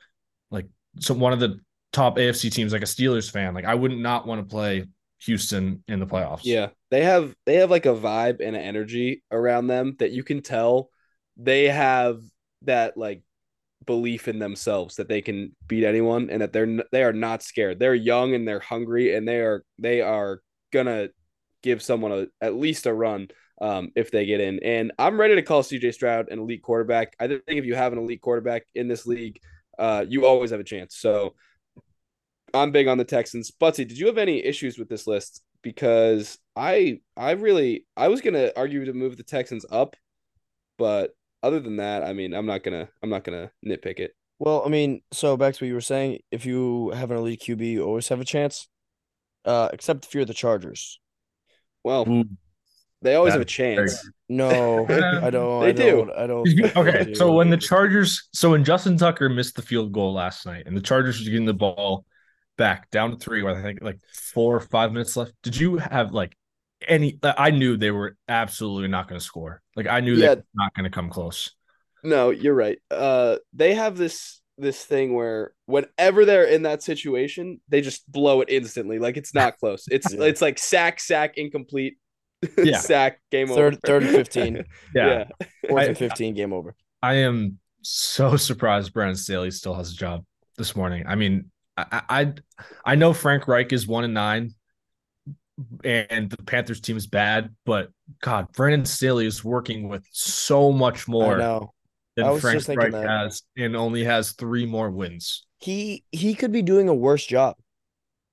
like 0.51 0.66
some 1.01 1.20
one 1.20 1.33
of 1.33 1.40
the 1.40 1.61
top 1.92 2.16
AFC 2.16 2.53
teams, 2.53 2.72
like 2.72 2.83
a 2.83 2.87
Steelers 2.87 3.31
fan, 3.31 3.55
like 3.55 3.64
I 3.64 3.75
would 3.75 3.92
not 3.92 4.27
want 4.27 4.40
to 4.40 4.51
play 4.51 4.87
Houston 5.20 5.83
in 5.88 6.01
the 6.01 6.07
playoffs. 6.07 6.40
Yeah, 6.44 6.68
they 6.90 7.05
have 7.05 7.35
they 7.46 7.57
have 7.57 7.70
like 7.70 7.87
a 7.87 7.94
vibe 7.94 8.40
and 8.40 8.55
an 8.55 8.62
energy 8.62 9.22
around 9.31 9.66
them 9.66 9.96
that 9.99 10.12
you 10.12 10.22
can 10.22 10.42
tell 10.42 10.90
they 11.37 11.64
have 11.64 12.20
that 12.62 12.96
like 12.96 13.22
belief 13.85 14.27
in 14.27 14.38
themselves 14.38 14.96
that 14.96 15.09
they 15.09 15.22
can 15.22 15.55
beat 15.68 15.85
anyone 15.85 16.29
and 16.31 16.42
that 16.42 16.53
they're 16.53 16.83
they 16.92 17.03
are 17.03 17.12
not 17.12 17.42
scared. 17.42 17.79
They're 17.79 17.94
young 17.94 18.35
and 18.35 18.46
they're 18.46 18.61
hungry 18.61 19.14
and 19.14 19.27
they 19.27 19.40
are 19.40 19.64
they 19.79 20.01
are 20.01 20.40
gonna 20.72 21.09
give 21.62 21.83
someone 21.83 22.12
a, 22.12 22.27
at 22.44 22.55
least 22.55 22.87
a 22.87 22.92
run 22.92 23.29
um, 23.61 23.90
if 23.95 24.11
they 24.11 24.27
get 24.27 24.40
in. 24.40 24.61
And 24.62 24.92
I'm 24.99 25.19
ready 25.19 25.35
to 25.35 25.42
call 25.42 25.62
CJ 25.62 25.95
Stroud 25.95 26.29
an 26.31 26.38
elite 26.38 26.62
quarterback. 26.62 27.16
I 27.19 27.27
think 27.29 27.42
if 27.47 27.64
you 27.64 27.75
have 27.75 27.92
an 27.92 27.99
elite 27.99 28.21
quarterback 28.21 28.66
in 28.75 28.88
this 28.88 29.07
league, 29.07 29.40
uh, 29.79 30.05
you 30.07 30.27
always 30.27 30.51
have 30.51 30.61
a 30.61 30.64
chance. 30.64 30.97
So 30.97 31.35
I'm 32.55 32.73
big 32.73 32.88
on 32.88 32.99
the 32.99 33.05
Texans. 33.05 33.51
Buttsie, 33.51 33.87
did 33.87 33.99
you 33.99 34.07
have 34.07 34.19
any 34.19 34.45
issues 34.45 34.79
with 34.79 34.88
this 34.88 35.07
list? 35.07 35.42
Because 35.62 36.38
I 36.55 37.01
I 37.16 37.33
really 37.33 37.87
I 37.97 38.09
was 38.09 38.21
gonna 38.21 38.53
argue 38.57 38.85
to 38.85 38.92
move 38.92 39.16
the 39.16 39.23
Texans 39.23 39.66
up, 39.71 39.97
but 40.79 41.16
other 41.42 41.61
than 41.61 41.77
that, 41.77 42.05
I 42.05 42.12
mean, 42.12 42.35
I'm 42.35 42.47
not 42.47 42.62
gonna 42.62 42.88
I'm 43.03 43.11
not 43.11 43.25
gonna 43.25 43.51
nitpick 43.66 43.99
it. 43.99 44.14
Well, 44.38 44.62
I 44.64 44.69
mean, 44.69 45.03
so 45.12 45.37
back 45.37 45.55
to 45.55 45.64
what 45.64 45.69
you 45.69 45.75
were 45.75 45.81
saying, 45.81 46.21
if 46.31 46.45
you 46.45 46.90
have 46.90 47.11
an 47.11 47.16
elite 47.16 47.40
QB, 47.40 47.61
you 47.61 47.85
always 47.85 48.09
have 48.09 48.21
a 48.21 48.25
chance. 48.25 48.69
Uh, 49.45 49.69
except 49.73 50.05
if 50.05 50.14
you're 50.14 50.25
the 50.25 50.35
Chargers. 50.35 51.01
Well, 51.85 52.09
Ooh. 52.09 52.25
They 53.07 53.14
always 53.14 53.33
That 53.33 53.38
have 53.38 53.42
a 53.42 53.45
chance. 53.45 54.09
No, 54.29 54.87
I 55.23 55.31
don't. 55.31 55.61
They 55.62 55.69
I 55.69 55.73
do. 55.73 55.90
don't, 55.97 56.11
I 56.12 56.27
don't. 56.27 56.49
okay, 56.77 57.05
do. 57.05 57.14
so 57.14 57.33
when 57.33 57.51
the 57.51 57.57
Chargers, 57.57 58.29
so 58.33 58.51
when 58.51 58.64
Justin 58.64 58.99
Tucker 58.99 59.29
missed 59.29 59.57
the 59.57 59.62
field 59.62 59.92
goal 59.92 60.12
last 60.12 60.47
night, 60.47 60.64
and 60.66 60.77
the 60.77 60.81
Chargers 60.81 61.19
were 61.21 61.25
getting 61.31 61.47
the 61.47 61.55
ball 61.55 62.05
back 62.59 62.90
down 62.90 63.11
to 63.12 63.16
three, 63.16 63.42
with 63.42 63.57
I 63.57 63.62
think 63.62 63.81
like 63.83 63.99
four 64.35 64.57
or 64.57 64.61
five 64.61 64.92
minutes 64.92 65.16
left, 65.16 65.33
did 65.42 65.57
you 65.57 65.77
have 65.79 66.12
like 66.12 66.37
any? 66.87 67.19
I 67.23 67.51
knew 67.51 67.77
they 67.77 67.90
were 67.90 68.16
absolutely 68.29 68.88
not 68.88 69.09
going 69.09 69.19
to 69.21 69.25
score. 69.25 69.62
Like 69.77 69.87
I 69.87 70.01
knew 70.01 70.14
Yeah. 70.14 70.35
they 70.35 70.40
were 70.40 70.45
not 70.55 70.75
going 70.75 70.85
to 70.85 70.90
come 70.90 71.09
close. 71.11 71.53
No, 72.03 72.31
you're 72.31 72.55
right. 72.55 72.79
Uh, 72.90 73.37
they 73.53 73.75
have 73.75 73.97
this 73.97 74.40
this 74.59 74.83
thing 74.85 75.12
where 75.14 75.53
whenever 75.66 76.25
they're 76.25 76.45
in 76.45 76.62
that 76.62 76.83
situation, 76.83 77.61
they 77.69 77.81
just 77.81 78.11
blow 78.11 78.40
it 78.40 78.49
instantly. 78.49 78.99
Like 78.99 79.16
it's 79.16 79.35
not 79.35 79.59
close. 79.59 79.85
It's 79.90 80.12
Yeah. 80.14 80.25
it's 80.25 80.40
like 80.40 80.59
sack, 80.59 80.99
sack, 81.01 81.35
incomplete, 81.37 81.99
Yeah. 82.59 82.79
sack, 82.81 83.20
game 83.31 83.49
Third- 83.49 83.75
over. 83.75 83.81
third 83.85 84.03
and 84.05 84.12
15. 84.14 84.64
Yeah, 84.94 85.25
fourth 85.68 85.83
I- 85.83 85.87
and 85.87 85.99
fifteen, 85.99 86.35
game 86.35 86.53
over. 86.53 86.75
I 87.03 87.14
am 87.14 87.59
so 87.83 88.37
surprised 88.37 88.92
Brandon 88.92 89.16
Staley 89.16 89.51
still 89.51 89.75
has 89.75 89.92
a 89.92 89.96
job 89.96 90.25
this 90.59 90.75
morning. 90.77 91.05
I 91.07 91.14
mean, 91.14 91.51
I 91.77 92.03
I, 92.09 92.33
I 92.85 92.94
know 92.94 93.12
Frank 93.12 93.49
Reich 93.49 93.72
is 93.72 93.87
one 93.87 94.05
and 94.05 94.14
nine, 94.14 94.55
and 95.85 96.31
the 96.31 96.37
Panthers 96.44 96.81
team 96.81 96.96
is 96.96 97.07
bad, 97.07 97.55
but 97.64 97.90
God, 98.22 98.53
Brandon 98.53 98.85
Staley 98.85 99.27
is 99.27 99.42
working 99.44 99.88
with 99.88 100.05
so 100.11 100.72
much 100.72 101.09
more 101.09 101.37
than 102.16 102.40
Frank 102.40 102.66
Reich 102.68 102.92
that. 102.92 103.09
has, 103.09 103.42
and 103.57 103.75
only 103.77 104.05
has 104.05 104.33
three 104.33 104.66
more 104.66 104.90
wins. 104.90 105.46
he 105.59 106.05
he 106.12 106.35
could 106.35 106.53
be 106.53 106.62
doing 106.62 106.88
a 106.88 106.94
worse 106.94 107.25
job 107.25 107.57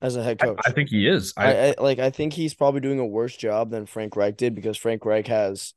as 0.03 0.15
a 0.15 0.21
head 0.23 0.37
coach. 0.39 0.59
I 0.65 0.71
think 0.71 0.89
he 0.89 1.07
is. 1.07 1.33
I, 1.35 1.45
I, 1.53 1.67
I 1.69 1.75
like 1.81 1.97
I 1.97 2.11
think 2.11 2.33
he's 2.33 2.53
probably 2.53 2.81
doing 2.81 2.99
a 2.99 3.05
worse 3.05 3.35
job 3.35 3.71
than 3.71 3.87
Frank 3.87 4.15
Reich 4.15 4.37
did 4.37 4.53
because 4.53 4.77
Frank 4.77 5.05
Reich 5.05 5.25
has 5.27 5.73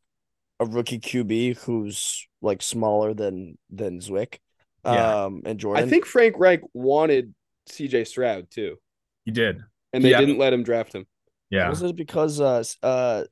a 0.61 0.67
rookie 0.67 0.99
QB 0.99 1.59
who's 1.61 2.27
like 2.43 2.61
smaller 2.63 3.15
than 3.15 3.57
than 3.71 4.01
Zwick. 4.01 4.39
Yeah. 4.85 5.25
Um 5.25 5.43
and 5.47 5.59
Jordan. 5.59 5.85
I 5.85 5.89
think 5.89 6.05
Frank 6.05 6.35
Reich 6.39 6.61
wanted 6.75 7.35
C.J. 7.69 8.05
Stroud 8.05 8.51
too, 8.51 8.77
he 9.25 9.31
did. 9.31 9.61
and 9.93 10.05
they 10.05 10.11
Yeah. 10.11 10.21
didn't 10.21 10.39
let 10.39 10.53
him 10.53 10.63
draft 10.63 10.93
him. 10.95 11.07
Yeah. 11.51 11.69
was 11.71 11.83
it 11.83 11.97
because 11.97 12.41
uh 12.41 12.63
uh 12.83 13.25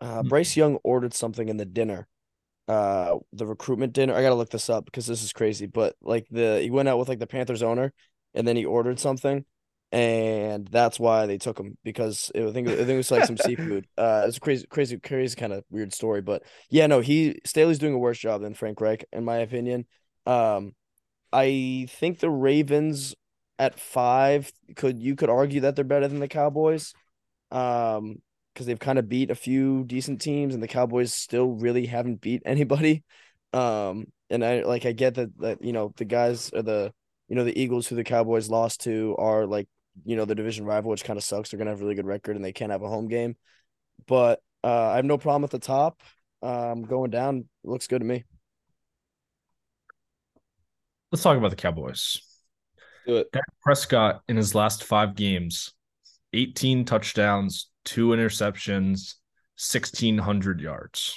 uh 0.00 0.22
Hmm. 0.22 0.28
Bryce 0.28 0.56
Young 0.56 0.76
ordered 0.82 1.14
something 1.14 1.48
in 1.48 1.56
the 1.56 1.64
dinner. 1.64 2.06
Uh 2.66 3.18
the 3.32 3.46
recruitment 3.46 3.92
dinner. 3.92 4.14
I 4.14 4.22
gotta 4.22 4.34
look 4.34 4.50
this 4.50 4.68
up 4.70 4.84
because 4.84 5.06
this 5.06 5.22
is 5.22 5.32
crazy. 5.32 5.66
But 5.66 5.94
like 6.02 6.26
the 6.30 6.60
he 6.62 6.70
went 6.70 6.88
out 6.88 6.98
with 6.98 7.08
like 7.08 7.18
the 7.20 7.26
Panthers 7.26 7.62
owner 7.62 7.92
and 8.34 8.46
then 8.48 8.56
he 8.56 8.64
ordered 8.64 8.98
something 8.98 9.44
and 9.94 10.66
that's 10.72 10.98
why 10.98 11.26
they 11.26 11.38
took 11.38 11.56
him 11.56 11.78
because 11.84 12.32
it, 12.34 12.44
I 12.44 12.52
think 12.52 12.66
I 12.66 12.74
think 12.74 12.88
it 12.88 12.96
was 12.96 13.12
like 13.12 13.26
some 13.26 13.36
seafood. 13.36 13.86
Uh 13.96 14.24
it's 14.26 14.38
a 14.38 14.40
crazy 14.40 14.66
crazy 14.66 14.98
crazy 14.98 15.36
kind 15.36 15.52
of 15.52 15.62
weird 15.70 15.94
story. 15.94 16.20
But 16.20 16.42
yeah, 16.68 16.88
no, 16.88 16.98
he 16.98 17.40
Staley's 17.46 17.78
doing 17.78 17.94
a 17.94 17.98
worse 17.98 18.18
job 18.18 18.42
than 18.42 18.54
Frank 18.54 18.80
Reich, 18.80 19.04
in 19.12 19.24
my 19.24 19.36
opinion. 19.36 19.86
Um 20.26 20.72
I 21.32 21.86
think 21.90 22.18
the 22.18 22.28
Ravens 22.30 23.14
at 23.60 23.78
five 23.78 24.50
could 24.74 25.00
you 25.00 25.14
could 25.14 25.30
argue 25.30 25.60
that 25.60 25.76
they're 25.76 25.84
better 25.84 26.08
than 26.08 26.18
the 26.18 26.26
Cowboys. 26.28 26.92
Um 27.52 28.16
because 28.52 28.66
they've 28.66 28.78
kind 28.80 28.98
of 28.98 29.08
beat 29.08 29.30
a 29.30 29.36
few 29.36 29.84
decent 29.84 30.20
teams 30.20 30.54
and 30.54 30.62
the 30.62 30.68
Cowboys 30.68 31.12
still 31.14 31.52
really 31.52 31.86
haven't 31.86 32.20
beat 32.20 32.42
anybody. 32.44 33.04
Um 33.52 34.06
and 34.28 34.44
I 34.44 34.62
like 34.62 34.86
I 34.86 34.92
get 34.92 35.14
that 35.14 35.38
that 35.38 35.62
you 35.62 35.72
know 35.72 35.92
the 35.96 36.04
guys 36.04 36.50
or 36.52 36.62
the 36.62 36.92
you 37.28 37.36
know 37.36 37.44
the 37.44 37.56
Eagles 37.60 37.86
who 37.86 37.94
the 37.94 38.02
Cowboys 38.02 38.50
lost 38.50 38.80
to 38.82 39.14
are 39.18 39.46
like 39.46 39.68
you 40.04 40.16
know 40.16 40.24
the 40.24 40.34
division 40.34 40.64
rival 40.64 40.90
which 40.90 41.04
kind 41.04 41.16
of 41.16 41.24
sucks. 41.24 41.50
They're 41.50 41.58
going 41.58 41.66
to 41.66 41.72
have 41.72 41.80
a 41.80 41.84
really 41.84 41.94
good 41.94 42.06
record 42.06 42.36
and 42.36 42.44
they 42.44 42.52
can't 42.52 42.72
have 42.72 42.82
a 42.82 42.88
home 42.88 43.08
game. 43.08 43.36
But 44.06 44.42
uh 44.62 44.88
I 44.90 44.96
have 44.96 45.04
no 45.04 45.18
problem 45.18 45.44
at 45.44 45.50
the 45.50 45.58
top. 45.58 46.00
Um 46.42 46.82
going 46.82 47.10
down 47.10 47.48
looks 47.62 47.86
good 47.86 48.00
to 48.00 48.04
me. 48.04 48.24
Let's 51.12 51.22
talk 51.22 51.36
about 51.36 51.50
the 51.50 51.56
Cowboys. 51.56 52.18
Do 53.06 53.18
it. 53.18 53.30
Dak 53.32 53.44
Prescott 53.62 54.22
in 54.28 54.36
his 54.36 54.54
last 54.54 54.82
five 54.82 55.14
games, 55.14 55.72
18 56.32 56.84
touchdowns, 56.84 57.70
two 57.84 58.08
interceptions, 58.08 59.14
1,600 59.56 60.60
yards. 60.60 61.14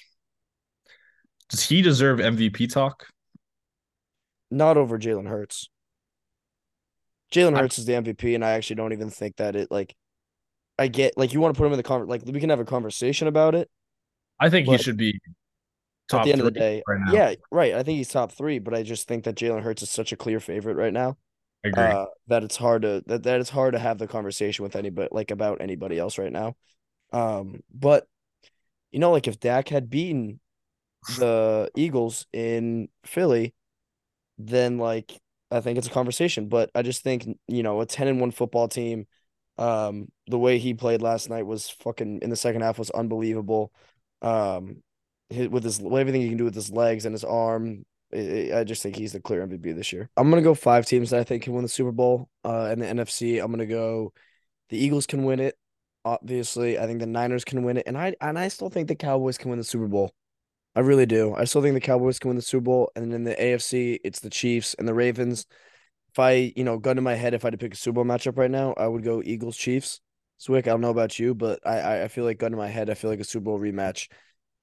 Does 1.50 1.64
he 1.64 1.82
deserve 1.82 2.20
MVP 2.20 2.72
talk? 2.72 3.08
Not 4.52 4.78
over 4.78 5.00
Jalen 5.00 5.28
Hurts. 5.28 5.70
Jalen 7.32 7.58
Hurts 7.58 7.80
is 7.80 7.86
the 7.86 7.94
MVP, 7.94 8.36
and 8.36 8.44
I 8.44 8.52
actually 8.52 8.78
don't 8.78 8.94
even 8.94 9.10
think 9.10 9.38
that 9.38 9.56
it 9.56 9.72
like. 9.72 9.96
I 10.80 10.88
get 10.88 11.18
like 11.18 11.34
you 11.34 11.40
want 11.42 11.56
to 11.56 11.58
put 11.58 11.66
him 11.66 11.74
in 11.74 11.78
the 11.78 11.84
conver 11.84 12.08
like 12.08 12.22
we 12.26 12.40
can 12.40 12.52
have 12.52 12.60
a 12.60 12.66
conversation 12.66 13.28
about 13.28 13.56
it. 13.56 13.70
I 14.40 14.50
think 14.50 14.68
he 14.68 14.78
should 14.78 14.98
be 14.98 15.20
At 16.14 16.24
the 16.24 16.32
end 16.32 16.42
of 16.42 16.46
the 16.46 16.52
day, 16.52 16.84
right 16.88 17.00
now. 17.04 17.12
yeah, 17.12 17.34
right. 17.52 17.74
I 17.74 17.84
think 17.84 17.98
he's 17.98 18.10
top 18.10 18.32
three, 18.32 18.60
but 18.60 18.74
I 18.76 18.84
just 18.84 19.08
think 19.08 19.24
that 19.24 19.36
Jalen 19.36 19.64
Hurts 19.64 19.82
is 19.82 19.90
such 19.90 20.12
a 20.12 20.18
clear 20.18 20.40
favorite 20.40 20.76
right 20.76 20.94
now. 20.94 21.18
I 21.66 21.70
agree. 21.70 21.84
Uh, 21.84 22.06
that 22.28 22.44
it's 22.44 22.56
hard 22.56 22.84
to 22.84 23.04
that, 23.08 23.24
that 23.24 23.40
it's 23.42 23.50
hard 23.50 23.74
to 23.74 23.80
have 23.80 23.98
the 23.98 24.08
conversation 24.08 24.64
with 24.64 24.76
anybody 24.76 25.10
like 25.12 25.32
about 25.32 25.62
anybody 25.62 25.98
else 25.98 26.18
right 26.20 26.32
now. 26.32 26.56
Um, 27.12 27.62
but 27.74 28.06
you 28.92 29.00
know, 29.00 29.12
like 29.12 29.28
if 29.28 29.40
Dak 29.40 29.70
had 29.70 29.90
beaten 29.90 30.40
the 31.18 31.72
Eagles 31.76 32.28
in 32.32 32.90
Philly, 33.04 33.54
then 34.38 34.78
like 34.78 35.20
I 35.52 35.62
think 35.62 35.78
it's 35.78 35.88
a 35.88 35.92
conversation. 35.92 36.48
But 36.48 36.70
I 36.76 36.82
just 36.82 37.04
think 37.04 37.28
you 37.48 37.64
know 37.64 37.82
a 37.82 37.86
ten 37.86 38.08
and 38.08 38.20
one 38.20 38.32
football 38.32 38.68
team, 38.68 39.08
um, 39.58 40.08
the 40.28 40.40
way 40.40 40.58
he 40.58 40.74
played 40.74 41.02
last 41.02 41.30
night 41.30 41.46
was 41.46 41.70
fucking 41.70 42.20
in 42.22 42.30
the 42.30 42.36
second 42.36 42.62
half 42.62 42.80
was 42.80 42.90
unbelievable. 42.92 43.72
Um, 44.22 44.84
with 45.30 45.64
his 45.64 45.80
everything 45.80 46.22
he 46.22 46.30
can 46.30 46.38
do 46.38 46.46
with 46.46 46.56
his 46.56 46.72
legs 46.72 47.06
and 47.06 47.14
his 47.14 47.24
arm, 47.24 47.86
I 48.14 48.52
I 48.56 48.64
just 48.64 48.82
think 48.82 48.96
he's 48.96 49.14
the 49.14 49.20
clear 49.20 49.46
MVP 49.46 49.76
this 49.76 49.92
year. 49.92 50.10
I'm 50.18 50.30
gonna 50.30 50.42
go 50.42 50.56
five 50.56 50.86
teams 50.86 51.10
that 51.10 51.20
I 51.20 51.24
think 51.24 51.44
can 51.44 51.54
win 51.54 51.64
the 51.64 51.70
Super 51.70 51.92
Bowl. 51.92 52.30
Uh, 52.44 52.70
in 52.72 52.80
the 52.80 52.86
NFC, 52.86 53.44
I'm 53.44 53.52
gonna 53.52 53.66
go. 53.66 54.14
The 54.70 54.78
Eagles 54.78 55.06
can 55.06 55.24
win 55.24 55.40
it. 55.40 55.58
Obviously, 56.04 56.80
I 56.80 56.86
think 56.88 57.00
the 57.00 57.06
Niners 57.06 57.44
can 57.44 57.64
win 57.64 57.78
it, 57.78 57.84
and 57.88 57.98
I 57.98 58.16
and 58.22 58.40
I 58.40 58.48
still 58.48 58.70
think 58.70 58.88
the 58.88 58.96
Cowboys 58.96 59.38
can 59.38 59.50
win 59.50 59.60
the 59.60 59.66
Super 59.66 59.88
Bowl. 59.88 60.14
I 60.78 60.82
really 60.82 61.08
do. 61.08 61.34
I 61.34 61.46
still 61.46 61.64
think 61.64 61.74
the 61.74 61.82
Cowboys 61.82 62.20
can 62.20 62.30
win 62.30 62.36
the 62.36 62.44
Super 62.44 62.66
Bowl, 62.66 62.92
and 62.96 63.12
in 63.12 63.24
the 63.24 63.34
AFC, 63.34 63.98
it's 64.04 64.20
the 64.20 64.30
Chiefs 64.30 64.76
and 64.78 64.88
the 64.88 64.94
Ravens. 64.94 65.48
If 66.12 66.20
I, 66.20 66.54
you 66.56 66.64
know, 66.64 66.78
gun 66.78 66.98
to 66.98 67.02
my 67.02 67.16
head, 67.16 67.34
if 67.34 67.44
I 67.44 67.48
had 67.48 67.54
to 67.54 67.58
pick 67.58 67.74
a 67.74 67.76
Super 67.76 67.96
Bowl 67.96 68.06
matchup 68.06 68.38
right 68.38 68.52
now, 68.52 68.76
I 68.78 68.86
would 68.86 69.04
go 69.04 69.24
Eagles 69.26 69.58
Chiefs. 69.58 70.02
Zwick, 70.40 70.60
I 70.60 70.70
don't 70.70 70.82
know 70.82 70.92
about 70.92 71.18
you, 71.18 71.34
but 71.34 71.60
I, 71.66 71.80
I 71.80 72.04
I 72.04 72.08
feel 72.10 72.26
like 72.26 72.38
gun 72.38 72.52
to 72.52 72.58
my 72.58 72.68
head, 72.68 72.92
I 72.92 72.94
feel 72.94 73.10
like 73.10 73.20
a 73.20 73.24
Super 73.24 73.46
Bowl 73.46 73.60
rematch 73.60 74.08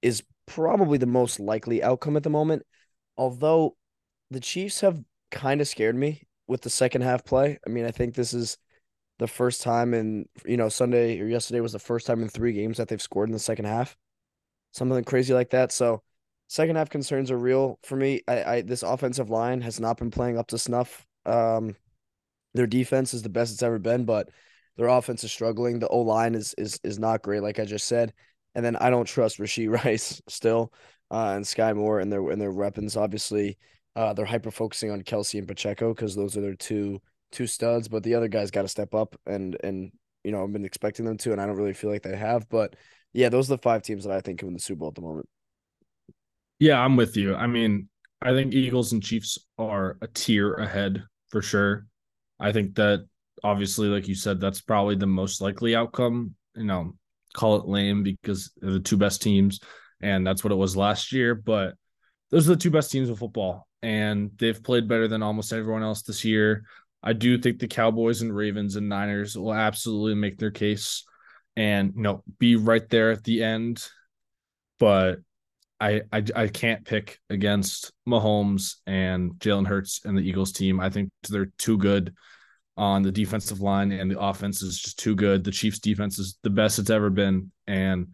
is 0.03 0.23
probably 0.47 0.99
the 0.99 1.07
most 1.07 1.41
likely 1.41 1.83
outcome 1.83 2.17
at 2.17 2.23
the 2.23 2.31
moment. 2.31 2.63
Although 3.17 3.77
the 4.31 4.39
Chiefs 4.39 4.83
have 4.83 5.03
kind 5.33 5.61
of 5.61 5.67
scared 5.67 5.97
me 5.97 6.23
with 6.47 6.61
the 6.61 6.71
second 6.71 7.03
half 7.03 7.25
play. 7.25 7.59
I 7.67 7.71
mean, 7.71 7.87
I 7.87 7.91
think 7.91 8.15
this 8.15 8.33
is 8.33 8.57
the 9.19 9.27
first 9.27 9.63
time 9.63 9.95
in, 9.95 10.27
you 10.47 10.57
know, 10.57 10.69
Sunday 10.69 11.21
or 11.21 11.27
yesterday 11.27 11.59
was 11.59 11.73
the 11.73 11.81
first 11.81 12.07
time 12.07 12.23
in 12.23 12.29
three 12.29 12.53
games 12.53 12.77
that 12.77 12.87
they've 12.87 13.03
scored 13.03 13.29
in 13.29 13.33
the 13.33 13.41
second 13.41 13.65
half. 13.65 13.97
Something 14.75 15.05
crazy 15.05 15.35
like 15.35 15.51
that. 15.51 15.73
So 15.73 16.03
second 16.49 16.77
half 16.77 16.91
concerns 16.91 17.31
are 17.31 17.39
real 17.39 17.79
for 17.85 17.97
me. 17.97 18.23
I, 18.29 18.45
I 18.45 18.63
this 18.63 18.83
offensive 18.83 19.31
line 19.31 19.61
has 19.63 19.81
not 19.81 19.99
been 19.99 20.11
playing 20.11 20.39
up 20.39 20.49
to 20.49 20.59
snuff. 20.59 21.07
Um 21.27 21.77
their 22.55 22.67
defense 22.67 23.15
is 23.15 23.23
the 23.23 23.29
best 23.29 23.53
it's 23.53 23.63
ever 23.63 23.79
been, 23.79 24.05
but 24.05 24.29
their 24.77 24.89
offense 24.89 25.25
is 25.25 25.33
struggling. 25.33 25.79
The 25.79 25.89
O 25.89 26.01
line 26.01 26.35
is 26.35 26.55
is 26.59 26.81
is 26.85 26.99
not 26.99 27.23
great, 27.23 27.43
like 27.43 27.59
I 27.59 27.65
just 27.65 27.87
said. 27.87 28.13
And 28.55 28.65
then 28.65 28.77
I 28.77 28.91
don't 28.91 29.07
trust 29.07 29.39
Rashee 29.39 29.71
Rice 29.85 30.23
still, 30.29 30.73
uh, 31.11 31.35
and 31.37 31.45
Skyy 31.45 31.75
Moore 31.77 32.01
and 32.01 32.13
their 32.13 32.31
and 32.31 32.41
their 32.41 32.53
weapons. 32.53 32.97
Obviously, 32.97 33.59
Uh, 33.97 34.13
they're 34.13 34.25
hyper 34.27 34.51
focusing 34.51 34.91
on 34.91 35.03
Kelce 35.03 35.39
and 35.39 35.47
Pacheco 35.49 35.95
because 35.95 36.17
those 36.17 36.37
are 36.37 36.41
their 36.41 36.57
two 36.57 37.01
two 37.33 37.47
studs. 37.47 37.89
But 37.89 38.03
the 38.03 38.15
other 38.15 38.29
guys 38.29 38.51
got 38.51 38.63
to 38.63 38.69
step 38.69 38.95
up, 38.95 39.17
and 39.27 39.57
and 39.65 39.93
you 40.25 40.33
know 40.33 40.43
I've 40.45 40.53
been 40.53 40.65
expecting 40.65 41.05
them 41.07 41.17
to, 41.19 41.33
and 41.33 41.41
I 41.41 41.47
don't 41.47 41.57
really 41.57 41.75
feel 41.75 41.91
like 41.91 42.03
they 42.03 42.17
have. 42.17 42.49
But 42.49 42.77
yeah, 43.15 43.29
those 43.29 43.49
are 43.51 43.57
the 43.57 43.63
five 43.63 43.83
teams 43.83 44.05
that 44.05 44.13
I 44.13 44.21
think 44.21 44.41
can 44.41 44.49
win 44.49 44.55
the 44.55 44.61
Super 44.61 44.81
Bowl 44.81 44.89
at 44.89 44.97
the 44.97 45.01
moment. 45.01 45.29
Yeah, 46.59 46.81
I'm 46.81 46.97
with 46.97 47.17
you. 47.17 47.35
I 47.35 47.47
mean, 47.47 47.89
I 48.21 48.33
think 48.33 48.53
Eagles 48.53 48.93
and 48.93 49.03
Chiefs 49.03 49.39
are 49.57 49.97
a 50.03 50.09
tier 50.09 50.55
ahead 50.55 51.05
for 51.31 51.41
sure. 51.41 51.87
I 52.41 52.53
think 52.53 52.75
that 52.75 53.07
obviously, 53.43 53.89
like 53.89 54.09
you 54.09 54.15
said, 54.15 54.41
that's 54.41 54.61
probably 54.61 54.97
the 54.97 55.07
most 55.07 55.41
likely 55.41 55.77
outcome. 55.77 56.35
You 56.57 56.65
know, 56.65 56.97
call 57.35 57.57
it 57.57 57.69
lame 57.69 58.03
because 58.03 58.51
they're 58.57 58.73
the 58.73 58.81
two 58.81 58.97
best 58.97 59.23
teams, 59.23 59.61
and 60.01 60.27
that's 60.27 60.43
what 60.43 60.53
it 60.53 60.57
was 60.57 60.77
last 60.77 61.13
year. 61.13 61.35
But 61.35 61.75
those 62.31 62.49
are 62.49 62.55
the 62.55 62.61
two 62.61 62.71
best 62.71 62.91
teams 62.91 63.11
of 63.11 63.19
football, 63.19 63.69
and 63.83 64.31
they've 64.39 64.63
played 64.63 64.89
better 64.89 65.07
than 65.07 65.23
almost 65.23 65.53
everyone 65.53 65.85
else 65.85 66.03
this 66.03 66.25
year. 66.25 66.65
I 67.03 67.13
do 67.13 67.39
think 67.39 67.59
the 67.59 67.69
Cowboys 67.69 68.23
and 68.23 68.35
Ravens 68.35 68.77
and 68.77 68.89
Niners 68.89 69.37
will 69.37 69.55
absolutely 69.55 70.15
make 70.15 70.39
their 70.39 70.51
case 70.51 71.05
and 71.57 71.93
you 71.97 72.03
know 72.03 72.23
be 72.39 72.57
right 72.57 72.89
there 72.89 73.11
at 73.11 73.25
the 73.25 73.43
end. 73.43 73.87
But 74.79 75.21
I 75.81 76.03
I, 76.13 76.25
I 76.35 76.49
can't 76.49 76.85
pick 76.85 77.19
against 77.31 77.93
Mahomes 78.09 78.77
and 78.87 79.33
Jalen 79.33 79.67
Hurts 79.67 80.01
and 80.05 80.17
the 80.17 80.23
Eagles 80.23 80.53
team. 80.53 80.81
I 80.81 80.91
think 80.91 81.11
they're 81.29 81.53
too 81.59 81.79
good 81.79 82.15
on 82.77 83.03
the 83.03 83.13
defensive 83.13 83.61
line 83.61 83.93
and 83.93 84.11
the 84.11 84.19
offense 84.19 84.63
is 84.63 84.79
just 84.79 84.99
too 84.99 85.15
good. 85.15 85.45
The 85.45 85.51
Chiefs 85.51 85.79
defense 85.79 86.19
is 86.19 86.39
the 86.43 86.51
best 86.51 86.79
it's 86.79 86.91
ever 86.91 87.11
been. 87.11 87.53
And 87.67 88.09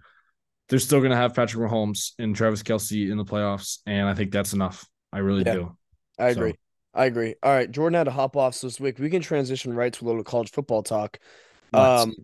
they're 0.68 0.78
still 0.78 1.00
going 1.00 1.10
to 1.10 1.16
have 1.16 1.34
Patrick 1.34 1.70
Mahomes 1.70 2.12
and 2.18 2.36
Travis 2.36 2.62
Kelce 2.62 3.10
in 3.10 3.16
the 3.16 3.24
playoffs. 3.24 3.78
And 3.86 4.08
I 4.08 4.14
think 4.14 4.32
that's 4.32 4.52
enough. 4.52 4.86
I 5.12 5.18
really 5.18 5.44
yeah, 5.44 5.54
do. 5.54 5.76
I 6.18 6.28
agree. 6.28 6.52
So. 6.52 6.56
I 6.92 7.04
agree. 7.06 7.34
All 7.42 7.52
right. 7.52 7.70
Jordan 7.70 7.96
had 7.96 8.04
to 8.04 8.10
hop 8.10 8.36
off 8.36 8.54
so 8.54 8.66
this 8.66 8.78
week. 8.78 8.98
We 8.98 9.10
can 9.10 9.22
transition 9.22 9.72
right 9.72 9.92
to 9.92 10.04
a 10.04 10.06
little 10.06 10.24
college 10.24 10.50
football 10.50 10.82
talk. 10.82 11.18
Um, 11.72 12.14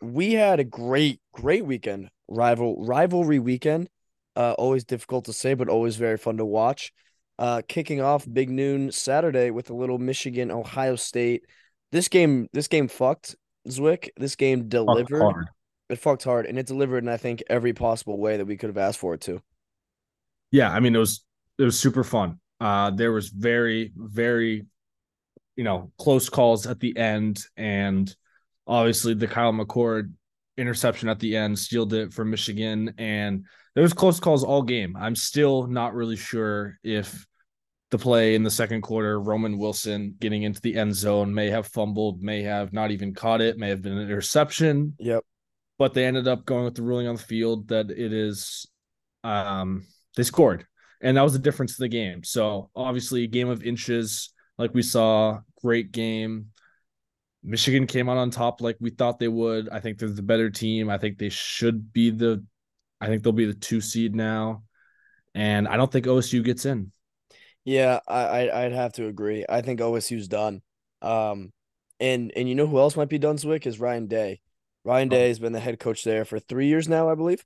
we 0.00 0.32
had 0.34 0.60
a 0.60 0.64
great, 0.64 1.20
great 1.32 1.64
weekend. 1.64 2.10
Rival 2.28 2.84
rivalry 2.84 3.38
weekend. 3.38 3.88
Uh, 4.36 4.52
always 4.58 4.84
difficult 4.84 5.24
to 5.24 5.32
say, 5.32 5.54
but 5.54 5.68
always 5.68 5.96
very 5.96 6.18
fun 6.18 6.36
to 6.36 6.44
watch. 6.44 6.92
Uh, 7.38 7.62
kicking 7.68 8.00
off 8.00 8.26
big 8.30 8.50
noon 8.50 8.90
Saturday 8.92 9.50
with 9.50 9.70
a 9.70 9.74
little 9.74 9.98
Michigan 9.98 10.50
Ohio 10.50 10.96
State 10.96 11.44
this 11.90 12.08
game, 12.08 12.48
this 12.52 12.68
game 12.68 12.88
fucked 12.88 13.36
Zwick. 13.66 14.10
This 14.16 14.36
game 14.36 14.68
delivered. 14.68 15.20
Fucked 15.20 15.50
it 15.88 15.98
fucked 15.98 16.24
hard, 16.24 16.44
and 16.44 16.58
it 16.58 16.66
delivered 16.66 17.02
in 17.02 17.08
I 17.08 17.16
think 17.16 17.42
every 17.48 17.72
possible 17.72 18.18
way 18.18 18.36
that 18.36 18.44
we 18.44 18.58
could 18.58 18.68
have 18.68 18.76
asked 18.76 18.98
for 18.98 19.14
it 19.14 19.22
to. 19.22 19.40
Yeah, 20.50 20.70
I 20.70 20.80
mean 20.80 20.94
it 20.94 20.98
was 20.98 21.24
it 21.58 21.64
was 21.64 21.78
super 21.78 22.04
fun. 22.04 22.40
Uh, 22.60 22.90
there 22.90 23.12
was 23.12 23.30
very 23.30 23.92
very, 23.96 24.66
you 25.56 25.64
know, 25.64 25.90
close 25.98 26.28
calls 26.28 26.66
at 26.66 26.80
the 26.80 26.96
end, 26.96 27.40
and 27.56 28.14
obviously 28.68 29.14
the 29.14 29.26
Kyle 29.26 29.52
McCord 29.52 30.12
interception 30.56 31.08
at 31.08 31.18
the 31.18 31.36
end 31.36 31.58
sealed 31.58 31.94
it 31.94 32.12
for 32.12 32.24
Michigan, 32.24 32.94
and 32.98 33.44
there 33.74 33.82
was 33.82 33.92
close 33.92 34.20
calls 34.20 34.44
all 34.44 34.62
game. 34.62 34.96
I'm 34.96 35.16
still 35.16 35.66
not 35.66 35.94
really 35.94 36.16
sure 36.16 36.78
if 36.84 37.26
the 37.90 37.98
play 37.98 38.34
in 38.34 38.42
the 38.42 38.50
second 38.50 38.82
quarter, 38.82 39.18
Roman 39.20 39.56
Wilson 39.56 40.14
getting 40.18 40.42
into 40.42 40.60
the 40.60 40.76
end 40.76 40.94
zone 40.94 41.32
may 41.32 41.48
have 41.48 41.66
fumbled, 41.68 42.22
may 42.22 42.42
have 42.42 42.72
not 42.72 42.90
even 42.90 43.14
caught 43.14 43.40
it, 43.40 43.56
may 43.56 43.70
have 43.70 43.80
been 43.80 43.96
an 43.96 44.02
interception. 44.02 44.94
Yep. 44.98 45.24
But 45.78 45.94
they 45.94 46.04
ended 46.04 46.28
up 46.28 46.44
going 46.44 46.64
with 46.64 46.74
the 46.74 46.82
ruling 46.82 47.08
on 47.08 47.16
the 47.16 47.22
field 47.22 47.68
that 47.68 47.90
it 47.90 48.12
is 48.12 48.66
um 49.24 49.86
they 50.16 50.22
scored. 50.22 50.66
And 51.00 51.16
that 51.16 51.22
was 51.22 51.32
the 51.32 51.38
difference 51.38 51.78
in 51.78 51.84
the 51.84 51.88
game. 51.88 52.24
So 52.24 52.70
obviously 52.74 53.24
a 53.24 53.28
game 53.28 53.48
of 53.48 53.62
inches, 53.62 54.30
like 54.58 54.74
we 54.74 54.82
saw, 54.82 55.38
great 55.62 55.92
game. 55.92 56.46
Michigan 57.42 57.86
came 57.86 58.08
out 58.08 58.16
on 58.16 58.30
top 58.30 58.60
like 58.60 58.76
we 58.80 58.90
thought 58.90 59.18
they 59.18 59.28
would. 59.28 59.68
I 59.68 59.80
think 59.80 59.98
they're 59.98 60.08
the 60.08 60.22
better 60.22 60.50
team. 60.50 60.90
I 60.90 60.98
think 60.98 61.18
they 61.18 61.28
should 61.28 61.92
be 61.92 62.10
the 62.10 62.44
I 63.00 63.06
think 63.06 63.22
they'll 63.22 63.32
be 63.32 63.46
the 63.46 63.54
two 63.54 63.80
seed 63.80 64.14
now. 64.14 64.64
And 65.34 65.68
I 65.68 65.76
don't 65.76 65.90
think 65.90 66.06
OSU 66.06 66.42
gets 66.42 66.64
in. 66.64 66.92
Yeah, 67.64 68.00
I 68.08 68.50
I'd 68.50 68.72
have 68.72 68.94
to 68.94 69.06
agree. 69.06 69.44
I 69.48 69.60
think 69.60 69.80
OSU's 69.80 70.26
done. 70.26 70.62
Um, 71.00 71.52
and 72.00 72.32
and 72.34 72.48
you 72.48 72.54
know 72.54 72.66
who 72.66 72.78
else 72.78 72.96
might 72.96 73.08
be 73.08 73.18
done, 73.18 73.36
Zwick, 73.36 73.66
is 73.66 73.78
Ryan 73.78 74.06
Day. 74.06 74.40
Ryan 74.84 75.08
oh. 75.08 75.10
Day 75.10 75.28
has 75.28 75.38
been 75.38 75.52
the 75.52 75.60
head 75.60 75.78
coach 75.78 76.02
there 76.02 76.24
for 76.24 76.40
three 76.40 76.66
years 76.66 76.88
now, 76.88 77.08
I 77.08 77.14
believe. 77.14 77.44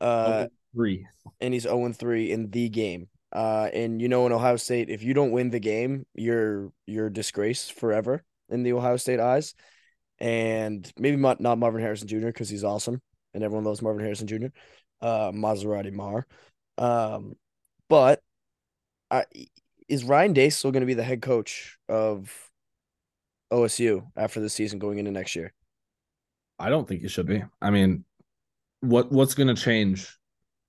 Uh, 0.00 0.46
three, 0.74 1.06
and 1.40 1.52
he's 1.52 1.64
0 1.64 1.92
3 1.92 2.30
in 2.30 2.50
the 2.50 2.68
game. 2.68 3.08
Uh, 3.32 3.68
and 3.74 4.00
you 4.00 4.08
know 4.08 4.26
in 4.26 4.32
Ohio 4.32 4.56
State, 4.56 4.90
if 4.90 5.02
you 5.02 5.12
don't 5.12 5.32
win 5.32 5.50
the 5.50 5.60
game, 5.60 6.06
you're 6.14 6.70
you're 6.86 7.10
disgraced 7.10 7.72
forever 7.72 8.24
in 8.48 8.62
the 8.62 8.72
Ohio 8.72 8.96
State 8.96 9.20
eyes. 9.20 9.54
And 10.18 10.90
maybe 10.98 11.16
not, 11.16 11.40
Marvin 11.40 11.80
Harrison 11.80 12.08
Jr. 12.08 12.26
because 12.26 12.48
he's 12.48 12.64
awesome 12.64 13.00
and 13.34 13.42
everyone 13.42 13.64
loves 13.64 13.82
Marvin 13.82 14.02
Harrison 14.02 14.26
Jr. 14.26 14.46
Uh, 15.00 15.32
Maserati 15.32 15.92
Mar. 15.92 16.26
Um, 16.78 17.34
but 17.88 18.20
I 19.10 19.24
is 19.88 20.04
Ryan 20.04 20.32
Day 20.32 20.48
still 20.48 20.70
going 20.70 20.80
to 20.80 20.86
be 20.86 20.94
the 20.94 21.02
head 21.02 21.20
coach 21.20 21.76
of 21.88 22.32
OSU 23.52 24.06
after 24.16 24.40
the 24.40 24.48
season 24.48 24.78
going 24.78 24.98
into 24.98 25.10
next 25.10 25.36
year? 25.36 25.52
I 26.58 26.70
don't 26.70 26.88
think 26.88 27.02
he 27.02 27.08
should 27.08 27.26
be. 27.26 27.42
I 27.60 27.70
mean, 27.70 28.04
what 28.80 29.12
what's 29.12 29.34
going 29.34 29.54
to 29.54 29.60
change 29.60 30.16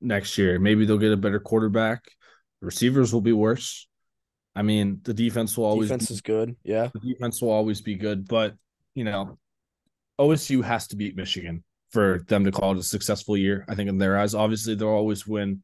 next 0.01 0.37
year? 0.37 0.59
Maybe 0.59 0.85
they'll 0.85 0.97
get 0.97 1.11
a 1.11 1.17
better 1.17 1.39
quarterback. 1.39 2.03
Receivers 2.61 3.13
will 3.13 3.21
be 3.21 3.33
worse. 3.33 3.87
I 4.55 4.61
mean, 4.61 5.01
the 5.03 5.13
defense 5.13 5.57
will 5.57 5.65
always 5.65 5.89
defense 5.89 6.07
be, 6.07 6.13
is 6.13 6.21
good. 6.21 6.55
Yeah, 6.63 6.89
the 6.93 7.13
defense 7.13 7.41
will 7.41 7.51
always 7.51 7.81
be 7.81 7.95
good, 7.95 8.27
but 8.27 8.55
you 8.93 9.03
know, 9.03 9.37
OSU 10.19 10.63
has 10.63 10.87
to 10.87 10.95
beat 10.95 11.15
Michigan 11.15 11.63
for 11.91 12.25
them 12.27 12.45
to 12.45 12.51
call 12.51 12.71
it 12.71 12.77
a 12.77 12.83
successful 12.83 13.37
year. 13.37 13.65
I 13.67 13.75
think 13.75 13.89
in 13.89 13.97
their 13.97 14.17
eyes, 14.17 14.33
obviously 14.33 14.75
they'll 14.75 14.87
always 14.87 15.27
win, 15.27 15.63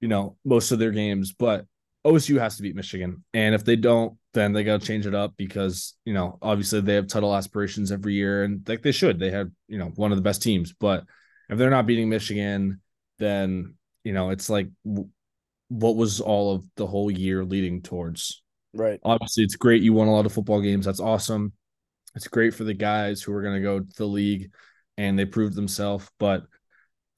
you 0.00 0.08
know, 0.08 0.36
most 0.44 0.72
of 0.72 0.78
their 0.78 0.90
games, 0.90 1.32
but 1.32 1.66
OSU 2.06 2.38
has 2.38 2.56
to 2.56 2.62
beat 2.62 2.76
Michigan, 2.76 3.24
and 3.34 3.54
if 3.54 3.64
they 3.64 3.74
don't, 3.74 4.16
then 4.32 4.52
they 4.52 4.62
got 4.62 4.80
to 4.80 4.86
change 4.86 5.06
it 5.06 5.14
up 5.14 5.34
because 5.36 5.94
you 6.04 6.14
know 6.14 6.38
obviously 6.40 6.80
they 6.80 6.94
have 6.94 7.08
title 7.08 7.34
aspirations 7.34 7.90
every 7.90 8.14
year, 8.14 8.44
and 8.44 8.66
like 8.68 8.82
they 8.82 8.92
should. 8.92 9.18
They 9.18 9.30
have 9.30 9.50
you 9.66 9.78
know 9.78 9.92
one 9.96 10.12
of 10.12 10.16
the 10.16 10.22
best 10.22 10.42
teams, 10.42 10.72
but 10.72 11.04
if 11.48 11.58
they're 11.58 11.70
not 11.70 11.86
beating 11.86 12.08
Michigan, 12.08 12.80
then 13.18 13.74
you 14.04 14.12
know 14.12 14.30
it's 14.30 14.48
like 14.48 14.68
what 15.68 15.96
was 15.96 16.20
all 16.20 16.54
of 16.54 16.64
the 16.76 16.86
whole 16.86 17.10
year 17.10 17.44
leading 17.44 17.82
towards. 17.82 18.42
Right. 18.72 19.00
Obviously, 19.02 19.44
it's 19.44 19.56
great 19.56 19.82
you 19.82 19.92
won 19.92 20.08
a 20.08 20.12
lot 20.12 20.26
of 20.26 20.32
football 20.32 20.60
games. 20.60 20.86
That's 20.86 21.00
awesome. 21.00 21.52
It's 22.14 22.28
great 22.28 22.54
for 22.54 22.64
the 22.64 22.74
guys 22.74 23.22
who 23.22 23.32
are 23.32 23.42
going 23.42 23.56
to 23.56 23.62
go 23.62 23.80
to 23.80 23.96
the 23.96 24.06
league 24.06 24.50
and 24.96 25.18
they 25.18 25.24
proved 25.24 25.54
themselves. 25.54 26.08
But 26.18 26.44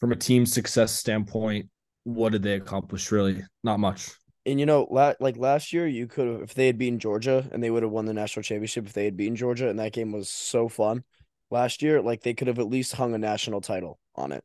from 0.01 0.13
a 0.13 0.17
team 0.17 0.47
success 0.47 0.93
standpoint, 0.93 1.69
what 2.05 2.33
did 2.33 2.43
they 2.43 2.55
accomplish? 2.55 3.11
Really, 3.13 3.43
not 3.63 3.81
much. 3.81 4.11
And 4.47 4.59
you 4.59 4.67
know, 4.67 4.87
la- 4.91 5.15
like 5.21 5.37
last 5.37 5.73
year, 5.73 5.87
you 5.87 6.07
could 6.07 6.27
have 6.27 6.43
if 6.43 6.55
they 6.55 6.67
had 6.67 6.79
beaten 6.79 6.99
Georgia 6.99 7.47
and 7.53 7.63
they 7.63 7.71
would 7.71 7.83
have 7.83 7.93
won 7.93 8.07
the 8.07 8.15
national 8.15 8.43
championship 8.43 8.87
if 8.87 8.93
they 8.93 9.05
had 9.05 9.17
beaten 9.17 9.37
Georgia, 9.37 9.69
and 9.69 9.79
that 9.79 9.93
game 9.93 10.11
was 10.13 10.31
so 10.31 10.69
fun 10.69 11.05
last 11.51 11.83
year. 11.83 12.01
Like 12.01 12.23
they 12.23 12.35
could 12.35 12.49
have 12.49 12.59
at 12.59 12.69
least 12.69 12.95
hung 12.95 13.15
a 13.15 13.19
national 13.19 13.61
title 13.61 13.99
on 14.15 14.33
it. 14.33 14.43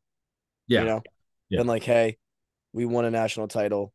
Yeah, 0.67 0.81
you 0.81 0.85
know, 0.85 1.03
yeah. 1.49 1.59
and 1.61 1.69
like, 1.69 1.83
hey, 1.83 2.17
we 2.73 2.85
won 2.85 3.05
a 3.05 3.11
national 3.11 3.47
title. 3.47 3.93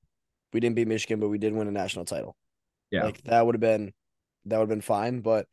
We 0.53 0.61
didn't 0.61 0.77
beat 0.77 0.89
Michigan, 0.89 1.21
but 1.21 1.29
we 1.29 1.39
did 1.39 1.53
win 1.53 1.69
a 1.69 1.73
national 1.73 2.07
title. 2.07 2.37
Yeah, 2.91 3.05
like 3.05 3.23
that 3.25 3.45
would 3.45 3.55
have 3.55 3.61
been 3.61 3.93
that 4.47 4.57
would 4.57 4.63
have 4.63 4.69
been 4.69 4.81
fine. 4.81 5.21
But 5.21 5.47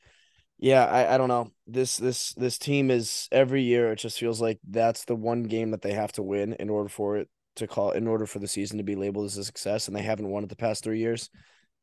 yeah, 0.58 0.86
I, 0.86 1.16
I 1.16 1.18
don't 1.18 1.28
know. 1.28 1.52
This 1.68 1.98
this 1.98 2.34
this 2.34 2.58
team 2.58 2.90
is 2.92 3.28
every 3.32 3.64
year. 3.64 3.92
It 3.92 3.98
just 3.98 4.20
feels 4.20 4.40
like 4.40 4.60
that's 4.70 5.06
the 5.06 5.16
one 5.16 5.44
game 5.44 5.72
that 5.72 5.82
they 5.82 5.94
have 5.94 6.14
to 6.14 6.24
win 6.24 6.54
in 6.54 6.70
order 6.70 6.90
for 6.90 7.18
it 7.18 7.30
to 7.58 7.68
call 7.68 7.92
in 7.92 8.08
order 8.08 8.26
for 8.26 8.40
the 8.40 8.48
season 8.48 8.78
to 8.78 8.84
be 8.84 8.96
labeled 8.96 9.26
as 9.26 9.38
a 9.38 9.44
success, 9.44 9.88
and 9.88 9.96
they 9.96 10.02
haven't 10.02 10.30
won 10.30 10.44
it 10.44 10.50
the 10.50 10.56
past 10.56 10.84
three 10.84 11.00
years. 11.00 11.30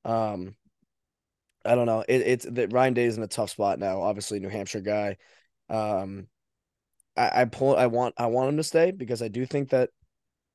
Um, 0.05 0.57
I 1.65 1.75
don't 1.75 1.87
know. 1.87 2.05
It, 2.09 2.23
it's 2.23 2.47
that 2.51 2.73
Ryan 2.73 2.95
Day 2.95 3.05
is 3.05 3.17
in 3.17 3.23
a 3.23 3.29
tough 3.29 3.51
spot 3.51 3.79
now. 3.79 4.03
Obviously, 4.03 4.41
New 4.41 4.49
Hampshire 4.49 4.81
guy. 4.81 5.17
Um, 5.69 6.27
I, 7.17 7.43
I 7.43 7.45
pull. 7.45 7.77
I 7.77 7.87
want. 7.87 8.15
I 8.17 8.27
want 8.27 8.51
him 8.51 8.57
to 8.57 8.65
stay 8.65 8.91
because 8.91 9.23
I 9.23 9.29
do 9.29 9.47
think 9.47 9.71
that 9.71 9.91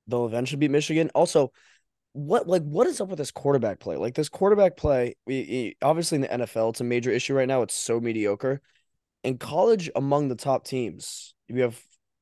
they'll 0.07 0.25
eventually 0.25 0.59
beat 0.59 0.71
Michigan. 0.71 1.09
Also, 1.13 1.51
what 2.13 2.47
like 2.47 2.63
what 2.63 2.87
is 2.87 2.99
up 2.99 3.09
with 3.09 3.19
this 3.19 3.31
quarterback 3.31 3.79
play? 3.79 3.95
Like 3.95 4.15
this 4.15 4.29
quarterback 4.29 4.77
play, 4.77 5.15
we, 5.25 5.35
we, 5.41 5.77
obviously 5.81 6.15
in 6.15 6.21
the 6.21 6.27
NFL, 6.27 6.71
it's 6.71 6.81
a 6.81 6.85
major 6.85 7.11
issue 7.11 7.35
right 7.35 7.47
now. 7.47 7.61
It's 7.61 7.75
so 7.75 7.99
mediocre. 7.99 8.61
In 9.23 9.37
college, 9.37 9.89
among 9.95 10.29
the 10.29 10.35
top 10.35 10.65
teams, 10.65 11.33
you 11.47 11.61
have 11.61 11.79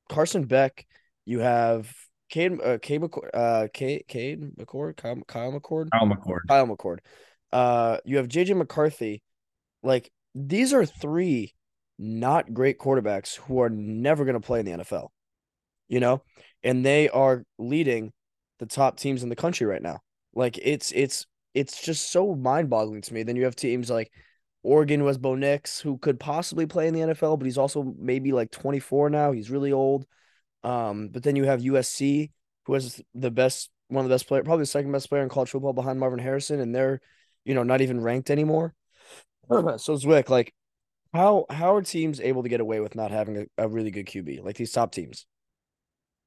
Carson 0.09 0.45
Beck, 0.45 0.85
you 1.25 1.39
have 1.39 1.93
Cade, 2.29 2.59
uh, 2.61 2.77
Cade 2.81 3.01
McCord, 3.01 3.29
uh, 3.33 3.67
Cade, 3.73 4.05
Cade 4.07 4.41
McCord, 4.57 4.97
Kyle, 4.97 5.17
Kyle 5.27 5.51
McCord, 5.51 5.89
Kyle 5.91 6.07
McCord, 6.07 6.39
Kyle 6.47 6.67
McCord. 6.67 6.97
Uh, 7.53 7.97
you 8.05 8.17
have 8.17 8.27
JJ 8.27 8.57
McCarthy. 8.57 9.21
Like 9.83 10.11
these 10.33 10.73
are 10.73 10.85
three 10.85 11.53
not 11.97 12.53
great 12.53 12.77
quarterbacks 12.77 13.35
who 13.35 13.61
are 13.61 13.69
never 13.69 14.25
going 14.25 14.39
to 14.39 14.45
play 14.45 14.59
in 14.59 14.65
the 14.65 14.71
NFL. 14.83 15.09
You 15.87 15.99
know, 15.99 16.23
and 16.65 16.85
they 16.85 17.07
are 17.09 17.45
leading 17.57 18.11
the 18.59 18.65
top 18.65 18.97
teams 18.97 19.23
in 19.23 19.29
the 19.29 19.35
country 19.35 19.65
right 19.67 19.81
now. 19.81 19.99
Like 20.33 20.57
it's 20.61 20.91
it's 20.91 21.25
it's 21.53 21.81
just 21.81 22.11
so 22.11 22.35
mind 22.35 22.69
boggling 22.69 23.01
to 23.01 23.13
me. 23.13 23.23
Then 23.23 23.37
you 23.37 23.45
have 23.45 23.55
teams 23.55 23.89
like 23.89 24.11
Oregon 24.63 24.99
who 24.99 25.07
has 25.07 25.17
Bo 25.17 25.35
Nix, 25.35 25.79
who 25.79 25.97
could 25.97 26.19
possibly 26.19 26.65
play 26.65 26.87
in 26.87 26.93
the 26.93 27.01
NFL, 27.01 27.37
but 27.37 27.45
he's 27.45 27.57
also 27.57 27.93
maybe 27.97 28.33
like 28.33 28.51
24 28.51 29.09
now. 29.09 29.31
He's 29.31 29.51
really 29.51 29.71
old. 29.71 30.05
Um, 30.63 31.09
but 31.09 31.23
then 31.23 31.35
you 31.35 31.43
have 31.43 31.61
USC, 31.61 32.31
who 32.65 32.73
has 32.73 32.99
the 33.13 33.29
best, 33.29 33.69
one 33.87 34.03
of 34.03 34.09
the 34.09 34.13
best 34.15 34.27
player, 34.27 34.43
probably 34.43 34.63
the 34.63 34.67
second 34.67 34.91
best 34.91 35.07
player 35.07 35.21
in 35.21 35.29
college 35.29 35.51
football 35.51 35.73
behind 35.73 35.99
Marvin 35.99 36.19
Harrison, 36.19 36.59
and 36.59 36.73
they're, 36.73 36.99
you 37.45 37.53
know, 37.53 37.61
not 37.61 37.81
even 37.81 38.01
ranked 38.01 38.31
anymore. 38.31 38.73
so 39.49 39.95
Zwick, 39.95 40.29
like, 40.29 40.53
how 41.13 41.45
how 41.51 41.75
are 41.75 41.83
teams 41.83 42.19
able 42.19 42.41
to 42.41 42.49
get 42.49 42.59
away 42.59 42.79
with 42.79 42.95
not 42.95 43.11
having 43.11 43.37
a, 43.37 43.45
a 43.65 43.69
really 43.69 43.91
good 43.91 44.07
QB 44.07 44.43
like 44.43 44.57
these 44.57 44.71
top 44.71 44.91
teams? 44.91 45.27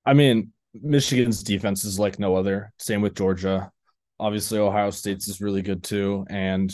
I 0.08 0.14
mean, 0.14 0.54
Michigan's 0.72 1.42
defense 1.42 1.84
is 1.84 1.98
like 1.98 2.18
no 2.18 2.34
other. 2.34 2.72
Same 2.78 3.02
with 3.02 3.14
Georgia. 3.14 3.70
Obviously, 4.18 4.58
Ohio 4.58 4.88
State's 4.88 5.28
is 5.28 5.42
really 5.42 5.60
good 5.60 5.84
too. 5.84 6.24
And, 6.30 6.72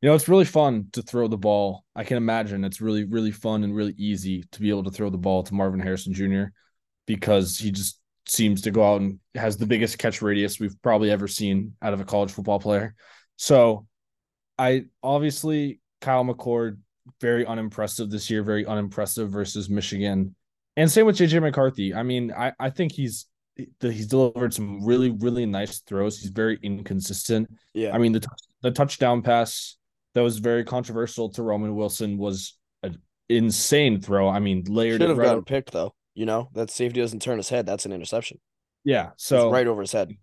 you 0.00 0.08
know, 0.08 0.14
it's 0.14 0.28
really 0.28 0.44
fun 0.44 0.86
to 0.92 1.02
throw 1.02 1.26
the 1.26 1.36
ball. 1.36 1.84
I 1.96 2.04
can 2.04 2.16
imagine 2.16 2.62
it's 2.62 2.80
really, 2.80 3.02
really 3.02 3.32
fun 3.32 3.64
and 3.64 3.74
really 3.74 3.94
easy 3.98 4.44
to 4.52 4.60
be 4.60 4.70
able 4.70 4.84
to 4.84 4.92
throw 4.92 5.10
the 5.10 5.18
ball 5.18 5.42
to 5.42 5.52
Marvin 5.52 5.80
Harrison 5.80 6.14
Jr. 6.14 6.44
because 7.06 7.58
he 7.58 7.72
just 7.72 7.98
seems 8.28 8.62
to 8.62 8.70
go 8.70 8.88
out 8.88 9.00
and 9.00 9.18
has 9.34 9.56
the 9.56 9.66
biggest 9.66 9.98
catch 9.98 10.22
radius 10.22 10.60
we've 10.60 10.80
probably 10.80 11.10
ever 11.10 11.26
seen 11.26 11.74
out 11.82 11.92
of 11.92 12.00
a 12.00 12.04
college 12.04 12.30
football 12.30 12.60
player. 12.60 12.94
So, 13.34 13.88
I 14.60 14.84
obviously, 15.02 15.80
Kyle 16.00 16.24
McCord, 16.24 16.78
very 17.20 17.44
unimpressive 17.44 18.10
this 18.10 18.30
year, 18.30 18.44
very 18.44 18.64
unimpressive 18.64 19.28
versus 19.28 19.68
Michigan. 19.68 20.36
And 20.76 20.90
same 20.90 21.06
with 21.06 21.16
JJ 21.16 21.40
McCarthy. 21.40 21.94
I 21.94 22.02
mean, 22.02 22.32
I, 22.32 22.52
I 22.58 22.70
think 22.70 22.92
he's 22.92 23.26
he's 23.80 24.08
delivered 24.08 24.52
some 24.52 24.84
really 24.84 25.10
really 25.10 25.46
nice 25.46 25.78
throws. 25.80 26.18
He's 26.18 26.30
very 26.30 26.58
inconsistent. 26.62 27.48
Yeah. 27.72 27.94
I 27.94 27.98
mean 27.98 28.12
the 28.12 28.26
the 28.62 28.70
touchdown 28.72 29.22
pass 29.22 29.76
that 30.14 30.22
was 30.22 30.38
very 30.38 30.64
controversial 30.64 31.28
to 31.30 31.42
Roman 31.42 31.74
Wilson 31.76 32.18
was 32.18 32.56
an 32.82 32.98
insane 33.28 34.00
throw. 34.00 34.28
I 34.28 34.40
mean, 34.40 34.64
layered 34.68 35.00
should 35.00 35.08
have 35.08 35.18
right 35.18 35.24
gotten 35.26 35.36
over- 35.38 35.44
picked 35.44 35.70
though. 35.72 35.94
You 36.14 36.26
know 36.26 36.48
that 36.54 36.70
safety 36.70 37.00
doesn't 37.00 37.22
turn 37.22 37.36
his 37.38 37.48
head. 37.48 37.66
That's 37.66 37.86
an 37.86 37.92
interception. 37.92 38.40
Yeah, 38.84 39.10
It's 39.14 39.24
so 39.24 39.50
right 39.50 39.66
over 39.66 39.80
his 39.80 39.92
head. 39.92 40.16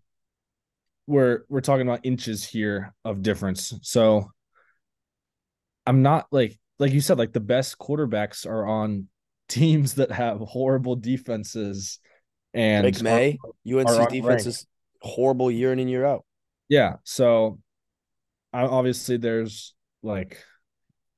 we're 1.07 1.43
we're 1.49 1.61
talking 1.61 1.87
about 1.87 2.05
inches 2.05 2.45
here 2.45 2.93
of 3.03 3.21
difference. 3.23 3.73
So 3.81 4.31
I'm 5.85 6.01
not 6.01 6.27
like 6.31 6.59
like 6.79 6.91
you 6.93 7.01
said, 7.01 7.17
like 7.17 7.33
the 7.33 7.39
best 7.39 7.77
quarterbacks 7.77 8.45
are 8.45 8.65
on 8.67 9.07
teams 9.51 9.95
that 9.95 10.11
have 10.11 10.39
horrible 10.39 10.95
defenses 10.95 11.99
and 12.53 12.85
Like 12.85 13.01
Maye, 13.01 13.39
UNC 13.67 13.87
are 13.87 14.09
defense 14.09 14.45
is 14.45 14.65
horrible 15.01 15.51
year 15.51 15.71
in 15.71 15.79
and 15.79 15.89
year 15.89 16.05
out. 16.05 16.25
Yeah. 16.69 16.95
So 17.03 17.59
I, 18.53 18.63
obviously 18.63 19.17
there's 19.17 19.73
like 20.03 20.43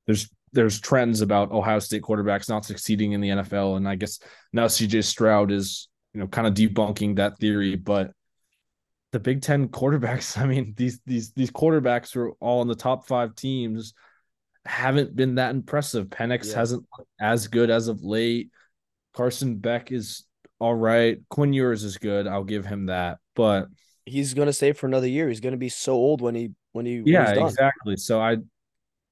there's 0.05 0.29
there's 0.51 0.79
trends 0.79 1.21
about 1.21 1.51
Ohio 1.51 1.79
State 1.79 2.03
quarterbacks 2.03 2.49
not 2.49 2.65
succeeding 2.65 3.13
in 3.13 3.21
the 3.21 3.29
NFL. 3.29 3.77
And 3.77 3.87
I 3.87 3.95
guess 3.95 4.19
now 4.51 4.65
CJ 4.65 5.03
Stroud 5.03 5.51
is, 5.51 5.89
you 6.13 6.19
know, 6.19 6.27
kind 6.27 6.47
of 6.47 6.53
debunking 6.53 7.15
that 7.15 7.39
theory. 7.39 7.75
But 7.75 8.11
the 9.11 9.19
Big 9.19 9.41
Ten 9.41 9.69
quarterbacks, 9.69 10.37
I 10.41 10.45
mean, 10.45 10.73
these 10.77 10.99
these 11.05 11.31
these 11.31 11.51
quarterbacks 11.51 12.13
who 12.13 12.21
are 12.21 12.31
all 12.39 12.61
in 12.61 12.67
the 12.67 12.75
top 12.75 13.07
five 13.07 13.35
teams 13.35 13.93
haven't 14.65 15.15
been 15.15 15.35
that 15.35 15.51
impressive. 15.53 16.07
Penix 16.07 16.49
Yeah. 16.51 16.55
hasn't 16.57 16.85
looked 16.97 17.09
as 17.19 17.47
good 17.47 17.69
as 17.69 17.87
of 17.87 18.03
late. 18.03 18.49
Carson 19.13 19.57
Beck 19.57 19.91
is 19.91 20.25
all 20.59 20.73
right. 20.75 21.19
Quinn 21.29 21.53
Ewers 21.53 21.83
is 21.83 21.97
good. 21.97 22.27
I'll 22.27 22.43
give 22.45 22.65
him 22.65 22.87
that. 22.87 23.19
But 23.35 23.67
He's 24.05 24.33
gonna 24.33 24.53
stay 24.53 24.73
for 24.73 24.87
another 24.87 25.07
year. 25.07 25.27
He's 25.29 25.39
gonna 25.39 25.57
be 25.57 25.69
so 25.69 25.93
old 25.93 26.21
when 26.21 26.35
he 26.35 26.51
when 26.73 26.85
he 26.85 27.01
yeah, 27.05 27.31
exactly. 27.45 27.95
So 27.97 28.19
I, 28.19 28.37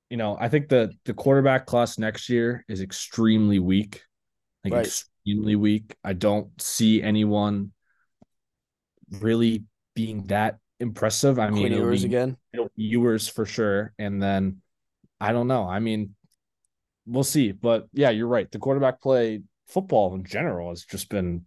you 0.09 0.17
know, 0.17 0.35
I 0.39 0.49
think 0.49 0.67
the 0.69 0.91
the 1.05 1.13
quarterback 1.13 1.65
class 1.65 1.97
next 1.97 2.27
year 2.29 2.65
is 2.67 2.81
extremely 2.81 3.59
weak, 3.59 4.01
like 4.63 4.73
Right. 4.73 4.85
extremely 4.85 5.55
weak. 5.55 5.95
I 6.03 6.13
don't 6.13 6.49
see 6.61 7.01
anyone 7.01 7.71
really 9.19 9.63
being 9.95 10.23
that 10.27 10.57
impressive. 10.79 11.39
I 11.39 11.49
mean, 11.49 11.67
Quinn 11.67 11.73
Ewers 11.79 12.01
be- 12.01 12.07
again. 12.07 12.37
Ewers 12.75 13.27
for 13.27 13.45
sure, 13.45 13.93
and 13.99 14.21
then 14.21 14.61
I 15.21 15.31
don't 15.33 15.47
know. 15.47 15.67
I 15.67 15.79
mean, 15.79 16.15
we'll 17.05 17.23
see. 17.23 17.51
But 17.51 17.87
yeah, 17.93 18.09
you're 18.09 18.27
right. 18.27 18.51
The 18.51 18.59
quarterback 18.59 19.01
play, 19.01 19.43
football 19.67 20.15
in 20.15 20.23
general, 20.25 20.69
has 20.69 20.83
just 20.83 21.09
been 21.09 21.45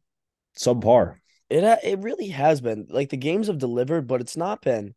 subpar. 0.57 1.17
It 1.51 1.65
it 1.83 1.99
really 1.99 2.29
has 2.29 2.61
been 2.61 2.87
like 2.89 3.11
the 3.11 3.17
games 3.17 3.49
have 3.49 3.59
delivered, 3.59 4.07
but 4.07 4.21
it's 4.21 4.37
not 4.37 4.63
been 4.63 4.95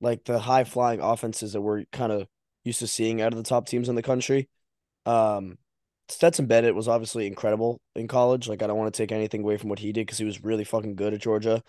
like 0.00 0.24
the 0.24 0.38
high 0.38 0.64
flying 0.64 1.00
offenses 1.00 1.52
that 1.52 1.60
we're 1.60 1.84
kind 1.92 2.12
of 2.12 2.26
used 2.64 2.80
to 2.80 2.86
seeing 2.86 3.20
out 3.20 3.32
of 3.32 3.36
the 3.36 3.48
top 3.48 3.66
teams 3.66 3.88
in 3.88 3.94
the 3.94 4.02
country. 4.02 4.48
Um, 5.06 5.58
Stetson 6.08 6.46
Bennett 6.46 6.74
was 6.74 6.88
obviously 6.88 7.26
incredible 7.26 7.80
in 7.94 8.08
college. 8.08 8.48
Like 8.48 8.62
I 8.62 8.66
don't 8.66 8.78
want 8.78 8.92
to 8.92 8.96
take 8.96 9.12
anything 9.12 9.42
away 9.42 9.58
from 9.58 9.68
what 9.68 9.78
he 9.78 9.92
did 9.92 10.06
because 10.06 10.18
he 10.18 10.24
was 10.24 10.42
really 10.42 10.64
fucking 10.64 10.96
good 10.96 11.14
at 11.14 11.20
Georgia, 11.20 11.62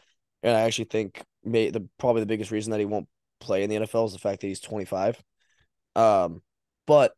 and 0.44 0.56
I 0.56 0.62
actually 0.62 0.86
think 0.86 1.24
may 1.44 1.70
the 1.70 1.88
probably 1.98 2.22
the 2.22 2.28
biggest 2.28 2.52
reason 2.52 2.72
that 2.72 2.80
he 2.80 2.86
won't 2.86 3.08
play 3.40 3.64
in 3.64 3.70
the 3.70 3.78
NFL 3.78 4.08
is 4.08 4.14
the 4.14 4.20
fact 4.20 4.42
that 4.42 4.48
he's 4.48 4.62
twenty 4.62 4.86
five. 4.86 5.22
Um, 5.96 6.42
but 6.88 7.14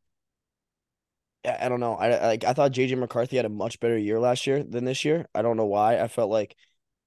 I, 1.43 1.69
don't 1.69 1.80
know. 1.80 1.95
I 1.95 2.28
like 2.28 2.43
I 2.43 2.53
thought 2.53 2.72
JJ 2.72 2.97
McCarthy 2.97 3.38
had 3.38 3.45
a 3.45 3.49
much 3.49 3.80
better 3.80 3.97
year 3.97 4.19
last 4.19 4.45
year 4.45 4.63
than 4.63 4.86
this 4.86 5.03
year. 5.03 5.28
I 5.34 5.41
don't 5.41 5.57
know 5.57 5.65
why. 5.65 5.99
I 5.99 6.07
felt 6.07 6.30
like 6.30 6.55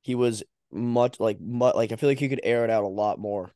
he 0.02 0.14
was 0.14 0.42
much 0.72 1.20
like 1.20 1.40
much 1.40 1.76
like 1.76 1.92
I 1.92 1.96
feel 1.96 2.08
like 2.08 2.18
he 2.18 2.28
could 2.28 2.40
air 2.42 2.64
it 2.64 2.70
out 2.70 2.84
a 2.84 2.88
lot 2.88 3.18
more. 3.18 3.52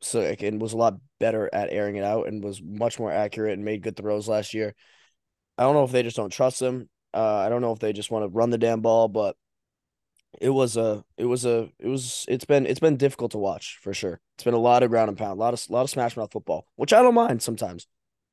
So 0.00 0.20
like, 0.20 0.42
and 0.42 0.60
was 0.60 0.72
a 0.72 0.76
lot 0.76 0.98
better 1.18 1.50
at 1.52 1.70
airing 1.70 1.96
it 1.96 2.04
out 2.04 2.28
and 2.28 2.44
was 2.44 2.62
much 2.62 2.98
more 2.98 3.10
accurate 3.10 3.54
and 3.54 3.64
made 3.64 3.82
good 3.82 3.96
throws 3.96 4.28
last 4.28 4.54
year. 4.54 4.74
I 5.58 5.64
don't 5.64 5.74
know 5.74 5.84
if 5.84 5.92
they 5.92 6.02
just 6.02 6.16
don't 6.16 6.32
trust 6.32 6.60
him. 6.60 6.88
Uh, 7.12 7.36
I 7.36 7.48
don't 7.48 7.62
know 7.62 7.72
if 7.72 7.78
they 7.78 7.92
just 7.92 8.10
want 8.10 8.24
to 8.24 8.28
run 8.36 8.50
the 8.50 8.58
damn 8.58 8.80
ball, 8.82 9.08
but 9.08 9.36
it 10.40 10.50
was 10.50 10.76
a 10.76 11.04
it 11.16 11.24
was 11.24 11.44
a 11.44 11.68
it 11.78 11.88
was 11.88 12.24
it's 12.28 12.44
been 12.44 12.66
it's 12.66 12.80
been 12.80 12.96
difficult 12.96 13.32
to 13.32 13.38
watch 13.38 13.78
for 13.82 13.94
sure. 13.94 14.20
It's 14.36 14.44
been 14.44 14.54
a 14.54 14.58
lot 14.58 14.82
of 14.82 14.90
ground 14.90 15.08
and 15.08 15.18
pound, 15.18 15.32
a 15.32 15.40
lot 15.40 15.54
of 15.54 15.64
a 15.68 15.72
lot 15.72 15.82
of 15.82 15.90
smash 15.90 16.16
mouth 16.16 16.32
football, 16.32 16.66
which 16.76 16.92
I 16.92 17.02
don't 17.02 17.14
mind 17.14 17.42
sometimes. 17.42 17.86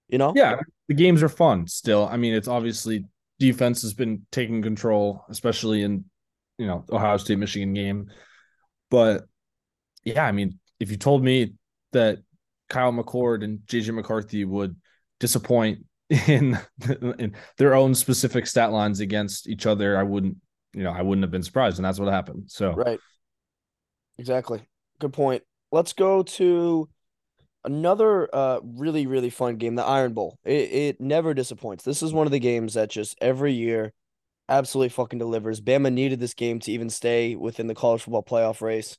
You 0.08 0.18
know? 0.18 0.34
Yeah, 0.36 0.60
the 0.89 0.93
games 0.93 1.24
are 1.24 1.30
fun 1.30 1.68
still. 1.68 2.06
I 2.06 2.18
mean, 2.18 2.34
it's 2.34 2.49
obviously 2.49 3.06
defense 3.39 3.82
has 3.82 3.93
been 3.93 4.26
taking 4.32 4.62
control, 4.62 5.26
especially 5.30 5.84
in 5.84 6.06
you 6.58 6.68
know 6.68 6.86
Ohio 6.91 7.18
State 7.18 7.39
Michigan 7.39 7.74
game. 7.74 8.12
But 8.89 9.26
yeah, 10.04 10.26
I 10.26 10.32
mean, 10.32 10.60
if 10.80 10.91
you 10.91 10.97
told 10.97 11.24
me 11.24 11.54
that 11.93 12.20
Kyle 12.70 12.91
McCord 12.91 13.43
and 13.43 13.60
JJ 13.60 13.93
McCarthy 13.93 14.45
would 14.45 14.76
disappoint 15.20 15.86
in 16.28 16.60
in 17.20 17.36
their 17.58 17.74
own 17.74 17.95
specific 17.95 18.47
stat 18.47 18.72
lines 18.72 18.99
against 18.99 19.47
each 19.47 19.66
other, 19.66 19.97
I 19.97 20.04
wouldn't, 20.04 20.38
you 20.74 20.84
know, 20.84 20.91
I 20.91 21.01
wouldn't 21.01 21.24
have 21.24 21.32
been 21.32 21.43
surprised, 21.43 21.78
and 21.78 21.86
that's 21.86 21.99
what 21.99 22.11
happened. 22.11 22.45
So 22.47 22.74
Right. 22.74 22.99
Exactly. 24.17 24.61
Good 24.99 25.13
point. 25.13 25.43
Let's 25.72 25.93
go 25.93 26.24
to 26.24 26.89
another 27.63 28.28
uh 28.34 28.59
really 28.63 29.05
really 29.05 29.30
fun 29.30 29.55
game, 29.57 29.76
the 29.76 29.84
Iron 29.86 30.13
Bowl. 30.13 30.38
It 30.43 30.72
it 30.72 31.01
never 31.01 31.34
disappoints. 31.34 31.84
This 31.84 32.01
is 32.03 32.13
one 32.13 32.28
of 32.28 32.32
the 32.32 32.39
games 32.39 32.74
that 32.74 32.89
just 32.89 33.17
every 33.22 33.53
year 33.53 33.93
absolutely 34.49 34.89
fucking 34.89 35.19
delivers. 35.19 35.61
Bama 35.61 35.91
needed 35.91 36.19
this 36.19 36.34
game 36.34 36.59
to 36.59 36.72
even 36.72 36.89
stay 36.89 37.36
within 37.36 37.67
the 37.67 37.76
college 37.76 38.01
football 38.01 38.24
playoff 38.24 38.61
race. 38.61 38.97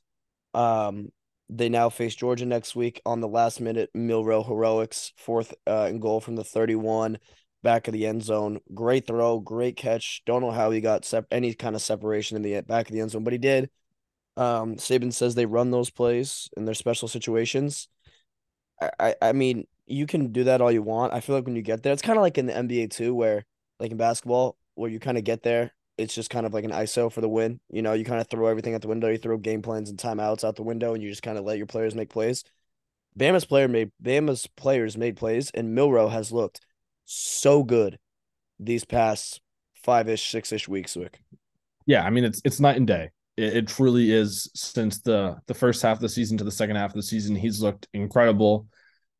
Um 0.53 1.09
they 1.49 1.69
now 1.69 1.89
face 1.89 2.15
Georgia 2.15 2.45
next 2.45 2.75
week 2.75 3.01
on 3.05 3.19
the 3.19 3.27
last 3.27 3.61
minute 3.61 3.89
Milroe 3.93 4.43
heroics, 4.43 5.13
fourth 5.17 5.53
uh, 5.67 5.85
and 5.89 6.01
goal 6.01 6.19
from 6.19 6.35
the 6.35 6.43
31, 6.43 7.19
back 7.63 7.87
of 7.87 7.93
the 7.93 8.05
end 8.05 8.23
zone. 8.23 8.59
Great 8.73 9.07
throw, 9.07 9.39
great 9.39 9.75
catch. 9.75 10.21
Don't 10.25 10.41
know 10.41 10.51
how 10.51 10.69
he 10.69 10.81
got 10.81 11.05
sep- 11.05 11.27
any 11.31 11.53
kind 11.53 11.75
of 11.75 11.81
separation 11.81 12.35
in 12.37 12.43
the 12.43 12.61
back 12.61 12.87
of 12.87 12.93
the 12.93 13.01
end 13.01 13.11
zone, 13.11 13.23
but 13.23 13.33
he 13.33 13.39
did. 13.39 13.69
Um, 14.35 14.75
Saban 14.75 15.13
says 15.13 15.35
they 15.35 15.45
run 15.45 15.71
those 15.71 15.89
plays 15.89 16.49
in 16.57 16.65
their 16.65 16.73
special 16.73 17.07
situations. 17.07 17.87
I, 18.81 18.91
I, 18.99 19.15
I 19.21 19.31
mean, 19.33 19.65
you 19.85 20.05
can 20.05 20.31
do 20.31 20.45
that 20.45 20.61
all 20.61 20.71
you 20.71 20.81
want. 20.81 21.13
I 21.13 21.19
feel 21.19 21.35
like 21.35 21.45
when 21.45 21.55
you 21.55 21.61
get 21.61 21.83
there, 21.83 21.93
it's 21.93 22.01
kind 22.01 22.17
of 22.17 22.23
like 22.23 22.37
in 22.37 22.47
the 22.47 22.53
NBA 22.53 22.87
too, 22.87 23.15
where 23.15 23.45
like 23.79 23.91
in 23.91 23.97
basketball, 23.97 24.57
where 24.75 24.89
you 24.89 24.99
kind 24.99 25.17
of 25.17 25.23
get 25.23 25.43
there, 25.43 25.71
it's 25.97 26.15
just 26.15 26.29
kind 26.29 26.45
of 26.45 26.53
like 26.53 26.65
an 26.65 26.71
ISO 26.71 27.11
for 27.11 27.21
the 27.21 27.29
win. 27.29 27.59
You 27.69 27.81
know, 27.81 27.93
you 27.93 28.05
kind 28.05 28.19
of 28.19 28.27
throw 28.27 28.47
everything 28.47 28.73
out 28.73 28.81
the 28.81 28.87
window, 28.87 29.09
you 29.09 29.17
throw 29.17 29.37
game 29.37 29.61
plans 29.61 29.89
and 29.89 29.99
timeouts 29.99 30.43
out 30.43 30.55
the 30.55 30.63
window, 30.63 30.93
and 30.93 31.03
you 31.03 31.09
just 31.09 31.23
kind 31.23 31.37
of 31.37 31.45
let 31.45 31.57
your 31.57 31.67
players 31.67 31.95
make 31.95 32.09
plays. 32.09 32.43
Bama's 33.17 33.45
player 33.45 33.67
made 33.67 33.91
Bama's 34.01 34.47
players 34.47 34.97
made 34.97 35.15
plays, 35.17 35.51
and 35.51 35.75
Milroe 35.75 36.07
has 36.07 36.31
looked 36.31 36.61
so 37.05 37.63
good 37.63 37.99
these 38.59 38.85
past 38.85 39.41
five 39.73 40.09
ish, 40.09 40.29
six 40.29 40.51
ish 40.51 40.67
weeks. 40.67 40.95
Wick. 40.95 41.19
yeah, 41.85 42.03
I 42.03 42.09
mean 42.09 42.23
it's 42.23 42.41
it's 42.45 42.59
night 42.59 42.77
and 42.77 42.87
day. 42.87 43.11
It, 43.37 43.57
it 43.57 43.67
truly 43.67 44.11
is 44.11 44.49
since 44.53 45.01
the 45.01 45.37
the 45.47 45.53
first 45.53 45.81
half 45.81 45.97
of 45.97 46.01
the 46.01 46.09
season 46.09 46.37
to 46.37 46.43
the 46.43 46.51
second 46.51 46.75
half 46.75 46.91
of 46.91 46.95
the 46.95 47.03
season. 47.03 47.35
He's 47.35 47.61
looked 47.61 47.87
incredible, 47.93 48.67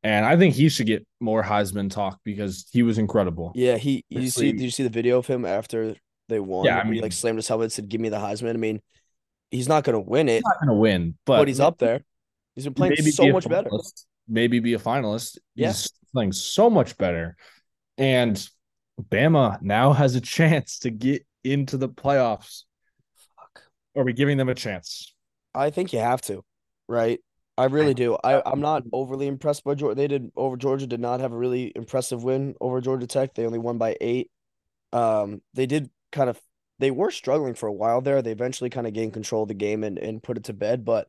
and 0.02 0.24
I 0.24 0.36
think 0.36 0.54
he 0.54 0.68
should 0.68 0.86
get 0.86 1.06
more 1.20 1.42
Heisman 1.42 1.90
talk 1.90 2.20
because 2.24 2.66
he 2.72 2.82
was 2.82 2.98
incredible. 2.98 3.52
Yeah, 3.54 3.76
he. 3.76 4.04
You 4.08 4.28
see? 4.28 4.52
Did 4.52 4.60
you 4.60 4.70
see 4.70 4.82
the 4.82 4.88
video 4.88 5.18
of 5.18 5.26
him 5.26 5.44
after 5.44 5.96
they 6.28 6.40
won? 6.40 6.64
Yeah, 6.64 6.82
I 6.84 6.92
he 6.92 7.00
like 7.00 7.12
slammed 7.12 7.38
his 7.38 7.48
helmet, 7.48 7.64
and 7.64 7.72
said, 7.72 7.88
"Give 7.88 8.00
me 8.00 8.08
the 8.08 8.18
Heisman." 8.18 8.50
I 8.50 8.58
mean, 8.58 8.80
he's 9.50 9.68
not 9.68 9.84
gonna 9.84 10.00
win 10.00 10.28
it, 10.28 10.36
He's 10.36 10.42
not 10.44 10.60
gonna 10.60 10.78
win, 10.78 11.16
but, 11.24 11.38
but 11.38 11.48
he's 11.48 11.60
up 11.60 11.78
there. 11.78 12.00
He's 12.54 12.64
been 12.64 12.74
playing 12.74 12.96
so 12.96 13.24
be 13.24 13.32
much 13.32 13.48
better. 13.48 13.70
Maybe 14.28 14.60
be 14.60 14.74
a 14.74 14.78
finalist. 14.78 15.38
Yeah. 15.54 15.68
He's 15.68 15.90
playing 16.12 16.32
so 16.32 16.70
much 16.70 16.96
better. 16.96 17.36
And 17.98 18.48
Bama 19.00 19.60
now 19.62 19.92
has 19.92 20.14
a 20.14 20.20
chance 20.20 20.80
to 20.80 20.90
get 20.90 21.26
into 21.42 21.76
the 21.76 21.88
playoffs. 21.88 22.64
Fuck. 23.36 23.62
Are 23.96 24.04
we 24.04 24.12
giving 24.12 24.36
them 24.36 24.48
a 24.48 24.54
chance? 24.54 25.14
I 25.54 25.70
think 25.70 25.92
you 25.92 26.00
have 26.00 26.20
to, 26.22 26.44
right? 26.88 27.20
I 27.56 27.66
really 27.66 27.94
do. 27.94 28.16
I, 28.24 28.42
I'm 28.44 28.60
not 28.60 28.82
overly 28.92 29.28
impressed 29.28 29.62
by 29.62 29.74
Georgia. 29.74 29.94
They 29.94 30.08
did 30.08 30.32
over 30.34 30.56
Georgia 30.56 30.88
did 30.88 30.98
not 30.98 31.20
have 31.20 31.32
a 31.32 31.36
really 31.36 31.70
impressive 31.76 32.24
win 32.24 32.56
over 32.60 32.80
Georgia 32.80 33.06
Tech. 33.06 33.34
They 33.34 33.46
only 33.46 33.60
won 33.60 33.78
by 33.78 33.96
eight. 34.00 34.30
Um, 34.92 35.40
they 35.54 35.66
did 35.66 35.88
kind 36.10 36.28
of 36.28 36.40
they 36.80 36.90
were 36.90 37.12
struggling 37.12 37.54
for 37.54 37.68
a 37.68 37.72
while 37.72 38.00
there. 38.00 38.22
They 38.22 38.32
eventually 38.32 38.70
kind 38.70 38.88
of 38.88 38.92
gained 38.92 39.12
control 39.12 39.42
of 39.42 39.48
the 39.48 39.54
game 39.54 39.84
and, 39.84 39.98
and 39.98 40.22
put 40.22 40.36
it 40.36 40.44
to 40.44 40.52
bed. 40.52 40.84
But 40.84 41.08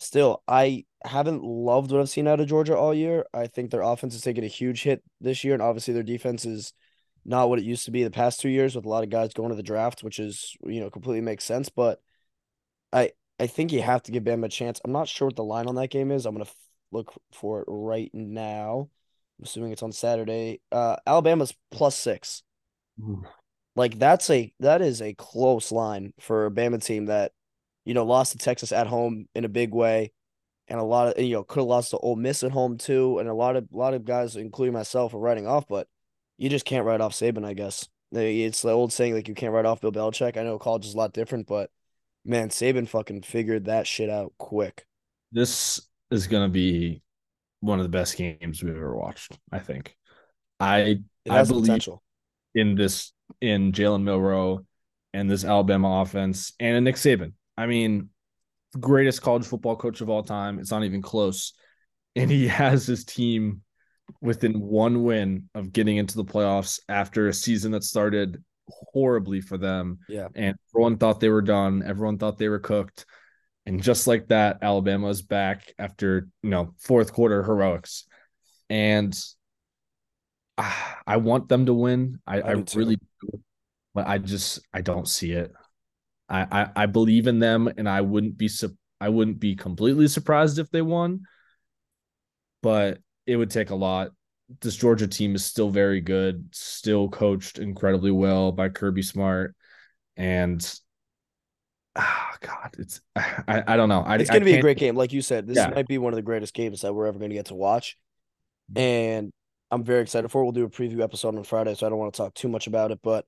still, 0.00 0.42
I 0.48 0.84
haven't 1.04 1.44
loved 1.44 1.92
what 1.92 2.00
I've 2.00 2.08
seen 2.08 2.26
out 2.26 2.40
of 2.40 2.48
Georgia 2.48 2.76
all 2.76 2.94
year. 2.94 3.26
I 3.32 3.46
think 3.46 3.70
their 3.70 3.82
offense 3.82 4.14
is 4.14 4.22
taking 4.22 4.44
a 4.44 4.48
huge 4.48 4.82
hit 4.82 5.02
this 5.20 5.44
year, 5.44 5.54
and 5.54 5.62
obviously 5.62 5.94
their 5.94 6.02
defense 6.02 6.44
is 6.44 6.72
not 7.24 7.48
what 7.48 7.58
it 7.58 7.64
used 7.64 7.84
to 7.84 7.90
be 7.90 8.02
the 8.02 8.10
past 8.10 8.40
two 8.40 8.48
years 8.48 8.74
with 8.74 8.86
a 8.86 8.88
lot 8.88 9.04
of 9.04 9.10
guys 9.10 9.34
going 9.34 9.50
to 9.50 9.54
the 9.56 9.62
draft, 9.62 10.02
which 10.02 10.18
is 10.18 10.56
you 10.64 10.80
know 10.80 10.90
completely 10.90 11.20
makes 11.20 11.44
sense. 11.44 11.68
But 11.68 12.02
I 12.92 13.12
I 13.38 13.46
think 13.46 13.72
you 13.72 13.82
have 13.82 14.02
to 14.04 14.12
give 14.12 14.24
Bama 14.24 14.46
a 14.46 14.48
chance. 14.48 14.80
I'm 14.84 14.92
not 14.92 15.08
sure 15.08 15.28
what 15.28 15.36
the 15.36 15.44
line 15.44 15.66
on 15.68 15.76
that 15.76 15.90
game 15.90 16.10
is. 16.10 16.26
I'm 16.26 16.34
gonna 16.34 16.44
f- 16.44 16.54
look 16.92 17.12
for 17.32 17.60
it 17.60 17.66
right 17.68 18.10
now. 18.14 18.88
I'm 19.38 19.44
assuming 19.44 19.72
it's 19.72 19.82
on 19.82 19.92
Saturday. 19.92 20.60
Uh, 20.72 20.96
Alabama's 21.06 21.54
plus 21.70 21.96
six. 21.96 22.42
Like 23.76 23.98
that's 23.98 24.28
a 24.30 24.52
that 24.60 24.82
is 24.82 25.00
a 25.00 25.14
close 25.14 25.72
line 25.72 26.12
for 26.20 26.46
a 26.46 26.50
Bama 26.50 26.82
team 26.84 27.06
that, 27.06 27.32
you 27.90 27.94
know, 27.94 28.04
lost 28.04 28.30
to 28.30 28.38
Texas 28.38 28.70
at 28.70 28.86
home 28.86 29.26
in 29.34 29.44
a 29.44 29.48
big 29.48 29.74
way, 29.74 30.12
and 30.68 30.78
a 30.78 30.84
lot 30.84 31.08
of 31.08 31.20
you 31.20 31.32
know 31.32 31.42
could 31.42 31.58
have 31.58 31.66
lost 31.66 31.90
to 31.90 31.98
Ole 31.98 32.14
Miss 32.14 32.44
at 32.44 32.52
home 32.52 32.78
too, 32.78 33.18
and 33.18 33.28
a 33.28 33.34
lot 33.34 33.56
of 33.56 33.66
a 33.74 33.76
lot 33.76 33.94
of 33.94 34.04
guys, 34.04 34.36
including 34.36 34.72
myself, 34.72 35.12
are 35.12 35.18
writing 35.18 35.48
off. 35.48 35.66
But 35.66 35.88
you 36.38 36.48
just 36.48 36.64
can't 36.64 36.86
write 36.86 37.00
off 37.00 37.14
Saban, 37.14 37.44
I 37.44 37.52
guess. 37.52 37.88
It's 38.12 38.62
the 38.62 38.70
old 38.70 38.92
saying 38.92 39.14
like 39.14 39.26
you 39.26 39.34
can't 39.34 39.52
write 39.52 39.64
off 39.64 39.80
Bill 39.80 39.90
Belichick. 39.90 40.36
I 40.36 40.44
know 40.44 40.56
college 40.56 40.86
is 40.86 40.94
a 40.94 40.98
lot 40.98 41.12
different, 41.12 41.48
but 41.48 41.68
man, 42.24 42.50
Saban 42.50 42.86
fucking 42.86 43.22
figured 43.22 43.64
that 43.64 43.88
shit 43.88 44.08
out 44.08 44.34
quick. 44.38 44.86
This 45.32 45.80
is 46.12 46.28
to 46.28 46.48
be 46.48 47.02
one 47.58 47.80
of 47.80 47.82
the 47.82 47.88
best 47.88 48.16
games 48.16 48.62
we've 48.62 48.76
ever 48.76 48.96
watched, 48.96 49.36
I 49.50 49.58
think. 49.58 49.96
I 50.60 51.00
I 51.28 51.42
believe 51.42 51.64
potential. 51.64 52.04
in 52.54 52.76
this 52.76 53.12
in 53.40 53.72
Jalen 53.72 54.04
Milroe 54.04 54.64
and 55.12 55.28
this 55.28 55.44
Alabama 55.44 56.02
offense 56.02 56.52
and 56.60 56.76
in 56.76 56.84
Nick 56.84 56.94
Saban. 56.94 57.32
I 57.60 57.66
mean, 57.66 58.08
greatest 58.78 59.20
college 59.20 59.44
football 59.44 59.76
coach 59.76 60.00
of 60.00 60.08
all 60.08 60.22
time. 60.22 60.58
It's 60.58 60.70
not 60.70 60.84
even 60.84 61.02
close. 61.02 61.52
And 62.16 62.30
he 62.30 62.48
has 62.62 62.86
his 62.86 63.04
team 63.04 63.60
within 64.22 64.58
one 64.60 65.04
win 65.04 65.50
of 65.54 65.72
getting 65.72 65.98
into 65.98 66.16
the 66.16 66.24
playoffs 66.24 66.80
after 66.88 67.28
a 67.28 67.34
season 67.34 67.72
that 67.72 67.84
started 67.84 68.42
horribly 68.68 69.42
for 69.42 69.58
them. 69.58 69.98
Yeah. 70.08 70.28
And 70.34 70.56
everyone 70.72 70.96
thought 70.96 71.20
they 71.20 71.28
were 71.28 71.42
done. 71.42 71.82
Everyone 71.84 72.16
thought 72.16 72.38
they 72.38 72.48
were 72.48 72.60
cooked. 72.60 73.04
And 73.66 73.82
just 73.82 74.06
like 74.06 74.28
that, 74.28 74.60
Alabama 74.62 75.08
is 75.08 75.20
back 75.20 75.74
after, 75.78 76.28
you 76.42 76.48
know, 76.48 76.74
fourth 76.78 77.12
quarter 77.12 77.42
heroics. 77.42 78.06
And 78.70 79.14
I 81.06 81.18
want 81.18 81.50
them 81.50 81.66
to 81.66 81.74
win. 81.74 82.20
I, 82.26 82.40
I 82.40 82.50
I, 82.52 82.64
really 82.74 82.96
do. 82.96 83.42
But 83.92 84.06
I 84.06 84.16
just 84.16 84.60
I 84.72 84.80
don't 84.80 85.06
see 85.06 85.32
it. 85.32 85.52
I, 86.30 86.46
I 86.62 86.70
I 86.76 86.86
believe 86.86 87.26
in 87.26 87.38
them 87.38 87.68
and 87.76 87.88
I 87.88 88.00
wouldn't 88.00 88.38
be 88.38 88.48
I 89.00 89.08
wouldn't 89.08 89.40
be 89.40 89.56
completely 89.56 90.08
surprised 90.08 90.58
if 90.58 90.70
they 90.70 90.82
won. 90.82 91.22
But 92.62 92.98
it 93.26 93.36
would 93.36 93.50
take 93.50 93.70
a 93.70 93.74
lot. 93.74 94.10
This 94.60 94.76
Georgia 94.76 95.06
team 95.08 95.34
is 95.34 95.44
still 95.44 95.70
very 95.70 96.00
good, 96.00 96.48
still 96.52 97.08
coached 97.08 97.58
incredibly 97.58 98.10
well 98.10 98.52
by 98.52 98.68
Kirby 98.68 99.02
Smart. 99.02 99.54
And 100.16 100.62
ah 101.96 102.36
God, 102.40 102.74
it's 102.78 103.00
I, 103.16 103.62
I 103.66 103.76
don't 103.76 103.88
know. 103.88 104.02
I, 104.02 104.16
It's 104.16 104.30
going 104.30 104.40
to 104.40 104.44
be 104.44 104.54
a 104.54 104.60
great 104.60 104.78
game. 104.78 104.96
Like 104.96 105.12
you 105.12 105.22
said, 105.22 105.46
this 105.46 105.56
Yeah. 105.56 105.68
might 105.68 105.86
be 105.88 105.98
one 105.98 106.12
of 106.12 106.16
the 106.16 106.22
greatest 106.22 106.54
games 106.54 106.82
that 106.82 106.94
we're 106.94 107.06
ever 107.06 107.18
going 107.18 107.30
to 107.30 107.36
get 107.36 107.46
to 107.46 107.54
watch. 107.54 107.96
And 108.76 109.30
I'm 109.70 109.84
very 109.84 110.02
excited 110.02 110.30
for 110.30 110.40
it. 110.40 110.44
We'll 110.44 110.52
do 110.52 110.64
a 110.64 110.70
preview 110.70 111.00
episode 111.00 111.36
on 111.36 111.44
Friday, 111.44 111.74
so 111.74 111.86
I 111.86 111.90
don't 111.90 111.98
want 111.98 112.12
to 112.14 112.18
talk 112.18 112.34
too 112.34 112.48
much 112.48 112.66
about 112.66 112.90
it. 112.90 113.00
But 113.02 113.24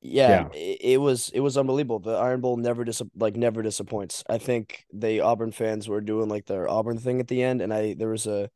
yeah, 0.00 0.44
It, 0.52 0.78
it 0.82 0.96
was 1.00 1.30
it 1.30 1.40
was 1.40 1.56
unbelievable. 1.58 1.98
The 1.98 2.12
Iron 2.16 2.40
Bowl 2.40 2.56
never 2.56 2.84
dis- 2.84 3.02
like 3.16 3.36
never 3.36 3.62
disappoints. 3.62 4.24
I 4.28 4.38
think 4.38 4.84
the 4.92 5.20
Auburn 5.20 5.52
fans 5.52 5.88
were 5.88 6.00
doing 6.00 6.28
like 6.28 6.46
their 6.46 6.68
Auburn 6.68 6.98
thing 6.98 7.20
at 7.20 7.28
the 7.28 7.42
end, 7.42 7.60
and 7.62 7.72
I 7.72 7.94
there 7.94 8.08
was 8.08 8.26
a 8.26 8.50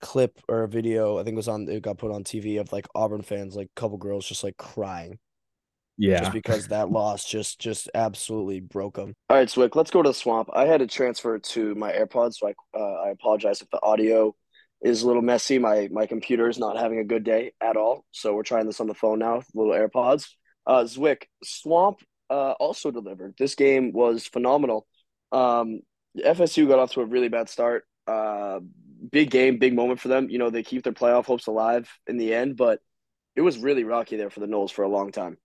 clip 0.00 0.40
or 0.48 0.62
a 0.64 0.68
video 0.68 1.18
I 1.18 1.24
think 1.24 1.34
it 1.34 1.36
was 1.36 1.48
on 1.48 1.68
it 1.68 1.82
got 1.82 1.98
put 1.98 2.12
on 2.12 2.24
TV 2.24 2.58
of 2.58 2.72
like 2.72 2.86
Auburn 2.94 3.22
fans, 3.22 3.56
like 3.56 3.68
a 3.76 3.80
couple 3.80 3.98
girls 3.98 4.26
just 4.28 4.44
like 4.44 4.56
crying 4.58 5.18
Yeah. 5.96 6.20
just 6.20 6.32
because 6.32 6.68
that 6.68 6.90
loss 6.90 7.24
just 7.24 7.60
just 7.60 7.90
absolutely 7.94 8.60
broke 8.60 8.96
them. 8.96 9.14
All 9.28 9.36
right, 9.36 9.48
Zwick, 9.48 9.74
let's 9.74 9.90
go 9.90 10.02
to 10.02 10.10
the 10.10 10.14
swamp. 10.14 10.48
I 10.52 10.66
had 10.66 10.78
to 10.78 10.86
transfer 10.86 11.38
to 11.38 11.74
my 11.74 11.92
AirPods, 11.92 12.36
so 12.36 12.48
I 12.48 12.54
uh, 12.78 13.02
I 13.06 13.08
apologize 13.10 13.60
if 13.60 13.68
the 13.70 13.82
audio 13.82 14.34
is 14.82 15.02
a 15.02 15.06
little 15.06 15.22
messy. 15.22 15.58
My 15.58 15.88
my 15.90 16.06
computer 16.06 16.48
is 16.48 16.58
not 16.58 16.78
having 16.78 17.00
a 17.00 17.04
good 17.04 17.24
day 17.24 17.52
at 17.60 17.76
all, 17.76 18.04
so 18.12 18.34
we're 18.34 18.44
trying 18.44 18.66
this 18.66 18.80
on 18.80 18.86
the 18.86 18.94
phone 18.94 19.18
now 19.18 19.42
little 19.54 19.72
AirPods. 19.72 20.28
Uh, 20.66 20.84
Zwick, 20.84 21.24
Swamp 21.44 22.00
uh, 22.30 22.52
also 22.52 22.90
delivered. 22.90 23.34
This 23.38 23.54
game 23.54 23.92
was 23.92 24.26
phenomenal. 24.26 24.86
Um, 25.32 25.80
FSU 26.18 26.66
got 26.68 26.78
off 26.78 26.92
to 26.92 27.02
a 27.02 27.06
really 27.06 27.28
bad 27.28 27.48
start. 27.48 27.84
Uh, 28.06 28.60
big 29.10 29.30
game, 29.30 29.58
big 29.58 29.74
moment 29.74 30.00
for 30.00 30.08
them. 30.08 30.28
You 30.30 30.38
know, 30.38 30.50
they 30.50 30.62
keep 30.62 30.82
their 30.82 30.92
playoff 30.92 31.26
hopes 31.26 31.46
alive 31.46 31.90
in 32.06 32.16
the 32.16 32.34
end, 32.34 32.56
but 32.56 32.80
it 33.34 33.42
was 33.42 33.58
really 33.58 33.84
rocky 33.84 34.16
there 34.16 34.30
for 34.30 34.40
the 34.40 34.46
Noles 34.46 34.70
for 34.70 34.82
a 34.82 34.88
long 34.88 35.12
time. 35.12 35.36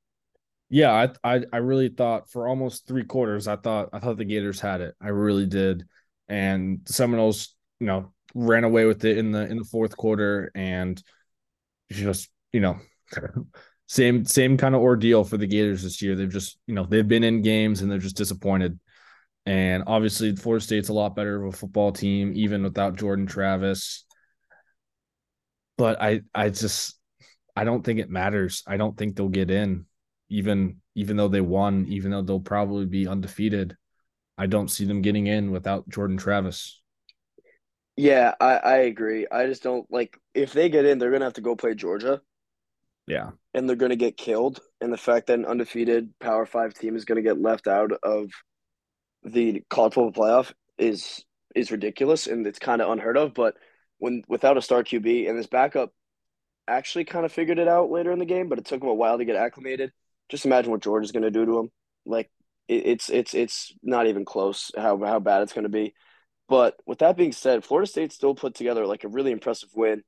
Yeah, 0.69 1.09
I, 1.23 1.35
I 1.35 1.43
I 1.51 1.57
really 1.57 1.89
thought 1.89 2.29
for 2.29 2.47
almost 2.47 2.87
three 2.87 3.03
quarters, 3.03 3.47
I 3.47 3.57
thought 3.57 3.89
I 3.91 3.99
thought 3.99 4.17
the 4.17 4.23
Gators 4.23 4.61
had 4.61 4.79
it. 4.79 4.95
I 5.01 5.09
really 5.09 5.45
did, 5.45 5.85
and 6.29 6.79
the 6.85 6.93
Seminoles, 6.93 7.53
you 7.81 7.87
know, 7.87 8.13
ran 8.33 8.63
away 8.63 8.85
with 8.85 9.03
it 9.03 9.17
in 9.17 9.33
the 9.33 9.45
in 9.45 9.57
the 9.57 9.65
fourth 9.65 9.97
quarter, 9.97 10.49
and 10.55 11.01
just 11.91 12.29
you 12.53 12.61
know, 12.61 12.79
same 13.91 14.23
same 14.23 14.55
kind 14.55 14.73
of 14.73 14.79
ordeal 14.79 15.25
for 15.25 15.35
the 15.35 15.45
Gators 15.45 15.83
this 15.83 16.01
year. 16.01 16.15
They've 16.15 16.29
just 16.29 16.57
you 16.65 16.73
know 16.73 16.85
they've 16.85 17.05
been 17.05 17.25
in 17.25 17.41
games 17.41 17.81
and 17.81 17.91
they're 17.91 17.97
just 17.97 18.15
disappointed, 18.15 18.79
and 19.45 19.83
obviously 19.85 20.33
Florida 20.33 20.63
State's 20.63 20.87
a 20.87 20.93
lot 20.93 21.13
better 21.13 21.43
of 21.43 21.53
a 21.53 21.57
football 21.57 21.91
team 21.91 22.31
even 22.33 22.63
without 22.63 22.95
Jordan 22.95 23.27
Travis. 23.27 24.05
But 25.77 26.01
I 26.01 26.21
I 26.33 26.51
just 26.51 26.97
I 27.53 27.65
don't 27.65 27.83
think 27.83 27.99
it 27.99 28.09
matters. 28.09 28.63
I 28.65 28.77
don't 28.77 28.95
think 28.97 29.17
they'll 29.17 29.27
get 29.27 29.51
in 29.51 29.85
even 30.29 30.77
even 30.95 31.17
though 31.17 31.27
they 31.27 31.41
won, 31.41 31.85
even 31.89 32.11
though 32.11 32.21
they'll 32.21 32.39
probably 32.39 32.85
be 32.85 33.09
undefeated, 33.09 33.75
I 34.37 34.45
don't 34.45 34.71
see 34.71 34.85
them 34.85 35.01
getting 35.01 35.27
in 35.27 35.51
without 35.51 35.89
Jordan 35.89 36.15
Travis. 36.15 36.81
Yeah, 37.97 38.35
I, 38.39 38.55
I 38.55 38.75
agree. 38.77 39.27
I 39.29 39.47
just 39.47 39.63
don't 39.63 39.85
like 39.91 40.17
if 40.33 40.53
they 40.53 40.69
get 40.69 40.85
in, 40.85 40.97
they're 40.97 41.11
gonna 41.11 41.25
have 41.25 41.33
to 41.33 41.41
go 41.41 41.57
play 41.57 41.75
Georgia 41.75 42.21
Yeah. 43.11 43.31
and 43.53 43.67
they're 43.67 43.75
gonna 43.75 43.95
get 43.97 44.15
killed. 44.15 44.61
And 44.79 44.91
the 44.93 44.97
fact 44.97 45.27
that 45.27 45.37
an 45.39 45.45
undefeated 45.45 46.17
Power 46.19 46.45
Five 46.45 46.73
team 46.73 46.95
is 46.95 47.03
gonna 47.05 47.21
get 47.21 47.41
left 47.41 47.67
out 47.67 47.91
of 48.03 48.31
the 49.23 49.63
college 49.69 49.93
football 49.93 50.13
playoff 50.25 50.53
is 50.77 51.23
is 51.53 51.71
ridiculous 51.71 52.27
and 52.27 52.47
it's 52.47 52.59
kind 52.59 52.81
of 52.81 52.89
unheard 52.89 53.17
of. 53.17 53.33
But 53.33 53.55
when 53.97 54.23
without 54.29 54.57
a 54.57 54.61
star 54.61 54.83
QB 54.83 55.29
and 55.29 55.37
this 55.37 55.47
backup 55.47 55.91
actually 56.67 57.03
kind 57.05 57.25
of 57.25 57.31
figured 57.33 57.59
it 57.59 57.67
out 57.67 57.91
later 57.91 58.11
in 58.13 58.19
the 58.19 58.25
game, 58.25 58.47
but 58.47 58.59
it 58.59 58.65
took 58.65 58.81
him 58.81 58.87
a 58.89 58.93
while 58.93 59.17
to 59.17 59.25
get 59.25 59.35
acclimated. 59.35 59.91
Just 60.29 60.45
imagine 60.45 60.71
what 60.71 60.81
George 60.81 61.03
is 61.03 61.11
gonna 61.11 61.31
do 61.31 61.45
to 61.45 61.59
him. 61.59 61.69
Like 62.05 62.31
it, 62.69 62.85
it's 62.85 63.09
it's 63.09 63.33
it's 63.33 63.73
not 63.83 64.07
even 64.07 64.23
close 64.25 64.71
how 64.77 64.97
how 65.03 65.19
bad 65.19 65.41
it's 65.41 65.53
gonna 65.53 65.69
be. 65.69 65.93
But 66.47 66.75
with 66.85 66.99
that 66.99 67.17
being 67.17 67.33
said, 67.33 67.65
Florida 67.65 67.89
State 67.89 68.13
still 68.13 68.35
put 68.35 68.55
together 68.55 68.85
like 68.85 69.03
a 69.03 69.09
really 69.09 69.31
impressive 69.31 69.69
win. 69.75 70.03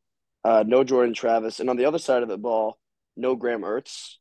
Uh, 0.45 0.63
no 0.65 0.83
Jordan 0.83 1.13
Travis, 1.13 1.59
and 1.59 1.69
on 1.69 1.77
the 1.77 1.85
other 1.85 1.99
side 1.99 2.21
of 2.23 2.29
the 2.29 2.37
ball, 2.37 2.77
no 3.15 3.35
Graham 3.35 3.61
Mertz 3.61 4.15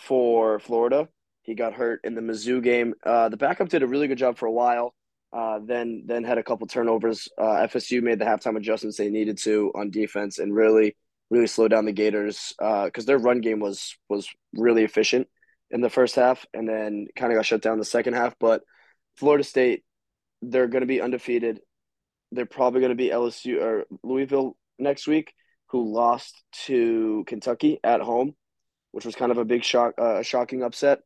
for 0.00 0.58
Florida. 0.58 1.08
He 1.42 1.54
got 1.54 1.74
hurt 1.74 2.00
in 2.04 2.14
the 2.14 2.20
Mizzou 2.20 2.62
game. 2.62 2.94
Uh, 3.04 3.28
the 3.28 3.36
backup 3.36 3.68
did 3.68 3.82
a 3.82 3.86
really 3.86 4.08
good 4.08 4.18
job 4.18 4.38
for 4.38 4.46
a 4.46 4.52
while. 4.52 4.94
Uh, 5.32 5.60
then 5.64 6.04
then 6.06 6.24
had 6.24 6.38
a 6.38 6.42
couple 6.42 6.66
turnovers. 6.66 7.28
Uh, 7.38 7.66
FSU 7.66 8.02
made 8.02 8.18
the 8.18 8.24
halftime 8.24 8.56
adjustments 8.56 8.96
they 8.96 9.10
needed 9.10 9.38
to 9.38 9.72
on 9.74 9.90
defense 9.90 10.38
and 10.38 10.54
really 10.54 10.96
really 11.30 11.46
slowed 11.46 11.70
down 11.70 11.84
the 11.84 11.92
Gators 11.92 12.54
because 12.58 13.04
their 13.04 13.18
run 13.18 13.40
game 13.40 13.60
was 13.60 13.96
was 14.08 14.28
really 14.54 14.84
efficient 14.84 15.28
in 15.70 15.80
the 15.80 15.90
first 15.90 16.16
half, 16.16 16.46
and 16.54 16.68
then 16.68 17.06
kind 17.16 17.32
of 17.32 17.36
got 17.36 17.46
shut 17.46 17.62
down 17.62 17.78
the 17.78 17.84
second 17.84 18.14
half. 18.14 18.34
But 18.38 18.62
Florida 19.16 19.44
State, 19.44 19.84
they're 20.40 20.68
going 20.68 20.82
to 20.82 20.86
be 20.86 21.00
undefeated. 21.00 21.60
They're 22.32 22.46
probably 22.46 22.80
going 22.80 22.90
to 22.90 22.96
be 22.96 23.10
LSU 23.10 23.60
or 23.60 23.84
Louisville 24.02 24.56
next 24.78 25.06
week, 25.06 25.34
who 25.66 25.92
lost 25.92 26.42
to 26.66 27.24
Kentucky 27.26 27.80
at 27.84 28.00
home, 28.00 28.34
which 28.92 29.04
was 29.04 29.14
kind 29.14 29.32
of 29.32 29.38
a 29.38 29.44
big 29.44 29.64
shock, 29.64 29.94
uh, 29.98 30.16
a 30.16 30.24
shocking 30.24 30.62
upset, 30.62 31.00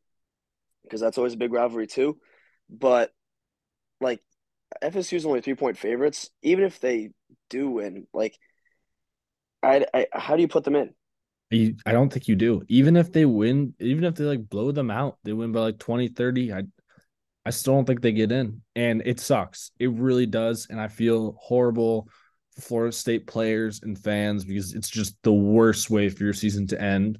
because 0.83 1.01
that's 1.01 1.17
always 1.17 1.33
a 1.33 1.37
big 1.37 1.53
rivalry 1.53 1.87
too. 1.87 2.17
But 2.69 3.11
like 4.01 4.21
FSU's 4.81 5.25
only 5.25 5.41
three 5.41 5.55
point 5.55 5.77
favorites. 5.77 6.29
Even 6.41 6.65
if 6.65 6.79
they 6.79 7.11
do 7.49 7.69
win, 7.69 8.07
like, 8.13 8.37
I, 9.61 9.85
I 9.93 10.07
how 10.11 10.35
do 10.35 10.41
you 10.41 10.47
put 10.47 10.63
them 10.63 10.75
in? 10.75 10.93
You, 11.49 11.75
I 11.85 11.91
don't 11.91 12.11
think 12.11 12.27
you 12.27 12.35
do. 12.35 12.63
Even 12.67 12.97
if 12.97 13.11
they 13.11 13.25
win, 13.25 13.73
even 13.79 14.03
if 14.03 14.15
they 14.15 14.23
like 14.23 14.49
blow 14.49 14.71
them 14.71 14.89
out, 14.89 15.17
they 15.23 15.33
win 15.33 15.51
by 15.51 15.59
like 15.59 15.79
20, 15.79 16.09
30. 16.09 16.53
I 16.53 16.63
I 17.45 17.49
still 17.49 17.73
don't 17.73 17.85
think 17.85 18.01
they 18.01 18.11
get 18.11 18.31
in. 18.31 18.61
And 18.75 19.01
it 19.05 19.19
sucks. 19.19 19.71
It 19.79 19.91
really 19.91 20.25
does. 20.25 20.67
And 20.69 20.79
I 20.79 20.87
feel 20.87 21.35
horrible 21.39 22.07
for 22.55 22.61
Florida 22.61 22.91
State 22.95 23.27
players 23.27 23.81
and 23.83 23.97
fans 23.97 24.45
because 24.45 24.73
it's 24.73 24.89
just 24.89 25.15
the 25.23 25.33
worst 25.33 25.89
way 25.89 26.09
for 26.09 26.23
your 26.23 26.33
season 26.33 26.67
to 26.67 26.81
end. 26.81 27.19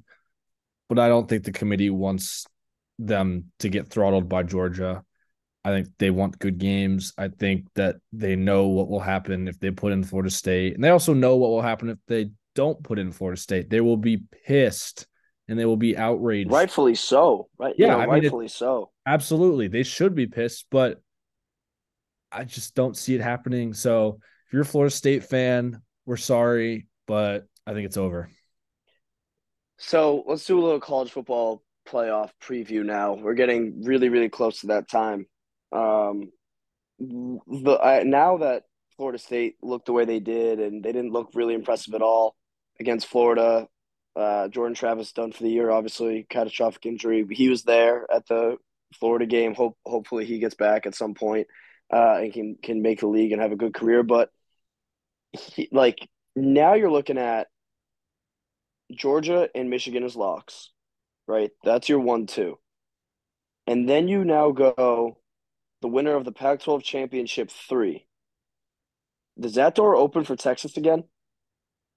But 0.88 0.98
I 0.98 1.08
don't 1.08 1.28
think 1.28 1.44
the 1.44 1.52
committee 1.52 1.90
wants 1.90 2.46
them 2.98 3.50
to 3.60 3.68
get 3.68 3.88
throttled 3.88 4.28
by 4.28 4.42
Georgia. 4.42 5.02
I 5.64 5.70
think 5.70 5.88
they 5.98 6.10
want 6.10 6.38
good 6.38 6.58
games. 6.58 7.12
I 7.16 7.28
think 7.28 7.66
that 7.74 7.96
they 8.12 8.36
know 8.36 8.68
what 8.68 8.88
will 8.88 9.00
happen 9.00 9.48
if 9.48 9.58
they 9.58 9.70
put 9.70 9.92
in 9.92 10.04
Florida 10.04 10.30
State. 10.30 10.74
And 10.74 10.84
they 10.84 10.90
also 10.90 11.14
know 11.14 11.36
what 11.36 11.50
will 11.50 11.62
happen 11.62 11.88
if 11.88 11.98
they 12.06 12.30
don't 12.54 12.82
put 12.82 12.98
in 12.98 13.12
Florida 13.12 13.40
State. 13.40 13.70
They 13.70 13.80
will 13.80 13.96
be 13.96 14.22
pissed 14.46 15.06
and 15.48 15.58
they 15.58 15.64
will 15.64 15.78
be 15.78 15.96
outraged. 15.96 16.50
Rightfully 16.50 16.94
so. 16.94 17.48
Right. 17.58 17.74
Yeah, 17.78 17.86
You 17.86 17.92
know, 17.92 17.98
I 17.98 18.06
mean, 18.06 18.14
it- 18.16 18.22
rightfully 18.24 18.48
so. 18.48 18.90
Absolutely. 19.06 19.68
They 19.68 19.82
should 19.82 20.14
be 20.14 20.26
pissed, 20.26 20.66
but 20.70 21.00
I 22.30 22.44
just 22.44 22.74
don't 22.74 22.96
see 22.96 23.14
it 23.14 23.20
happening. 23.20 23.72
So 23.72 24.18
if 24.46 24.52
you're 24.52 24.62
a 24.62 24.66
Florida 24.66 24.94
State 24.94 25.24
fan, 25.24 25.80
we're 26.04 26.16
sorry, 26.16 26.86
but 27.06 27.46
I 27.66 27.72
think 27.72 27.86
it's 27.86 27.96
over. 27.96 28.28
So 29.78 30.24
let's 30.26 30.44
do 30.44 30.58
a 30.58 30.62
little 30.62 30.80
college 30.80 31.10
football 31.10 31.62
playoff 31.88 32.30
preview 32.42 32.84
now. 32.84 33.14
We're 33.14 33.34
getting 33.34 33.82
really, 33.84 34.08
really 34.08 34.28
close 34.28 34.60
to 34.60 34.68
that 34.68 34.88
time. 34.88 35.26
Um, 35.72 36.30
the 36.98 37.78
I, 37.82 38.02
now 38.04 38.38
that 38.38 38.64
Florida 38.96 39.18
State 39.18 39.56
looked 39.62 39.86
the 39.86 39.92
way 39.92 40.04
they 40.04 40.20
did, 40.20 40.60
and 40.60 40.82
they 40.82 40.92
didn't 40.92 41.12
look 41.12 41.30
really 41.34 41.54
impressive 41.54 41.94
at 41.94 42.02
all 42.02 42.36
against 42.78 43.06
Florida. 43.06 43.68
Uh, 44.16 44.46
Jordan 44.48 44.76
Travis 44.76 45.12
done 45.12 45.32
for 45.32 45.42
the 45.42 45.50
year, 45.50 45.70
obviously 45.70 46.24
catastrophic 46.28 46.86
injury. 46.86 47.26
He 47.30 47.48
was 47.48 47.64
there 47.64 48.06
at 48.10 48.26
the 48.28 48.56
Florida 48.94 49.26
game. 49.26 49.54
Hope 49.54 49.76
hopefully 49.84 50.24
he 50.24 50.38
gets 50.38 50.54
back 50.54 50.86
at 50.86 50.94
some 50.94 51.14
point 51.14 51.48
uh, 51.92 52.18
and 52.20 52.32
can 52.32 52.56
can 52.62 52.82
make 52.82 53.00
the 53.00 53.08
league 53.08 53.32
and 53.32 53.42
have 53.42 53.52
a 53.52 53.56
good 53.56 53.74
career. 53.74 54.04
But 54.04 54.30
he, 55.32 55.68
like 55.72 56.08
now, 56.36 56.74
you're 56.74 56.92
looking 56.92 57.18
at 57.18 57.48
Georgia 58.96 59.48
and 59.54 59.70
Michigan 59.70 60.04
as 60.04 60.16
locks, 60.16 60.70
right? 61.26 61.50
That's 61.64 61.88
your 61.88 62.00
one 62.00 62.26
two, 62.26 62.58
and 63.66 63.88
then 63.88 64.08
you 64.08 64.24
now 64.24 64.50
go 64.52 65.18
the 65.82 65.88
winner 65.88 66.14
of 66.16 66.24
the 66.24 66.32
Pac-12 66.32 66.82
championship 66.82 67.50
three. 67.50 68.06
Does 69.38 69.54
that 69.56 69.74
door 69.74 69.96
open 69.96 70.24
for 70.24 70.36
Texas 70.36 70.76
again? 70.76 71.04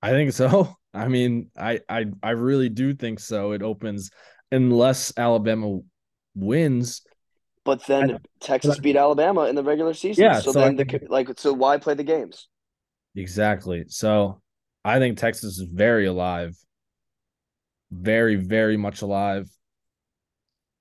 I 0.01 0.09
think 0.11 0.33
so. 0.33 0.75
I 0.93 1.07
mean, 1.07 1.51
I 1.57 1.79
I 1.87 2.05
I 2.23 2.31
really 2.31 2.69
do 2.69 2.93
think 2.93 3.19
so. 3.19 3.51
It 3.51 3.61
opens 3.61 4.09
unless 4.51 5.13
Alabama 5.17 5.79
wins. 6.35 7.01
But 7.63 7.85
then. 7.85 8.19
Texas 8.39 8.79
beat 8.79 8.95
Alabama 8.95 9.45
in 9.45 9.55
the 9.55 9.63
regular 9.63 9.93
season. 9.93 10.23
Yeah, 10.23 10.39
So, 10.39 10.51
so 10.51 10.59
then 10.59 10.75
the 10.75 10.85
think- 10.85 11.03
like 11.09 11.27
so 11.37 11.53
why 11.53 11.77
play 11.77 11.95
the 11.95 12.03
games? 12.03 12.47
Exactly. 13.15 13.85
So 13.87 14.41
I 14.85 14.99
think 14.99 15.17
Texas 15.17 15.57
is 15.57 15.67
very 15.69 16.05
alive. 16.05 16.55
Very, 17.91 18.35
very 18.35 18.77
much 18.77 19.01
alive. 19.01 19.49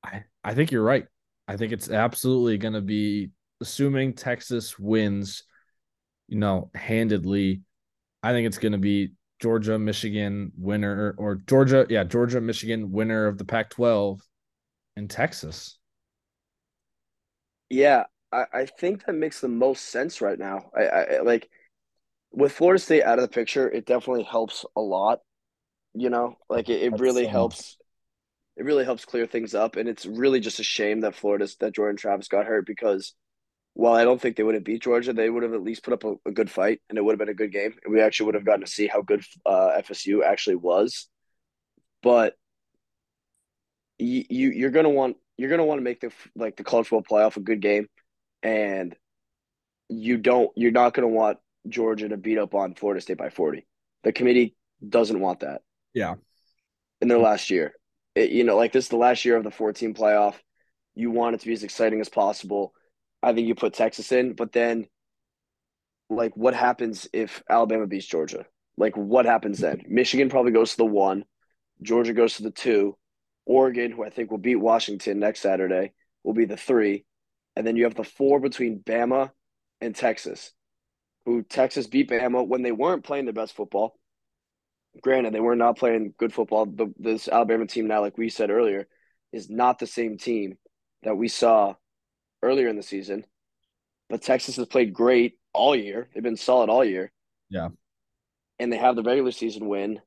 I 0.03 0.25
I 0.45 0.55
think 0.55 0.71
you're 0.71 0.83
right. 0.83 1.07
I 1.49 1.57
think 1.57 1.73
it's 1.73 1.91
absolutely 1.91 2.59
gonna 2.59 2.81
be 2.81 3.31
assuming 3.61 4.15
Texas 4.15 4.79
wins, 4.79 5.45
you 6.29 6.39
know, 6.39 6.71
handedly. 6.75 7.63
I 8.23 8.33
think 8.33 8.47
it's 8.47 8.59
gonna 8.59 8.79
be 8.79 9.15
Georgia, 9.41 9.79
Michigan 9.79 10.53
winner 10.57 11.15
or 11.19 11.37
Georgia, 11.37 11.87
yeah, 11.91 12.05
Georgia, 12.05 12.41
Michigan 12.41 12.93
winner 12.93 13.27
of 13.27 13.39
the 13.39 13.45
Pac-12 13.45 14.21
and 14.97 15.11
Texas. 15.11 15.79
Yeah, 17.69 18.05
I, 18.33 18.45
I 18.53 18.67
think 18.67 19.05
that 19.05 19.15
makes 19.15 19.41
the 19.41 19.49
most 19.49 19.87
sense 19.87 20.21
right 20.21 20.39
now. 20.39 20.71
I, 20.77 20.83
I 20.87 21.21
like 21.21 21.49
with 22.33 22.53
Florida 22.53 22.81
State 22.83 23.03
out 23.03 23.19
of 23.19 23.23
the 23.23 23.29
picture, 23.35 23.71
it 23.71 23.87
definitely 23.87 24.25
helps 24.25 24.65
a 24.77 24.81
lot. 24.81 25.21
You 25.97 26.11
know, 26.11 26.37
like 26.51 26.69
it, 26.69 26.83
it 26.83 27.01
really 27.01 27.27
helps. 27.27 27.77
It 28.57 28.65
really 28.65 28.85
helps 28.85 29.05
clear 29.05 29.27
things 29.27 29.55
up, 29.55 29.77
and 29.77 29.89
it's 29.89 30.07
really 30.07 30.41
just 30.41 30.61
a 30.61 30.65
shame 30.65 31.01
that 31.01 31.15
Florida's 31.15 31.57
that 31.57 31.75
Jordan 31.75 31.97
Travis 31.97 32.29
got 32.29 32.47
hurt 32.47 32.67
because 32.67 33.15
while 33.75 33.95
I 33.95 34.05
don't 34.05 34.21
think 34.21 34.37
they 34.37 34.43
would 34.43 34.55
have 34.55 34.65
beat 34.65 34.83
Georgia, 34.83 35.13
they 35.13 35.29
would 35.29 35.43
have 35.43 35.53
at 35.53 35.63
least 35.63 35.85
put 35.85 35.93
up 35.93 36.05
a, 36.05 36.15
a 36.27 36.33
good 36.33 36.51
fight, 36.51 36.81
and 36.89 36.97
it 36.97 37.05
would 37.05 37.13
have 37.13 37.19
been 37.19 37.29
a 37.29 37.35
good 37.35 37.53
game, 37.53 37.75
and 37.85 37.93
we 37.93 38.01
actually 38.01 38.27
would 38.27 38.35
have 38.35 38.45
gotten 38.45 38.65
to 38.65 38.71
see 38.71 38.87
how 38.87 39.03
good 39.03 39.23
uh, 39.45 39.71
FSU 39.77 40.25
actually 40.25 40.57
was. 40.57 41.09
But 42.03 42.35
you, 43.99 44.25
you 44.29 44.51
you're 44.51 44.71
gonna 44.71 44.91
want 44.91 45.17
you're 45.37 45.51
gonna 45.51 45.65
want 45.65 45.79
to 45.79 45.85
make 45.85 46.01
the 46.01 46.11
like 46.35 46.57
the 46.57 46.65
college 46.65 46.89
football 46.89 47.19
playoff 47.19 47.37
a 47.37 47.41
good 47.41 47.61
game, 47.61 47.87
and 48.43 48.95
you 49.89 50.17
don't 50.17 50.51
you're 50.57 50.73
not 50.73 50.95
gonna 50.95 51.09
want 51.09 51.39
Georgia 51.69 52.09
to 52.09 52.17
beat 52.17 52.39
up 52.39 52.55
on 52.55 52.75
Florida 52.75 53.01
State 53.01 53.19
by 53.19 53.29
forty. 53.29 53.67
The 54.05 54.13
committee 54.13 54.57
doesn't 54.87 55.21
want 55.21 55.41
that. 55.41 55.63
Yeah. 55.97 56.17
In 57.01 57.09
their 57.09 57.19
last 57.19 57.49
year, 57.49 57.73
it, 58.15 58.31
you 58.31 58.45
know, 58.45 58.55
like 58.55 58.71
this 58.71 58.85
is 58.85 58.91
the 58.91 58.99
last 58.99 59.25
year 59.25 59.39
of 59.39 59.45
the 59.45 59.51
14 59.51 59.95
playoff. 59.95 60.35
You 60.95 61.11
want 61.11 61.35
it 61.35 61.41
to 61.41 61.47
be 61.47 61.55
as 61.55 61.63
exciting 61.63 62.03
as 62.03 62.11
possible. 62.11 62.75
I 63.23 63.33
think 63.33 63.49
you 63.49 63.55
put 63.55 63.73
Texas 63.73 64.13
in, 64.13 64.35
but 64.35 64.53
then, 64.53 64.89
like, 66.11 66.37
what 66.37 66.53
happens 66.53 67.09
if 67.15 67.43
Alabama 67.49 67.87
beats 67.87 68.05
Georgia? 68.05 68.45
Like, 68.77 68.95
what 68.95 69.25
happens 69.25 69.59
then? 69.59 69.85
Michigan 69.89 70.29
probably 70.29 70.53
goes 70.53 70.73
to 70.73 70.77
the 70.77 70.85
one, 70.85 71.25
Georgia 71.81 72.13
goes 72.13 72.37
to 72.37 72.43
the 72.43 72.51
two, 72.51 72.99
Oregon, 73.47 73.91
who 73.91 74.05
I 74.05 74.11
think 74.11 74.31
will 74.31 74.37
beat 74.37 74.57
Washington 74.57 75.19
next 75.19 75.41
Saturday, 75.41 75.93
will 76.25 76.35
be 76.35 76.45
the 76.45 76.59
three, 76.59 77.07
and 77.57 77.67
then 77.67 77.75
you 77.77 77.85
have 77.85 77.95
the 77.95 78.05
four 78.05 78.39
between 78.39 78.81
Bama 78.81 79.31
and 79.81 79.97
Texas, 79.97 80.53
who 81.25 81.43
Texas 81.43 81.87
beat 81.87 82.11
Bama 82.11 82.47
when 82.47 82.61
they 82.61 82.73
weren't 82.73 83.05
playing 83.05 83.25
their 83.25 83.33
best 83.33 83.57
football. 83.57 83.99
Granted, 85.03 85.35
they 85.35 85.41
were 85.41 85.57
not 85.57 85.79
playing 85.79 86.15
good 86.19 86.33
football. 86.33 86.67
The, 86.67 86.93
this 86.99 87.29
Alabama 87.29 87.67
team 87.67 87.87
now, 87.87 88.01
like 88.01 88.19
we 88.19 88.29
said 88.29 88.51
earlier, 88.51 88.87
is 89.33 89.51
not 89.51 89.79
the 89.79 89.87
same 89.87 90.19
team 90.19 90.59
that 91.03 91.17
we 91.17 91.29
saw 91.29 91.75
earlier 92.43 92.69
in 92.69 92.77
the 92.77 92.83
season. 92.83 93.25
But 94.09 94.23
Texas 94.23 94.57
has 94.57 94.67
played 94.67 94.95
great 94.95 95.39
all 95.53 95.75
year. 95.75 96.09
They've 96.15 96.23
been 96.23 96.37
solid 96.37 96.71
all 96.71 96.85
year. 96.85 97.13
Yeah. 97.51 97.69
And 98.59 98.73
they 98.73 98.77
have 98.79 98.97
the 98.97 99.03
regular 99.03 99.33
season 99.33 99.69
win. 99.69 100.01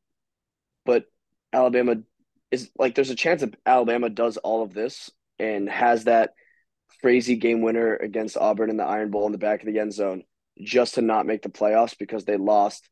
But 0.85 1.05
Alabama 1.53 1.97
is 2.51 2.69
like 2.77 2.95
there's 2.95 3.09
a 3.09 3.15
chance 3.15 3.41
that 3.41 3.55
Alabama 3.65 4.09
does 4.09 4.37
all 4.37 4.63
of 4.63 4.73
this 4.73 5.11
and 5.37 5.69
has 5.69 6.05
that 6.05 6.31
crazy 7.01 7.35
game 7.35 7.61
winner 7.61 7.95
against 7.95 8.37
Auburn 8.37 8.69
in 8.69 8.77
the 8.77 8.83
Iron 8.83 9.11
Bowl 9.11 9.25
in 9.25 9.31
the 9.31 9.37
back 9.37 9.61
of 9.61 9.67
the 9.67 9.79
end 9.79 9.93
zone 9.93 10.23
just 10.61 10.95
to 10.95 11.01
not 11.01 11.25
make 11.25 11.41
the 11.41 11.49
playoffs 11.49 11.97
because 11.97 12.25
they 12.25 12.37
lost 12.37 12.89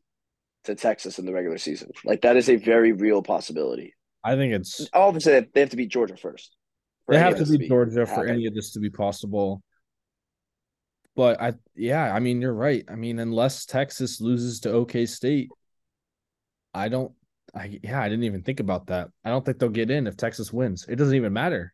to 0.67 0.75
Texas 0.75 1.17
in 1.19 1.25
the 1.25 1.33
regular 1.33 1.57
season. 1.57 1.91
Like 2.05 2.21
that 2.21 2.37
is 2.37 2.49
a 2.49 2.55
very 2.55 2.91
real 2.91 3.21
possibility. 3.21 3.93
I 4.23 4.35
think 4.35 4.53
it's 4.53 4.87
Obviously, 4.93 5.39
they 5.53 5.61
have 5.61 5.69
to 5.71 5.77
beat 5.77 5.89
Georgia 5.89 6.17
first. 6.17 6.55
they 7.07 7.17
have 7.17 7.37
to 7.37 7.45
beat 7.45 7.67
Georgia 7.67 8.05
for 8.05 8.25
any 8.25 8.45
of 8.45 8.53
this 8.53 8.71
to 8.73 8.79
be 8.79 8.89
possible. 8.89 9.63
But 11.15 11.41
I, 11.41 11.53
yeah, 11.75 12.13
I 12.13 12.19
mean, 12.19 12.41
you're 12.41 12.53
right. 12.53 12.83
I 12.87 12.95
mean, 12.95 13.17
unless 13.19 13.65
Texas 13.65 14.21
loses 14.21 14.59
to 14.61 14.71
OK 14.71 15.07
State, 15.07 15.49
I 16.73 16.89
don't, 16.89 17.11
I, 17.55 17.79
yeah, 17.81 17.99
I 17.99 18.07
didn't 18.07 18.25
even 18.25 18.43
think 18.43 18.59
about 18.59 18.87
that. 18.87 19.09
I 19.25 19.29
don't 19.29 19.43
think 19.43 19.57
they'll 19.57 19.69
get 19.69 19.89
in 19.89 20.05
if 20.05 20.15
Texas 20.15 20.53
wins. 20.53 20.85
It 20.87 20.97
doesn't 20.97 21.15
even 21.15 21.33
matter. 21.33 21.73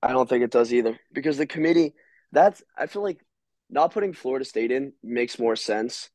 I 0.00 0.12
don't 0.12 0.28
think 0.28 0.44
it 0.44 0.52
does 0.52 0.72
either 0.72 0.96
because 1.12 1.38
the 1.38 1.46
committee. 1.46 1.94
That's 2.30 2.62
I 2.76 2.86
feel 2.86 3.02
like 3.02 3.24
not 3.70 3.92
putting 3.92 4.12
Florida 4.12 4.44
State 4.44 4.70
in 4.70 4.92
makes 5.02 5.38
more 5.38 5.56
sense 5.56 6.10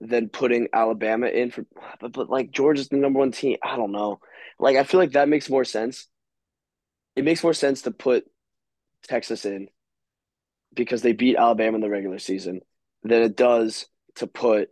than 0.00 0.28
putting 0.28 0.68
Alabama 0.72 1.26
in 1.26 1.50
for. 1.50 1.64
But 2.00 2.12
but 2.12 2.30
like 2.30 2.50
Georgia's 2.50 2.88
the 2.88 2.96
number 2.96 3.18
one 3.18 3.32
team. 3.32 3.56
I 3.62 3.76
don't 3.76 3.92
know. 3.92 4.20
Like 4.58 4.76
I 4.76 4.84
feel 4.84 5.00
like 5.00 5.12
that 5.12 5.28
makes 5.28 5.50
more 5.50 5.64
sense. 5.64 6.06
It 7.16 7.24
makes 7.24 7.42
more 7.42 7.54
sense 7.54 7.82
to 7.82 7.90
put 7.90 8.24
Texas 9.04 9.44
in 9.44 9.68
because 10.74 11.02
they 11.02 11.12
beat 11.12 11.36
Alabama 11.36 11.76
in 11.76 11.80
the 11.80 11.90
regular 11.90 12.18
season 12.18 12.60
than 13.02 13.22
it 13.22 13.36
does 13.36 13.86
to 14.16 14.26
put 14.26 14.70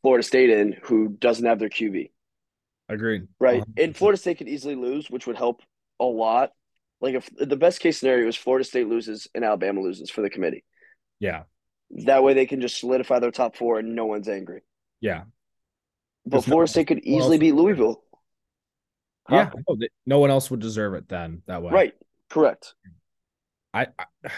Florida 0.00 0.22
State 0.22 0.50
in, 0.50 0.76
who 0.82 1.08
doesn't 1.08 1.46
have 1.46 1.58
their 1.58 1.68
QB. 1.68 2.10
Agreed. 2.88 3.28
Right. 3.40 3.62
100%. 3.62 3.84
And 3.84 3.96
Florida 3.96 4.18
State 4.18 4.38
could 4.38 4.48
easily 4.48 4.74
lose, 4.74 5.10
which 5.10 5.26
would 5.26 5.36
help 5.36 5.62
a 6.00 6.04
lot. 6.04 6.50
Like 7.00 7.14
if 7.14 7.28
the 7.36 7.56
best 7.56 7.80
case 7.80 7.98
scenario 7.98 8.28
is 8.28 8.36
Florida 8.36 8.64
State 8.64 8.88
loses 8.88 9.28
and 9.34 9.44
Alabama 9.44 9.80
loses 9.80 10.10
for 10.10 10.22
the 10.22 10.30
committee. 10.30 10.64
Yeah. 11.18 11.44
That 11.92 12.22
way 12.22 12.34
they 12.34 12.46
can 12.46 12.60
just 12.60 12.78
solidify 12.78 13.18
their 13.18 13.30
top 13.30 13.56
four 13.56 13.78
and 13.78 13.94
no 13.94 14.06
one's 14.06 14.28
angry. 14.28 14.62
Yeah. 15.00 15.24
But 16.24 16.38
no- 16.38 16.42
Florida 16.42 16.70
State 16.70 16.86
could 16.86 17.00
easily 17.04 17.38
beat 17.38 17.52
would 17.52 17.62
deserve 17.62 17.78
it. 17.80 17.82
Louisville. 17.82 18.04
Huh? 19.28 19.36
Yeah. 19.36 19.50
No, 19.68 19.86
no 20.06 20.18
one 20.18 20.30
else 20.30 20.50
would 20.50 20.60
deserve 20.60 20.94
it 20.94 21.08
then 21.08 21.42
that 21.46 21.62
way. 21.62 21.72
Right. 21.72 21.92
Correct. 22.28 22.74
I, 23.74 23.88
I 23.98 24.30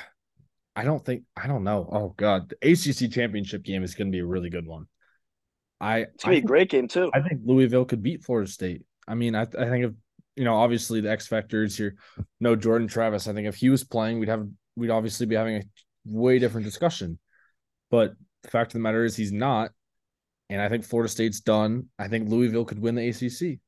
I 0.77 0.85
don't 0.85 1.05
think 1.05 1.23
I 1.37 1.47
don't 1.47 1.65
know. 1.65 1.89
Oh 1.91 2.15
god, 2.17 2.51
the 2.51 2.73
ACC 2.73 3.13
championship 3.13 3.63
game 3.63 3.83
is 3.83 3.95
going 3.95 4.09
to 4.09 4.13
be 4.13 4.21
a 4.21 4.27
really 4.27 4.51
good 4.51 4.67
one. 4.67 4.87
I 5.81 6.01
It's 6.01 6.25
gonna 6.25 6.37
I 6.37 6.41
be 6.41 6.45
a 6.45 6.47
great 6.47 6.71
game 6.71 6.89
too. 6.89 7.11
I 7.15 7.21
think 7.21 7.43
Louisville 7.45 7.85
could 7.85 8.03
beat 8.03 8.25
Florida 8.25 8.51
State. 8.51 8.83
I 9.07 9.15
mean, 9.15 9.35
I, 9.35 9.43
I 9.43 9.69
think 9.69 9.85
if 9.85 9.93
you 10.37 10.45
know, 10.45 10.57
obviously 10.57 11.01
the 11.01 11.11
X 11.11 11.29
factor 11.29 11.63
is 11.63 11.77
here. 11.77 11.95
No 12.41 12.57
Jordan 12.57 12.89
Travis. 12.89 13.29
I 13.29 13.33
think 13.33 13.47
if 13.47 13.57
he 13.57 13.71
was 13.71 13.85
playing, 13.85 14.19
we'd 14.19 14.29
have 14.29 14.49
we'd 14.77 14.91
obviously 14.91 15.27
be 15.27 15.37
having 15.37 15.57
a 15.57 15.63
way 16.05 16.39
different 16.39 16.65
discussion. 16.65 17.19
But 17.95 18.15
the 18.43 18.51
fact 18.51 18.71
of 18.71 18.73
the 18.73 18.81
matter 18.81 19.05
is, 19.05 19.15
he's 19.15 19.31
not, 19.31 19.71
and 20.51 20.61
I 20.61 20.69
think 20.69 20.83
Florida 20.85 21.09
State's 21.09 21.39
done. 21.39 21.91
I 21.97 22.09
think 22.09 22.29
Louisville 22.29 22.65
could 22.65 22.81
win 22.81 22.97
the 22.97 23.09
ACC. 23.09 23.61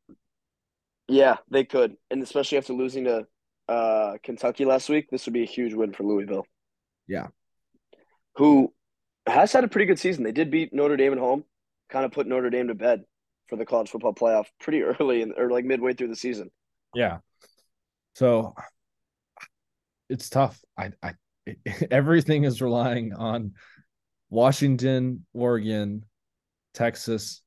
Yeah, 1.06 1.36
they 1.48 1.62
could, 1.64 1.96
and 2.10 2.20
especially 2.24 2.58
after 2.58 2.72
losing 2.72 3.04
to 3.04 3.28
uh, 3.68 4.16
Kentucky 4.24 4.64
last 4.64 4.88
week, 4.88 5.06
this 5.12 5.26
would 5.26 5.32
be 5.32 5.44
a 5.44 5.46
huge 5.46 5.74
win 5.74 5.92
for 5.92 6.02
Louisville. 6.02 6.44
Yeah. 7.06 7.28
who 8.34 8.74
has 9.28 9.52
had 9.52 9.62
a 9.62 9.68
pretty 9.68 9.86
good 9.86 10.00
season. 10.00 10.24
They 10.24 10.32
did 10.32 10.50
beat 10.50 10.74
Notre 10.74 10.96
Dame 10.96 11.12
at 11.12 11.20
home, 11.20 11.44
kind 11.88 12.04
of 12.04 12.10
put 12.10 12.26
Notre 12.26 12.50
Dame 12.50 12.66
to 12.66 12.74
bed 12.74 13.04
for 13.48 13.54
the 13.54 13.64
college 13.64 13.90
football 13.90 14.12
playoff 14.12 14.46
pretty 14.58 14.82
early 15.00 15.22
in, 15.22 15.34
or 15.36 15.50
like 15.50 15.64
midway 15.64 15.94
through 15.94 16.08
the 16.08 16.16
season. 16.16 16.50
Yeah. 16.96 17.18
So 18.16 18.54
it's 20.08 20.28
tough. 20.28 20.60
I 20.76 20.90
I 21.00 21.14
everything 21.92 22.42
is 22.42 22.60
relying 22.60 23.12
on 23.12 23.52
Washington, 24.30 25.26
Oregon, 25.32 26.04
Texas, 26.74 27.42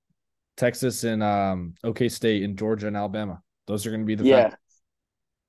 Texas 0.57 1.03
and 1.03 1.23
um 1.23 1.75
OK 1.83 2.09
State 2.09 2.43
and 2.43 2.57
Georgia 2.57 2.87
and 2.87 2.97
Alabama. 2.97 3.41
Those 3.67 3.85
are 3.85 3.91
going 3.91 4.01
to 4.01 4.05
be 4.05 4.15
the 4.15 4.25
yeah. 4.25 4.55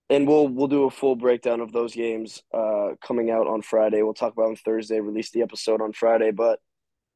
And 0.09 0.27
we'll 0.27 0.49
we'll 0.49 0.69
do 0.69 0.85
a 0.85 0.91
full 0.91 1.17
breakdown 1.17 1.61
of 1.61 1.73
those 1.73 1.95
games 1.95 2.43
uh, 2.53 2.91
coming 3.01 3.31
out 3.31 3.47
on 3.47 3.63
Friday. 3.63 4.03
We'll 4.03 4.15
talk 4.15 4.33
about 4.33 4.49
on 4.49 4.57
Thursday, 4.57 5.01
release 5.01 5.31
the 5.31 5.43
episode 5.43 5.81
on 5.81 5.93
Friday. 5.93 6.33
But 6.33 6.59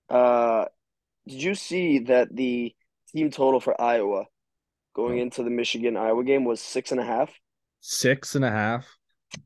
uh, 0.08 0.66
did 1.26 1.42
you 1.42 1.54
see 1.54 2.00
that 2.00 2.34
the 2.34 2.74
team 3.12 3.30
total 3.30 3.60
for 3.60 3.80
Iowa 3.80 4.24
going 4.94 5.18
into 5.18 5.42
the 5.42 5.50
Michigan 5.50 5.96
Iowa 5.96 6.22
game 6.24 6.44
was 6.44 6.60
six 6.60 6.92
and 6.92 7.00
a 7.00 7.04
half? 7.04 7.30
Six 7.80 8.34
and 8.36 8.44
a 8.44 8.50
half. 8.50 8.86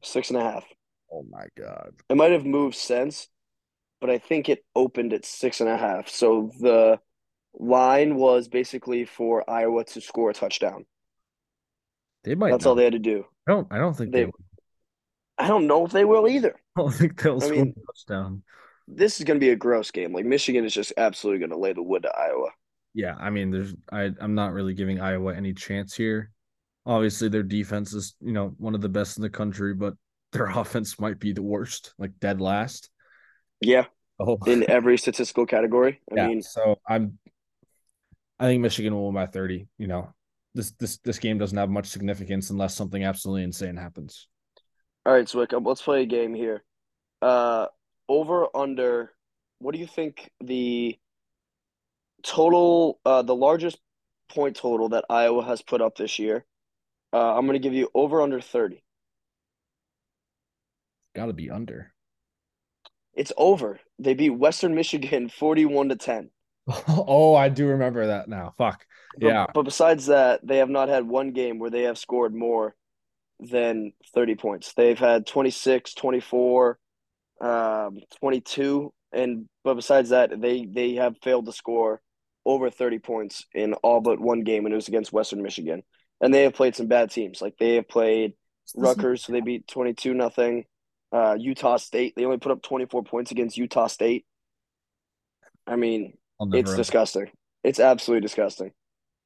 Six 0.02 0.28
and 0.30 0.38
a 0.38 0.42
half. 0.42 0.64
Oh 1.10 1.24
my 1.30 1.46
god. 1.56 1.92
It 2.08 2.16
might 2.16 2.32
have 2.32 2.44
moved 2.44 2.76
since, 2.76 3.28
but 4.00 4.10
I 4.10 4.18
think 4.18 4.48
it 4.48 4.64
opened 4.74 5.12
at 5.12 5.24
six 5.24 5.60
and 5.60 5.68
a 5.68 5.76
half. 5.76 6.08
So 6.08 6.50
the 6.60 6.98
line 7.58 8.16
was 8.16 8.48
basically 8.48 9.04
for 9.04 9.48
Iowa 9.48 9.84
to 9.84 10.00
score 10.00 10.30
a 10.30 10.34
touchdown. 10.34 10.86
They 12.24 12.34
might. 12.34 12.50
That's 12.50 12.64
not. 12.64 12.70
all 12.70 12.76
they 12.76 12.84
had 12.84 12.92
to 12.94 12.98
do. 12.98 13.24
I 13.48 13.52
don't. 13.52 13.66
I 13.70 13.78
don't 13.78 13.94
think 13.96 14.12
they. 14.12 14.24
They- 14.24 14.30
I 15.40 15.46
don't 15.46 15.68
know 15.68 15.86
if 15.86 15.92
they 15.92 16.04
will 16.04 16.26
either. 16.28 16.56
I 16.76 16.80
don't 16.80 16.92
think 16.92 17.22
they'll 17.22 17.36
I 17.36 17.46
score 17.46 17.52
mean- 17.52 17.74
a 17.76 17.86
touchdown. 17.92 18.42
This 18.90 19.20
is 19.20 19.24
going 19.24 19.38
to 19.38 19.44
be 19.44 19.50
a 19.50 19.56
gross 19.56 19.90
game. 19.90 20.12
Like 20.14 20.24
Michigan 20.24 20.64
is 20.64 20.72
just 20.72 20.94
absolutely 20.96 21.40
going 21.40 21.50
to 21.50 21.58
lay 21.58 21.74
the 21.74 21.82
wood 21.82 22.02
to 22.04 22.08
Iowa. 22.10 22.48
Yeah, 22.94 23.14
I 23.18 23.30
mean, 23.30 23.50
there's. 23.50 23.74
I. 23.92 24.10
I'm 24.20 24.34
not 24.34 24.52
really 24.52 24.74
giving 24.74 25.00
Iowa 25.00 25.34
any 25.34 25.52
chance 25.52 25.94
here. 25.94 26.30
Obviously, 26.86 27.28
their 27.28 27.42
defense 27.42 27.92
is, 27.92 28.14
you 28.20 28.32
know, 28.32 28.54
one 28.56 28.74
of 28.74 28.80
the 28.80 28.88
best 28.88 29.18
in 29.18 29.22
the 29.22 29.28
country, 29.30 29.74
but 29.74 29.94
their 30.32 30.46
offense 30.58 30.98
might 30.98 31.18
be 31.20 31.32
the 31.32 31.42
worst, 31.42 31.92
like 31.98 32.12
dead 32.18 32.40
last. 32.40 32.88
Yeah, 33.60 33.86
Oh, 34.20 34.38
in 34.46 34.68
every 34.68 34.98
statistical 34.98 35.46
category. 35.46 36.00
I 36.10 36.14
yeah. 36.16 36.26
mean, 36.28 36.42
so 36.42 36.78
I'm. 36.88 37.18
I 38.40 38.46
think 38.46 38.62
Michigan 38.62 38.94
will 38.94 39.06
win 39.06 39.14
by 39.14 39.26
30. 39.26 39.68
You 39.78 39.86
know, 39.86 40.12
this 40.54 40.72
this 40.72 40.98
this 40.98 41.18
game 41.18 41.38
doesn't 41.38 41.56
have 41.56 41.70
much 41.70 41.86
significance 41.86 42.50
unless 42.50 42.74
something 42.74 43.04
absolutely 43.04 43.44
insane 43.44 43.76
happens. 43.76 44.26
all 45.06 45.12
right, 45.12 45.24
Zwick, 45.26 45.52
um, 45.54 45.64
let's 45.64 45.82
play 45.82 46.02
a 46.02 46.06
game 46.06 46.34
here. 46.34 46.64
Uh, 47.22 47.66
over 48.08 48.46
under. 48.54 49.12
What 49.60 49.72
do 49.72 49.80
you 49.80 49.88
think 49.88 50.30
the 50.40 50.96
total, 52.22 53.00
uh, 53.04 53.22
the 53.22 53.34
largest 53.34 53.78
point 54.28 54.56
total 54.56 54.90
that 54.90 55.04
Iowa 55.10 55.44
has 55.44 55.62
put 55.62 55.80
up 55.80 55.96
this 55.96 56.18
year? 56.20 56.44
Uh, 57.12 57.36
I'm 57.36 57.46
going 57.46 57.54
to 57.60 57.66
give 57.66 57.74
you 57.74 57.88
over 57.92 58.20
under 58.20 58.40
30. 58.40 58.82
Got 61.16 61.26
to 61.26 61.32
be 61.32 61.50
under. 61.50 61.92
It's 63.18 63.32
over. 63.36 63.80
They 63.98 64.14
beat 64.14 64.30
Western 64.30 64.74
Michigan 64.74 65.28
41 65.38 65.90
to 65.90 65.96
10. 65.96 66.30
oh, 66.88 67.34
I 67.34 67.48
do 67.48 67.66
remember 67.66 68.06
that 68.06 68.28
now. 68.28 68.54
Fuck. 68.56 68.86
But, 69.18 69.26
Yeah. 69.26 69.46
But 69.52 69.64
besides 69.64 70.06
that, 70.06 70.40
they 70.46 70.58
have 70.58 70.70
not 70.70 70.88
had 70.88 71.06
one 71.06 71.32
game 71.32 71.58
where 71.58 71.70
they 71.70 71.82
have 71.82 71.98
scored 71.98 72.34
more 72.34 72.76
than 73.40 73.92
30 74.14 74.36
points. 74.36 74.72
They've 74.74 74.98
had 74.98 75.26
26, 75.26 75.94
24, 75.94 76.78
um, 77.40 77.98
22, 78.20 78.92
and 79.12 79.46
but 79.64 79.74
besides 79.74 80.10
that, 80.10 80.40
they 80.40 80.66
they 80.66 80.94
have 80.94 81.16
failed 81.22 81.46
to 81.46 81.52
score 81.52 82.00
over 82.44 82.70
30 82.70 82.98
points 82.98 83.44
in 83.54 83.74
all 83.74 84.00
but 84.00 84.20
one 84.20 84.42
game, 84.42 84.64
and 84.64 84.72
it 84.72 84.76
was 84.76 84.88
against 84.88 85.12
Western 85.12 85.42
Michigan. 85.42 85.82
And 86.20 86.32
they 86.32 86.42
have 86.42 86.54
played 86.54 86.76
some 86.76 86.88
bad 86.88 87.10
teams. 87.10 87.40
Like 87.40 87.56
they 87.58 87.76
have 87.76 87.88
played 87.88 88.34
Rutgers, 88.76 89.24
so 89.24 89.32
they 89.32 89.40
beat 89.40 89.66
22 89.66 90.14
nothing. 90.14 90.64
Uh, 91.12 91.36
Utah 91.38 91.76
State, 91.76 92.14
they 92.16 92.24
only 92.24 92.38
put 92.38 92.52
up 92.52 92.62
24 92.62 93.02
points 93.04 93.30
against 93.30 93.56
Utah 93.56 93.86
State. 93.86 94.26
I 95.66 95.76
mean, 95.76 96.16
it's 96.52 96.74
disgusting. 96.74 97.30
It's 97.64 97.80
absolutely 97.80 98.22
disgusting. 98.22 98.72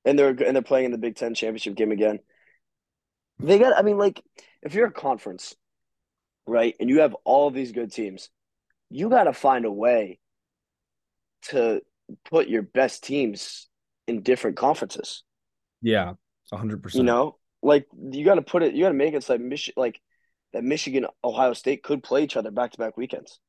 And 0.05 0.18
they're 0.18 0.30
and 0.30 0.57
they're 0.57 0.62
playing 0.62 0.87
in 0.87 0.93
the 0.93 0.99
Big 0.99 1.14
Ten 1.16 1.35
championship 1.35 1.76
game 1.76 1.93
again. 1.93 2.18
They 3.39 3.59
got. 3.59 3.76
I 3.76 3.83
mean, 3.83 3.99
like 3.99 4.22
if 4.62 4.74
you're 4.74 4.89
a 4.89 4.93
conference, 4.93 5.55
right, 6.47 6.74
and 6.80 6.91
you 6.91 7.01
have 7.01 7.14
all 7.24 7.47
of 7.47 7.55
these 7.55 7.70
good 7.70 7.93
teams, 7.93 8.28
you 8.91 9.09
got 9.09 9.24
to 9.24 9.33
find 9.33 9.64
a 9.64 9.70
way 9.70 10.18
to 11.43 11.83
put 12.24 12.49
your 12.49 12.62
best 12.62 13.05
teams 13.05 13.68
in 14.09 14.22
different 14.22 14.57
conferences. 14.57 15.22
Yeah, 15.80 16.14
hundred 16.53 16.83
percent. 16.83 17.01
You 17.01 17.07
know, 17.07 17.39
like 17.62 17.87
you 18.11 18.24
got 18.24 18.37
to 18.37 18.43
put 18.43 18.62
it. 18.62 18.74
You 18.74 18.85
got 18.85 18.89
to 18.89 18.95
make 18.95 19.14
it 19.14 19.22
so 19.22 19.35
like 19.35 19.43
Mich- 19.43 19.72
like 19.76 20.01
that. 20.53 20.65
Michigan, 20.65 21.07
Ohio 21.25 21.53
State 21.55 21.83
could 21.83 22.03
play 22.03 22.25
each 22.25 22.37
other 22.37 22.51
back 22.51 22.73
to 22.73 22.79
back 22.79 22.97
weekends, 22.97 23.41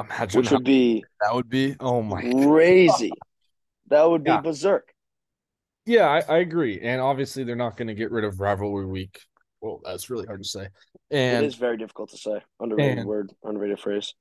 imagine 0.00 0.38
which 0.40 0.50
would 0.50 0.64
be 0.64 1.04
that 1.20 1.34
would 1.34 1.48
be. 1.48 1.76
Oh 1.80 2.02
my. 2.02 2.22
crazy. 2.22 3.12
That 3.88 4.08
would 4.08 4.24
be 4.24 4.30
Yeah. 4.30 4.40
berserk. 4.40 4.92
Yeah, 5.86 6.08
I, 6.08 6.20
I 6.20 6.38
agree. 6.38 6.80
And 6.80 7.00
obviously, 7.00 7.44
they're 7.44 7.56
not 7.56 7.76
going 7.76 7.88
to 7.88 7.94
get 7.94 8.10
rid 8.10 8.24
of 8.24 8.40
rivalry 8.40 8.86
week. 8.86 9.20
Well, 9.60 9.80
that's 9.84 10.08
really 10.10 10.26
hard 10.26 10.42
to 10.42 10.48
say. 10.48 10.68
And 11.10 11.44
it 11.44 11.48
is 11.48 11.54
very 11.56 11.76
difficult 11.76 12.10
to 12.10 12.16
say. 12.18 12.40
Underrated 12.60 13.04
word, 13.04 13.32
underrated 13.44 13.80
phrase. 13.80 14.14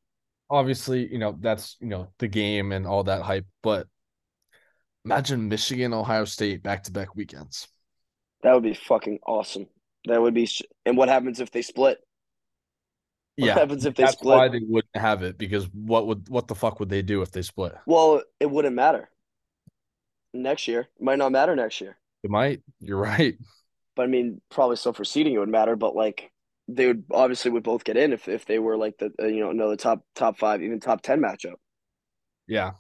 obviously, 0.50 1.12
you 1.12 1.20
know, 1.20 1.38
that's, 1.40 1.78
you 1.80 1.88
know, 1.88 2.10
the 2.20 2.28
game 2.28 2.72
and 2.72 2.86
all 2.86 3.04
that 3.06 3.22
hype. 3.24 3.46
But 3.62 3.88
imagine 5.06 5.50
Michigan, 5.50 5.94
Ohio 5.94 6.26
State 6.26 6.64
back 6.64 6.84
to 6.84 6.92
back 6.92 7.16
weekends. 7.16 7.68
That 8.44 8.54
would 8.54 8.64
be 8.64 8.74
fucking 8.74 9.20
awesome. 9.26 9.68
That 10.06 10.22
would 10.22 10.34
be. 10.34 10.46
Sh- 10.46 10.62
and 10.86 10.96
what 10.98 11.10
happens 11.10 11.40
if 11.42 11.52
they 11.52 11.62
split? 11.62 12.00
What 13.38 13.48
Yeah. 13.48 13.54
happens 13.54 13.86
if 13.86 13.96
they 13.96 14.06
That's 14.06 14.14
split? 14.14 14.38
why 14.38 14.48
they 14.50 14.60
wouldn't 14.60 14.96
have 14.96 15.24
it 15.24 15.38
because 15.38 15.66
what 15.74 16.08
would 16.08 16.30
what 16.30 16.48
the 16.48 16.56
fuck 16.56 16.80
would 16.80 16.90
they 16.90 17.02
do 17.02 17.22
if 17.22 17.32
they 17.32 17.42
split? 17.42 17.76
Well, 17.86 18.24
it 18.42 18.48
wouldn't 18.52 18.76
matter. 18.76 19.10
Next 20.36 20.68
year 20.68 20.82
it 20.82 21.02
might 21.02 21.18
not 21.18 21.32
matter 21.32 21.56
next 21.56 21.82
year, 21.82 21.98
It 22.24 22.30
might. 22.30 22.62
You're 22.80 22.98
right. 23.00 23.38
but 23.96 24.04
I 24.04 24.08
mean, 24.08 24.42
probably 24.50 24.76
still 24.76 24.94
for 24.94 25.06
seeding 25.06 25.34
it 25.34 25.40
would 25.40 25.50
matter. 25.50 25.76
But 25.76 25.96
like, 25.96 26.32
they 26.68 26.88
would 26.88 27.04
obviously 27.12 27.52
would 27.52 27.64
both 27.64 27.84
get 27.84 27.98
in 27.98 28.14
if 28.14 28.28
if 28.28 28.46
they 28.46 28.60
were 28.60 28.78
like 28.78 28.98
the 28.98 29.12
uh, 29.22 29.28
you 29.28 29.42
know 29.42 29.52
another 29.52 29.76
top 29.76 30.04
top 30.16 30.38
five 30.38 30.62
even 30.62 30.80
top 30.80 31.02
ten 31.02 31.20
matchup. 31.22 31.56
Yeah. 32.48 32.74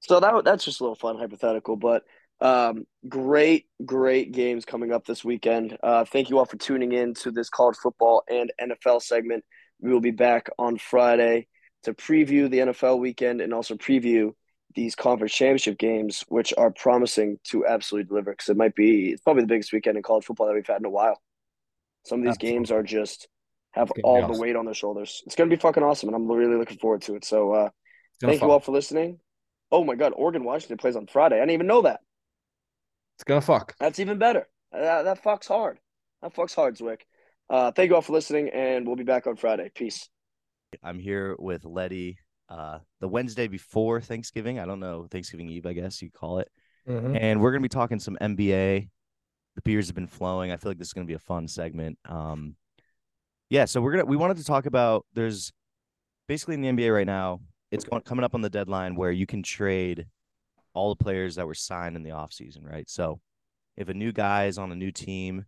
So 0.00 0.20
that 0.20 0.44
that's 0.44 0.64
just 0.64 0.80
a 0.80 0.82
little 0.84 0.94
fun 0.96 1.18
hypothetical, 1.18 1.76
but 1.76 2.04
um, 2.44 2.86
great 3.08 3.66
great 3.84 4.30
games 4.32 4.66
coming 4.66 4.92
up 4.92 5.06
this 5.06 5.24
weekend. 5.24 5.78
Uh, 5.82 6.04
thank 6.04 6.28
you 6.28 6.38
all 6.38 6.44
for 6.44 6.58
tuning 6.58 6.92
in 6.92 7.14
to 7.14 7.30
this 7.30 7.48
college 7.48 7.76
football 7.82 8.22
and 8.28 8.52
NFL 8.60 9.02
segment. 9.02 9.44
We 9.80 9.90
will 9.90 10.00
be 10.00 10.10
back 10.10 10.50
on 10.58 10.76
Friday 10.76 11.48
to 11.84 11.94
preview 11.94 12.50
the 12.50 12.58
NFL 12.58 12.98
weekend 12.98 13.40
and 13.40 13.54
also 13.54 13.76
preview 13.76 14.32
these 14.74 14.94
conference 14.94 15.32
championship 15.32 15.78
games, 15.78 16.22
which 16.28 16.52
are 16.58 16.70
promising 16.70 17.38
to 17.44 17.66
absolutely 17.66 18.08
deliver. 18.08 18.32
Because 18.32 18.50
it 18.50 18.58
might 18.58 18.74
be 18.74 19.12
it's 19.12 19.22
probably 19.22 19.42
the 19.44 19.48
biggest 19.48 19.72
weekend 19.72 19.96
in 19.96 20.02
college 20.02 20.26
football 20.26 20.46
that 20.46 20.54
we've 20.54 20.66
had 20.66 20.80
in 20.80 20.86
a 20.86 20.90
while. 20.90 21.18
Some 22.04 22.20
of 22.20 22.24
these 22.24 22.32
Absolutely. 22.32 22.58
games 22.58 22.70
are 22.72 22.82
just 22.82 23.28
have 23.72 23.90
all 24.02 24.30
the 24.30 24.38
weight 24.38 24.54
on 24.54 24.66
their 24.66 24.74
shoulders. 24.74 25.22
It's 25.24 25.34
gonna 25.34 25.48
be 25.48 25.56
fucking 25.56 25.82
awesome, 25.82 26.10
and 26.10 26.16
I'm 26.16 26.30
really 26.30 26.56
looking 26.56 26.78
forward 26.78 27.02
to 27.02 27.14
it. 27.14 27.24
So. 27.24 27.52
uh 27.52 27.70
Thank 28.20 28.40
you 28.42 28.50
all 28.50 28.60
for 28.60 28.72
listening. 28.72 29.18
Oh 29.72 29.82
my 29.82 29.96
God, 29.96 30.12
Oregon 30.14 30.44
Washington 30.44 30.78
plays 30.78 30.94
on 30.94 31.06
Friday. 31.06 31.36
I 31.36 31.40
didn't 31.40 31.50
even 31.50 31.66
know 31.66 31.82
that. 31.82 32.00
It's 33.16 33.24
gonna 33.24 33.40
fuck. 33.40 33.74
That's 33.78 33.98
even 33.98 34.18
better. 34.18 34.48
That, 34.72 35.02
that 35.02 35.22
fucks 35.22 35.48
hard. 35.48 35.78
That 36.22 36.34
fucks 36.34 36.54
hard, 36.54 36.76
Zwick. 36.76 37.02
Uh, 37.48 37.70
thank 37.72 37.90
you 37.90 37.94
all 37.94 38.02
for 38.02 38.12
listening, 38.12 38.48
and 38.50 38.86
we'll 38.86 38.96
be 38.96 39.04
back 39.04 39.26
on 39.26 39.36
Friday. 39.36 39.70
Peace. 39.74 40.08
I'm 40.82 40.98
here 40.98 41.36
with 41.38 41.64
Letty. 41.64 42.18
Uh, 42.48 42.78
the 43.00 43.08
Wednesday 43.08 43.46
before 43.48 44.00
Thanksgiving. 44.00 44.58
I 44.58 44.66
don't 44.66 44.80
know 44.80 45.06
Thanksgiving 45.10 45.48
Eve. 45.48 45.66
I 45.66 45.72
guess 45.72 46.02
you 46.02 46.10
call 46.10 46.40
it. 46.40 46.48
And 47.16 47.40
we're 47.40 47.52
gonna 47.52 47.62
be 47.62 47.68
talking 47.68 47.98
some 47.98 48.18
NBA. 48.20 48.88
The 49.56 49.62
beers 49.62 49.86
have 49.86 49.94
been 49.94 50.06
flowing. 50.08 50.50
I 50.50 50.56
feel 50.56 50.70
like 50.70 50.78
this 50.78 50.88
is 50.88 50.92
gonna 50.92 51.06
be 51.06 51.14
a 51.14 51.18
fun 51.18 51.46
segment. 51.48 51.98
Um, 52.06 52.56
Yeah, 53.50 53.66
so 53.66 53.80
we're 53.80 53.92
gonna 53.92 54.04
we 54.04 54.16
wanted 54.16 54.38
to 54.38 54.44
talk 54.44 54.66
about 54.66 55.06
there's 55.14 55.52
basically 56.26 56.54
in 56.54 56.62
the 56.62 56.68
NBA 56.68 56.92
right 56.92 57.06
now, 57.06 57.40
it's 57.70 57.84
going 57.84 58.02
coming 58.02 58.24
up 58.24 58.34
on 58.34 58.40
the 58.40 58.50
deadline 58.50 58.96
where 58.96 59.12
you 59.12 59.26
can 59.26 59.42
trade 59.42 60.06
all 60.74 60.94
the 60.94 61.02
players 61.02 61.36
that 61.36 61.46
were 61.46 61.54
signed 61.54 61.96
in 61.96 62.02
the 62.02 62.10
offseason, 62.10 62.68
right? 62.68 62.88
So 62.90 63.20
if 63.76 63.88
a 63.88 63.94
new 63.94 64.12
guy 64.12 64.46
is 64.46 64.58
on 64.58 64.70
a 64.72 64.76
new 64.76 64.90
team, 64.92 65.46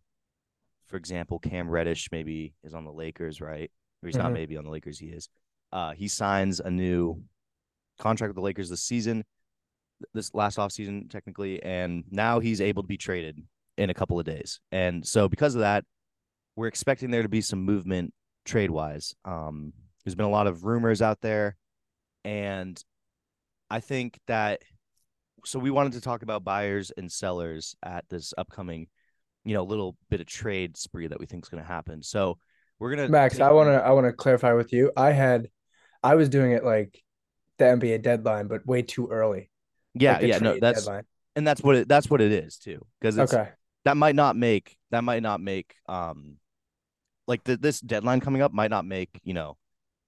for 0.87 0.97
example, 0.97 1.39
Cam 1.39 1.69
Reddish 1.69 2.09
maybe 2.13 2.55
is 2.63 2.75
on 2.75 2.85
the 2.85 2.93
Lakers, 2.93 3.41
right? 3.41 3.71
Or 4.03 4.07
he's 4.07 4.17
not 4.17 4.31
Mhm. 4.31 4.35
maybe 4.35 4.57
on 4.57 4.65
the 4.65 4.71
Lakers, 4.71 4.99
he 4.99 5.09
is. 5.09 5.29
Uh 5.73 5.93
he 5.93 6.09
signs 6.09 6.61
a 6.61 6.71
new 6.71 7.23
contract 7.99 8.31
with 8.31 8.37
the 8.37 8.43
Lakers 8.43 8.71
this 8.71 8.83
season, 8.83 9.25
this 10.13 10.33
last 10.35 10.59
offseason 10.59 11.11
technically, 11.11 11.63
and 11.63 12.05
now 12.11 12.39
he's 12.39 12.61
able 12.61 12.83
to 12.83 12.87
be 12.87 12.97
traded 12.97 13.43
in 13.77 13.91
a 13.91 13.95
couple 13.95 14.19
of 14.19 14.25
days. 14.27 14.61
And 14.71 15.07
so 15.07 15.29
because 15.29 15.55
of 15.55 15.61
that, 15.61 15.85
we're 16.55 16.69
expecting 16.69 17.11
there 17.11 17.23
to 17.23 17.29
be 17.29 17.41
some 17.41 17.63
movement 17.65 18.15
trade 18.45 18.71
wise. 18.71 19.15
Um, 19.25 19.73
there's 20.05 20.15
been 20.15 20.25
a 20.27 20.31
lot 20.31 20.47
of 20.47 20.65
rumors 20.65 21.03
out 21.03 21.21
there, 21.21 21.57
and 22.25 22.83
I 23.69 23.81
think 23.81 24.19
that 24.27 24.63
so 25.47 25.59
we 25.59 25.71
wanted 25.71 25.93
to 25.93 26.01
talk 26.01 26.23
about 26.23 26.45
buyers 26.45 26.91
and 26.97 27.11
sellers 27.11 27.77
at 27.83 28.05
this 28.09 28.35
upcoming, 28.37 28.89
you 29.45 29.55
know, 29.55 29.63
little 29.65 29.97
bit 30.11 30.21
of 30.21 30.27
trade 30.27 30.77
spree 30.77 31.07
that 31.07 31.21
we 31.21 31.27
think 31.27 31.45
is 31.45 31.49
going 31.49 31.63
to 31.63 31.69
happen. 31.69 32.03
So 32.03 32.39
we're 32.79 32.95
gonna 32.95 33.09
Max, 33.09 33.41
I 33.41 33.53
want 33.53 33.69
to 33.69 33.75
I 33.77 33.93
want 33.93 34.07
to 34.07 34.13
clarify 34.13 34.53
with 34.53 34.73
you. 34.73 34.93
I 34.97 35.13
had 35.13 35.49
I 36.03 36.15
was 36.15 36.29
doing 36.29 36.53
it 36.53 36.65
like 36.65 37.03
the 37.59 37.67
NBA 37.67 37.99
deadline, 37.99 38.49
but 38.49 38.67
way 38.67 38.83
too 38.83 39.09
early. 39.11 39.51
yeah, 39.95 40.19
like 40.19 40.23
yeah, 40.23 40.39
no, 40.39 40.57
that's 40.61 40.85
deadline. 40.85 41.05
and 41.37 41.47
that's 41.47 41.63
what 41.63 41.77
it 41.77 41.89
that's 41.89 42.11
what 42.11 42.21
it 42.21 42.33
is 42.33 42.59
too, 42.59 42.85
because 43.01 43.19
Okay. 43.19 43.49
that 43.85 43.97
might 43.97 44.17
not 44.17 44.37
make 44.37 44.77
that 44.91 45.05
might 45.05 45.23
not 45.23 45.41
make 45.41 45.77
um 45.89 46.37
like 47.27 47.45
the, 47.45 47.57
this 47.57 47.81
deadline 47.81 48.21
coming 48.21 48.43
up 48.43 48.53
might 48.53 48.71
not 48.71 48.85
make 48.85 49.11
you 49.23 49.35
know 49.35 49.57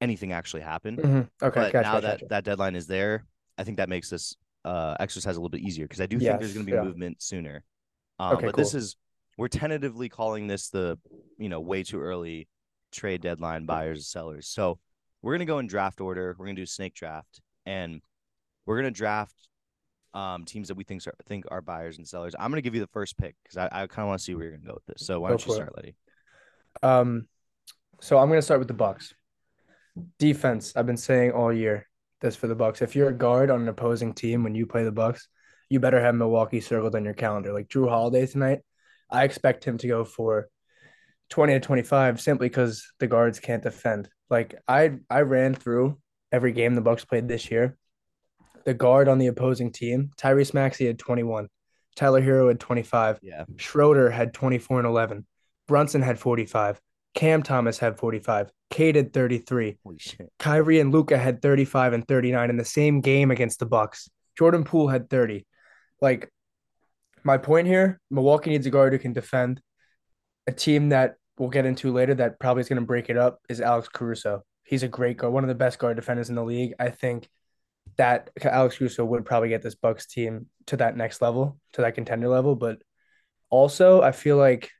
anything 0.00 0.32
actually 0.32 0.62
happen. 0.62 0.96
Mhm. 0.96 1.28
Okay. 1.42 1.60
but 1.60 1.72
Gotcha, 1.72 1.82
now 1.82 1.94
gotcha, 1.94 2.06
that 2.06 2.28
that 2.28 2.44
deadline 2.44 2.76
is 2.76 2.86
there, 2.86 3.24
I 3.56 3.64
think 3.64 3.78
that 3.78 3.88
makes 3.88 4.10
this 4.10 4.36
uh 4.64 4.96
exercise 5.00 5.36
a 5.36 5.40
little 5.40 5.50
bit 5.50 5.60
easier 5.60 5.84
because 5.84 6.00
I 6.00 6.06
do 6.06 6.18
think 6.18 6.38
there's 6.38 6.54
going 6.54 6.66
to 6.66 6.70
be 6.70 6.76
yeah. 6.76 6.82
movement 6.82 7.22
sooner. 7.22 7.64
Um, 8.18 8.36
Okay, 8.36 8.46
but 8.46 8.56
this 8.56 8.74
is 8.74 8.96
we're 9.36 9.48
tentatively 9.48 10.08
calling 10.08 10.46
this 10.46 10.68
the 10.68 10.98
you 11.38 11.48
know 11.48 11.60
way 11.60 11.82
too 11.82 12.00
early 12.00 12.48
trade 12.92 13.20
deadline 13.20 13.66
buyers 13.66 13.98
and 13.98 14.04
sellers. 14.04 14.48
So 14.48 14.78
we're 15.22 15.34
gonna 15.34 15.44
go 15.44 15.58
in 15.58 15.66
draft 15.66 16.00
order. 16.00 16.34
We're 16.38 16.46
gonna 16.46 16.56
do 16.56 16.66
snake 16.66 16.94
draft, 16.94 17.40
and 17.66 18.00
we're 18.66 18.76
gonna 18.76 18.90
draft 18.90 19.34
um 20.14 20.44
teams 20.44 20.68
that 20.68 20.74
we 20.74 20.84
think 20.84 21.06
are 21.06 21.14
think 21.26 21.44
are 21.50 21.60
buyers 21.60 21.98
and 21.98 22.06
sellers. 22.06 22.34
I'm 22.38 22.50
gonna 22.50 22.62
give 22.62 22.74
you 22.74 22.80
the 22.80 22.88
first 22.88 23.16
pick 23.16 23.36
because 23.42 23.56
I, 23.56 23.64
I 23.66 23.86
kind 23.86 24.04
of 24.04 24.08
want 24.08 24.20
to 24.20 24.24
see 24.24 24.34
where 24.34 24.44
you're 24.44 24.56
gonna 24.56 24.68
go 24.68 24.74
with 24.74 24.86
this. 24.86 25.06
So 25.06 25.20
why 25.20 25.28
Go 25.28 25.36
don't 25.36 25.46
you 25.46 25.54
start, 25.54 25.76
Letty? 25.76 25.94
Um, 26.82 27.26
so 28.00 28.18
I'm 28.18 28.28
gonna 28.28 28.42
start 28.42 28.60
with 28.60 28.68
the 28.68 28.74
Bucks. 28.74 29.14
Defense. 30.18 30.74
I've 30.76 30.86
been 30.86 30.96
saying 30.96 31.32
all 31.32 31.52
year 31.52 31.87
this 32.20 32.36
for 32.36 32.46
the 32.46 32.54
Bucks. 32.54 32.82
If 32.82 32.96
you're 32.96 33.08
a 33.08 33.14
guard 33.14 33.50
on 33.50 33.62
an 33.62 33.68
opposing 33.68 34.12
team 34.14 34.42
when 34.42 34.54
you 34.54 34.66
play 34.66 34.84
the 34.84 34.92
Bucks, 34.92 35.28
you 35.68 35.80
better 35.80 36.00
have 36.00 36.14
Milwaukee 36.14 36.60
circled 36.60 36.94
on 36.94 37.04
your 37.04 37.14
calendar. 37.14 37.52
Like 37.52 37.68
Jrue 37.68 37.88
Holiday 37.88 38.26
tonight, 38.26 38.60
I 39.10 39.24
expect 39.24 39.64
him 39.64 39.78
to 39.78 39.88
go 39.88 40.04
for 40.04 40.48
20 41.30 41.54
to 41.54 41.60
25 41.60 42.20
simply 42.20 42.48
because 42.48 42.90
the 42.98 43.06
guards 43.06 43.40
can't 43.40 43.62
defend. 43.62 44.08
Like 44.30 44.54
I 44.66 44.98
I 45.10 45.20
ran 45.20 45.54
through 45.54 45.98
every 46.32 46.52
game 46.52 46.74
the 46.74 46.80
Bucks 46.80 47.04
played 47.04 47.28
this 47.28 47.50
year. 47.50 47.76
The 48.64 48.74
guard 48.74 49.08
on 49.08 49.18
the 49.18 49.28
opposing 49.28 49.72
team, 49.72 50.10
Tyrese 50.18 50.52
Maxey 50.52 50.86
had 50.86 50.98
21. 50.98 51.48
Tyler 51.96 52.22
Herro 52.22 52.48
had 52.48 52.60
25. 52.60 53.20
Yeah, 53.22 53.44
Schroeder 53.56 54.10
had 54.10 54.34
24 54.34 54.80
and 54.80 54.86
11. 54.86 55.26
Brunson 55.66 56.02
had 56.02 56.18
45. 56.18 56.80
Cam 57.18 57.42
Thomas 57.42 57.78
had 57.78 57.98
45. 57.98 58.48
Cade 58.70 58.94
had 58.94 59.12
33. 59.12 59.76
holy 59.82 59.98
shit. 59.98 60.30
Kyrie 60.38 60.78
and 60.78 60.92
Luka 60.92 61.18
had 61.18 61.42
35 61.42 61.92
and 61.92 62.06
39 62.06 62.48
in 62.48 62.56
the 62.56 62.64
same 62.64 63.00
game 63.00 63.32
against 63.32 63.58
the 63.58 63.66
Bucks. 63.66 64.08
Jordan 64.38 64.62
Poole 64.62 64.86
had 64.86 65.10
30. 65.10 65.44
Like 66.00 66.30
my 67.24 67.36
point 67.36 67.66
here, 67.66 68.00
Milwaukee 68.08 68.50
needs 68.50 68.66
a 68.66 68.70
guard 68.70 68.92
who 68.92 69.00
can 69.00 69.14
defend. 69.14 69.60
A 70.46 70.52
team 70.52 70.90
that 70.90 71.16
we'll 71.38 71.48
get 71.48 71.66
into 71.66 71.92
later 71.92 72.14
that 72.14 72.38
probably 72.38 72.60
is 72.60 72.68
going 72.68 72.80
to 72.80 72.86
break 72.86 73.10
it 73.10 73.16
up 73.16 73.40
is 73.48 73.60
Alex 73.60 73.88
Caruso. 73.88 74.44
He's 74.62 74.84
a 74.84 74.88
great 74.88 75.16
guard, 75.16 75.32
one 75.32 75.42
of 75.42 75.48
the 75.48 75.56
best 75.56 75.80
guard 75.80 75.96
defenders 75.96 76.28
in 76.28 76.36
the 76.36 76.44
league. 76.44 76.74
I 76.78 76.90
think 76.90 77.28
that 77.96 78.30
Alex 78.40 78.78
Caruso 78.78 79.04
would 79.04 79.24
probably 79.24 79.48
get 79.48 79.62
this 79.62 79.74
Bucks 79.74 80.06
team 80.06 80.46
to 80.66 80.76
that 80.76 80.96
next 80.96 81.20
level, 81.20 81.58
to 81.72 81.80
that 81.80 81.96
contender 81.96 82.28
level. 82.28 82.54
But 82.54 82.78
also, 83.50 84.02
I 84.02 84.12
feel 84.12 84.36
like 84.36 84.70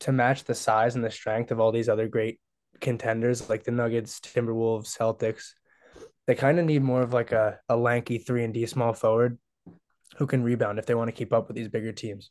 to 0.00 0.12
match 0.12 0.44
the 0.44 0.54
size 0.54 0.94
and 0.94 1.04
the 1.04 1.10
strength 1.10 1.50
of 1.50 1.60
all 1.60 1.72
these 1.72 1.88
other 1.88 2.08
great 2.08 2.40
contenders 2.80 3.48
like 3.48 3.64
the 3.64 3.70
Nuggets, 3.70 4.20
Timberwolves, 4.20 4.96
Celtics, 4.96 5.52
they 6.26 6.34
kind 6.34 6.58
of 6.58 6.64
need 6.64 6.82
more 6.82 7.02
of 7.02 7.12
like 7.12 7.32
a, 7.32 7.58
a 7.68 7.76
lanky 7.76 8.18
three 8.18 8.44
and 8.44 8.52
D 8.52 8.66
small 8.66 8.92
forward 8.92 9.38
who 10.16 10.26
can 10.26 10.42
rebound 10.42 10.78
if 10.78 10.86
they 10.86 10.94
want 10.94 11.08
to 11.08 11.12
keep 11.12 11.32
up 11.32 11.48
with 11.48 11.56
these 11.56 11.68
bigger 11.68 11.92
teams. 11.92 12.30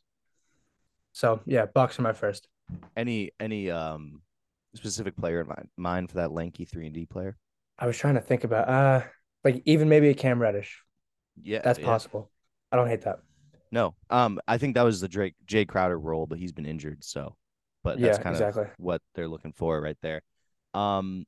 So 1.12 1.40
yeah, 1.46 1.66
Bucks 1.66 1.98
are 1.98 2.02
my 2.02 2.12
first. 2.12 2.48
Any 2.96 3.30
any 3.40 3.70
um 3.70 4.22
specific 4.74 5.16
player 5.16 5.40
in 5.40 5.46
mind 5.46 5.68
mind 5.76 6.10
for 6.10 6.16
that 6.16 6.32
lanky 6.32 6.64
three 6.64 6.86
and 6.86 6.94
D 6.94 7.06
player? 7.06 7.36
I 7.78 7.86
was 7.86 7.96
trying 7.96 8.14
to 8.14 8.20
think 8.20 8.44
about 8.44 8.68
uh 8.68 9.02
like 9.44 9.62
even 9.64 9.88
maybe 9.88 10.08
a 10.08 10.14
Cam 10.14 10.40
Reddish. 10.40 10.82
Yeah, 11.42 11.60
That's 11.62 11.78
yeah. 11.78 11.86
possible. 11.86 12.30
I 12.72 12.76
don't 12.76 12.88
hate 12.88 13.02
that. 13.02 13.20
No, 13.70 13.94
um, 14.10 14.40
I 14.46 14.58
think 14.58 14.74
that 14.74 14.82
was 14.82 15.00
the 15.00 15.08
Drake 15.08 15.34
Jay 15.44 15.64
Crowder 15.64 15.98
role, 15.98 16.26
but 16.26 16.38
he's 16.38 16.52
been 16.52 16.66
injured, 16.66 17.02
so. 17.04 17.36
But 17.86 18.00
that's 18.00 18.18
Yeah, 18.18 18.22
kind 18.24 18.34
exactly. 18.34 18.64
of 18.64 18.70
what 18.78 19.00
they're 19.14 19.28
looking 19.28 19.52
for 19.52 19.80
right 19.80 19.96
there. 20.02 20.22
Um, 20.74 21.24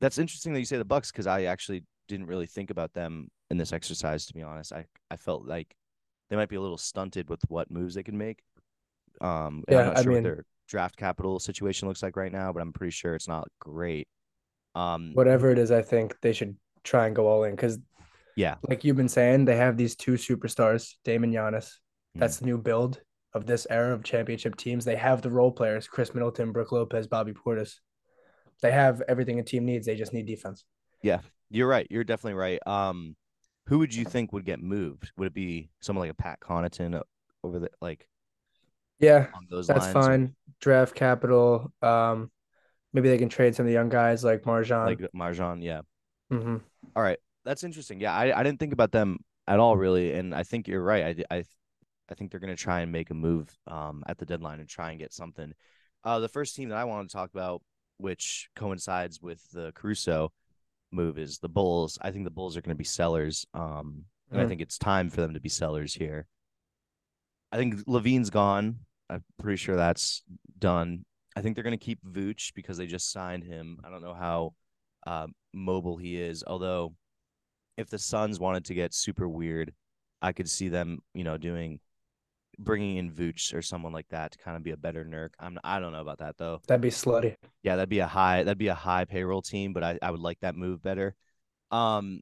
that's 0.00 0.16
interesting 0.16 0.54
that 0.54 0.58
you 0.58 0.64
say 0.64 0.78
the 0.78 0.86
Bucks 0.86 1.12
because 1.12 1.26
I 1.26 1.42
actually 1.44 1.84
didn't 2.08 2.26
really 2.28 2.46
think 2.46 2.70
about 2.70 2.94
them 2.94 3.28
in 3.50 3.58
this 3.58 3.74
exercise. 3.74 4.24
To 4.26 4.32
be 4.34 4.42
honest, 4.42 4.72
I 4.72 4.86
I 5.10 5.16
felt 5.16 5.44
like 5.44 5.76
they 6.30 6.36
might 6.36 6.48
be 6.48 6.56
a 6.56 6.62
little 6.62 6.78
stunted 6.78 7.28
with 7.28 7.42
what 7.48 7.70
moves 7.70 7.94
they 7.94 8.02
can 8.02 8.16
make. 8.16 8.40
Um, 9.20 9.64
and 9.68 9.76
I'm 9.78 9.84
Yeah, 9.84 9.84
not 9.88 9.98
I 9.98 10.02
sure 10.02 10.12
mean- 10.12 10.22
what 10.24 10.28
their 10.30 10.44
draft 10.66 10.96
capital 10.96 11.38
situation 11.38 11.88
looks 11.88 12.02
like 12.02 12.16
right 12.16 12.32
now, 12.32 12.54
but 12.54 12.62
I'm 12.62 12.72
pretty 12.72 12.92
sure 12.92 13.14
it's 13.14 13.28
not 13.28 13.48
great. 13.60 14.08
Um, 14.74 15.10
Whatever 15.12 15.50
it 15.50 15.58
is, 15.58 15.70
I 15.70 15.82
think 15.82 16.18
they 16.22 16.32
should 16.32 16.56
try 16.84 17.06
and 17.06 17.14
go 17.14 17.26
all 17.28 17.44
in 17.44 17.50
because 17.54 17.78
yeah, 18.34 18.56
like 18.66 18.82
you've 18.82 18.96
been 18.96 19.10
saying, 19.10 19.44
they 19.44 19.56
have 19.56 19.76
these 19.76 19.94
two 19.94 20.12
superstars, 20.14 20.94
Damon 21.04 21.32
Giannis. 21.32 21.74
Hmm. 22.14 22.20
That's 22.20 22.38
the 22.38 22.46
new 22.46 22.56
build 22.56 23.02
of 23.34 23.46
this 23.46 23.66
era 23.70 23.92
of 23.94 24.04
championship 24.04 24.56
teams. 24.56 24.84
They 24.84 24.96
have 24.96 25.22
the 25.22 25.30
role 25.30 25.52
players, 25.52 25.88
Khris 25.88 26.14
Middleton, 26.14 26.52
Brook 26.52 26.72
Lopez, 26.72 27.06
Bobby 27.06 27.32
Portis. 27.32 27.80
They 28.62 28.72
have 28.72 29.02
everything 29.08 29.38
a 29.38 29.42
team 29.42 29.64
needs. 29.64 29.86
They 29.86 29.96
just 29.96 30.12
need 30.12 30.26
defense. 30.26 30.64
Yeah, 31.02 31.20
you're 31.50 31.68
right. 31.68 31.86
You're 31.90 32.04
definitely 32.04 32.34
right. 32.38 32.64
Um, 32.66 33.16
who 33.66 33.78
would 33.78 33.94
you 33.94 34.04
think 34.04 34.32
would 34.32 34.44
get 34.44 34.60
moved? 34.60 35.12
Would 35.16 35.28
it 35.28 35.34
be 35.34 35.70
someone 35.80 36.02
like 36.08 36.12
a 36.12 36.22
Pat 36.22 36.40
Connaughton 36.40 37.00
over 37.44 37.58
the 37.58 37.70
like 37.80 38.06
Yeah, 38.98 39.28
that's 39.66 39.86
lines? 39.86 39.86
fine. 39.86 40.34
Draft 40.60 40.94
capital. 40.94 41.72
Um, 41.82 42.30
maybe 42.92 43.08
they 43.08 43.18
can 43.18 43.28
trade 43.28 43.54
some 43.54 43.64
of 43.64 43.68
the 43.68 43.74
young 43.74 43.88
guys 43.88 44.24
like 44.24 44.44
MarJon. 44.44 44.98
Like 44.98 45.00
MarJon, 45.14 45.62
yeah. 45.62 45.82
hmm 46.30 46.56
All 46.94 47.02
right, 47.02 47.18
that's 47.44 47.64
interesting. 47.64 48.00
Yeah, 48.00 48.12
I, 48.14 48.38
I 48.38 48.42
didn't 48.42 48.58
think 48.60 48.72
about 48.72 48.92
them 48.92 49.18
at 49.46 49.58
all, 49.58 49.76
really, 49.76 50.12
and 50.12 50.34
I 50.34 50.42
think 50.42 50.68
you're 50.68 50.82
right. 50.82 51.24
I 51.30 51.36
I, 51.36 51.44
I 52.10 52.14
think 52.14 52.30
they're 52.30 52.40
gonna 52.40 52.56
try 52.56 52.80
and 52.80 52.92
make 52.92 53.10
a 53.10 53.14
move 53.14 53.56
um 53.66 54.02
at 54.06 54.18
the 54.18 54.26
deadline 54.26 54.60
and 54.60 54.68
try 54.68 54.90
and 54.90 54.98
get 54.98 55.12
something. 55.12 55.52
Uh, 56.04 56.18
the 56.18 56.28
first 56.28 56.56
team 56.56 56.68
that 56.70 56.78
I 56.78 56.84
want 56.84 57.08
to 57.08 57.16
talk 57.16 57.30
about, 57.30 57.62
which 57.98 58.48
coincides 58.56 59.20
with 59.20 59.40
the 59.52 59.72
Caruso 59.72 60.32
move, 60.90 61.18
is 61.18 61.38
the 61.38 61.48
Bulls. 61.48 61.98
I 62.02 62.10
think 62.10 62.24
the 62.24 62.30
Bulls 62.30 62.56
are 62.56 62.62
gonna 62.62 62.74
be 62.74 62.84
sellers. 62.84 63.46
Um, 63.54 64.04
and 64.30 64.40
I 64.40 64.44
Mhm. 64.44 64.48
think 64.48 64.60
it's 64.60 64.78
time 64.78 65.10
for 65.10 65.20
them 65.20 65.34
to 65.34 65.40
be 65.40 65.48
sellers 65.48 65.94
here. 65.94 66.26
I 67.52 67.58
think 67.58 67.86
LaVine's 67.86 68.30
gone. 68.30 68.78
I'm 69.10 69.22
pretty 69.38 69.58
sure 69.58 69.76
that's 69.76 70.22
done. 70.58 71.04
I 71.36 71.42
think 71.42 71.54
they're 71.54 71.64
going 71.64 71.78
to 71.78 71.84
keep 71.84 72.02
Vooch 72.02 72.54
because 72.54 72.78
they 72.78 72.86
just 72.86 73.10
signed 73.10 73.44
him. 73.44 73.78
I 73.84 73.90
don't 73.90 74.02
know 74.02 74.14
how 74.14 74.54
uh, 75.06 75.26
mobile 75.52 75.98
he 75.98 76.18
is. 76.20 76.42
Although, 76.46 76.94
if 77.76 77.90
the 77.90 77.98
Suns 77.98 78.40
wanted 78.40 78.64
to 78.66 78.74
get 78.74 78.94
super 78.94 79.28
weird, 79.28 79.74
I 80.22 80.32
could 80.32 80.48
see 80.48 80.68
them, 80.68 81.00
you 81.14 81.24
know, 81.24 81.36
doing 81.36 81.80
bringing 82.58 82.96
in 82.96 83.10
Vooch 83.10 83.54
or 83.54 83.62
someone 83.62 83.92
like 83.92 84.08
that 84.08 84.32
to 84.32 84.38
kind 84.38 84.56
of 84.56 84.62
be 84.62 84.70
a 84.70 84.76
better 84.76 85.04
Nurk. 85.04 85.30
I'm 85.38 85.58
I 85.64 85.80
don't 85.80 85.92
know 85.92 86.00
about 86.00 86.18
that 86.18 86.36
though. 86.36 86.60
That'd 86.66 86.82
be 86.82 86.90
slutty. 86.90 87.36
Yeah, 87.62 87.76
that'd 87.76 87.88
be 87.88 88.00
a 88.00 88.06
high 88.06 88.42
that'd 88.42 88.58
be 88.58 88.68
a 88.68 88.74
high 88.74 89.04
payroll 89.04 89.42
team, 89.42 89.72
but 89.72 89.82
I, 89.82 89.98
I 90.02 90.10
would 90.10 90.20
like 90.20 90.40
that 90.40 90.54
move 90.54 90.82
better. 90.82 91.14
Um 91.70 92.20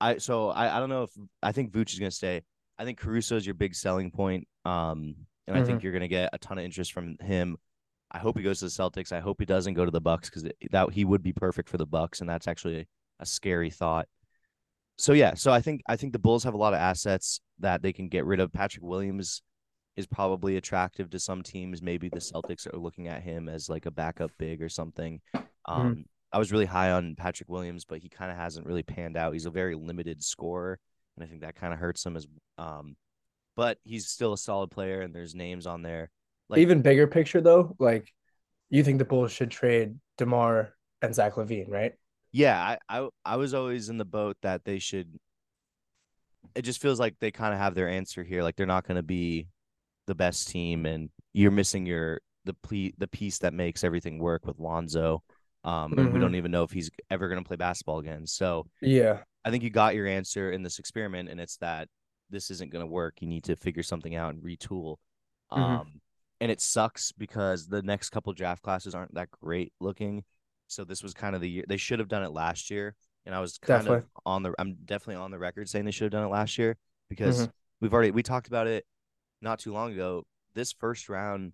I 0.00 0.18
so 0.18 0.50
I, 0.50 0.76
I 0.76 0.80
don't 0.80 0.88
know 0.88 1.04
if 1.04 1.10
I 1.42 1.52
think 1.52 1.72
Vooch 1.72 1.92
is 1.92 1.98
gonna 1.98 2.10
stay. 2.10 2.42
I 2.78 2.84
think 2.84 2.98
Caruso 2.98 3.36
is 3.36 3.46
your 3.46 3.54
big 3.54 3.74
selling 3.74 4.10
point. 4.10 4.48
Um 4.64 5.14
and 5.46 5.58
I 5.58 5.64
think 5.64 5.82
you're 5.82 5.92
gonna 5.92 6.08
get 6.08 6.30
a 6.32 6.38
ton 6.38 6.58
of 6.58 6.64
interest 6.64 6.92
from 6.92 7.16
him. 7.20 7.56
I 8.12 8.18
hope 8.18 8.36
he 8.36 8.42
goes 8.42 8.58
to 8.58 8.64
the 8.66 8.70
Celtics. 8.70 9.12
I 9.12 9.20
hope 9.20 9.36
he 9.38 9.46
doesn't 9.46 9.74
go 9.74 9.84
to 9.84 9.90
the 9.90 10.00
Bucks 10.00 10.28
because 10.28 10.50
that 10.70 10.92
he 10.92 11.04
would 11.04 11.22
be 11.22 11.32
perfect 11.32 11.68
for 11.68 11.76
the 11.78 11.86
Bucks, 11.86 12.20
and 12.20 12.28
that's 12.28 12.48
actually 12.48 12.88
a 13.20 13.26
scary 13.26 13.70
thought. 13.70 14.08
So 14.98 15.12
yeah, 15.12 15.34
so 15.34 15.52
I 15.52 15.60
think 15.60 15.82
I 15.86 15.96
think 15.96 16.12
the 16.12 16.18
Bulls 16.18 16.44
have 16.44 16.54
a 16.54 16.58
lot 16.58 16.74
of 16.74 16.80
assets 16.80 17.40
that 17.60 17.82
they 17.82 17.92
can 17.92 18.08
get 18.08 18.26
rid 18.26 18.40
of. 18.40 18.52
Patrick 18.52 18.84
Williams 18.84 19.42
is 20.00 20.06
probably 20.08 20.56
attractive 20.56 21.10
to 21.10 21.18
some 21.20 21.42
teams. 21.42 21.82
Maybe 21.82 22.08
the 22.08 22.18
Celtics 22.18 22.66
are 22.72 22.78
looking 22.78 23.08
at 23.08 23.22
him 23.22 23.48
as 23.48 23.68
like 23.68 23.86
a 23.86 23.90
backup 23.90 24.32
big 24.38 24.62
or 24.62 24.68
something. 24.68 25.20
Um, 25.66 26.06
I 26.32 26.38
was 26.38 26.52
really 26.52 26.66
high 26.66 26.90
on 26.90 27.14
Patrick 27.16 27.48
Williams, 27.48 27.84
but 27.84 28.00
he 28.00 28.08
kind 28.08 28.30
of 28.30 28.36
hasn't 28.36 28.66
really 28.66 28.82
panned 28.82 29.16
out. 29.16 29.32
He's 29.32 29.46
a 29.46 29.50
very 29.50 29.74
limited 29.74 30.22
scorer, 30.22 30.78
and 31.16 31.24
I 31.24 31.28
think 31.28 31.42
that 31.42 31.54
kind 31.54 31.72
of 31.72 31.78
hurts 31.78 32.04
him 32.04 32.16
as. 32.16 32.26
Um, 32.58 32.96
but 33.56 33.78
he's 33.84 34.08
still 34.08 34.32
a 34.32 34.38
solid 34.38 34.70
player, 34.70 35.00
and 35.02 35.14
there's 35.14 35.34
names 35.34 35.66
on 35.66 35.82
there. 35.82 36.10
Like 36.48 36.58
Even 36.60 36.82
bigger 36.82 37.06
picture 37.06 37.40
though, 37.40 37.76
like 37.78 38.12
you 38.70 38.82
think 38.82 38.98
the 38.98 39.04
Bulls 39.04 39.32
should 39.32 39.50
trade 39.50 39.96
DeMar 40.18 40.74
and 41.02 41.14
Zach 41.14 41.34
LaVine, 41.34 41.68
right? 41.70 41.94
yeah, 42.32 42.76
I, 42.88 43.00
I 43.00 43.08
I 43.24 43.36
was 43.36 43.54
always 43.54 43.88
in 43.88 43.98
the 43.98 44.04
boat 44.04 44.36
that 44.42 44.64
they 44.64 44.78
should. 44.78 45.18
It 46.54 46.62
just 46.62 46.80
feels 46.80 46.98
like 47.00 47.16
they 47.20 47.30
kind 47.30 47.52
of 47.52 47.60
have 47.60 47.74
their 47.74 47.88
answer 47.88 48.22
here. 48.24 48.42
Like 48.42 48.56
they're 48.56 48.66
not 48.66 48.86
going 48.86 48.96
to 48.96 49.02
be 49.02 49.48
the 50.10 50.14
best 50.16 50.48
team, 50.48 50.86
and 50.86 51.08
you're 51.32 51.52
missing 51.52 51.86
your 51.86 52.20
the 52.44 52.54
ple- 52.54 52.90
the 52.98 53.06
piece 53.08 53.38
that 53.38 53.54
makes 53.54 53.84
everything 53.84 54.18
work 54.18 54.44
with 54.44 54.58
Lonzo. 54.58 55.22
Um, 55.62 55.92
and 55.98 56.12
we 56.12 56.18
Mhm. 56.18 56.22
don't 56.22 56.34
even 56.36 56.50
know 56.50 56.64
if 56.64 56.70
he's 56.72 56.90
ever 57.10 57.28
going 57.28 57.42
to 57.42 57.46
play 57.46 57.56
basketball 57.56 57.98
again. 57.98 58.26
So 58.26 58.66
Yeah. 58.80 59.22
I 59.44 59.50
think 59.50 59.62
you 59.62 59.70
got 59.70 59.94
your 59.94 60.06
answer 60.06 60.50
in 60.50 60.62
this 60.62 60.78
experiment, 60.78 61.28
and 61.28 61.38
it's 61.40 61.58
that 61.58 61.88
this 62.30 62.50
isn't 62.50 62.72
going 62.72 62.82
to 62.82 62.90
work. 62.90 63.20
You 63.20 63.28
need 63.28 63.44
to 63.44 63.56
figure 63.56 63.82
something 63.82 64.14
out 64.16 64.34
and 64.34 64.42
retool. 64.42 64.96
Mhm. 65.52 65.58
Um, 65.58 66.00
and 66.40 66.50
it 66.50 66.60
sucks 66.62 67.12
because 67.12 67.68
the 67.68 67.82
next 67.82 68.10
couple 68.10 68.32
draft 68.32 68.62
classes 68.62 68.94
aren't 68.94 69.14
that 69.14 69.30
great 69.30 69.72
looking. 69.80 70.24
So 70.66 70.84
this 70.84 71.02
was 71.02 71.12
kind 71.14 71.34
of 71.34 71.40
the 71.42 71.50
year 71.50 71.64
they 71.68 71.76
should 71.76 71.98
have 71.98 72.08
done 72.08 72.22
it 72.22 72.30
last 72.32 72.70
year, 72.70 72.96
and 73.26 73.34
I 73.34 73.40
was 73.40 73.58
kind 73.58 73.80
of 73.80 73.84
Definitely. 73.86 74.10
on 74.24 74.42
the. 74.42 74.54
I'm 74.58 74.74
definitely 74.86 75.16
on 75.22 75.30
the 75.30 75.38
record 75.38 75.68
saying 75.68 75.84
they 75.84 75.90
should 75.90 76.04
have 76.04 76.12
done 76.12 76.24
it 76.24 76.30
last 76.32 76.56
year 76.56 76.78
because 77.10 77.46
Mhm. 77.46 77.52
we've 77.80 77.92
already 77.92 78.12
we 78.12 78.22
talked 78.22 78.46
about 78.46 78.66
it 78.66 78.86
not 79.40 79.58
too 79.58 79.72
long 79.72 79.92
ago. 79.92 80.24
This 80.54 80.72
first 80.72 81.08
round, 81.08 81.52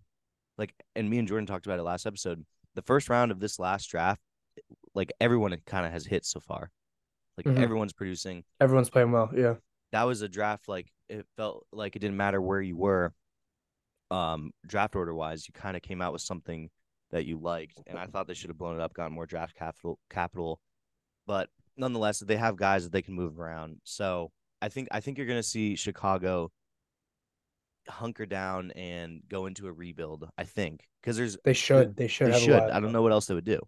like, 0.58 0.74
and 0.94 1.08
me 1.10 1.18
and 1.18 1.28
Jordan 1.28 1.46
talked 1.46 1.66
about 1.66 1.78
it 1.78 1.82
last 1.82 2.06
episode. 2.06 2.44
The 2.74 2.82
first 2.82 3.08
round 3.08 3.30
of 3.30 3.40
this 3.40 3.58
last 3.58 3.86
draft, 3.90 4.20
like 4.94 5.12
everyone 5.20 5.56
kind 5.66 5.86
of 5.86 5.92
has 5.92 6.06
hit 6.06 6.24
so 6.24 6.40
far. 6.40 6.70
Like 7.36 7.46
Mhm. 7.46 7.62
everyone's 7.62 7.92
producing 7.92 8.44
Everyone's 8.60 8.88
playing 8.90 9.12
well. 9.12 9.30
Yeah. 9.34 9.56
that 9.92 10.04
was 10.04 10.20
a 10.22 10.28
draft 10.28 10.68
like 10.68 10.90
it 11.08 11.24
felt 11.36 11.66
like 11.72 11.94
it 11.94 12.00
didn't 12.00 12.16
matter 12.16 12.40
where 12.42 12.60
you 12.60 12.76
were 12.76 13.14
um 14.10 14.50
draft 14.66 14.96
order 14.96 15.14
wise 15.14 15.46
you 15.46 15.52
kind 15.52 15.76
of 15.76 15.82
came 15.82 16.00
out 16.02 16.12
with 16.12 16.22
something 16.22 16.68
that 17.10 17.24
you 17.24 17.38
liked 17.38 17.80
and 17.86 17.98
i 17.98 18.06
thought 18.06 18.26
they 18.26 18.34
should 18.34 18.50
have 18.50 18.58
blown 18.58 18.74
it 18.74 18.80
up 18.80 18.92
gotten 18.94 19.12
more 19.12 19.26
draft 19.26 19.54
capital 19.54 19.98
capital 20.10 20.60
but 21.26 21.48
nonetheless 21.76 22.18
they 22.20 22.36
have 22.36 22.56
guys 22.56 22.82
that 22.84 22.92
they 22.92 23.00
can 23.02 23.14
move 23.14 23.38
around 23.38 23.76
so 23.84 24.30
i 24.60 24.68
think 24.68 24.88
i 24.90 24.98
think 25.00 25.16
you're 25.18 25.26
going 25.26 25.38
to 25.38 25.42
see 25.42 25.76
chicago 25.76 26.50
hunker 27.88 28.26
down 28.26 28.70
and 28.72 29.20
go 29.28 29.46
into 29.46 29.66
a 29.66 29.72
rebuild 29.72 30.28
i 30.38 30.44
think 30.44 30.88
because 31.00 31.16
there's 31.16 31.36
They 31.44 31.52
should. 31.52 31.96
They 31.96 32.08
should 32.08 32.28
they 32.28 32.32
have 32.32 32.42
should 32.42 32.54
a 32.54 32.58
lot. 32.60 32.72
i 32.72 32.80
don't 32.80 32.92
know 32.92 33.02
what 33.02 33.12
else 33.12 33.26
they 33.26 33.34
would 33.34 33.44
do 33.44 33.60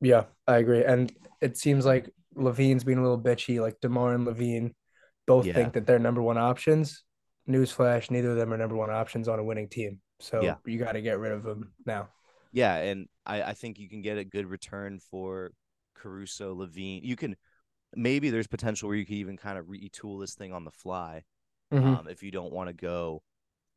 Yeah, 0.00 0.24
I 0.46 0.58
agree. 0.58 0.84
And 0.84 1.12
it 1.40 1.56
seems 1.56 1.86
like 1.86 2.10
LaVine's 2.36 2.84
being 2.84 2.98
a 2.98 3.02
little 3.02 3.18
bitchy. 3.20 3.60
Like 3.60 3.80
DeMar 3.80 4.14
and 4.14 4.26
LaVine 4.26 4.74
both 5.26 5.46
Yeah. 5.46 5.54
think 5.54 5.72
that 5.72 5.86
they're 5.86 5.98
number 5.98 6.22
one 6.22 6.38
options. 6.38 7.02
Newsflash, 7.48 8.10
neither 8.10 8.30
of 8.32 8.36
them 8.36 8.52
are 8.52 8.58
number 8.58 8.76
one 8.76 8.90
options 8.90 9.28
on 9.28 9.38
a 9.38 9.44
winning 9.44 9.68
team. 9.68 10.00
So 10.20 10.42
Yeah. 10.42 10.56
you 10.66 10.78
got 10.78 10.92
to 10.92 11.00
get 11.00 11.18
rid 11.18 11.32
of 11.32 11.42
them 11.44 11.72
now. 11.86 12.08
Yeah, 12.52 12.76
and 12.76 13.08
I, 13.24 13.42
I 13.42 13.52
think 13.54 13.78
you 13.78 13.88
can 13.88 14.02
get 14.02 14.18
a 14.18 14.24
good 14.24 14.46
return 14.46 14.98
for 14.98 15.52
Caruso, 15.94 16.54
LaVine. 16.54 17.02
You 17.02 17.16
can 17.16 17.36
maybe 17.94 18.30
there's 18.30 18.46
potential 18.46 18.88
where 18.88 18.98
you 18.98 19.06
could 19.06 19.14
even 19.16 19.36
kind 19.36 19.58
of 19.58 19.66
retool 19.66 20.20
this 20.20 20.34
thing 20.34 20.52
on 20.52 20.64
the 20.64 20.70
fly. 20.70 21.22
Mhm. 21.72 21.98
Um, 22.00 22.08
if 22.08 22.22
you 22.22 22.30
don't 22.30 22.52
want 22.52 22.68
to 22.68 22.72
go 22.74 23.22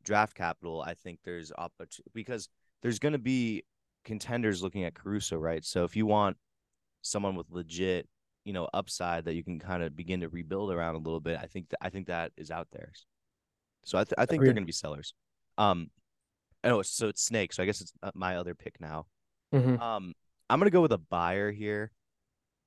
draft 0.04 0.34
capital, 0.34 0.80
I 0.82 0.94
think 0.94 1.20
there's 1.24 1.52
opportunity 1.52 2.10
because 2.14 2.48
there's 2.82 2.98
going 2.98 3.12
to 3.12 3.18
be 3.18 3.64
contenders 4.04 4.62
looking 4.62 4.84
at 4.84 4.94
Caruso, 4.94 5.36
right? 5.36 5.64
So 5.64 5.84
if 5.84 5.96
you 5.96 6.06
want 6.06 6.36
someone 7.02 7.34
with 7.36 7.50
legit, 7.50 8.08
you 8.44 8.52
know, 8.52 8.68
upside 8.72 9.24
that 9.26 9.34
you 9.34 9.44
can 9.44 9.58
kind 9.58 9.82
of 9.82 9.94
begin 9.94 10.20
to 10.20 10.28
rebuild 10.28 10.72
around 10.72 10.94
a 10.94 10.98
little 10.98 11.20
bit, 11.20 11.38
I 11.40 11.46
think 11.46 11.68
that 11.70 11.78
I 11.82 11.90
think 11.90 12.06
that 12.06 12.32
is 12.36 12.50
out 12.50 12.68
there. 12.72 12.92
So 13.84 13.98
I, 13.98 14.04
th- 14.04 14.14
I 14.18 14.26
think 14.26 14.42
they're 14.42 14.52
going 14.54 14.62
to 14.64 14.66
be 14.66 14.72
sellers. 14.72 15.14
Um, 15.58 15.90
oh, 16.64 16.82
so 16.82 17.08
it's 17.08 17.22
Snake. 17.22 17.52
So 17.52 17.62
I 17.62 17.66
guess 17.66 17.80
it's 17.80 17.92
uh, 18.02 18.10
my 18.14 18.36
other 18.36 18.54
pick 18.54 18.80
now. 18.80 19.06
Mhm. 19.52 19.80
Um, 19.80 20.14
I'm 20.48 20.58
gonna 20.58 20.70
go 20.70 20.80
with 20.80 20.92
a 20.92 20.98
buyer 20.98 21.50
here. 21.50 21.92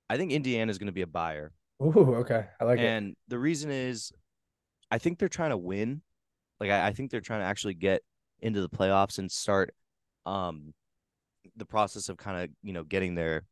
I 0.10 0.18
think 0.18 0.32
Indiana 0.32 0.70
is 0.70 0.78
gonna 0.78 0.92
be 0.92 1.02
a 1.02 1.08
buyer, 1.08 1.54
Ooh, 1.82 2.16
okay. 2.18 2.48
I 2.60 2.64
like 2.66 2.80
it. 2.80 2.86
and 2.86 3.16
the 3.30 3.40
reason 3.40 3.72
is, 3.72 4.12
I 4.94 5.00
think 5.00 5.18
they're 5.18 5.28
trying 5.28 5.50
to 5.50 5.58
win. 5.58 6.04
Like 6.60 6.70
I, 6.70 6.88
I 6.88 6.94
think 6.94 7.10
they're 7.10 7.20
trying 7.20 7.40
to 7.40 7.48
actually 7.48 7.74
get 7.74 8.04
into 8.42 8.62
the 8.62 8.70
playoffs 8.70 9.18
and 9.18 9.32
start, 9.32 9.74
um, 10.28 10.76
the 11.56 11.66
process 11.66 12.10
of 12.10 12.18
kind 12.18 12.44
of 12.44 12.50
you 12.62 12.74
know 12.74 12.84
getting 12.84 13.16
their, 13.16 13.44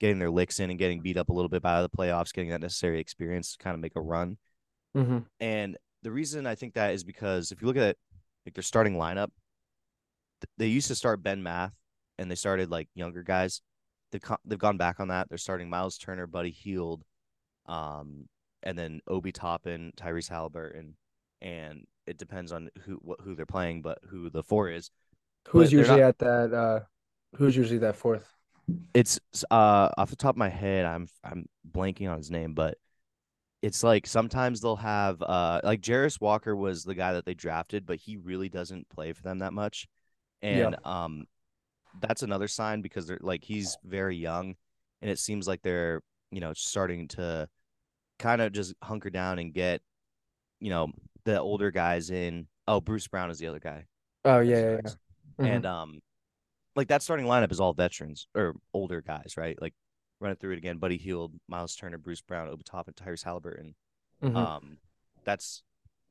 getting 0.00 0.18
their 0.18 0.28
licks 0.28 0.58
in 0.58 0.70
and 0.70 0.78
getting 0.78 1.00
beat 1.00 1.16
up 1.16 1.28
a 1.28 1.32
little 1.32 1.48
bit 1.48 1.62
by 1.62 1.82
the 1.82 1.88
playoffs, 1.88 2.32
getting 2.32 2.50
that 2.50 2.60
necessary 2.60 2.98
experience 2.98 3.52
to 3.52 3.62
kind 3.62 3.74
of 3.74 3.80
make 3.80 3.94
a 3.94 4.00
run. 4.00 4.38
Mhm. 4.96 5.24
And 5.38 5.78
the 6.02 6.10
reason 6.10 6.48
I 6.48 6.56
think 6.56 6.74
that 6.74 6.94
is 6.94 7.04
because 7.04 7.52
if 7.52 7.62
you 7.62 7.68
look 7.68 7.76
at 7.76 7.96
like 8.44 8.54
their 8.54 8.62
starting 8.64 8.94
lineup, 8.94 9.30
th- 10.40 10.50
they 10.56 10.66
used 10.66 10.88
to 10.88 10.96
start 10.96 11.22
Ben 11.22 11.44
Math 11.44 11.74
and 12.18 12.28
they 12.28 12.34
started 12.34 12.72
like 12.72 12.88
younger 12.96 13.22
guys. 13.22 13.62
They've 14.10 14.22
they've 14.44 14.58
gone 14.58 14.78
back 14.78 14.98
on 14.98 15.08
that. 15.08 15.28
They're 15.28 15.38
starting 15.38 15.70
Miles 15.70 15.96
Turner, 15.96 16.26
Buddy 16.26 16.50
Hield, 16.50 17.04
um, 17.66 18.28
and 18.62 18.78
then 18.78 19.00
Obi 19.06 19.32
Toppin, 19.32 19.92
Tyrese 19.96 20.30
Haliburton, 20.30 20.94
and 21.40 21.86
it 22.06 22.18
depends 22.18 22.52
on 22.52 22.70
who 22.84 22.94
what, 23.02 23.20
who 23.20 23.34
they're 23.34 23.46
playing, 23.46 23.82
but 23.82 23.98
who 24.08 24.30
the 24.30 24.42
four 24.42 24.70
is. 24.70 24.90
Who's 25.48 25.72
usually 25.72 26.00
not- 26.00 26.08
at 26.08 26.18
that? 26.18 26.52
Uh, 26.52 26.80
who's 27.36 27.56
usually 27.56 27.78
that 27.78 27.96
fourth? 27.96 28.34
It's 28.92 29.18
uh 29.50 29.88
off 29.96 30.10
the 30.10 30.16
top 30.16 30.34
of 30.34 30.38
my 30.38 30.50
head, 30.50 30.84
I'm 30.84 31.08
I'm 31.24 31.46
blanking 31.70 32.10
on 32.10 32.18
his 32.18 32.30
name, 32.30 32.52
but 32.54 32.76
it's 33.62 33.82
like 33.82 34.06
sometimes 34.06 34.60
they'll 34.60 34.76
have 34.76 35.22
uh 35.22 35.60
like 35.64 35.80
Jarace 35.80 36.20
Walker 36.20 36.54
was 36.54 36.84
the 36.84 36.94
guy 36.94 37.14
that 37.14 37.24
they 37.24 37.34
drafted, 37.34 37.86
but 37.86 37.96
he 37.96 38.16
really 38.18 38.48
doesn't 38.48 38.88
play 38.90 39.12
for 39.12 39.22
them 39.22 39.38
that 39.38 39.52
much. 39.54 39.86
Yeah. 40.42 40.68
And 40.68 40.76
um 40.84 41.26
that's 42.00 42.22
another 42.22 42.48
sign 42.48 42.82
because 42.82 43.06
they're 43.06 43.18
like 43.22 43.42
he's 43.42 43.76
very 43.84 44.16
young 44.16 44.54
and 45.02 45.10
it 45.10 45.18
seems 45.18 45.48
like 45.48 45.62
they're, 45.62 46.02
you 46.30 46.40
know, 46.40 46.52
starting 46.54 47.08
to 47.08 47.48
kind 48.18 48.40
of 48.40 48.52
just 48.52 48.74
hunker 48.82 49.10
down 49.10 49.38
and 49.38 49.52
get, 49.52 49.80
you 50.60 50.70
know, 50.70 50.90
the 51.24 51.40
older 51.40 51.70
guys 51.70 52.10
in. 52.10 52.46
Oh, 52.66 52.80
Bruce 52.80 53.08
Brown 53.08 53.30
is 53.30 53.38
the 53.38 53.46
other 53.46 53.60
guy. 53.60 53.86
Oh 54.24 54.40
yeah, 54.40 54.58
yeah, 54.58 54.80
yeah. 54.84 54.90
Mhm. 55.44 55.56
And 55.56 55.66
um 55.66 56.00
like 56.76 56.88
that 56.88 57.02
starting 57.02 57.26
lineup 57.26 57.50
is 57.50 57.60
all 57.60 57.72
veterans 57.72 58.26
or 58.34 58.54
older 58.72 59.00
guys, 59.00 59.34
right? 59.36 59.60
Like 59.60 59.74
run 60.20 60.32
it 60.32 60.40
through 60.40 60.52
it 60.52 60.58
again. 60.58 60.78
Buddy 60.78 60.96
Hield, 60.96 61.32
Miles 61.48 61.76
Turner, 61.76 61.98
Bruce 61.98 62.20
Brown, 62.20 62.48
Obi 62.48 62.62
and 62.72 62.96
Tyrese 62.96 63.24
Haliburton. 63.24 63.74
Mhm. 64.22 64.36
Um, 64.36 64.78
that's 65.24 65.62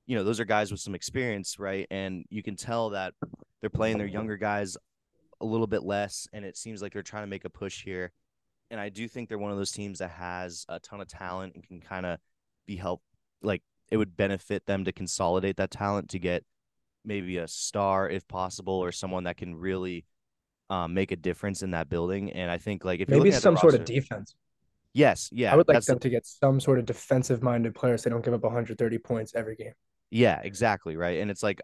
you 0.05 0.15
know, 0.15 0.23
those 0.23 0.39
are 0.39 0.45
guys 0.45 0.71
with 0.71 0.79
some 0.79 0.95
experience, 0.95 1.59
right? 1.59 1.85
And 1.91 2.23
you 2.29 2.41
can 2.41 2.55
tell 2.55 2.91
that 2.91 3.13
they're 3.59 3.69
playing 3.69 3.97
their 3.97 4.07
younger 4.07 4.37
guys 4.37 4.77
a 5.41 5.45
little 5.45 5.67
bit 5.67 5.83
less, 5.83 6.29
and 6.31 6.45
it 6.45 6.55
seems 6.55 6.81
like 6.81 6.93
they're 6.93 7.03
trying 7.03 7.23
to 7.23 7.27
make 7.27 7.43
a 7.43 7.49
push 7.49 7.83
here. 7.83 8.13
And 8.69 8.79
I 8.79 8.89
do 8.89 9.07
think 9.07 9.29
they're 9.29 9.37
one 9.37 9.51
of 9.51 9.57
those 9.57 9.71
teams 9.71 9.99
that 9.99 10.11
has 10.11 10.65
a 10.69 10.79
ton 10.79 10.99
of 11.01 11.07
talent 11.07 11.55
and 11.55 11.63
can 11.65 11.79
kind 11.79 12.05
of 12.05 12.19
be 12.65 12.75
help 12.75 13.01
like 13.41 13.61
it 13.89 13.97
would 13.97 14.17
benefit 14.17 14.65
them 14.65 14.83
to 14.85 14.91
consolidate 14.91 15.57
that 15.57 15.71
talent 15.71 16.09
to 16.09 16.19
get 16.19 16.43
maybe 17.05 17.37
a 17.37 17.47
star 17.47 18.09
if 18.09 18.27
possible 18.27 18.73
or 18.73 18.91
someone 18.91 19.23
that 19.23 19.37
can 19.37 19.55
really 19.55 20.03
um, 20.69 20.93
make 20.93 21.11
a 21.11 21.15
difference 21.15 21.61
in 21.63 21.71
that 21.71 21.87
building. 21.87 22.31
And 22.33 22.51
I 22.51 22.57
think 22.57 22.83
like 22.83 22.99
if 22.99 23.07
you're 23.07 23.19
Maybe 23.19 23.29
looking 23.29 23.35
at 23.35 23.37
the 23.37 23.41
some 23.41 23.57
sort 23.57 23.75
of 23.75 23.85
defense. 23.85 24.35
yes, 24.93 25.29
yeah, 25.31 25.53
I 25.53 25.55
would 25.55 25.67
like 25.69 25.79
the- 25.81 25.93
them 25.93 25.99
to 25.99 26.09
get 26.09 26.25
some 26.25 26.59
sort 26.59 26.79
of 26.79 26.85
defensive 26.85 27.41
minded 27.41 27.73
players. 27.73 28.03
So 28.03 28.09
they 28.09 28.13
don't 28.13 28.25
give 28.25 28.33
up 28.33 28.43
130 28.43 28.97
points 28.97 29.33
every 29.33 29.55
game. 29.55 29.71
Yeah, 30.11 30.41
exactly. 30.43 30.97
Right. 30.97 31.19
And 31.19 31.31
it's 31.31 31.43
like 31.43 31.61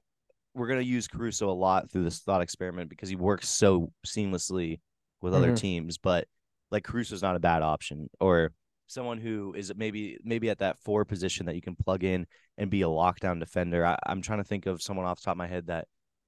we're 0.54 0.68
gonna 0.68 0.82
use 0.82 1.10
Caruso 1.10 1.50
a 1.50 1.52
lot 1.52 1.92
through 1.92 2.04
this 2.06 2.20
thought 2.20 2.42
experiment 2.42 2.90
because 2.90 3.10
he 3.10 3.16
works 3.18 3.50
so 3.50 3.92
seamlessly 4.08 4.80
with 5.22 5.34
other 5.34 5.52
Mhm. 5.52 5.58
teams. 5.58 5.98
But 5.98 6.28
like 6.74 6.84
Caruso's 6.84 7.22
not 7.22 7.36
a 7.36 7.40
bad 7.40 7.62
option. 7.62 8.10
Or 8.20 8.52
someone 8.88 9.20
who 9.20 9.54
is 9.56 9.72
maybe 9.76 10.18
maybe 10.24 10.50
at 10.50 10.60
that 10.60 10.80
four 10.80 11.06
position 11.06 11.46
that 11.46 11.56
you 11.56 11.62
can 11.62 11.76
plug 11.76 12.04
in 12.04 12.26
and 12.58 12.70
be 12.70 12.82
a 12.82 12.88
lockdown 12.88 13.40
defender. 13.40 13.86
I, 13.86 13.98
I'm 14.06 14.22
trying 14.22 14.40
to 14.40 14.44
think 14.44 14.66
of 14.66 14.82
someone 14.82 15.06
off 15.06 15.20
the 15.20 15.26
top 15.26 15.34
of 15.34 15.38
my 15.38 15.48
head 15.48 15.68
that 15.68 15.88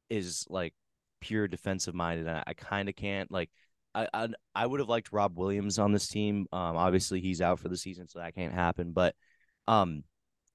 is 0.09 0.45
like 0.49 0.73
pure 1.19 1.47
defensive 1.47 1.95
minded. 1.95 2.27
And 2.27 2.37
I, 2.37 2.43
I 2.47 2.53
kind 2.53 2.87
of 2.87 2.95
can't 2.95 3.29
like 3.31 3.49
I, 3.95 4.07
I 4.13 4.27
I 4.53 4.65
would 4.67 4.79
have 4.79 4.89
liked 4.89 5.11
Rob 5.11 5.37
Williams 5.37 5.79
on 5.79 5.91
this 5.91 6.07
team. 6.07 6.45
Um, 6.53 6.77
obviously 6.77 7.21
he's 7.21 7.41
out 7.41 7.59
for 7.59 7.67
the 7.67 7.77
season, 7.77 8.07
so 8.07 8.19
that 8.19 8.35
can't 8.35 8.53
happen. 8.53 8.91
But 8.91 9.15
um, 9.67 10.03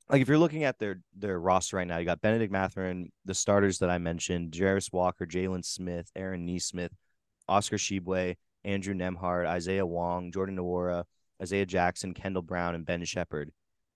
like 0.08 0.22
if 0.22 0.28
you're 0.28 0.38
looking 0.38 0.64
at 0.64 0.78
their 0.78 1.00
their 1.16 1.38
roster 1.40 1.78
right 1.78 1.86
now, 1.86 1.98
you 1.98 2.04
got 2.04 2.20
Bennedict 2.20 2.52
Mathurin, 2.52 3.10
the 3.24 3.34
starters 3.34 3.80
that 3.80 3.90
I 3.90 3.98
mentioned, 3.98 4.52
Jarace 4.52 4.92
Walker, 4.92 5.26
Jalen 5.26 5.64
Smith, 5.64 6.10
Aaron 6.14 6.46
Nesmith, 6.46 6.92
Oscar 7.48 7.76
Tshiebwe, 7.76 8.36
Andrew 8.64 8.94
Nembhard, 8.94 9.46
Isaiah 9.46 9.86
Wong, 9.86 10.32
Jordan 10.32 10.56
Nwora, 10.56 11.04
Isaiah 11.42 11.66
Jackson, 11.66 12.14
Kendall 12.14 12.42
Brown, 12.42 12.74
and 12.74 12.84
Ben 12.84 13.04
Sheppard. 13.04 13.50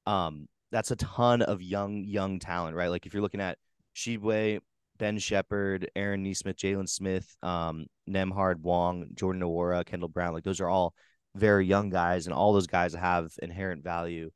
Um, 0.07 0.49
that's 0.73 0.91
a 0.91 0.97
ton 0.97 1.43
of 1.43 1.63
young 1.63 2.05
young 2.05 2.39
talent, 2.39 2.77
right? 2.77 2.89
Like 2.89 3.07
if 3.07 3.15
you're 3.15 3.23
looking 3.23 3.41
at 3.41 3.59
Tshiebwe, 3.95 4.61
Ben 4.99 5.19
Sheppard, 5.19 5.91
Aaron 5.95 6.23
Nesmith, 6.23 6.57
Jalen 6.57 6.89
Smith, 6.89 7.37
um, 7.43 7.87
Nembhard, 8.09 8.61
Wong, 8.61 9.07
Jordan 9.15 9.43
Nwora, 9.43 9.85
Kendall 9.85 10.09
Brown. 10.09 10.33
Like 10.33 10.45
those 10.45 10.61
are 10.61 10.69
all 10.69 10.95
very 11.35 11.67
young 11.67 11.91
guys, 11.91 12.27
and 12.27 12.35
all 12.35 12.53
those 12.53 12.67
guys 12.67 12.95
have 12.95 13.33
inherent 13.43 13.83
value, 13.83 14.31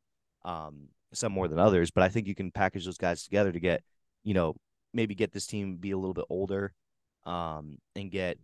um, 0.45 0.89
some 1.13 1.33
more 1.33 1.49
than 1.49 1.59
others. 1.59 1.91
But 1.91 2.05
I 2.05 2.09
think 2.09 2.27
you 2.27 2.35
can 2.35 2.51
package 2.51 2.85
those 2.85 2.99
guys 2.99 3.23
together 3.23 3.53
to 3.53 3.61
get, 3.61 3.83
you 4.25 4.35
know, 4.35 4.55
maybe 4.93 5.15
get 5.15 5.33
this 5.33 5.47
team 5.47 5.77
be 5.77 5.93
a 5.93 5.99
little 5.99 6.15
bit 6.15 6.25
older, 6.29 6.73
um, 7.25 7.79
and 7.95 8.11
get, 8.11 8.39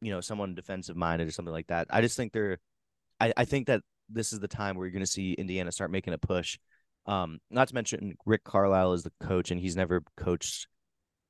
you 0.00 0.12
know, 0.12 0.20
someone 0.20 0.54
defensive 0.54 0.96
minded 0.96 1.28
or 1.28 1.32
something 1.32 1.52
like 1.52 1.68
that. 1.68 1.86
I 1.90 2.00
just 2.00 2.16
think 2.16 2.32
they're, 2.32 2.58
I, 3.20 3.32
I 3.36 3.44
think 3.44 3.66
that 3.66 3.82
this 4.08 4.32
is 4.32 4.40
the 4.40 4.48
time 4.48 4.76
where 4.76 4.86
you're 4.86 4.92
going 4.92 5.04
to 5.04 5.10
see 5.10 5.32
Indiana 5.32 5.72
start 5.72 5.90
making 5.90 6.14
a 6.14 6.18
push. 6.18 6.58
Um, 7.06 7.38
not 7.50 7.68
to 7.68 7.74
mention 7.74 8.16
Rick 8.26 8.44
Carlisle 8.44 8.92
is 8.92 9.02
the 9.02 9.12
coach, 9.20 9.50
and 9.50 9.60
he's 9.60 9.76
never 9.76 10.02
coached 10.16 10.68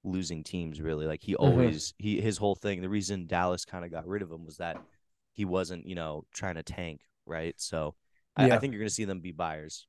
losing 0.04 0.42
teams 0.42 0.80
really. 0.80 1.06
Like 1.06 1.22
he 1.22 1.34
always 1.34 1.92
mm-hmm. 1.92 2.04
he 2.04 2.20
his 2.20 2.38
whole 2.38 2.54
thing. 2.54 2.80
The 2.80 2.88
reason 2.88 3.26
Dallas 3.26 3.64
kind 3.64 3.84
of 3.84 3.90
got 3.90 4.06
rid 4.06 4.22
of 4.22 4.30
him 4.30 4.44
was 4.44 4.56
that 4.58 4.78
he 5.32 5.44
wasn't 5.44 5.86
you 5.86 5.94
know 5.94 6.24
trying 6.32 6.56
to 6.56 6.62
tank 6.62 7.02
right. 7.26 7.54
So 7.58 7.94
yeah. 8.38 8.46
I, 8.46 8.56
I 8.56 8.58
think 8.58 8.72
you're 8.72 8.80
going 8.80 8.88
to 8.88 8.94
see 8.94 9.04
them 9.04 9.20
be 9.20 9.32
buyers. 9.32 9.86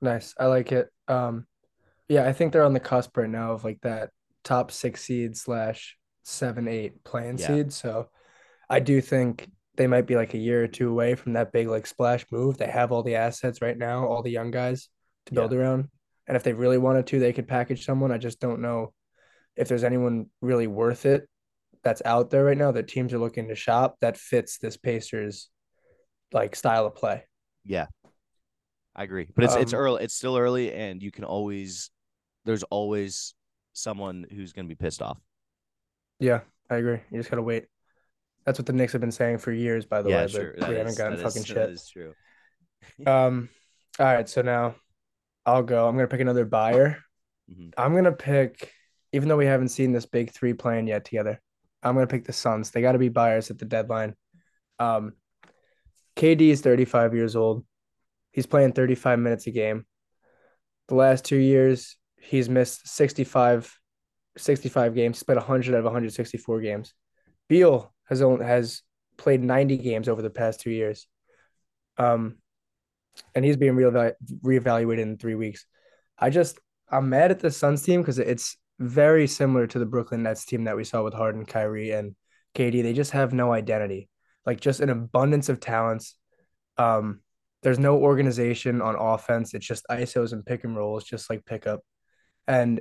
Nice, 0.00 0.34
I 0.38 0.46
like 0.46 0.72
it. 0.72 0.88
Um, 1.08 1.46
yeah, 2.08 2.26
I 2.26 2.32
think 2.32 2.52
they're 2.52 2.64
on 2.64 2.72
the 2.72 2.80
cusp 2.80 3.16
right 3.16 3.28
now 3.28 3.52
of 3.52 3.64
like 3.64 3.80
that 3.82 4.10
top 4.44 4.70
six 4.70 5.02
seed 5.02 5.36
slash 5.36 5.96
seven 6.30 6.68
eight 6.68 7.02
playing 7.04 7.38
yeah. 7.38 7.46
seed. 7.46 7.72
So 7.72 8.08
I 8.68 8.80
do 8.80 9.00
think 9.00 9.50
they 9.76 9.86
might 9.86 10.06
be 10.06 10.16
like 10.16 10.34
a 10.34 10.38
year 10.38 10.62
or 10.64 10.68
two 10.68 10.90
away 10.90 11.14
from 11.14 11.34
that 11.34 11.52
big 11.52 11.68
like 11.68 11.86
splash 11.86 12.26
move. 12.30 12.56
They 12.56 12.66
have 12.66 12.92
all 12.92 13.02
the 13.02 13.16
assets 13.16 13.62
right 13.62 13.76
now, 13.76 14.06
all 14.06 14.22
the 14.22 14.30
young 14.30 14.50
guys 14.50 14.88
to 15.26 15.34
build 15.34 15.52
yeah. 15.52 15.58
around. 15.58 15.88
And 16.26 16.36
if 16.36 16.42
they 16.42 16.52
really 16.52 16.78
wanted 16.78 17.06
to, 17.08 17.18
they 17.18 17.32
could 17.32 17.48
package 17.48 17.84
someone. 17.84 18.12
I 18.12 18.18
just 18.18 18.40
don't 18.40 18.60
know 18.60 18.92
if 19.56 19.68
there's 19.68 19.84
anyone 19.84 20.26
really 20.40 20.66
worth 20.66 21.06
it 21.06 21.28
that's 21.82 22.02
out 22.04 22.30
there 22.30 22.44
right 22.44 22.58
now 22.58 22.72
that 22.72 22.88
teams 22.88 23.12
are 23.14 23.18
looking 23.18 23.48
to 23.48 23.54
shop 23.54 23.96
that 24.00 24.16
fits 24.16 24.58
this 24.58 24.76
Pacers 24.76 25.48
like 26.32 26.54
style 26.54 26.86
of 26.86 26.94
play. 26.94 27.24
Yeah. 27.64 27.86
I 28.94 29.04
agree. 29.04 29.28
But 29.34 29.44
it's 29.44 29.54
um, 29.54 29.62
it's 29.62 29.72
early 29.72 30.04
it's 30.04 30.14
still 30.14 30.36
early 30.36 30.72
and 30.72 31.02
you 31.02 31.10
can 31.10 31.24
always 31.24 31.90
there's 32.44 32.62
always 32.64 33.34
someone 33.72 34.26
who's 34.30 34.52
gonna 34.52 34.68
be 34.68 34.74
pissed 34.74 35.02
off. 35.02 35.18
Yeah, 36.20 36.40
I 36.68 36.76
agree. 36.76 37.00
You 37.10 37.18
just 37.18 37.30
gotta 37.30 37.42
wait. 37.42 37.66
That's 38.44 38.58
what 38.58 38.66
the 38.66 38.72
Knicks 38.72 38.92
have 38.92 39.00
been 39.00 39.12
saying 39.12 39.38
for 39.38 39.52
years, 39.52 39.84
by 39.84 40.02
the 40.02 40.10
yeah, 40.10 40.22
way. 40.22 40.28
Sure. 40.28 40.54
But 40.58 40.68
we 40.68 40.76
haven't 40.76 40.96
gotten 40.96 41.18
fucking 41.18 41.42
is, 41.42 41.46
shit. 41.46 41.56
That 41.56 41.70
is 41.70 41.88
true. 41.88 42.14
um 43.06 43.48
all 43.98 44.06
right, 44.06 44.28
so 44.28 44.42
now 44.42 44.76
I'll 45.44 45.62
go. 45.62 45.88
I'm 45.88 45.96
gonna 45.96 46.08
pick 46.08 46.20
another 46.20 46.44
buyer. 46.44 46.98
Mm-hmm. 47.50 47.70
I'm 47.76 47.94
gonna 47.94 48.12
pick 48.12 48.72
even 49.12 49.28
though 49.28 49.36
we 49.36 49.46
haven't 49.46 49.70
seen 49.70 49.92
this 49.92 50.06
big 50.06 50.30
three 50.30 50.52
playing 50.54 50.86
yet 50.86 51.04
together, 51.04 51.40
I'm 51.82 51.94
gonna 51.94 52.06
pick 52.06 52.24
the 52.24 52.32
Suns. 52.32 52.70
They 52.70 52.80
got 52.80 52.92
to 52.92 52.98
be 52.98 53.08
buyers 53.08 53.50
at 53.50 53.58
the 53.58 53.64
deadline. 53.64 54.14
Um, 54.78 55.14
KD 56.16 56.50
is 56.50 56.60
35 56.60 57.14
years 57.14 57.36
old. 57.36 57.64
He's 58.32 58.46
playing 58.46 58.72
35 58.72 59.18
minutes 59.18 59.46
a 59.46 59.50
game. 59.50 59.86
The 60.88 60.94
last 60.94 61.24
two 61.24 61.36
years, 61.36 61.96
he's 62.20 62.48
missed 62.48 62.88
65, 62.88 63.79
65 64.36 64.94
games. 64.94 65.22
Played 65.22 65.36
100 65.36 65.74
out 65.74 65.78
of 65.78 65.84
164 65.84 66.60
games. 66.60 66.94
Beal 67.48 67.92
has 68.08 68.22
only, 68.22 68.44
has 68.44 68.82
played 69.16 69.42
90 69.42 69.76
games 69.78 70.08
over 70.08 70.22
the 70.22 70.30
past 70.30 70.60
two 70.60 70.70
years. 70.70 71.06
Um, 71.98 72.36
and 73.34 73.44
he's 73.44 73.56
being 73.56 73.74
reevalu- 73.74 74.14
reevaluated 74.42 75.00
in 75.00 75.18
three 75.18 75.34
weeks. 75.34 75.66
I 76.18 76.30
just 76.30 76.58
I'm 76.90 77.08
mad 77.08 77.30
at 77.30 77.40
the 77.40 77.50
Suns 77.50 77.82
team 77.82 78.00
because 78.00 78.18
it's 78.18 78.56
very 78.78 79.26
similar 79.26 79.66
to 79.68 79.78
the 79.78 79.86
Brooklyn 79.86 80.22
Nets 80.22 80.44
team 80.44 80.64
that 80.64 80.76
we 80.76 80.84
saw 80.84 81.04
with 81.04 81.14
Harden, 81.14 81.44
Kyrie, 81.44 81.92
and 81.92 82.14
KD. 82.54 82.82
They 82.82 82.92
just 82.92 83.12
have 83.12 83.32
no 83.32 83.52
identity, 83.52 84.08
like 84.44 84.60
just 84.60 84.80
an 84.80 84.90
abundance 84.90 85.48
of 85.48 85.60
talents. 85.60 86.16
Um, 86.78 87.20
there's 87.62 87.78
no 87.78 87.98
organization 87.98 88.80
on 88.80 88.96
offense. 88.96 89.54
It's 89.54 89.66
just 89.66 89.84
ISOs 89.90 90.32
and 90.32 90.44
pick 90.44 90.64
and 90.64 90.76
rolls, 90.76 91.04
just 91.04 91.28
like 91.28 91.44
pickup. 91.44 91.80
And 92.48 92.80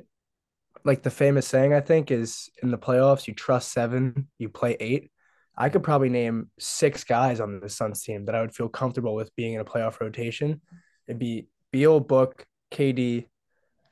like 0.84 1.04
the 1.04 1.12
famous 1.12 1.48
saying, 1.48 1.74
I 1.74 1.82
think, 1.82 2.12
is 2.12 2.50
in 2.62 2.72
the 2.72 2.78
playoffs, 2.78 3.28
you 3.28 3.34
trust 3.34 3.72
seven, 3.72 4.28
you 4.38 4.50
play 4.50 4.78
eight. 4.80 5.12
I 5.58 5.70
could 5.70 5.84
probably 5.84 6.10
name 6.10 6.50
six 6.58 7.04
guys 7.04 7.40
on 7.42 7.60
the 7.60 7.70
Suns 7.70 8.02
team 8.02 8.26
that 8.26 8.36
I 8.36 8.42
would 8.42 8.56
feel 8.56 8.70
comfortable 8.70 9.14
with 9.14 9.36
being 9.36 9.54
in 9.54 9.60
a 9.60 9.66
playoff 9.66 10.00
rotation. 10.00 10.62
It'd 11.08 11.20
be 11.20 11.48
Beal, 11.72 12.00
Book, 12.00 12.46
KD, 12.72 13.28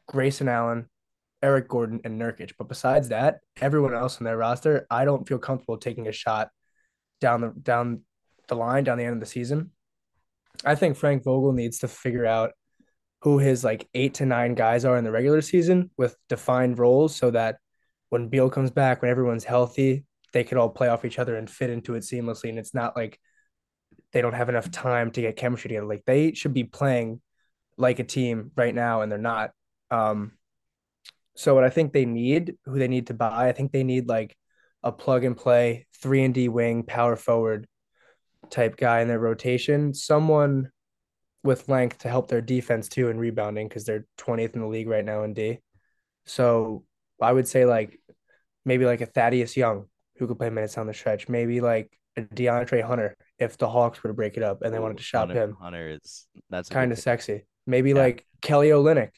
Grayson 0.07 0.47
Allen, 0.47 0.87
Eric 1.43 1.67
Gordon, 1.67 1.99
and 2.05 2.19
Nurkic. 2.19 2.53
But 2.57 2.69
besides 2.69 3.09
that, 3.09 3.39
everyone 3.59 3.93
else 3.93 4.17
on 4.17 4.25
their 4.25 4.37
roster, 4.37 4.87
I 4.89 5.03
don't 5.03 5.27
feel 5.27 5.39
comfortable 5.39 5.77
taking 5.77 6.07
a 6.07 6.11
shot 6.11 6.49
down 7.19 7.41
the 7.41 7.49
down 7.49 8.01
the 8.47 8.55
line, 8.55 8.85
down 8.85 8.97
the 8.97 9.03
end 9.03 9.15
of 9.15 9.19
the 9.19 9.25
season. 9.25 9.71
I 10.63 10.75
think 10.75 10.95
Frank 10.95 11.23
Vogel 11.23 11.51
needs 11.51 11.79
to 11.79 11.87
figure 11.87 12.25
out 12.25 12.51
who 13.27 13.39
his 13.39 13.61
like 13.61 13.89
eight 13.93 14.13
to 14.13 14.25
nine 14.25 14.55
guys 14.55 14.85
are 14.85 14.97
in 14.97 15.03
the 15.03 15.11
regular 15.11 15.41
season 15.41 15.91
with 15.97 16.15
defined 16.29 16.79
roles 16.79 17.13
so 17.13 17.29
that 17.29 17.57
when 18.07 18.29
Beal 18.29 18.49
comes 18.49 18.71
back, 18.71 19.01
when 19.01 19.11
everyone's 19.11 19.43
healthy, 19.43 20.05
they 20.31 20.45
could 20.45 20.57
all 20.57 20.69
play 20.69 20.87
off 20.87 21.03
each 21.03 21.19
other 21.19 21.35
and 21.35 21.49
fit 21.49 21.69
into 21.69 21.95
it 21.95 22.03
seamlessly. 22.03 22.47
And 22.47 22.57
it's 22.57 22.73
not 22.73 22.95
like 22.95 23.19
they 24.13 24.21
don't 24.21 24.33
have 24.33 24.47
enough 24.47 24.71
time 24.71 25.11
to 25.11 25.21
get 25.21 25.35
chemistry 25.35 25.67
together. 25.67 25.87
Like 25.87 26.05
they 26.05 26.35
should 26.35 26.53
be 26.53 26.63
playing 26.63 27.21
like 27.77 27.99
a 27.99 28.05
team 28.05 28.51
right 28.55 28.73
now, 28.73 29.01
and 29.01 29.11
they're 29.11 29.19
not. 29.19 29.51
Um, 29.91 30.31
so 31.35 31.53
what 31.53 31.65
I 31.65 31.69
think 31.69 31.91
they 31.91 32.05
need, 32.05 32.55
who 32.63 32.79
they 32.79 32.87
need 32.87 33.07
to 33.07 33.13
buy, 33.13 33.49
I 33.49 33.51
think 33.51 33.73
they 33.73 33.83
need 33.83 34.07
like 34.07 34.37
a 34.83 34.91
plug 34.93 35.25
and 35.25 35.35
play 35.35 35.85
three 36.01 36.23
and 36.23 36.33
D 36.33 36.47
wing 36.47 36.83
power 36.83 37.17
forward 37.17 37.67
type 38.49 38.77
guy 38.77 39.01
in 39.01 39.09
their 39.09 39.19
rotation, 39.19 39.93
someone 39.93 40.71
with 41.43 41.69
length 41.69 41.99
to 41.99 42.09
help 42.09 42.27
their 42.27 42.41
defense 42.41 42.89
too 42.89 43.09
and 43.09 43.19
rebounding 43.19 43.67
because 43.67 43.85
they're 43.85 44.05
20th 44.17 44.53
in 44.53 44.61
the 44.61 44.67
league 44.67 44.87
right 44.87 45.05
now 45.05 45.23
in 45.23 45.33
D. 45.33 45.59
So 46.25 46.83
I 47.21 47.31
would 47.31 47.47
say 47.47 47.65
like 47.65 47.99
maybe 48.65 48.85
like 48.85 49.01
a 49.01 49.05
Thaddeus 49.05 49.55
Young 49.55 49.85
who 50.17 50.27
could 50.27 50.37
play 50.37 50.49
minutes 50.49 50.77
on 50.77 50.87
the 50.87 50.93
stretch, 50.93 51.29
maybe 51.29 51.61
like 51.61 51.97
a 52.17 52.21
DeAndre 52.21 52.83
Hunter 52.83 53.15
if 53.39 53.57
the 53.57 53.69
Hawks 53.69 54.03
were 54.03 54.09
to 54.09 54.13
break 54.13 54.37
it 54.37 54.43
up 54.43 54.61
and 54.63 54.73
they 54.73 54.79
wanted 54.79 54.97
to 54.97 55.03
shop 55.03 55.27
Hunter, 55.27 55.43
him. 55.43 55.57
Hunter 55.59 55.89
is 55.89 56.25
that's 56.49 56.69
kind 56.69 56.91
of 56.91 56.99
sexy. 56.99 57.45
Maybe 57.65 57.89
yeah. 57.89 57.95
like 57.95 58.25
Kelly 58.41 58.69
Olynyk 58.69 59.11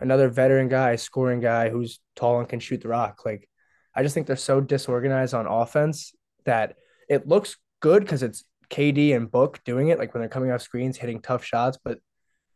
another 0.00 0.28
veteran 0.28 0.68
guy, 0.68 0.96
scoring 0.96 1.40
guy 1.40 1.70
who's 1.70 2.00
tall 2.16 2.40
and 2.40 2.48
can 2.48 2.60
shoot 2.60 2.80
the 2.80 2.88
rock. 2.88 3.22
Like, 3.24 3.48
I 3.94 4.02
just 4.02 4.14
think 4.14 4.26
they're 4.26 4.36
so 4.36 4.60
disorganized 4.60 5.34
on 5.34 5.46
offense 5.46 6.14
that 6.44 6.76
it 7.08 7.28
looks 7.28 7.56
good 7.80 8.02
because 8.02 8.22
it's 8.22 8.44
KD 8.74 9.14
and 9.14 9.30
Book 9.30 9.60
doing 9.64 9.88
it, 9.88 9.98
like 9.98 10.12
when 10.12 10.20
they're 10.20 10.28
coming 10.28 10.50
off 10.50 10.62
screens, 10.62 10.96
hitting 10.96 11.20
tough 11.20 11.44
shots, 11.44 11.78
but 11.82 11.98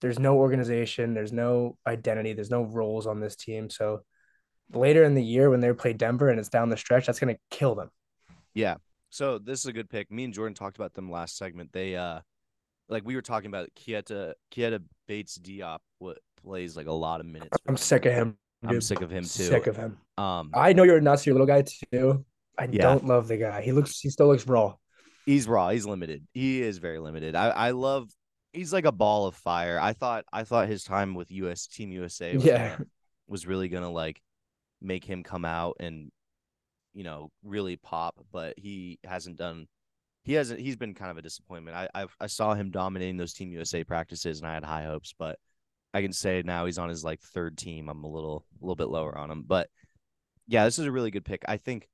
there's 0.01 0.19
no 0.19 0.36
organization, 0.36 1.15
there's 1.15 1.32
no 1.32 1.77
identity, 1.86 2.32
there's 2.32 2.51
no 2.51 2.62
roles 2.62 3.07
on 3.07 3.20
this 3.20 3.36
team. 3.36 3.70
So 3.70 4.01
later 4.73 5.05
in 5.05 5.15
the 5.15 5.23
year 5.23 5.49
when 5.49 5.61
they 5.61 5.73
play 5.73 5.93
Denver 5.93 6.28
and 6.28 6.40
it's 6.40 6.49
down 6.49 6.70
the 6.70 6.77
stretch, 6.77 7.07
that's 7.07 7.20
gonna 7.20 7.36
kill 7.51 7.77
them. 7.77 7.90
Yeah. 8.53 8.77
So 9.11 9.39
this 9.39 9.61
is 9.61 9.66
a 9.66 9.73
good 9.73 9.89
pick. 9.89 10.11
Me 10.11 10.24
and 10.24 10.35
Jordan 10.35 10.55
talked 10.55 10.77
about 10.77 10.93
them 10.93 11.11
last 11.11 11.36
segment. 11.36 11.70
They 11.73 11.95
uh 11.95 12.20
like 12.89 13.05
we 13.05 13.15
were 13.15 13.23
talking 13.23 13.49
about 13.49 13.69
Keita 13.77 14.35
Keita 14.53 14.82
Bates 15.07 15.39
Diop 15.39 15.78
what 15.99 16.19
plays 16.43 16.77
like 16.77 16.86
a 16.86 16.93
lot 16.93 17.20
of 17.20 17.27
minutes. 17.27 17.57
I'm 17.69 17.77
sick 17.77 18.07
of 18.07 18.12
him. 18.12 18.36
Dude. 18.62 18.73
I'm 18.73 18.81
sick 18.81 19.03
of 19.03 19.11
him 19.11 19.23
too. 19.23 19.45
Sick 19.45 19.69
of 19.69 19.77
him. 19.77 19.99
Um, 20.16 20.51
I 20.53 20.73
know 20.73 20.82
you're 20.82 20.97
a 20.97 21.01
Nassir 21.01 21.31
Little 21.31 21.47
guy 21.47 21.62
too. 21.93 22.24
I 22.59 22.65
yeah. 22.65 22.82
don't 22.82 23.07
love 23.07 23.28
the 23.28 23.36
guy. 23.36 23.62
He 23.62 23.70
looks. 23.70 24.01
He 24.01 24.11
still 24.11 24.27
looks 24.27 24.49
raw. 24.49 24.74
He's 25.28 25.46
raw. 25.46 25.68
He's 25.68 25.84
limited. 25.84 26.26
He 26.32 26.62
is 26.62 26.78
very 26.78 26.98
limited. 26.98 27.34
I 27.34 27.48
I 27.48 27.70
love. 27.72 28.10
He's 28.55 28.72
like 28.72 28.86
a 28.86 28.92
ball 28.92 29.26
of 29.26 29.34
fire. 29.36 29.78
I 29.78 29.92
thought. 29.92 30.24
I 30.32 30.44
thought 30.44 30.68
his 30.68 30.84
time 30.84 31.14
with 31.14 31.30
US 31.30 31.66
Team 31.66 31.92
USA. 31.92 32.34
Was 32.34 32.44
yeah. 32.46 32.70
Gonna, 32.70 32.86
was 33.26 33.46
really 33.46 33.68
gonna 33.68 33.90
like 33.90 34.22
make 34.80 35.05
him 35.05 35.22
come 35.22 35.44
out 35.44 35.76
and 35.80 36.10
you 36.94 37.05
know 37.05 37.30
really 37.44 37.76
pop, 37.76 38.14
but 38.32 38.55
he 38.56 39.00
hasn't 39.05 39.36
done. 39.36 39.66
He 40.24 40.32
hasn't. 40.32 40.60
He's 40.60 40.76
been 40.76 40.94
kind 40.94 41.10
of 41.10 41.18
a 41.18 41.22
disappointment. 41.22 41.76
I 41.76 41.88
i 41.94 42.06
I 42.18 42.26
saw 42.26 42.55
him 42.55 42.70
dominating 42.70 43.18
those 43.18 43.34
Team 43.34 43.52
USA 43.52 43.84
practices, 43.84 44.40
and 44.40 44.48
I 44.48 44.55
had 44.55 44.64
high 44.64 44.84
hopes, 44.84 45.14
but 45.18 45.38
I 45.92 46.00
can 46.00 46.14
say 46.14 46.42
now 46.42 46.64
he's 46.64 46.78
on 46.78 46.88
his 46.88 47.05
like 47.05 47.20
third 47.20 47.59
team. 47.59 47.90
I'm 47.90 48.02
a 48.02 48.09
little 48.10 48.46
a 48.62 48.64
little 48.64 48.76
bit 48.76 48.88
lower 48.88 49.16
on 49.16 49.30
him, 49.30 49.44
but 49.46 49.68
yeah, 50.46 50.64
this 50.64 50.78
is 50.78 50.86
a 50.86 50.92
really 50.92 51.10
good 51.10 51.26
pick. 51.26 51.42
I 51.46 51.59
think 51.59 51.86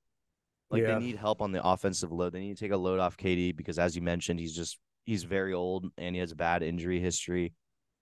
like 0.75 0.83
yeah. 0.83 0.99
they 0.99 1.05
need 1.05 1.17
help 1.17 1.41
on 1.41 1.53
the 1.53 1.65
offensive 1.65 2.11
load. 2.11 2.33
They 2.33 2.41
need 2.41 2.57
to 2.57 2.65
take 2.65 2.73
a 2.73 2.77
load 2.77 2.99
off 2.99 3.17
KD 3.17 3.57
because 3.57 3.79
as 3.79 3.95
you 3.95 4.03
mentioned, 4.03 4.41
he's 4.41 4.57
just 4.57 4.77
he's 5.05 5.23
very 5.23 5.55
old 5.55 5.87
and 5.97 6.17
he 6.17 6.21
has 6.21 6.33
a 6.33 6.37
bad 6.37 6.65
injury 6.65 6.99
history. 6.99 7.53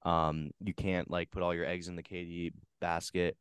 Um, 0.04 0.52
you 0.58 0.72
can't 0.72 1.10
like 1.10 1.30
put 1.30 1.42
all 1.42 1.54
your 1.54 1.66
eggs 1.66 1.88
in 1.88 1.96
the 1.96 2.02
KD 2.02 2.52
basket. 2.80 3.36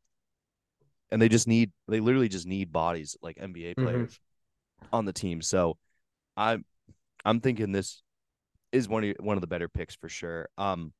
And 1.10 1.20
they 1.20 1.30
just 1.30 1.48
need 1.48 1.72
they 1.88 2.00
literally 2.00 2.28
just 2.28 2.46
need 2.46 2.72
bodies 2.72 3.16
like 3.22 3.36
NBA 3.36 3.70
mm-hmm. 3.70 3.84
players 3.84 4.12
mm-hmm. 4.12 4.94
on 4.94 5.06
the 5.06 5.14
team. 5.14 5.40
So 5.40 5.78
I'm 6.36 6.66
I'm 7.24 7.40
thinking 7.40 7.72
this 7.72 8.02
is 8.70 8.86
one 8.86 9.02
of 9.02 9.16
one 9.18 9.38
of 9.38 9.40
the 9.40 9.46
better 9.46 9.68
picks 9.70 9.94
for 9.94 10.10
sure. 10.10 10.50
Um 10.58 10.92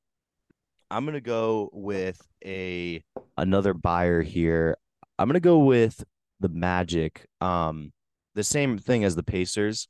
I'm 0.89 1.05
gonna 1.05 1.21
go 1.21 1.69
with 1.71 2.19
a 2.43 3.03
another 3.37 3.75
buyer 3.75 4.23
here. 4.23 4.75
I'm 5.19 5.27
gonna 5.27 5.39
go 5.39 5.59
with 5.59 6.03
the 6.39 6.49
Magic. 6.49 7.27
Um, 7.41 7.91
the 8.35 8.43
same 8.43 8.77
thing 8.77 9.03
as 9.03 9.15
the 9.15 9.23
Pacers. 9.23 9.87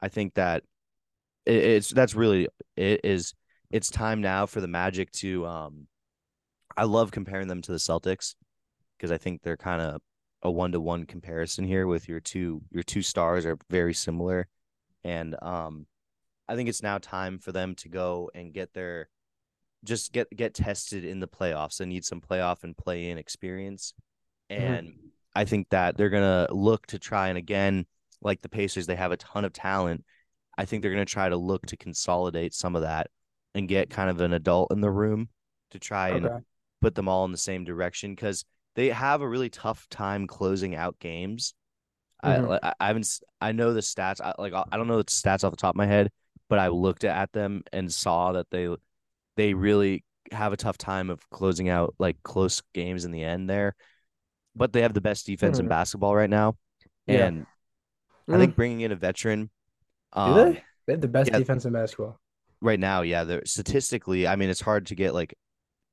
I 0.00 0.08
think 0.08 0.34
that 0.34 0.62
it, 1.46 1.62
it's 1.62 1.90
that's 1.90 2.14
really 2.14 2.48
it 2.76 3.00
is. 3.04 3.34
It's 3.70 3.90
time 3.90 4.20
now 4.20 4.46
for 4.46 4.60
the 4.60 4.68
Magic 4.68 5.10
to. 5.12 5.46
Um, 5.46 5.86
I 6.76 6.84
love 6.84 7.10
comparing 7.10 7.48
them 7.48 7.62
to 7.62 7.72
the 7.72 7.78
Celtics 7.78 8.34
because 8.96 9.10
I 9.10 9.18
think 9.18 9.42
they're 9.42 9.56
kind 9.56 9.82
of 9.82 10.00
a 10.42 10.50
one 10.50 10.72
to 10.72 10.80
one 10.80 11.04
comparison 11.04 11.64
here 11.64 11.86
with 11.86 12.08
your 12.08 12.20
two 12.20 12.62
your 12.70 12.82
two 12.82 13.02
stars 13.02 13.44
are 13.46 13.58
very 13.68 13.94
similar, 13.94 14.48
and 15.04 15.36
um, 15.42 15.86
I 16.48 16.56
think 16.56 16.68
it's 16.68 16.82
now 16.82 16.98
time 16.98 17.38
for 17.38 17.52
them 17.52 17.74
to 17.76 17.88
go 17.88 18.30
and 18.34 18.52
get 18.52 18.72
their 18.72 19.08
just 19.84 20.12
get 20.12 20.34
get 20.34 20.54
tested 20.54 21.04
in 21.04 21.20
the 21.20 21.28
playoffs. 21.28 21.78
They 21.78 21.86
need 21.86 22.04
some 22.04 22.20
playoff 22.20 22.64
and 22.64 22.76
play 22.76 23.10
in 23.10 23.18
experience, 23.18 23.94
and 24.48 24.88
mm-hmm. 24.88 25.06
I 25.34 25.44
think 25.44 25.68
that 25.70 25.96
they're 25.96 26.10
gonna 26.10 26.48
look 26.50 26.86
to 26.88 26.98
try 26.98 27.28
and 27.28 27.38
again, 27.38 27.86
like 28.20 28.42
the 28.42 28.48
Pacers, 28.48 28.86
they 28.86 28.96
have 28.96 29.12
a 29.12 29.16
ton 29.16 29.44
of 29.44 29.52
talent. 29.52 30.04
I 30.58 30.64
think 30.64 30.82
they're 30.82 30.92
gonna 30.92 31.04
try 31.04 31.28
to 31.28 31.36
look 31.36 31.66
to 31.66 31.76
consolidate 31.76 32.54
some 32.54 32.76
of 32.76 32.82
that 32.82 33.08
and 33.54 33.68
get 33.68 33.90
kind 33.90 34.10
of 34.10 34.20
an 34.20 34.32
adult 34.32 34.72
in 34.72 34.80
the 34.80 34.90
room 34.90 35.28
to 35.70 35.78
try 35.78 36.10
okay. 36.12 36.26
and 36.26 36.44
put 36.80 36.94
them 36.94 37.08
all 37.08 37.24
in 37.24 37.32
the 37.32 37.38
same 37.38 37.64
direction 37.64 38.14
because 38.14 38.44
they 38.76 38.88
have 38.88 39.20
a 39.20 39.28
really 39.28 39.50
tough 39.50 39.88
time 39.88 40.26
closing 40.26 40.74
out 40.74 40.98
games. 40.98 41.54
Mm-hmm. 42.24 42.52
I, 42.62 42.74
I 42.78 42.86
haven't 42.86 43.08
I 43.40 43.52
know 43.52 43.72
the 43.72 43.80
stats 43.80 44.20
I, 44.20 44.34
like 44.38 44.52
I 44.52 44.76
don't 44.76 44.88
know 44.88 44.98
the 44.98 45.04
stats 45.04 45.44
off 45.44 45.52
the 45.52 45.56
top 45.56 45.74
of 45.74 45.78
my 45.78 45.86
head, 45.86 46.10
but 46.48 46.58
I 46.58 46.68
looked 46.68 47.04
at 47.04 47.32
them 47.32 47.62
and 47.72 47.92
saw 47.92 48.32
that 48.32 48.50
they 48.50 48.68
they 49.36 49.54
really 49.54 50.04
have 50.32 50.52
a 50.52 50.56
tough 50.56 50.78
time 50.78 51.10
of 51.10 51.28
closing 51.30 51.68
out 51.68 51.94
like 51.98 52.22
close 52.22 52.62
games 52.74 53.04
in 53.04 53.10
the 53.10 53.24
end 53.24 53.48
there. 53.48 53.74
But 54.56 54.72
they 54.72 54.82
have 54.82 54.94
the 54.94 55.00
best 55.00 55.26
defense 55.26 55.58
mm. 55.58 55.60
in 55.60 55.68
basketball 55.68 56.14
right 56.14 56.30
now, 56.30 56.56
yeah. 57.06 57.26
and 57.26 57.46
mm. 58.28 58.34
I 58.34 58.38
think 58.38 58.56
bringing 58.56 58.80
in 58.80 58.92
a 58.92 58.96
veteran. 58.96 59.50
Um, 60.12 60.34
Do 60.34 60.44
they? 60.44 60.64
They 60.86 60.92
have 60.94 61.00
the 61.00 61.08
best 61.08 61.30
yeah, 61.30 61.38
defense 61.38 61.64
in 61.64 61.72
basketball 61.72 62.18
right 62.60 62.80
now. 62.80 63.02
Yeah, 63.02 63.24
they're 63.24 63.44
statistically. 63.44 64.26
I 64.26 64.36
mean, 64.36 64.50
it's 64.50 64.60
hard 64.60 64.86
to 64.86 64.94
get 64.94 65.14
like 65.14 65.34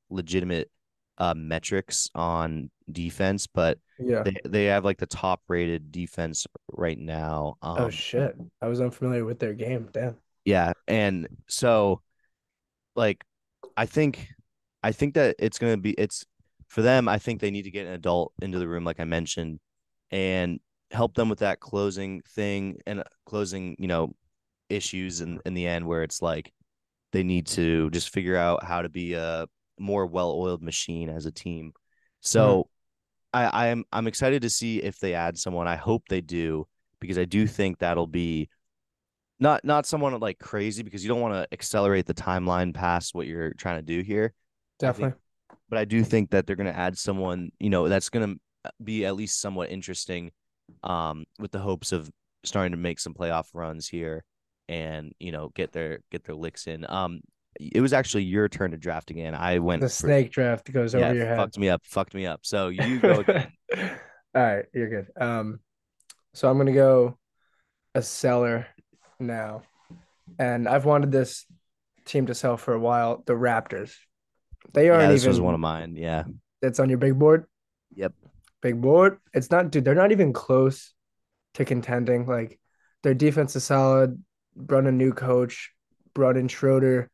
legitimate 0.10 0.72
uh, 1.18 1.34
metrics 1.36 2.10
on 2.16 2.70
defense, 2.92 3.48
but 3.48 3.80
yeah, 4.00 4.24
they, 4.24 4.36
they 4.46 4.66
have 4.66 4.86
like 4.86 4.98
the 4.98 5.06
top 5.06 5.42
rated 5.48 5.92
defense 5.92 6.46
right 6.72 6.98
now. 6.98 7.58
Oh, 7.62 7.70
um, 7.70 7.82
oh 7.84 7.90
shit, 7.90 8.36
I 8.62 8.68
was 8.68 8.82
unfamiliar 8.82 9.26
with 9.26 9.40
their 9.40 9.54
game. 9.54 9.90
Damn. 9.92 10.16
Yeah, 10.46 10.74
and 10.88 11.28
so 11.48 12.02
like 12.96 13.24
I 13.76 13.86
think 13.86 14.30
I 14.84 14.92
think 14.92 15.16
that 15.16 15.36
it's 15.40 15.60
gonna 15.60 15.78
be 15.78 15.92
it's 15.92 16.26
for 16.68 16.81
them. 16.81 17.07
I 17.07 17.18
think 17.18 17.41
they 17.41 17.52
need 17.52 17.64
to 17.64 17.72
get 17.72 17.88
an 17.88 17.94
adult 17.94 18.34
into 18.41 18.60
the 18.60 18.68
room, 18.68 18.84
like 18.84 18.99
I 18.99 19.06
mentioned, 19.06 19.60
and 20.11 20.60
help 20.91 21.15
them 21.15 21.30
with 21.30 21.39
that 21.39 21.60
closing 21.60 22.22
thing 22.22 22.77
and 22.85 23.02
uh, 23.02 23.03
closing, 23.26 23.76
you 23.80 23.88
know, 23.88 24.14
issues 24.69 25.22
in 25.22 25.39
in 25.45 25.53
the 25.53 25.65
end 25.65 25.88
where 25.88 26.03
it's 26.03 26.22
like 26.22 26.52
they 27.14 27.23
need 27.23 27.48
to 27.48 27.89
just 27.91 28.10
figure 28.10 28.35
out 28.35 28.64
how 28.64 28.81
to 28.81 28.89
be 28.89 29.14
a 29.14 29.48
more 29.80 30.06
well-oiled 30.06 30.61
machine 30.61 31.10
as 31.10 31.26
a 31.26 31.31
team. 31.31 31.72
So 32.22 32.68
mm-hmm. 33.34 33.39
I, 33.39 33.45
I 33.45 33.68
am 33.68 33.85
I'm 33.91 34.07
excited 34.07 34.41
to 34.41 34.49
see 34.49 34.81
if 34.81 34.99
they 34.99 35.14
add 35.14 35.38
someone. 35.38 35.68
I 35.68 35.76
hope 35.76 36.03
they 36.10 36.22
do 36.22 36.68
because 36.99 37.18
I 37.18 37.26
do 37.26 37.48
think 37.48 37.80
that'll 37.80 38.07
be 38.07 38.49
not 39.39 39.64
not 39.64 39.85
someone 39.85 40.19
like 40.19 40.39
crazy 40.39 40.84
because 40.84 41.03
you 41.03 41.10
don't 41.10 41.22
want 41.22 41.34
to 41.34 41.48
accelerate 41.52 42.06
the 42.06 42.14
timeline 42.14 42.73
past 42.73 43.14
what 43.14 43.27
you're 43.27 43.53
trying 43.53 43.77
to 43.77 43.84
do 43.84 44.02
here. 44.02 44.34
Definitely. 44.80 45.18
But 45.69 45.80
I 45.80 45.85
do 45.85 46.03
think 46.03 46.31
that 46.31 46.48
they're 46.48 46.56
going 46.56 46.72
to 46.72 46.77
add 46.77 46.98
someone, 46.98 47.52
you 47.60 47.69
know, 47.69 47.88
that's 47.89 48.10
going 48.10 48.35
to 48.35 48.72
be 48.84 49.06
at 49.06 49.15
least 49.15 49.39
somewhat 49.39 49.69
interesting 49.69 50.31
um 50.84 51.23
with 51.39 51.52
the 51.52 51.60
hopes 51.60 51.94
of 51.94 52.10
starting 52.44 52.72
to 52.72 52.77
make 52.77 52.99
some 52.99 53.14
playoff 53.14 53.45
runs 53.53 53.88
here 53.88 54.26
and, 54.68 55.14
you 55.18 55.31
know, 55.31 55.49
get 55.56 55.72
their 55.72 55.99
get 56.11 56.26
their 56.26 56.35
licks 56.35 56.68
in. 56.68 56.85
Um 56.89 57.22
it 57.60 57.81
was 57.81 57.94
actually 57.94 58.23
your 58.23 58.48
turn 58.49 58.72
to 58.72 58.77
draft 58.77 59.10
again. 59.10 59.34
I 59.34 59.60
went 59.60 59.81
the 59.81 59.89
snake 59.89 60.27
for, 60.27 60.34
draft 60.34 60.72
goes 60.72 60.94
yeah, 60.94 61.07
over 61.07 61.15
your 61.15 61.26
head. 61.26 61.38
Fucked 61.38 61.57
me 61.57 61.69
up. 61.69 61.81
Fucked 61.85 62.14
me 62.14 62.26
up. 62.26 62.41
So 62.44 62.68
you 62.69 62.99
go 62.99 63.19
again. 63.22 63.52
All 63.73 64.44
right, 64.44 64.65
you're 64.73 64.89
good. 64.89 65.07
Um, 65.19 65.60
so 66.34 66.49
I'm 66.49 66.57
gonna 66.57 66.73
go 66.73 67.18
a 67.95 68.02
seller 68.02 68.68
now, 69.19 69.64
and 70.38 70.68
I've 70.68 70.85
wanted 70.85 71.11
this 71.11 71.45
team 72.06 72.27
to 72.27 72.35
sell 72.35 72.57
for 72.57 72.73
a 72.73 72.80
while. 72.80 73.23
The 73.26 73.34
Raptors. 73.34 73.95
They 74.73 74.89
aren't 74.89 75.03
yeah, 75.03 75.11
this 75.11 75.23
even. 75.23 75.31
was 75.31 75.41
one 75.41 75.53
of 75.53 75.60
mine. 75.60 75.95
Yeah. 75.95 76.23
That's 76.61 76.80
on 76.80 76.89
your 76.89 76.98
big 76.98 77.18
board. 77.18 77.45
Yep. 77.95 78.14
Big 78.61 78.81
board. 78.81 79.18
It's 79.34 79.52
not, 79.52 79.72
dude. 79.72 79.85
They're 79.85 79.95
not 79.95 80.11
even 80.11 80.34
close 80.34 80.94
to 81.56 81.65
contending. 81.65 82.26
Like 82.26 82.60
their 83.03 83.14
defense 83.14 83.56
is 83.56 83.64
solid. 83.64 84.22
Brought 84.56 84.85
a 84.85 84.91
new 84.91 85.14
coach. 85.14 85.72
Brought 86.14 86.38
in 86.38 86.48
Schroeder 86.48 87.11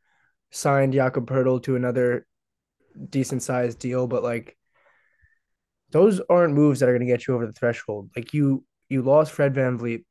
signed 0.54 0.94
Jakob 0.94 1.28
Poeltl 1.28 1.64
to 1.64 1.76
another 1.76 2.26
decent 3.10 3.42
sized 3.42 3.80
deal, 3.80 4.08
but 4.08 4.24
like 4.24 4.56
those 5.92 6.22
aren't 6.30 6.54
moves 6.54 6.80
that 6.80 6.90
are 6.90 6.94
going 6.94 7.06
to 7.06 7.12
get 7.12 7.28
you 7.28 7.34
over 7.34 7.46
the 7.46 7.54
threshold. 7.54 8.12
Like 8.16 8.34
you, 8.34 8.64
you 8.88 9.02
lost 9.02 9.32
Fred 9.32 9.54
VanVleet. 9.54 10.06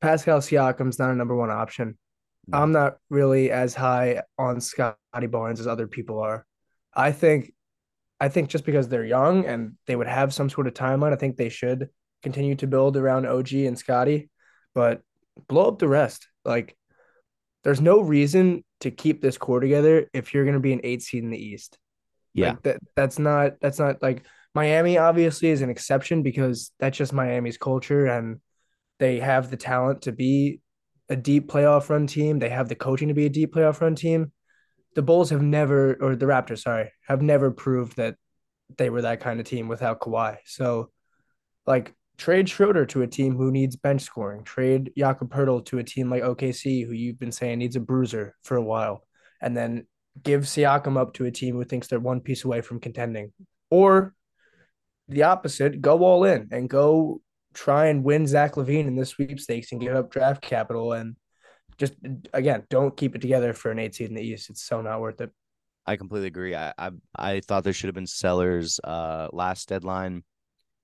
Pascal 0.00 0.38
Siakam's 0.38 0.98
not 0.98 1.10
a 1.10 1.14
number 1.14 1.34
one 1.34 1.50
option. 1.50 1.98
No. 2.46 2.58
I'm 2.58 2.72
not 2.72 2.98
really 3.10 3.50
as 3.50 3.74
high 3.74 4.22
on 4.38 4.60
Scottie 4.60 5.26
Barnes 5.28 5.60
as 5.60 5.66
other 5.66 5.88
people 5.88 6.20
are. 6.20 6.46
I 6.98 7.12
think, 7.12 7.54
I 8.20 8.28
think 8.28 8.50
just 8.50 8.66
because 8.66 8.88
they're 8.88 9.04
young 9.04 9.46
and 9.46 9.76
they 9.86 9.96
would 9.96 10.08
have 10.08 10.34
some 10.34 10.50
sort 10.50 10.66
of 10.66 10.74
timeline, 10.74 11.12
I 11.12 11.16
think 11.16 11.36
they 11.36 11.48
should 11.48 11.88
continue 12.22 12.56
to 12.56 12.66
build 12.66 12.96
around 12.96 13.26
OG 13.26 13.52
and 13.52 13.78
Scottie, 13.78 14.28
but 14.74 15.00
blow 15.46 15.68
up 15.68 15.78
the 15.78 15.88
rest. 15.88 16.26
Like, 16.44 16.76
there's 17.64 17.80
no 17.80 18.00
reason 18.00 18.64
to 18.80 18.90
keep 18.90 19.20
this 19.20 19.38
core 19.38 19.60
together 19.60 20.08
if 20.12 20.34
you're 20.34 20.44
going 20.44 20.54
to 20.54 20.60
be 20.60 20.72
an 20.72 20.80
eight 20.84 21.02
seed 21.02 21.22
in 21.22 21.30
the 21.30 21.42
East. 21.42 21.78
Yeah, 22.34 22.50
like 22.50 22.62
that 22.62 22.78
that's 22.94 23.18
not 23.18 23.52
that's 23.60 23.78
not 23.78 24.02
like 24.02 24.24
Miami. 24.54 24.98
Obviously, 24.98 25.48
is 25.48 25.62
an 25.62 25.70
exception 25.70 26.22
because 26.22 26.72
that's 26.78 26.96
just 26.96 27.12
Miami's 27.12 27.58
culture, 27.58 28.06
and 28.06 28.40
they 28.98 29.18
have 29.18 29.50
the 29.50 29.56
talent 29.56 30.02
to 30.02 30.12
be 30.12 30.60
a 31.08 31.16
deep 31.16 31.48
playoff 31.48 31.88
run 31.88 32.06
team. 32.06 32.38
They 32.38 32.50
have 32.50 32.68
the 32.68 32.74
coaching 32.74 33.08
to 33.08 33.14
be 33.14 33.26
a 33.26 33.30
deep 33.30 33.54
playoff 33.54 33.80
run 33.80 33.94
team. 33.94 34.32
The 34.98 35.02
Bulls 35.02 35.30
have 35.30 35.42
never, 35.42 35.96
or 36.00 36.16
the 36.16 36.26
Raptors, 36.26 36.62
sorry, 36.62 36.90
have 37.06 37.22
never 37.22 37.52
proved 37.52 37.98
that 37.98 38.16
they 38.78 38.90
were 38.90 39.02
that 39.02 39.20
kind 39.20 39.38
of 39.38 39.46
team 39.46 39.68
without 39.68 40.00
Kawhi. 40.00 40.38
So, 40.44 40.90
like, 41.68 41.94
Trade 42.16 42.48
Schroeder 42.48 42.84
to 42.86 43.02
a 43.02 43.06
team 43.06 43.36
who 43.36 43.52
needs 43.52 43.76
bench 43.76 44.02
scoring. 44.02 44.42
Trade 44.42 44.90
Jakob 44.98 45.30
Poeltl 45.30 45.64
to 45.66 45.78
a 45.78 45.84
team 45.84 46.10
like 46.10 46.24
OKC, 46.24 46.84
who 46.84 46.94
you've 46.94 47.20
been 47.20 47.30
saying 47.30 47.60
needs 47.60 47.76
a 47.76 47.80
bruiser 47.80 48.34
for 48.42 48.56
a 48.56 48.62
while, 48.64 49.04
and 49.40 49.56
then 49.56 49.86
give 50.20 50.42
Siakam 50.42 50.96
up 50.96 51.14
to 51.14 51.26
a 51.26 51.30
team 51.30 51.54
who 51.54 51.62
thinks 51.62 51.86
they're 51.86 52.00
one 52.00 52.20
piece 52.20 52.42
away 52.42 52.60
from 52.60 52.80
contending. 52.80 53.32
Or 53.70 54.16
the 55.06 55.22
opposite, 55.22 55.80
go 55.80 56.02
all 56.02 56.24
in 56.24 56.48
and 56.50 56.68
go 56.68 57.20
try 57.54 57.86
and 57.86 58.02
win 58.02 58.26
Zach 58.26 58.56
LaVine 58.56 58.88
in 58.88 58.96
the 58.96 59.06
sweepstakes 59.06 59.70
and 59.70 59.80
give 59.80 59.94
up 59.94 60.10
draft 60.10 60.42
capital 60.42 60.92
and 60.92 61.14
just 61.78 61.94
again, 62.32 62.64
don't 62.68 62.96
keep 62.96 63.14
it 63.14 63.20
together 63.20 63.52
for 63.52 63.70
an 63.70 63.78
eight 63.78 63.94
seed 63.94 64.08
in 64.08 64.14
the 64.14 64.22
East. 64.22 64.50
It's 64.50 64.62
so 64.62 64.82
not 64.82 65.00
worth 65.00 65.20
it. 65.20 65.30
I 65.86 65.96
completely 65.96 66.28
agree. 66.28 66.54
I 66.54 66.72
I, 66.76 66.90
I 67.16 67.40
thought 67.40 67.64
there 67.64 67.72
should 67.72 67.88
have 67.88 67.94
been 67.94 68.06
sellers 68.06 68.78
uh 68.84 69.28
last 69.32 69.68
deadline 69.68 70.22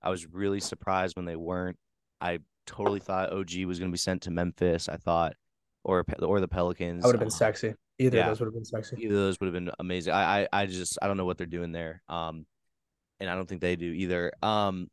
I 0.05 0.11
was 0.11 0.27
really 0.27 0.61
surprised 0.61 1.17
when 1.17 1.25
they 1.25 1.35
weren't. 1.35 1.79
I 2.21 2.41
totally 2.67 3.01
thought 3.01 3.33
OG 3.33 3.65
was 3.65 3.79
going 3.79 3.91
to 3.91 3.95
be 3.95 3.99
sent 3.99 4.23
to 4.23 4.31
Memphis. 4.31 4.89
I 4.89 4.99
thought, 4.99 5.35
or 5.83 6.05
or 6.21 6.41
the 6.41 6.47
Pelicans. 6.49 7.03
That 7.03 7.09
would 7.09 7.15
have 7.15 7.21
been 7.21 7.27
um, 7.27 7.31
sexy. 7.31 7.75
Either 7.99 8.19
yeah, 8.19 8.25
of 8.25 8.31
those 8.31 8.41
would 8.41 8.47
have 8.47 8.55
been 8.55 8.65
sexy. 8.67 8.97
Either 8.99 9.15
of 9.15 9.21
those 9.21 9.41
would 9.41 9.47
have 9.47 9.55
been 9.55 9.71
amazing. 9.79 10.13
I, 10.13 10.43
I 10.43 10.49
I 10.53 10.67
just 10.67 10.99
I 11.01 11.07
don't 11.07 11.17
know 11.17 11.25
what 11.25 11.39
they're 11.39 11.47
doing 11.47 11.73
there. 11.73 12.03
Um, 12.09 12.45
and 13.19 13.31
I 13.31 13.35
don't 13.35 13.49
think 13.49 13.63
they 13.63 13.77
do 13.77 13.91
either. 13.91 14.31
Um, 14.43 14.91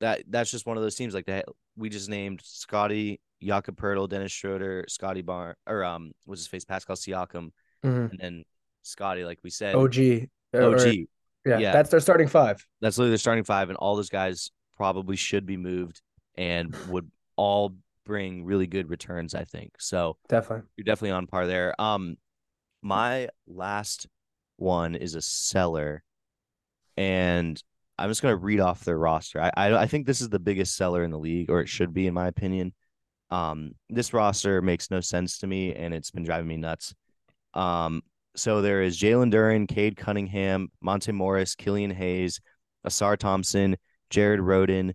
that 0.00 0.24
that's 0.28 0.50
just 0.50 0.66
one 0.66 0.76
of 0.76 0.82
those 0.82 0.96
teams 0.96 1.14
like 1.14 1.26
that. 1.26 1.46
We 1.76 1.88
just 1.88 2.10
named 2.10 2.40
Scottie, 2.42 3.20
Jakob 3.42 3.76
Poeltl, 3.76 4.08
Dennis 4.08 4.32
Schroeder, 4.32 4.84
Scottie 4.88 5.22
Barn, 5.22 5.54
or 5.66 5.84
um, 5.84 6.12
what's 6.24 6.42
his 6.42 6.48
face, 6.48 6.64
Pascal 6.64 6.96
Siakam, 6.96 7.50
mm-hmm. 7.84 8.06
and 8.10 8.18
then 8.18 8.44
Scottie, 8.82 9.24
like 9.24 9.38
we 9.42 9.50
said, 9.50 9.74
OG, 9.74 9.98
OG. 10.54 10.54
Or, 10.54 10.86
yeah, 11.44 11.58
yeah, 11.58 11.72
that's 11.72 11.90
their 11.90 12.00
starting 12.00 12.28
five. 12.28 12.64
That's 12.80 12.98
literally 12.98 13.12
their 13.12 13.18
starting 13.18 13.44
five, 13.44 13.68
and 13.68 13.76
all 13.76 13.96
those 13.96 14.08
guys 14.08 14.50
probably 14.76 15.16
should 15.16 15.46
be 15.46 15.56
moved 15.56 16.00
and 16.36 16.74
would 16.88 17.10
all 17.36 17.74
bring 18.04 18.44
really 18.44 18.66
good 18.66 18.88
returns. 18.90 19.34
I 19.34 19.44
think 19.44 19.72
so. 19.78 20.16
Definitely, 20.28 20.68
you're 20.76 20.84
definitely 20.84 21.12
on 21.12 21.26
par 21.26 21.46
there. 21.46 21.80
Um, 21.80 22.16
my 22.82 23.28
last 23.46 24.06
one 24.56 24.94
is 24.94 25.14
a 25.14 25.22
seller, 25.22 26.02
and 26.96 27.60
I'm 27.98 28.10
just 28.10 28.22
gonna 28.22 28.36
read 28.36 28.60
off 28.60 28.84
their 28.84 28.98
roster. 28.98 29.40
I, 29.40 29.50
I 29.56 29.82
I 29.82 29.86
think 29.86 30.06
this 30.06 30.20
is 30.20 30.28
the 30.28 30.38
biggest 30.38 30.76
seller 30.76 31.02
in 31.02 31.10
the 31.10 31.18
league, 31.18 31.50
or 31.50 31.60
it 31.60 31.68
should 31.68 31.92
be, 31.92 32.06
in 32.06 32.14
my 32.14 32.28
opinion. 32.28 32.72
Um, 33.32 33.74
this 33.88 34.12
roster 34.12 34.60
makes 34.60 34.90
no 34.90 35.00
sense 35.00 35.38
to 35.38 35.46
me, 35.46 35.74
and 35.74 35.94
it's 35.94 36.10
been 36.10 36.22
driving 36.22 36.48
me 36.48 36.58
nuts. 36.58 36.94
Um, 37.54 38.02
so 38.36 38.60
there 38.60 38.82
is 38.82 38.98
Jalen 38.98 39.32
Duren, 39.32 39.66
Cade 39.66 39.96
Cunningham, 39.96 40.68
Monte 40.82 41.12
Morris, 41.12 41.54
Killian 41.54 41.90
Hayes, 41.90 42.40
Ausar 42.86 43.16
Thompson, 43.16 43.76
Jared 44.10 44.40
Rhoden, 44.40 44.92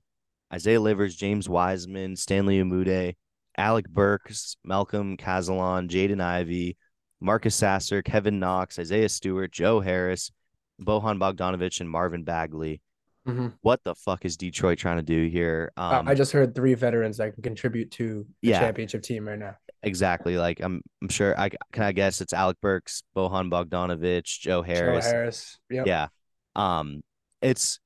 Isaiah 0.54 0.80
Livers, 0.80 1.16
James 1.16 1.50
Wiseman, 1.50 2.16
Stanley 2.16 2.62
Umude, 2.62 3.16
Alec 3.58 3.90
Burks, 3.90 4.56
Malcolm 4.64 5.18
Cazalon, 5.18 5.90
Jaden 5.90 6.22
Ivey, 6.22 6.78
Marcus 7.20 7.56
Sasser, 7.56 8.04
Kevin 8.04 8.40
Knox, 8.40 8.78
Isaiah 8.78 9.10
Stewart, 9.10 9.52
Joe 9.52 9.80
Harris, 9.80 10.32
Bojan 10.80 11.18
Bogdanovich, 11.18 11.80
and 11.80 11.90
Marvin 11.90 12.24
Bagley. 12.24 12.82
Mhm. 13.28 13.54
What 13.62 13.84
the 13.84 13.94
fuck 13.94 14.24
is 14.26 14.38
Detroit 14.38 14.78
trying 14.78 14.98
to 14.98 15.04
do 15.04 15.28
here? 15.28 15.72
Um, 15.76 16.08
I 16.08 16.14
just 16.16 16.32
heard 16.32 16.56
three 16.56 16.74
veterans 16.76 17.18
that 17.18 17.34
can 17.34 17.44
contribute 17.44 17.92
to 17.92 18.26
the 18.42 18.50
Yeah. 18.50 18.60
championship 18.60 19.04
team 19.04 19.28
right 19.28 19.38
now. 19.40 19.58
exactly 19.84 20.38
like 20.38 20.60
I'm. 20.60 20.82
I'm 21.02 21.10
sure. 21.10 21.40
I 21.40 21.50
can. 21.50 21.84
I 21.84 21.92
guess 21.92 22.20
it's 22.22 22.34
Alec 22.34 22.58
Burks, 22.62 23.04
Bojan 23.16 23.52
Bogdanovich, 23.52 24.40
Joe 24.40 24.62
Harris. 24.64 25.06
Joe 25.06 25.12
Harris. 25.12 25.60
Yep. 25.70 25.88
Yeah. 25.88 26.08
Um, 26.56 27.02
it's 27.42 27.80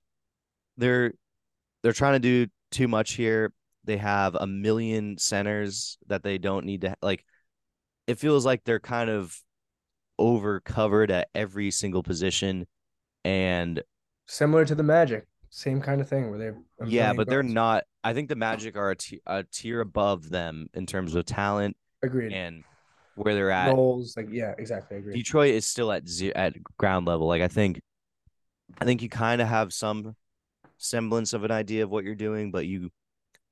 they're 0.77 1.13
they're 1.83 1.91
trying 1.93 2.13
to 2.13 2.19
do 2.19 2.51
too 2.71 2.87
much 2.87 3.13
here. 3.13 3.51
They 3.83 3.97
have 3.97 4.35
a 4.35 4.47
million 4.47 5.17
centers 5.17 5.97
that 6.07 6.23
they 6.23 6.37
don't 6.37 6.65
need 6.65 6.81
to 6.81 6.95
like. 7.01 7.25
It 8.07 8.19
feels 8.19 8.45
like 8.45 8.63
they're 8.63 8.79
kind 8.79 9.09
of 9.09 9.35
over 10.17 10.59
covered 10.61 11.11
at 11.11 11.29
every 11.35 11.71
single 11.71 12.03
position, 12.03 12.67
and 13.25 13.81
Similar 14.27 14.63
to 14.65 14.75
the 14.75 14.83
Magic. 14.83 15.27
Same 15.53 15.81
kind 15.81 15.99
of 15.99 16.07
thing 16.07 16.29
where 16.29 16.39
they're 16.39 16.57
yeah, 16.85 17.11
but 17.11 17.27
they're 17.27 17.43
not. 17.43 17.83
I 18.05 18.13
think 18.13 18.29
the 18.29 18.37
Magic 18.37 18.77
are 18.77 18.95
a 19.27 19.43
tier 19.43 19.81
above 19.81 20.29
them 20.29 20.69
in 20.73 20.85
terms 20.85 21.13
of 21.13 21.25
talent 21.25 21.75
agreed. 22.01 22.31
and 22.31 22.63
where 23.15 23.35
they're 23.35 23.51
at. 23.51 23.75
Goals, 23.75 24.15
like 24.15 24.29
yeah, 24.31 24.53
exactly. 24.57 24.97
Agreed. 24.97 25.13
Detroit 25.13 25.53
is 25.53 25.67
still 25.67 25.91
at 25.91 26.07
ze- 26.07 26.31
at 26.31 26.55
ground 26.77 27.05
level. 27.05 27.27
Like 27.27 27.41
I 27.41 27.49
think, 27.49 27.81
I 28.79 28.85
think 28.85 29.01
you 29.01 29.09
kind 29.09 29.41
of 29.41 29.49
have 29.49 29.73
some 29.73 30.15
semblance 30.77 31.33
of 31.33 31.43
an 31.43 31.51
idea 31.51 31.83
of 31.83 31.89
what 31.89 32.05
you're 32.05 32.15
doing, 32.15 32.51
but 32.51 32.65
you, 32.65 32.89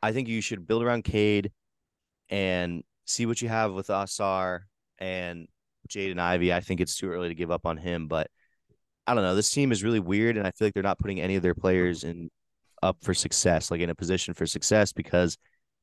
I 0.01 0.13
think 0.13 0.29
you 0.29 0.39
should 0.39 0.65
build 0.65 0.83
around 0.83 1.03
Cade 1.03 1.51
and 2.29 2.81
see 3.05 3.25
what 3.25 3.41
you 3.41 3.49
have 3.49 3.73
with 3.73 3.87
Ausar 3.87 4.61
and 4.99 5.49
Jaden 5.89 6.17
Ivey. 6.17 6.53
I 6.53 6.61
think 6.61 6.79
it's 6.79 6.95
too 6.95 7.11
early 7.11 7.27
to 7.27 7.35
give 7.35 7.51
up 7.51 7.65
on 7.65 7.75
him, 7.75 8.07
but 8.07 8.29
I 9.09 9.15
don't 9.15 9.23
know. 9.23 9.35
This 9.35 9.51
team 9.51 9.71
is 9.71 9.83
really 9.83 9.99
weird, 9.99 10.37
and 10.37 10.45
I 10.45 10.51
feel 10.51 10.67
like 10.67 10.73
they're 10.75 10.83
not 10.83 10.99
putting 10.99 11.19
any 11.19 11.35
of 11.35 11.41
their 11.41 11.55
players 11.55 12.03
in 12.03 12.29
up 12.83 12.97
for 13.01 13.13
success, 13.13 13.71
like 13.71 13.81
in 13.81 13.89
a 13.89 13.95
position 13.95 14.33
for 14.33 14.45
success, 14.45 14.93
because 14.93 15.37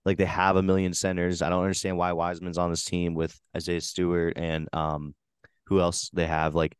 like 0.05 0.19
they 0.19 0.24
have 0.27 0.57
a 0.57 0.62
million 0.62 0.94
centers. 0.94 1.43
I 1.43 1.48
don't 1.51 1.62
understand 1.62 1.98
why 1.98 2.12
Wiseman's 2.12 2.59
on 2.59 2.70
this 2.70 2.85
team 2.85 3.15
with 3.15 3.39
Isaiah 3.57 3.81
Stewart 3.81 4.35
and 4.36 4.69
um 4.73 5.15
who 5.66 5.81
else 5.81 6.11
they 6.12 6.27
have. 6.27 6.55
Like 6.55 6.77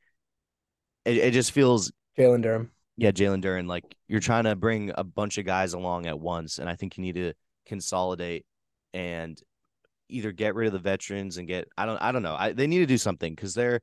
it, 1.05 1.17
it 1.19 1.31
just 1.33 1.53
feels 1.53 1.93
Jalen 2.19 2.45
Duren. 2.45 2.69
yeah, 2.97 3.11
Jalen 3.11 3.43
Duren, 3.43 3.67
like 3.67 3.85
you're 4.09 4.21
trying 4.21 4.45
to 4.45 4.57
bring 4.57 4.93
a 4.95 5.05
bunch 5.05 5.39
of 5.39 5.45
guys 5.45 5.75
along 5.75 6.07
at 6.07 6.19
once, 6.19 6.59
and 6.59 6.69
I 6.69 6.77
think 6.77 6.97
you 6.97 7.03
need 7.03 7.17
to 7.17 7.35
consolidate 7.67 8.47
and 8.95 9.41
either 10.09 10.33
get 10.33 10.55
rid 10.55 10.69
of 10.69 10.73
the 10.73 10.79
veterans 10.79 11.37
and 11.37 11.49
get 11.49 11.69
I 11.77 11.87
don't 11.87 11.99
I 11.99 12.13
don't 12.13 12.23
know. 12.23 12.37
I 12.39 12.53
they 12.53 12.67
need 12.67 12.79
to 12.79 12.87
do 12.87 12.99
something 12.99 13.35
because 13.35 13.55
they're 13.55 13.81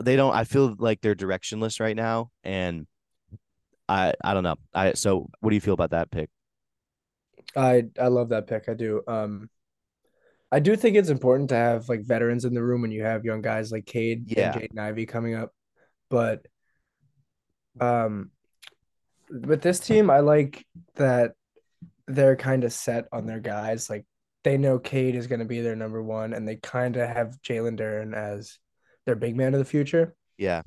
they 0.00 0.16
don't 0.16 0.34
I 0.34 0.44
feel 0.44 0.74
like 0.78 1.00
they're 1.00 1.14
directionless 1.14 1.80
right 1.80 1.96
now, 1.96 2.30
and 2.42 2.86
I 3.88 4.14
I 4.22 4.34
don't 4.34 4.42
know. 4.42 4.56
I 4.74 4.92
so 4.94 5.28
what 5.40 5.50
do 5.50 5.56
you 5.56 5.60
feel 5.60 5.74
about 5.74 5.90
that 5.90 6.10
pick? 6.10 6.30
I 7.56 7.84
I 8.00 8.08
love 8.08 8.30
that 8.30 8.46
pick. 8.46 8.68
I 8.68 8.74
do. 8.74 9.02
Um, 9.06 9.48
I 10.50 10.60
do 10.60 10.76
think 10.76 10.96
it's 10.96 11.08
important 11.08 11.48
to 11.50 11.56
have 11.56 11.88
like 11.88 12.02
veterans 12.04 12.44
in 12.44 12.54
the 12.54 12.62
room 12.62 12.82
when 12.82 12.92
you 12.92 13.02
have 13.02 13.24
young 13.24 13.42
guys 13.42 13.72
like 13.72 13.86
Cade 13.86 14.24
Yeah. 14.26 14.52
and 14.52 14.62
Jaden 14.70 14.78
Ivey 14.78 15.06
coming 15.06 15.34
up. 15.34 15.50
But 16.10 16.46
um, 17.80 18.30
with 19.30 19.62
this 19.62 19.80
team, 19.80 20.10
I 20.10 20.20
like 20.20 20.64
that 20.96 21.32
they're 22.06 22.36
kind 22.36 22.64
of 22.64 22.72
set 22.72 23.06
on 23.12 23.26
their 23.26 23.40
guys. 23.40 23.90
Like 23.90 24.04
they 24.44 24.56
know 24.58 24.78
Cade 24.78 25.16
is 25.16 25.26
going 25.26 25.40
to 25.40 25.44
be 25.44 25.60
their 25.60 25.76
number 25.76 26.02
one, 26.02 26.32
and 26.34 26.46
they 26.46 26.56
kind 26.56 26.96
of 26.96 27.08
have 27.08 27.36
Jalen 27.42 27.78
Duren 27.78 28.14
as 28.14 28.58
their 29.06 29.16
big 29.16 29.36
man 29.36 29.54
of 29.54 29.58
the 29.58 29.64
future. 29.64 30.14
Yeah, 30.38 30.62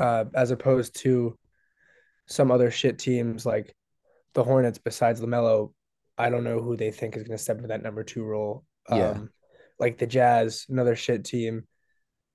uh, 0.00 0.24
as 0.34 0.50
opposed 0.50 0.96
to 1.00 1.38
some 2.26 2.50
other 2.50 2.70
shit 2.70 2.98
teams 2.98 3.44
like 3.44 3.74
the 4.34 4.44
Hornets. 4.44 4.78
Besides 4.78 5.20
LaMelo, 5.20 5.72
I 6.18 6.30
don't 6.30 6.44
know 6.44 6.60
who 6.60 6.76
they 6.76 6.90
think 6.90 7.16
is 7.16 7.22
going 7.22 7.36
to 7.36 7.42
step 7.42 7.56
into 7.56 7.68
that 7.68 7.82
number 7.82 8.04
two 8.04 8.24
role. 8.24 8.64
Yeah. 8.90 9.10
Um, 9.10 9.30
like 9.78 9.98
the 9.98 10.06
Jazz, 10.06 10.66
another 10.68 10.96
shit 10.96 11.24
team. 11.24 11.66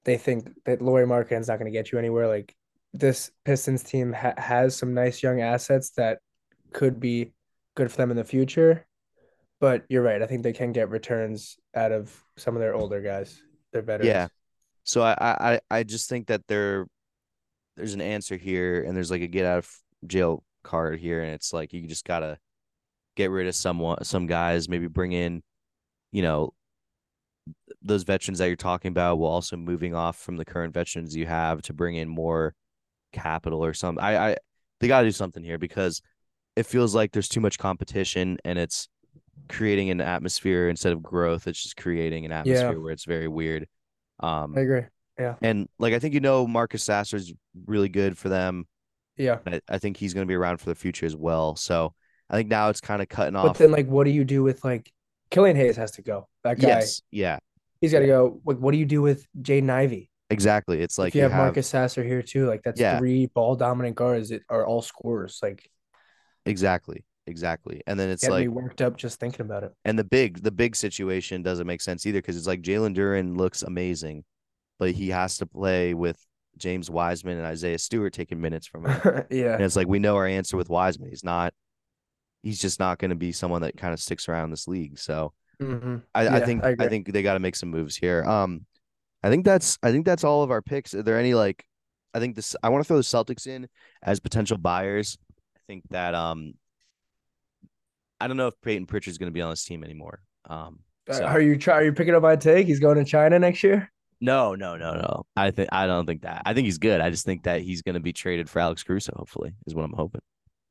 They 0.05 0.17
think 0.17 0.49
that 0.65 0.81
Lauri 0.81 1.05
Markkanen's 1.05 1.47
not 1.47 1.59
going 1.59 1.71
to 1.71 1.77
get 1.77 1.91
you 1.91 1.99
anywhere. 1.99 2.27
Like 2.27 2.55
this 2.93 3.31
Pistons 3.45 3.83
team 3.83 4.13
ha- 4.13 4.33
has 4.37 4.75
some 4.75 4.93
nice 4.93 5.21
young 5.21 5.41
assets 5.41 5.91
that 5.91 6.19
could 6.73 6.99
be 6.99 7.33
good 7.75 7.91
for 7.91 7.97
them 7.97 8.11
in 8.11 8.17
the 8.17 8.23
future. 8.23 8.85
But 9.59 9.85
you're 9.89 10.03
right. 10.03 10.21
I 10.21 10.27
think 10.27 10.43
they 10.43 10.53
can 10.53 10.71
get 10.71 10.89
returns 10.89 11.57
out 11.75 11.91
of 11.91 12.15
some 12.37 12.55
of 12.55 12.61
their 12.61 12.75
older 12.75 13.01
guys. 13.01 13.41
They're 13.71 13.81
veterans. 13.81 14.07
Yeah. 14.07 14.27
So 14.87 15.01
I 15.03 15.15
I 15.19 15.59
I 15.69 15.83
just 15.83 16.09
think 16.09 16.27
that 16.27 16.47
there 16.47 16.87
there's 17.75 17.93
an 17.93 18.01
answer 18.01 18.37
here 18.37 18.83
and 18.83 18.95
there's 18.95 19.11
like 19.11 19.21
a 19.21 19.27
get 19.27 19.45
out 19.45 19.59
of 19.59 19.71
jail 20.07 20.43
card 20.63 20.99
here 20.99 21.21
and 21.21 21.31
it's 21.33 21.53
like 21.53 21.73
you 21.73 21.85
just 21.87 22.05
gotta 22.05 22.39
get 23.15 23.31
rid 23.31 23.47
of 23.47 23.55
someone 23.55 24.03
some 24.03 24.27
guys, 24.27 24.69
maybe 24.69 24.87
bring 24.87 25.11
in, 25.11 25.43
you 26.11 26.21
know, 26.21 26.53
those 27.81 28.03
veterans 28.03 28.39
that 28.39 28.47
you're 28.47 28.55
talking 28.55 28.89
about 28.89 29.17
while 29.19 29.31
also 29.31 29.57
moving 29.57 29.93
off 29.95 30.17
from 30.17 30.37
the 30.37 30.45
current 30.45 30.73
veterans 30.73 31.15
you 31.15 31.25
have 31.25 31.61
to 31.63 31.73
bring 31.73 31.95
in 31.95 32.07
more 32.09 32.53
capital 33.13 33.63
or 33.63 33.73
something. 33.73 34.03
I, 34.03 34.31
I 34.31 34.37
they 34.79 34.87
gotta 34.87 35.07
do 35.07 35.11
something 35.11 35.43
here 35.43 35.57
because 35.57 36.01
it 36.55 36.65
feels 36.65 36.95
like 36.95 37.11
there's 37.11 37.29
too 37.29 37.41
much 37.41 37.59
competition 37.59 38.37
and 38.45 38.57
it's 38.57 38.87
creating 39.49 39.89
an 39.91 40.01
atmosphere 40.01 40.69
instead 40.69 40.93
of 40.93 41.03
growth. 41.03 41.47
It's 41.47 41.61
just 41.61 41.77
creating 41.77 42.25
an 42.25 42.31
atmosphere 42.31 42.79
where 42.81 42.91
it's 42.93 43.05
very 43.05 43.27
weird. 43.27 43.67
Um, 44.19 44.53
I 44.57 44.61
agree. 44.61 44.81
Yeah. 45.19 45.35
And 45.41 45.67
like 45.79 45.93
I 45.93 45.99
think 45.99 46.13
you 46.13 46.19
know 46.19 46.47
Marcus 46.47 46.83
Sasser 46.83 47.17
is 47.17 47.33
really 47.65 47.89
good 47.89 48.17
for 48.17 48.29
them. 48.29 48.67
Yeah. 49.15 49.39
I, 49.47 49.61
I 49.67 49.77
think 49.79 49.97
he's 49.97 50.13
going 50.13 50.25
to 50.25 50.29
be 50.29 50.35
around 50.35 50.57
for 50.57 50.65
the 50.69 50.75
future 50.75 51.05
as 51.05 51.15
well. 51.15 51.55
So 51.55 51.93
I 52.29 52.35
think 52.35 52.49
now 52.49 52.69
it's 52.69 52.81
kind 52.81 53.01
of 53.01 53.09
cutting 53.09 53.33
But 53.33 53.39
off. 53.39 53.45
But 53.47 53.57
then, 53.57 53.71
like, 53.71 53.87
what 53.87 54.03
do 54.03 54.11
you 54.11 54.23
do 54.23 54.43
with 54.43 54.63
like 54.63 54.91
Killian 55.29 55.55
Hayes 55.55 55.75
has 55.77 55.91
to 55.91 56.01
go. 56.01 56.27
That 56.43 56.59
guy, 56.59 56.67
yes, 56.67 57.01
yeah, 57.11 57.39
he's 57.81 57.91
got 57.91 57.99
to 57.99 58.07
go. 58.07 58.41
Like, 58.45 58.57
what 58.57 58.71
do 58.71 58.77
you 58.77 58.85
do 58.85 59.01
with 59.01 59.25
Jaden 59.41 59.69
Ivey? 59.69 60.09
exactly. 60.29 60.81
It's 60.81 60.97
like 60.97 61.09
if 61.09 61.15
you, 61.15 61.21
have, 61.21 61.31
Marcus 61.31 61.67
Sasser 61.67 62.03
here 62.03 62.21
too, 62.21 62.47
like 62.47 62.61
that's 62.61 62.79
Yeah. 62.79 62.99
three 62.99 63.27
ball 63.27 63.55
dominant 63.55 63.95
guards 63.95 64.29
that 64.29 64.43
are 64.49 64.65
all 64.65 64.81
scorers. 64.81 65.39
Like, 65.41 65.69
exactly, 66.45 67.05
exactly. 67.27 67.81
And 67.85 67.99
then 67.99 68.09
it's 68.09 68.27
get 68.27 68.33
me 68.33 68.47
worked 68.47 68.81
up 68.81 68.97
just 68.97 69.19
thinking 69.19 69.41
about 69.41 69.63
it. 69.63 69.73
and 69.85 69.97
the 69.97 70.03
big, 70.03 70.41
the 70.41 70.51
big 70.51 70.75
situation 70.75 71.43
doesn't 71.43 71.67
make 71.67 71.81
sense 71.81 72.05
either 72.05 72.19
because 72.19 72.37
it's 72.37 72.47
like 72.47 72.61
Jalen 72.61 72.95
Duren 72.95 73.37
looks 73.37 73.61
amazing, 73.61 74.23
but 74.79 74.91
he 74.91 75.09
has 75.09 75.37
to 75.37 75.45
play 75.45 75.93
with 75.93 76.17
James 76.57 76.89
Wiseman 76.89 77.37
and 77.37 77.45
Isaiah 77.45 77.77
Stewart 77.77 78.13
taking 78.13 78.41
minutes 78.41 78.67
from 78.67 78.85
him. 78.85 79.23
Yeah, 79.29 79.53
and 79.53 79.63
it's 79.63 79.75
like 79.75 79.87
we 79.87 79.99
know 79.99 80.15
our 80.15 80.27
answer 80.27 80.57
with 80.57 80.69
Wiseman. 80.69 81.09
He's 81.09 81.23
not. 81.23 81.53
He's 82.43 82.59
just 82.59 82.79
not 82.79 82.97
going 82.99 83.09
to 83.09 83.15
be 83.15 83.31
someone 83.31 83.61
that 83.61 83.77
kind 83.77 83.93
of 83.93 83.99
sticks 83.99 84.29
around 84.29 84.51
this 84.51 84.67
league. 84.67 84.99
So 84.99 85.33
hmm 85.59 85.97
I, 86.13 86.27
I 86.27 86.39
think 86.41 86.63
I 86.63 86.75
I, 86.79 86.87
think 86.87 87.11
they 87.11 87.23
got 87.23 87.33
to 87.33 87.39
make 87.39 87.55
some 87.55 87.69
moves 87.69 87.95
here. 87.95 88.23
Um, 88.23 88.65
I 89.23 89.29
think 89.29 89.43
that's 89.45 89.77
I 89.81 89.91
think 89.91 90.05
that's 90.05 90.23
all 90.23 90.43
of 90.43 90.51
our 90.51 90.61
picks. 90.61 90.93
Are 90.93 91.03
there 91.03 91.19
any 91.19 91.33
like? 91.33 91.65
I 92.13 92.19
think 92.19 92.35
this. 92.35 92.55
I 92.63 92.69
want 92.69 92.83
to 92.83 92.87
throw 92.87 92.97
the 92.97 93.03
Celtics 93.03 93.47
in 93.47 93.67
as 94.01 94.19
potential 94.19 94.57
buyers. 94.57 95.17
I 95.55 95.59
think 95.67 95.83
that 95.89 96.15
um. 96.15 96.53
I 98.19 98.27
don't 98.27 98.37
know 98.37 98.47
if 98.47 98.59
Payton 98.61 98.85
Pritchard's 98.87 99.17
going 99.17 99.29
to 99.31 99.33
be 99.33 99.41
on 99.41 99.49
this 99.51 99.63
team 99.65 99.83
anymore. 99.83 100.21
Um, 100.49 100.79
so- 101.11 101.23
are 101.23 101.41
you 101.41 101.57
try? 101.57 101.75
Are 101.75 101.83
you 101.83 101.93
picking 101.93 102.15
up 102.15 102.23
my 102.23 102.35
take? 102.35 102.67
He's 102.67 102.79
going 102.79 102.97
to 102.97 103.05
China 103.05 103.37
next 103.39 103.63
year. 103.63 103.91
no, 104.21 104.55
no, 104.55 104.75
no, 104.77 104.93
no. 104.93 105.25
I 105.35 105.51
think 105.51 105.69
I 105.71 105.85
don't 105.87 106.05
think 106.05 106.23
that. 106.23 106.41
I 106.45 106.53
think 106.53 106.65
he's 106.65 106.79
good. 106.79 107.01
I 107.01 107.09
just 107.09 107.25
think 107.25 107.43
that 107.43 107.61
he's 107.61 107.81
going 107.81 107.93
to 107.95 107.99
be 108.01 108.13
traded 108.13 108.49
for 108.49 108.59
Alex 108.59 108.83
Caruso. 108.83 109.13
Hopefully, 109.15 109.53
is 109.67 109.75
what 109.75 109.83
I'm 109.85 109.93
hoping. 109.93 110.21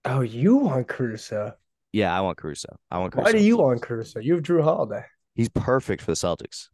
Oh, 0.05 0.21
you 0.21 0.57
want 0.57 0.89
Caruso? 0.89 1.53
Yeah, 1.93 2.17
I 2.17 2.21
want 2.21 2.37
Caruso. 2.39 2.77
I 2.91 2.99
want 2.99 3.13
Caruso. 3.13 3.33
Why 3.33 3.39
do 3.39 3.45
you 3.45 3.57
want 3.57 3.83
Caruso? 3.83 4.21
You 4.21 4.35
have 4.35 4.43
Jrue 4.43 4.63
Holiday, 4.63 5.05
He's 5.35 5.49
perfect 5.49 6.03
for 6.03 6.11
the 6.11 6.17
Celtics. 6.17 6.69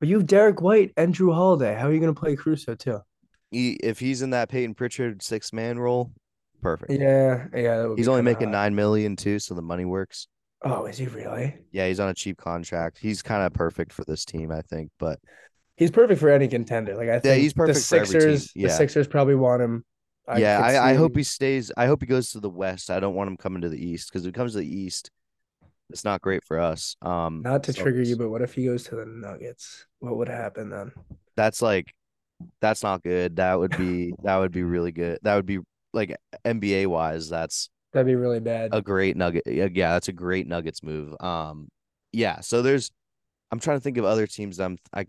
but 0.00 0.08
you 0.08 0.16
have 0.18 0.26
Derrick 0.26 0.60
White 0.60 0.92
and 0.96 1.14
Jrue 1.14 1.32
Holiday. 1.34 1.74
How 1.74 1.88
are 1.88 1.92
you 1.92 2.00
going 2.00 2.14
to 2.14 2.18
play 2.20 2.34
Caruso 2.36 2.74
too? 2.74 3.00
He, 3.50 3.72
if 3.74 3.98
he's 3.98 4.22
in 4.22 4.30
that 4.30 4.48
Payton 4.48 4.74
Pritchard 4.74 5.22
six 5.22 5.52
man 5.52 5.78
role, 5.78 6.12
perfect. 6.60 6.92
Yeah, 6.92 7.46
yeah. 7.54 7.94
He's 7.96 8.08
only 8.08 8.22
making 8.22 8.50
nine 8.50 8.74
million 8.74 9.16
too, 9.16 9.38
so 9.38 9.54
the 9.54 9.62
money 9.62 9.84
works. 9.84 10.28
Oh, 10.62 10.86
is 10.86 10.98
he 10.98 11.06
really? 11.06 11.56
Yeah, 11.72 11.86
he's 11.88 12.00
on 12.00 12.08
a 12.08 12.14
cheap 12.14 12.36
contract. 12.36 12.98
He's 12.98 13.22
kind 13.22 13.42
of 13.42 13.52
perfect 13.52 13.92
for 13.92 14.04
this 14.04 14.24
team, 14.24 14.52
I 14.52 14.62
think. 14.62 14.90
But 14.98 15.18
He's 15.76 15.90
perfect 15.90 16.20
for 16.20 16.28
any 16.28 16.46
contender. 16.48 16.94
Like 16.94 17.08
I 17.08 17.18
think 17.20 17.40
he's 17.42 17.54
perfect 17.54 17.78
the 17.78 17.84
for 17.84 17.96
every 17.96 18.06
team. 18.06 18.20
Sixers, 18.20 18.52
Yeah. 18.54 18.68
the 18.68 18.74
Sixers 18.74 19.06
probably 19.08 19.34
want 19.36 19.62
him. 19.62 19.84
yeah, 20.36 20.60
I, 20.62 20.90
I 20.90 20.94
hope 20.94 21.16
he 21.16 21.22
stays. 21.22 21.72
I 21.76 21.86
hope 21.86 22.02
he 22.02 22.06
goes 22.06 22.32
to 22.32 22.40
the 22.40 22.50
West. 22.50 22.90
I 22.90 23.00
don't 23.00 23.14
want 23.14 23.28
him 23.30 23.36
coming 23.38 23.62
to 23.62 23.68
the 23.70 23.82
East 23.82 24.10
because 24.12 24.26
if 24.26 24.28
it 24.30 24.34
comes 24.34 24.52
to 24.52 24.58
the 24.58 24.66
East, 24.68 25.10
it's 25.88 26.04
not 26.04 26.20
great 26.20 26.44
for 26.44 26.60
us. 26.60 26.94
Um, 27.02 27.40
Not 27.42 27.62
to 27.64 27.72
trigger 27.72 28.02
you, 28.02 28.16
but 28.16 28.28
what 28.28 28.42
if 28.42 28.54
he 28.54 28.66
goes 28.66 28.84
to 28.84 28.96
the 28.96 29.06
Nuggets? 29.06 29.86
What 30.00 30.16
would 30.18 30.28
happen 30.28 30.68
then? 30.70 30.92
that's 31.36 31.62
like, 31.62 31.92
that's 32.60 32.82
not 32.82 33.02
good. 33.02 33.36
That 33.36 33.58
would 33.58 33.76
be 33.76 34.12
that 34.22 34.36
would 34.36 34.52
be 34.52 34.62
really 34.62 34.92
good. 34.92 35.18
That 35.22 35.36
would 35.36 35.46
be 35.46 35.58
like 35.92 36.16
NBA 36.44 36.86
wise. 36.86 37.28
That's 37.28 37.70
That'd 37.92 38.06
be 38.06 38.14
really 38.14 38.40
bad. 38.40 38.70
a 38.72 38.80
great 38.82 39.16
nugget. 39.16 39.42
Yeah, 39.46 39.92
that's 39.92 40.08
a 40.08 40.12
great 40.12 40.46
Nuggets 40.46 40.82
move. 40.82 41.14
Um, 41.20 41.68
yeah. 42.12 42.40
So 42.40 42.62
there's, 42.62 42.90
I'm 43.50 43.58
trying 43.58 43.78
to 43.78 43.80
think 43.80 43.96
of 43.98 44.04
other 44.04 44.26
teams 44.26 44.58
that 44.58 44.64
I'm 44.64 44.78
I 44.92 45.06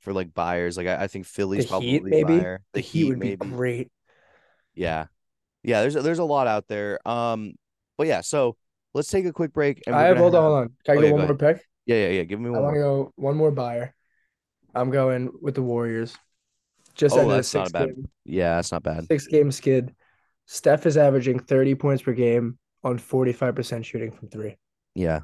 for 0.00 0.12
like 0.12 0.34
buyers. 0.34 0.76
Like 0.76 0.86
I, 0.86 1.04
I 1.04 1.06
think 1.06 1.26
Philly's 1.26 1.64
the 1.64 1.68
probably 1.68 1.88
Heat, 1.90 2.04
maybe. 2.04 2.38
buyer. 2.38 2.62
The, 2.74 2.80
Heat, 2.80 3.04
would 3.08 3.18
maybe. 3.18 3.36
be 3.36 3.46
great. 3.48 3.88
Yeah, 4.74 5.06
yeah. 5.62 5.80
There's 5.80 5.94
there's 5.94 6.18
a 6.18 6.24
lot 6.24 6.46
out 6.46 6.66
there. 6.68 7.06
Um, 7.08 7.54
but 7.98 8.06
yeah. 8.06 8.20
So 8.20 8.56
let's 8.94 9.08
take 9.10 9.24
a 9.26 9.32
quick 9.32 9.52
break. 9.52 9.82
And 9.86 9.96
I 9.96 10.02
have 10.04 10.16
hold 10.18 10.34
on, 10.34 10.42
hold 10.42 10.58
on. 10.58 10.68
Can 10.84 10.94
I 10.94 10.98
Oh, 10.98 11.00
go 11.00 11.06
yeah, 11.06 11.12
one 11.12 11.20
go 11.22 11.26
more 11.28 11.36
pick? 11.36 11.66
Yeah, 11.86 11.96
yeah, 11.96 12.08
yeah. 12.08 12.22
Give 12.24 12.40
me 12.40 12.50
one. 12.50 12.58
I 12.58 12.62
want 12.62 12.74
to 12.74 12.80
more. 12.80 13.04
go 13.06 13.12
one 13.16 13.36
more 13.36 13.50
buyer. 13.50 13.94
I'm 14.74 14.90
going 14.90 15.30
with 15.40 15.54
the 15.54 15.62
Warriors. 15.62 16.14
Just 16.94 17.16
Oh, 17.16 17.28
that's 17.28 17.54
not 17.54 17.72
bad- 17.72 17.94
game 17.94 18.08
Yeah, 18.24 18.56
that's 18.56 18.72
not 18.72 18.82
bad. 18.82 19.06
six 19.06 19.26
game 19.26 19.50
skid. 19.50 19.94
Steph 20.52 20.84
is 20.84 20.96
averaging 20.96 21.38
30 21.38 21.76
points 21.76 22.02
per 22.02 22.12
game 22.12 22.58
on 22.82 22.98
45% 22.98 23.84
shooting 23.84 24.10
from 24.10 24.28
three. 24.28 24.56
Yeah, 24.96 25.20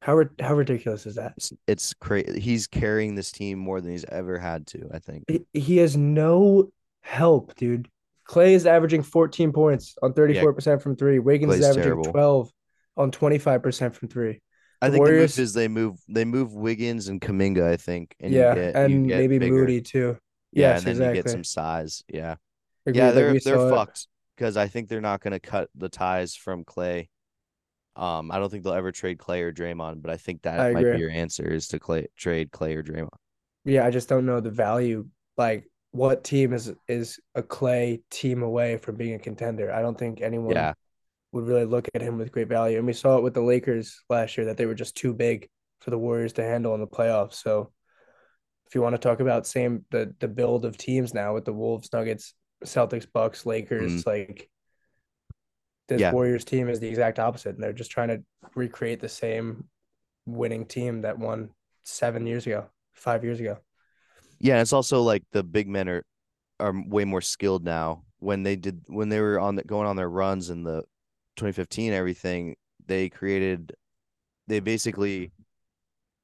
How 0.00 0.24
how 0.40 0.54
ridiculous 0.54 1.06
is 1.06 1.14
that? 1.14 1.34
it's 1.36 1.52
it's 1.68 1.94
crazy. 1.94 2.40
He's 2.40 2.66
carrying 2.66 3.14
this 3.14 3.30
team 3.30 3.60
more 3.60 3.80
than 3.80 3.92
he's 3.92 4.04
ever 4.06 4.36
had 4.40 4.66
to. 4.68 4.88
I 4.92 4.98
think. 4.98 5.22
He, 5.28 5.46
he 5.52 5.76
has 5.76 5.96
no 5.96 6.72
help, 7.02 7.54
dude. 7.54 7.88
Klay 8.28 8.54
is 8.54 8.66
averaging 8.66 9.04
14 9.04 9.52
points 9.52 9.94
on 10.02 10.12
34% 10.14 10.82
from 10.82 10.96
three. 10.96 11.20
Wiggins 11.20 11.52
Klay's 11.52 11.60
is 11.60 11.66
averaging 11.66 11.82
terrible. 11.84 12.12
12 12.12 12.50
on 12.96 13.12
25% 13.12 13.94
from 13.94 14.08
three. 14.08 14.40
I 14.82 14.90
think 14.90 14.98
Warriors- 14.98 15.36
the 15.36 15.42
move 15.42 15.44
is 15.44 15.54
they 15.54 15.68
move 15.68 15.98
they 16.08 16.24
move 16.24 16.52
Wiggins 16.54 17.06
and 17.06 17.20
Kuminga. 17.20 17.62
I 17.62 17.76
think. 17.76 18.16
And 18.18 18.32
you 18.34 18.40
yeah, 18.40 18.54
get- 18.56 18.74
and 18.74 19.06
maybe 19.06 19.38
bigger. 19.38 19.54
Moody 19.54 19.80
too. 19.80 20.18
Yeah, 20.50 20.70
yes, 20.70 20.78
and 20.78 20.86
then 20.86 20.92
exactly. 20.96 21.16
you 21.18 21.22
get 21.22 21.30
some 21.30 21.44
size. 21.44 22.02
Yeah. 22.08 22.34
Yeah, 22.86 23.12
they're 23.12 23.38
they're 23.38 23.40
saw 23.40 23.82
it. 23.82 24.06
Because 24.36 24.56
I 24.56 24.68
think 24.68 24.88
they're 24.88 25.00
not 25.00 25.20
going 25.20 25.32
to 25.32 25.40
cut 25.40 25.70
the 25.74 25.88
ties 25.88 26.34
from 26.34 26.64
Klay. 26.64 27.08
Um, 27.96 28.30
I 28.32 28.38
don't 28.38 28.50
think 28.50 28.64
they'll 28.64 28.74
ever 28.74 28.92
trade 28.92 29.18
Klay 29.18 29.42
or 29.42 29.52
Draymond, 29.52 30.02
but 30.02 30.10
I 30.10 30.16
think 30.16 30.42
that 30.42 30.60
I 30.60 30.68
might 30.68 30.86
agree. 30.86 30.90
be 30.90 30.98
your 30.98 31.10
answer 31.10 31.46
is 31.46 31.68
to 31.68 31.78
Klay 31.80 32.06
trade 32.16 32.50
Klay 32.50 32.76
or 32.76 32.82
Draymond. 32.82 33.18
Yeah, 33.64 33.86
I 33.86 33.90
just 33.90 34.08
don't 34.08 34.26
know 34.26 34.40
the 34.40 34.50
value. 34.50 35.08
Like, 35.36 35.68
what 35.92 36.24
team 36.24 36.52
is 36.52 36.72
is 36.88 37.18
a 37.34 37.42
Klay 37.42 38.02
team 38.10 38.42
away 38.42 38.76
from 38.78 38.96
being 38.96 39.14
a 39.14 39.18
contender? 39.18 39.72
I 39.72 39.82
don't 39.82 39.98
think 39.98 40.20
anyone 40.20 40.54
Yeah, 40.54 40.74
would 41.32 41.46
really 41.46 41.64
look 41.64 41.88
at 41.94 42.02
him 42.02 42.18
with 42.18 42.32
great 42.32 42.48
value. 42.48 42.78
And 42.78 42.86
we 42.86 42.94
saw 42.94 43.18
it 43.18 43.22
with 43.24 43.34
the 43.34 43.42
Lakers 43.42 44.02
last 44.10 44.36
year 44.38 44.46
that 44.46 44.58
they 44.58 44.66
were 44.66 44.74
just 44.74 44.96
too 44.96 45.14
big 45.14 45.48
for 45.80 45.90
the 45.90 45.98
Warriors 45.98 46.34
to 46.34 46.44
handle 46.44 46.74
in 46.74 46.80
the 46.80 46.86
playoffs. 46.86 47.34
So, 47.34 47.72
if 48.66 48.74
you 48.74 48.82
want 48.82 48.94
to 48.94 48.98
talk 49.00 49.20
about 49.20 49.46
same 49.46 49.84
the 49.90 50.14
the 50.20 50.28
build 50.28 50.64
of 50.64 50.76
teams 50.78 51.14
now 51.14 51.34
with 51.34 51.44
the 51.44 51.52
Wolves, 51.52 51.92
Nuggets, 51.92 52.34
Celtics, 52.64 53.06
Bucks, 53.10 53.46
Lakers, 53.46 53.92
mm-hmm. 53.92 54.08
like 54.08 54.48
this. 55.88 56.00
Yeah. 56.00 56.12
Warriors 56.12 56.44
team 56.44 56.68
is 56.68 56.80
the 56.80 56.88
exact 56.88 57.18
opposite, 57.18 57.54
and 57.54 57.62
they're 57.62 57.72
just 57.72 57.90
trying 57.90 58.08
to 58.08 58.22
recreate 58.54 59.00
the 59.00 59.08
same 59.08 59.64
winning 60.26 60.66
team 60.66 61.02
that 61.02 61.18
won 61.18 61.50
seven 61.82 62.26
years 62.26 62.46
ago, 62.46 62.66
five 62.92 63.24
years 63.24 63.40
ago. 63.40 63.58
yeah. 64.38 64.60
It's 64.60 64.72
also 64.72 65.02
like 65.02 65.22
the 65.32 65.42
big 65.42 65.68
men 65.68 65.88
are 65.88 66.04
are 66.60 66.74
way 66.86 67.04
more 67.04 67.20
skilled 67.20 67.64
now. 67.64 68.04
When 68.18 68.42
they 68.42 68.56
did 68.56 68.82
when 68.86 69.08
they 69.08 69.20
were 69.20 69.38
on 69.38 69.56
the, 69.56 69.64
going 69.64 69.86
on 69.86 69.96
their 69.96 70.08
runs 70.08 70.50
in 70.50 70.62
the 70.64 70.82
2015 71.36 71.92
everything, 71.92 72.56
they 72.86 73.08
created 73.08 73.74
they 74.46 74.60
basically 74.60 75.32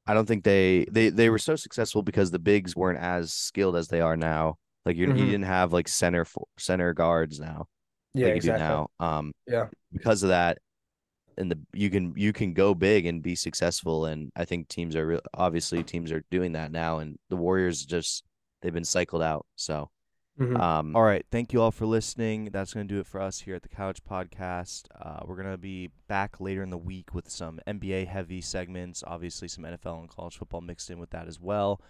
I 0.06 0.14
don't 0.14 0.26
think 0.26 0.44
they 0.44 0.86
they 0.90 1.10
they 1.10 1.30
were 1.30 1.38
so 1.38 1.56
successful 1.56 2.02
because 2.02 2.30
the 2.30 2.38
bigs 2.38 2.74
weren't 2.74 2.98
as 2.98 3.32
skilled 3.32 3.76
as 3.76 3.88
they 3.88 4.00
are 4.00 4.16
now. 4.16 4.56
Like 4.86 4.96
you 4.96 5.06
you 5.08 5.12
Mhm. 5.12 5.26
didn't 5.26 5.42
have 5.44 5.72
like 5.72 5.88
center 5.88 6.24
for, 6.24 6.46
center 6.58 6.92
guards 6.94 7.38
now. 7.40 7.66
Yeah, 8.14 8.28
like 8.28 8.36
exactly. 8.36 8.64
now. 8.66 8.88
Um, 8.98 9.32
Yeah. 9.46 9.68
because 9.92 10.22
of 10.22 10.30
that, 10.30 10.58
and 11.36 11.50
the 11.50 11.58
you 11.72 11.90
can 11.90 12.12
you 12.16 12.32
can 12.32 12.54
go 12.54 12.74
big 12.74 13.06
and 13.06 13.22
be 13.22 13.34
successful, 13.34 14.06
and 14.06 14.32
I 14.36 14.44
think 14.44 14.68
teams 14.68 14.96
are 14.96 15.06
re- 15.06 15.20
obviously 15.34 15.82
teams 15.84 16.10
are 16.10 16.24
doing 16.30 16.52
that 16.52 16.72
now, 16.72 16.98
and 16.98 17.18
the 17.28 17.36
Warriors 17.36 17.84
just 17.84 18.24
they've 18.62 18.74
been 18.74 18.84
cycled 18.84 19.22
out. 19.22 19.46
So, 19.56 19.90
Mhm. 20.38 20.58
um, 20.58 20.96
all 20.96 21.02
right, 21.02 21.24
thank 21.30 21.52
you 21.52 21.60
all 21.62 21.70
for 21.70 21.86
listening. 21.86 22.46
That's 22.46 22.72
gonna 22.74 22.84
do 22.86 22.98
it 23.00 23.06
for 23.06 23.20
us 23.20 23.40
here 23.40 23.54
at 23.54 23.62
the 23.62 23.68
Couch 23.68 24.02
Podcast. 24.04 24.86
Uh, 24.98 25.20
we're 25.26 25.36
gonna 25.36 25.56
be 25.58 25.88
back 26.08 26.40
later 26.40 26.62
in 26.62 26.70
the 26.70 26.78
week 26.78 27.14
with 27.14 27.28
some 27.30 27.60
NBA 27.66 28.04
heavy 28.06 28.40
segments, 28.40 29.04
obviously 29.06 29.46
some 29.48 29.64
NFL 29.64 30.00
and 30.00 30.08
college 30.08 30.36
football 30.38 30.60
mixed 30.62 30.90
in 30.90 30.98
with 30.98 31.10
that 31.10 31.28
as 31.28 31.38
well. 31.40 31.80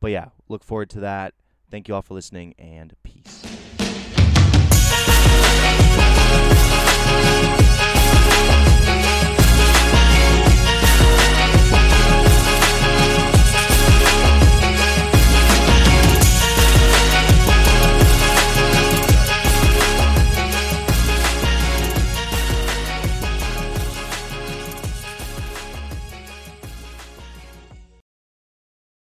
But 0.00 0.10
yeah, 0.10 0.30
look 0.48 0.64
forward 0.64 0.90
to 0.90 1.00
that. 1.00 1.34
Thank 1.70 1.88
you 1.88 1.94
all 1.94 2.02
for 2.02 2.14
listening, 2.14 2.54
and 2.58 2.94
peace. 3.02 3.77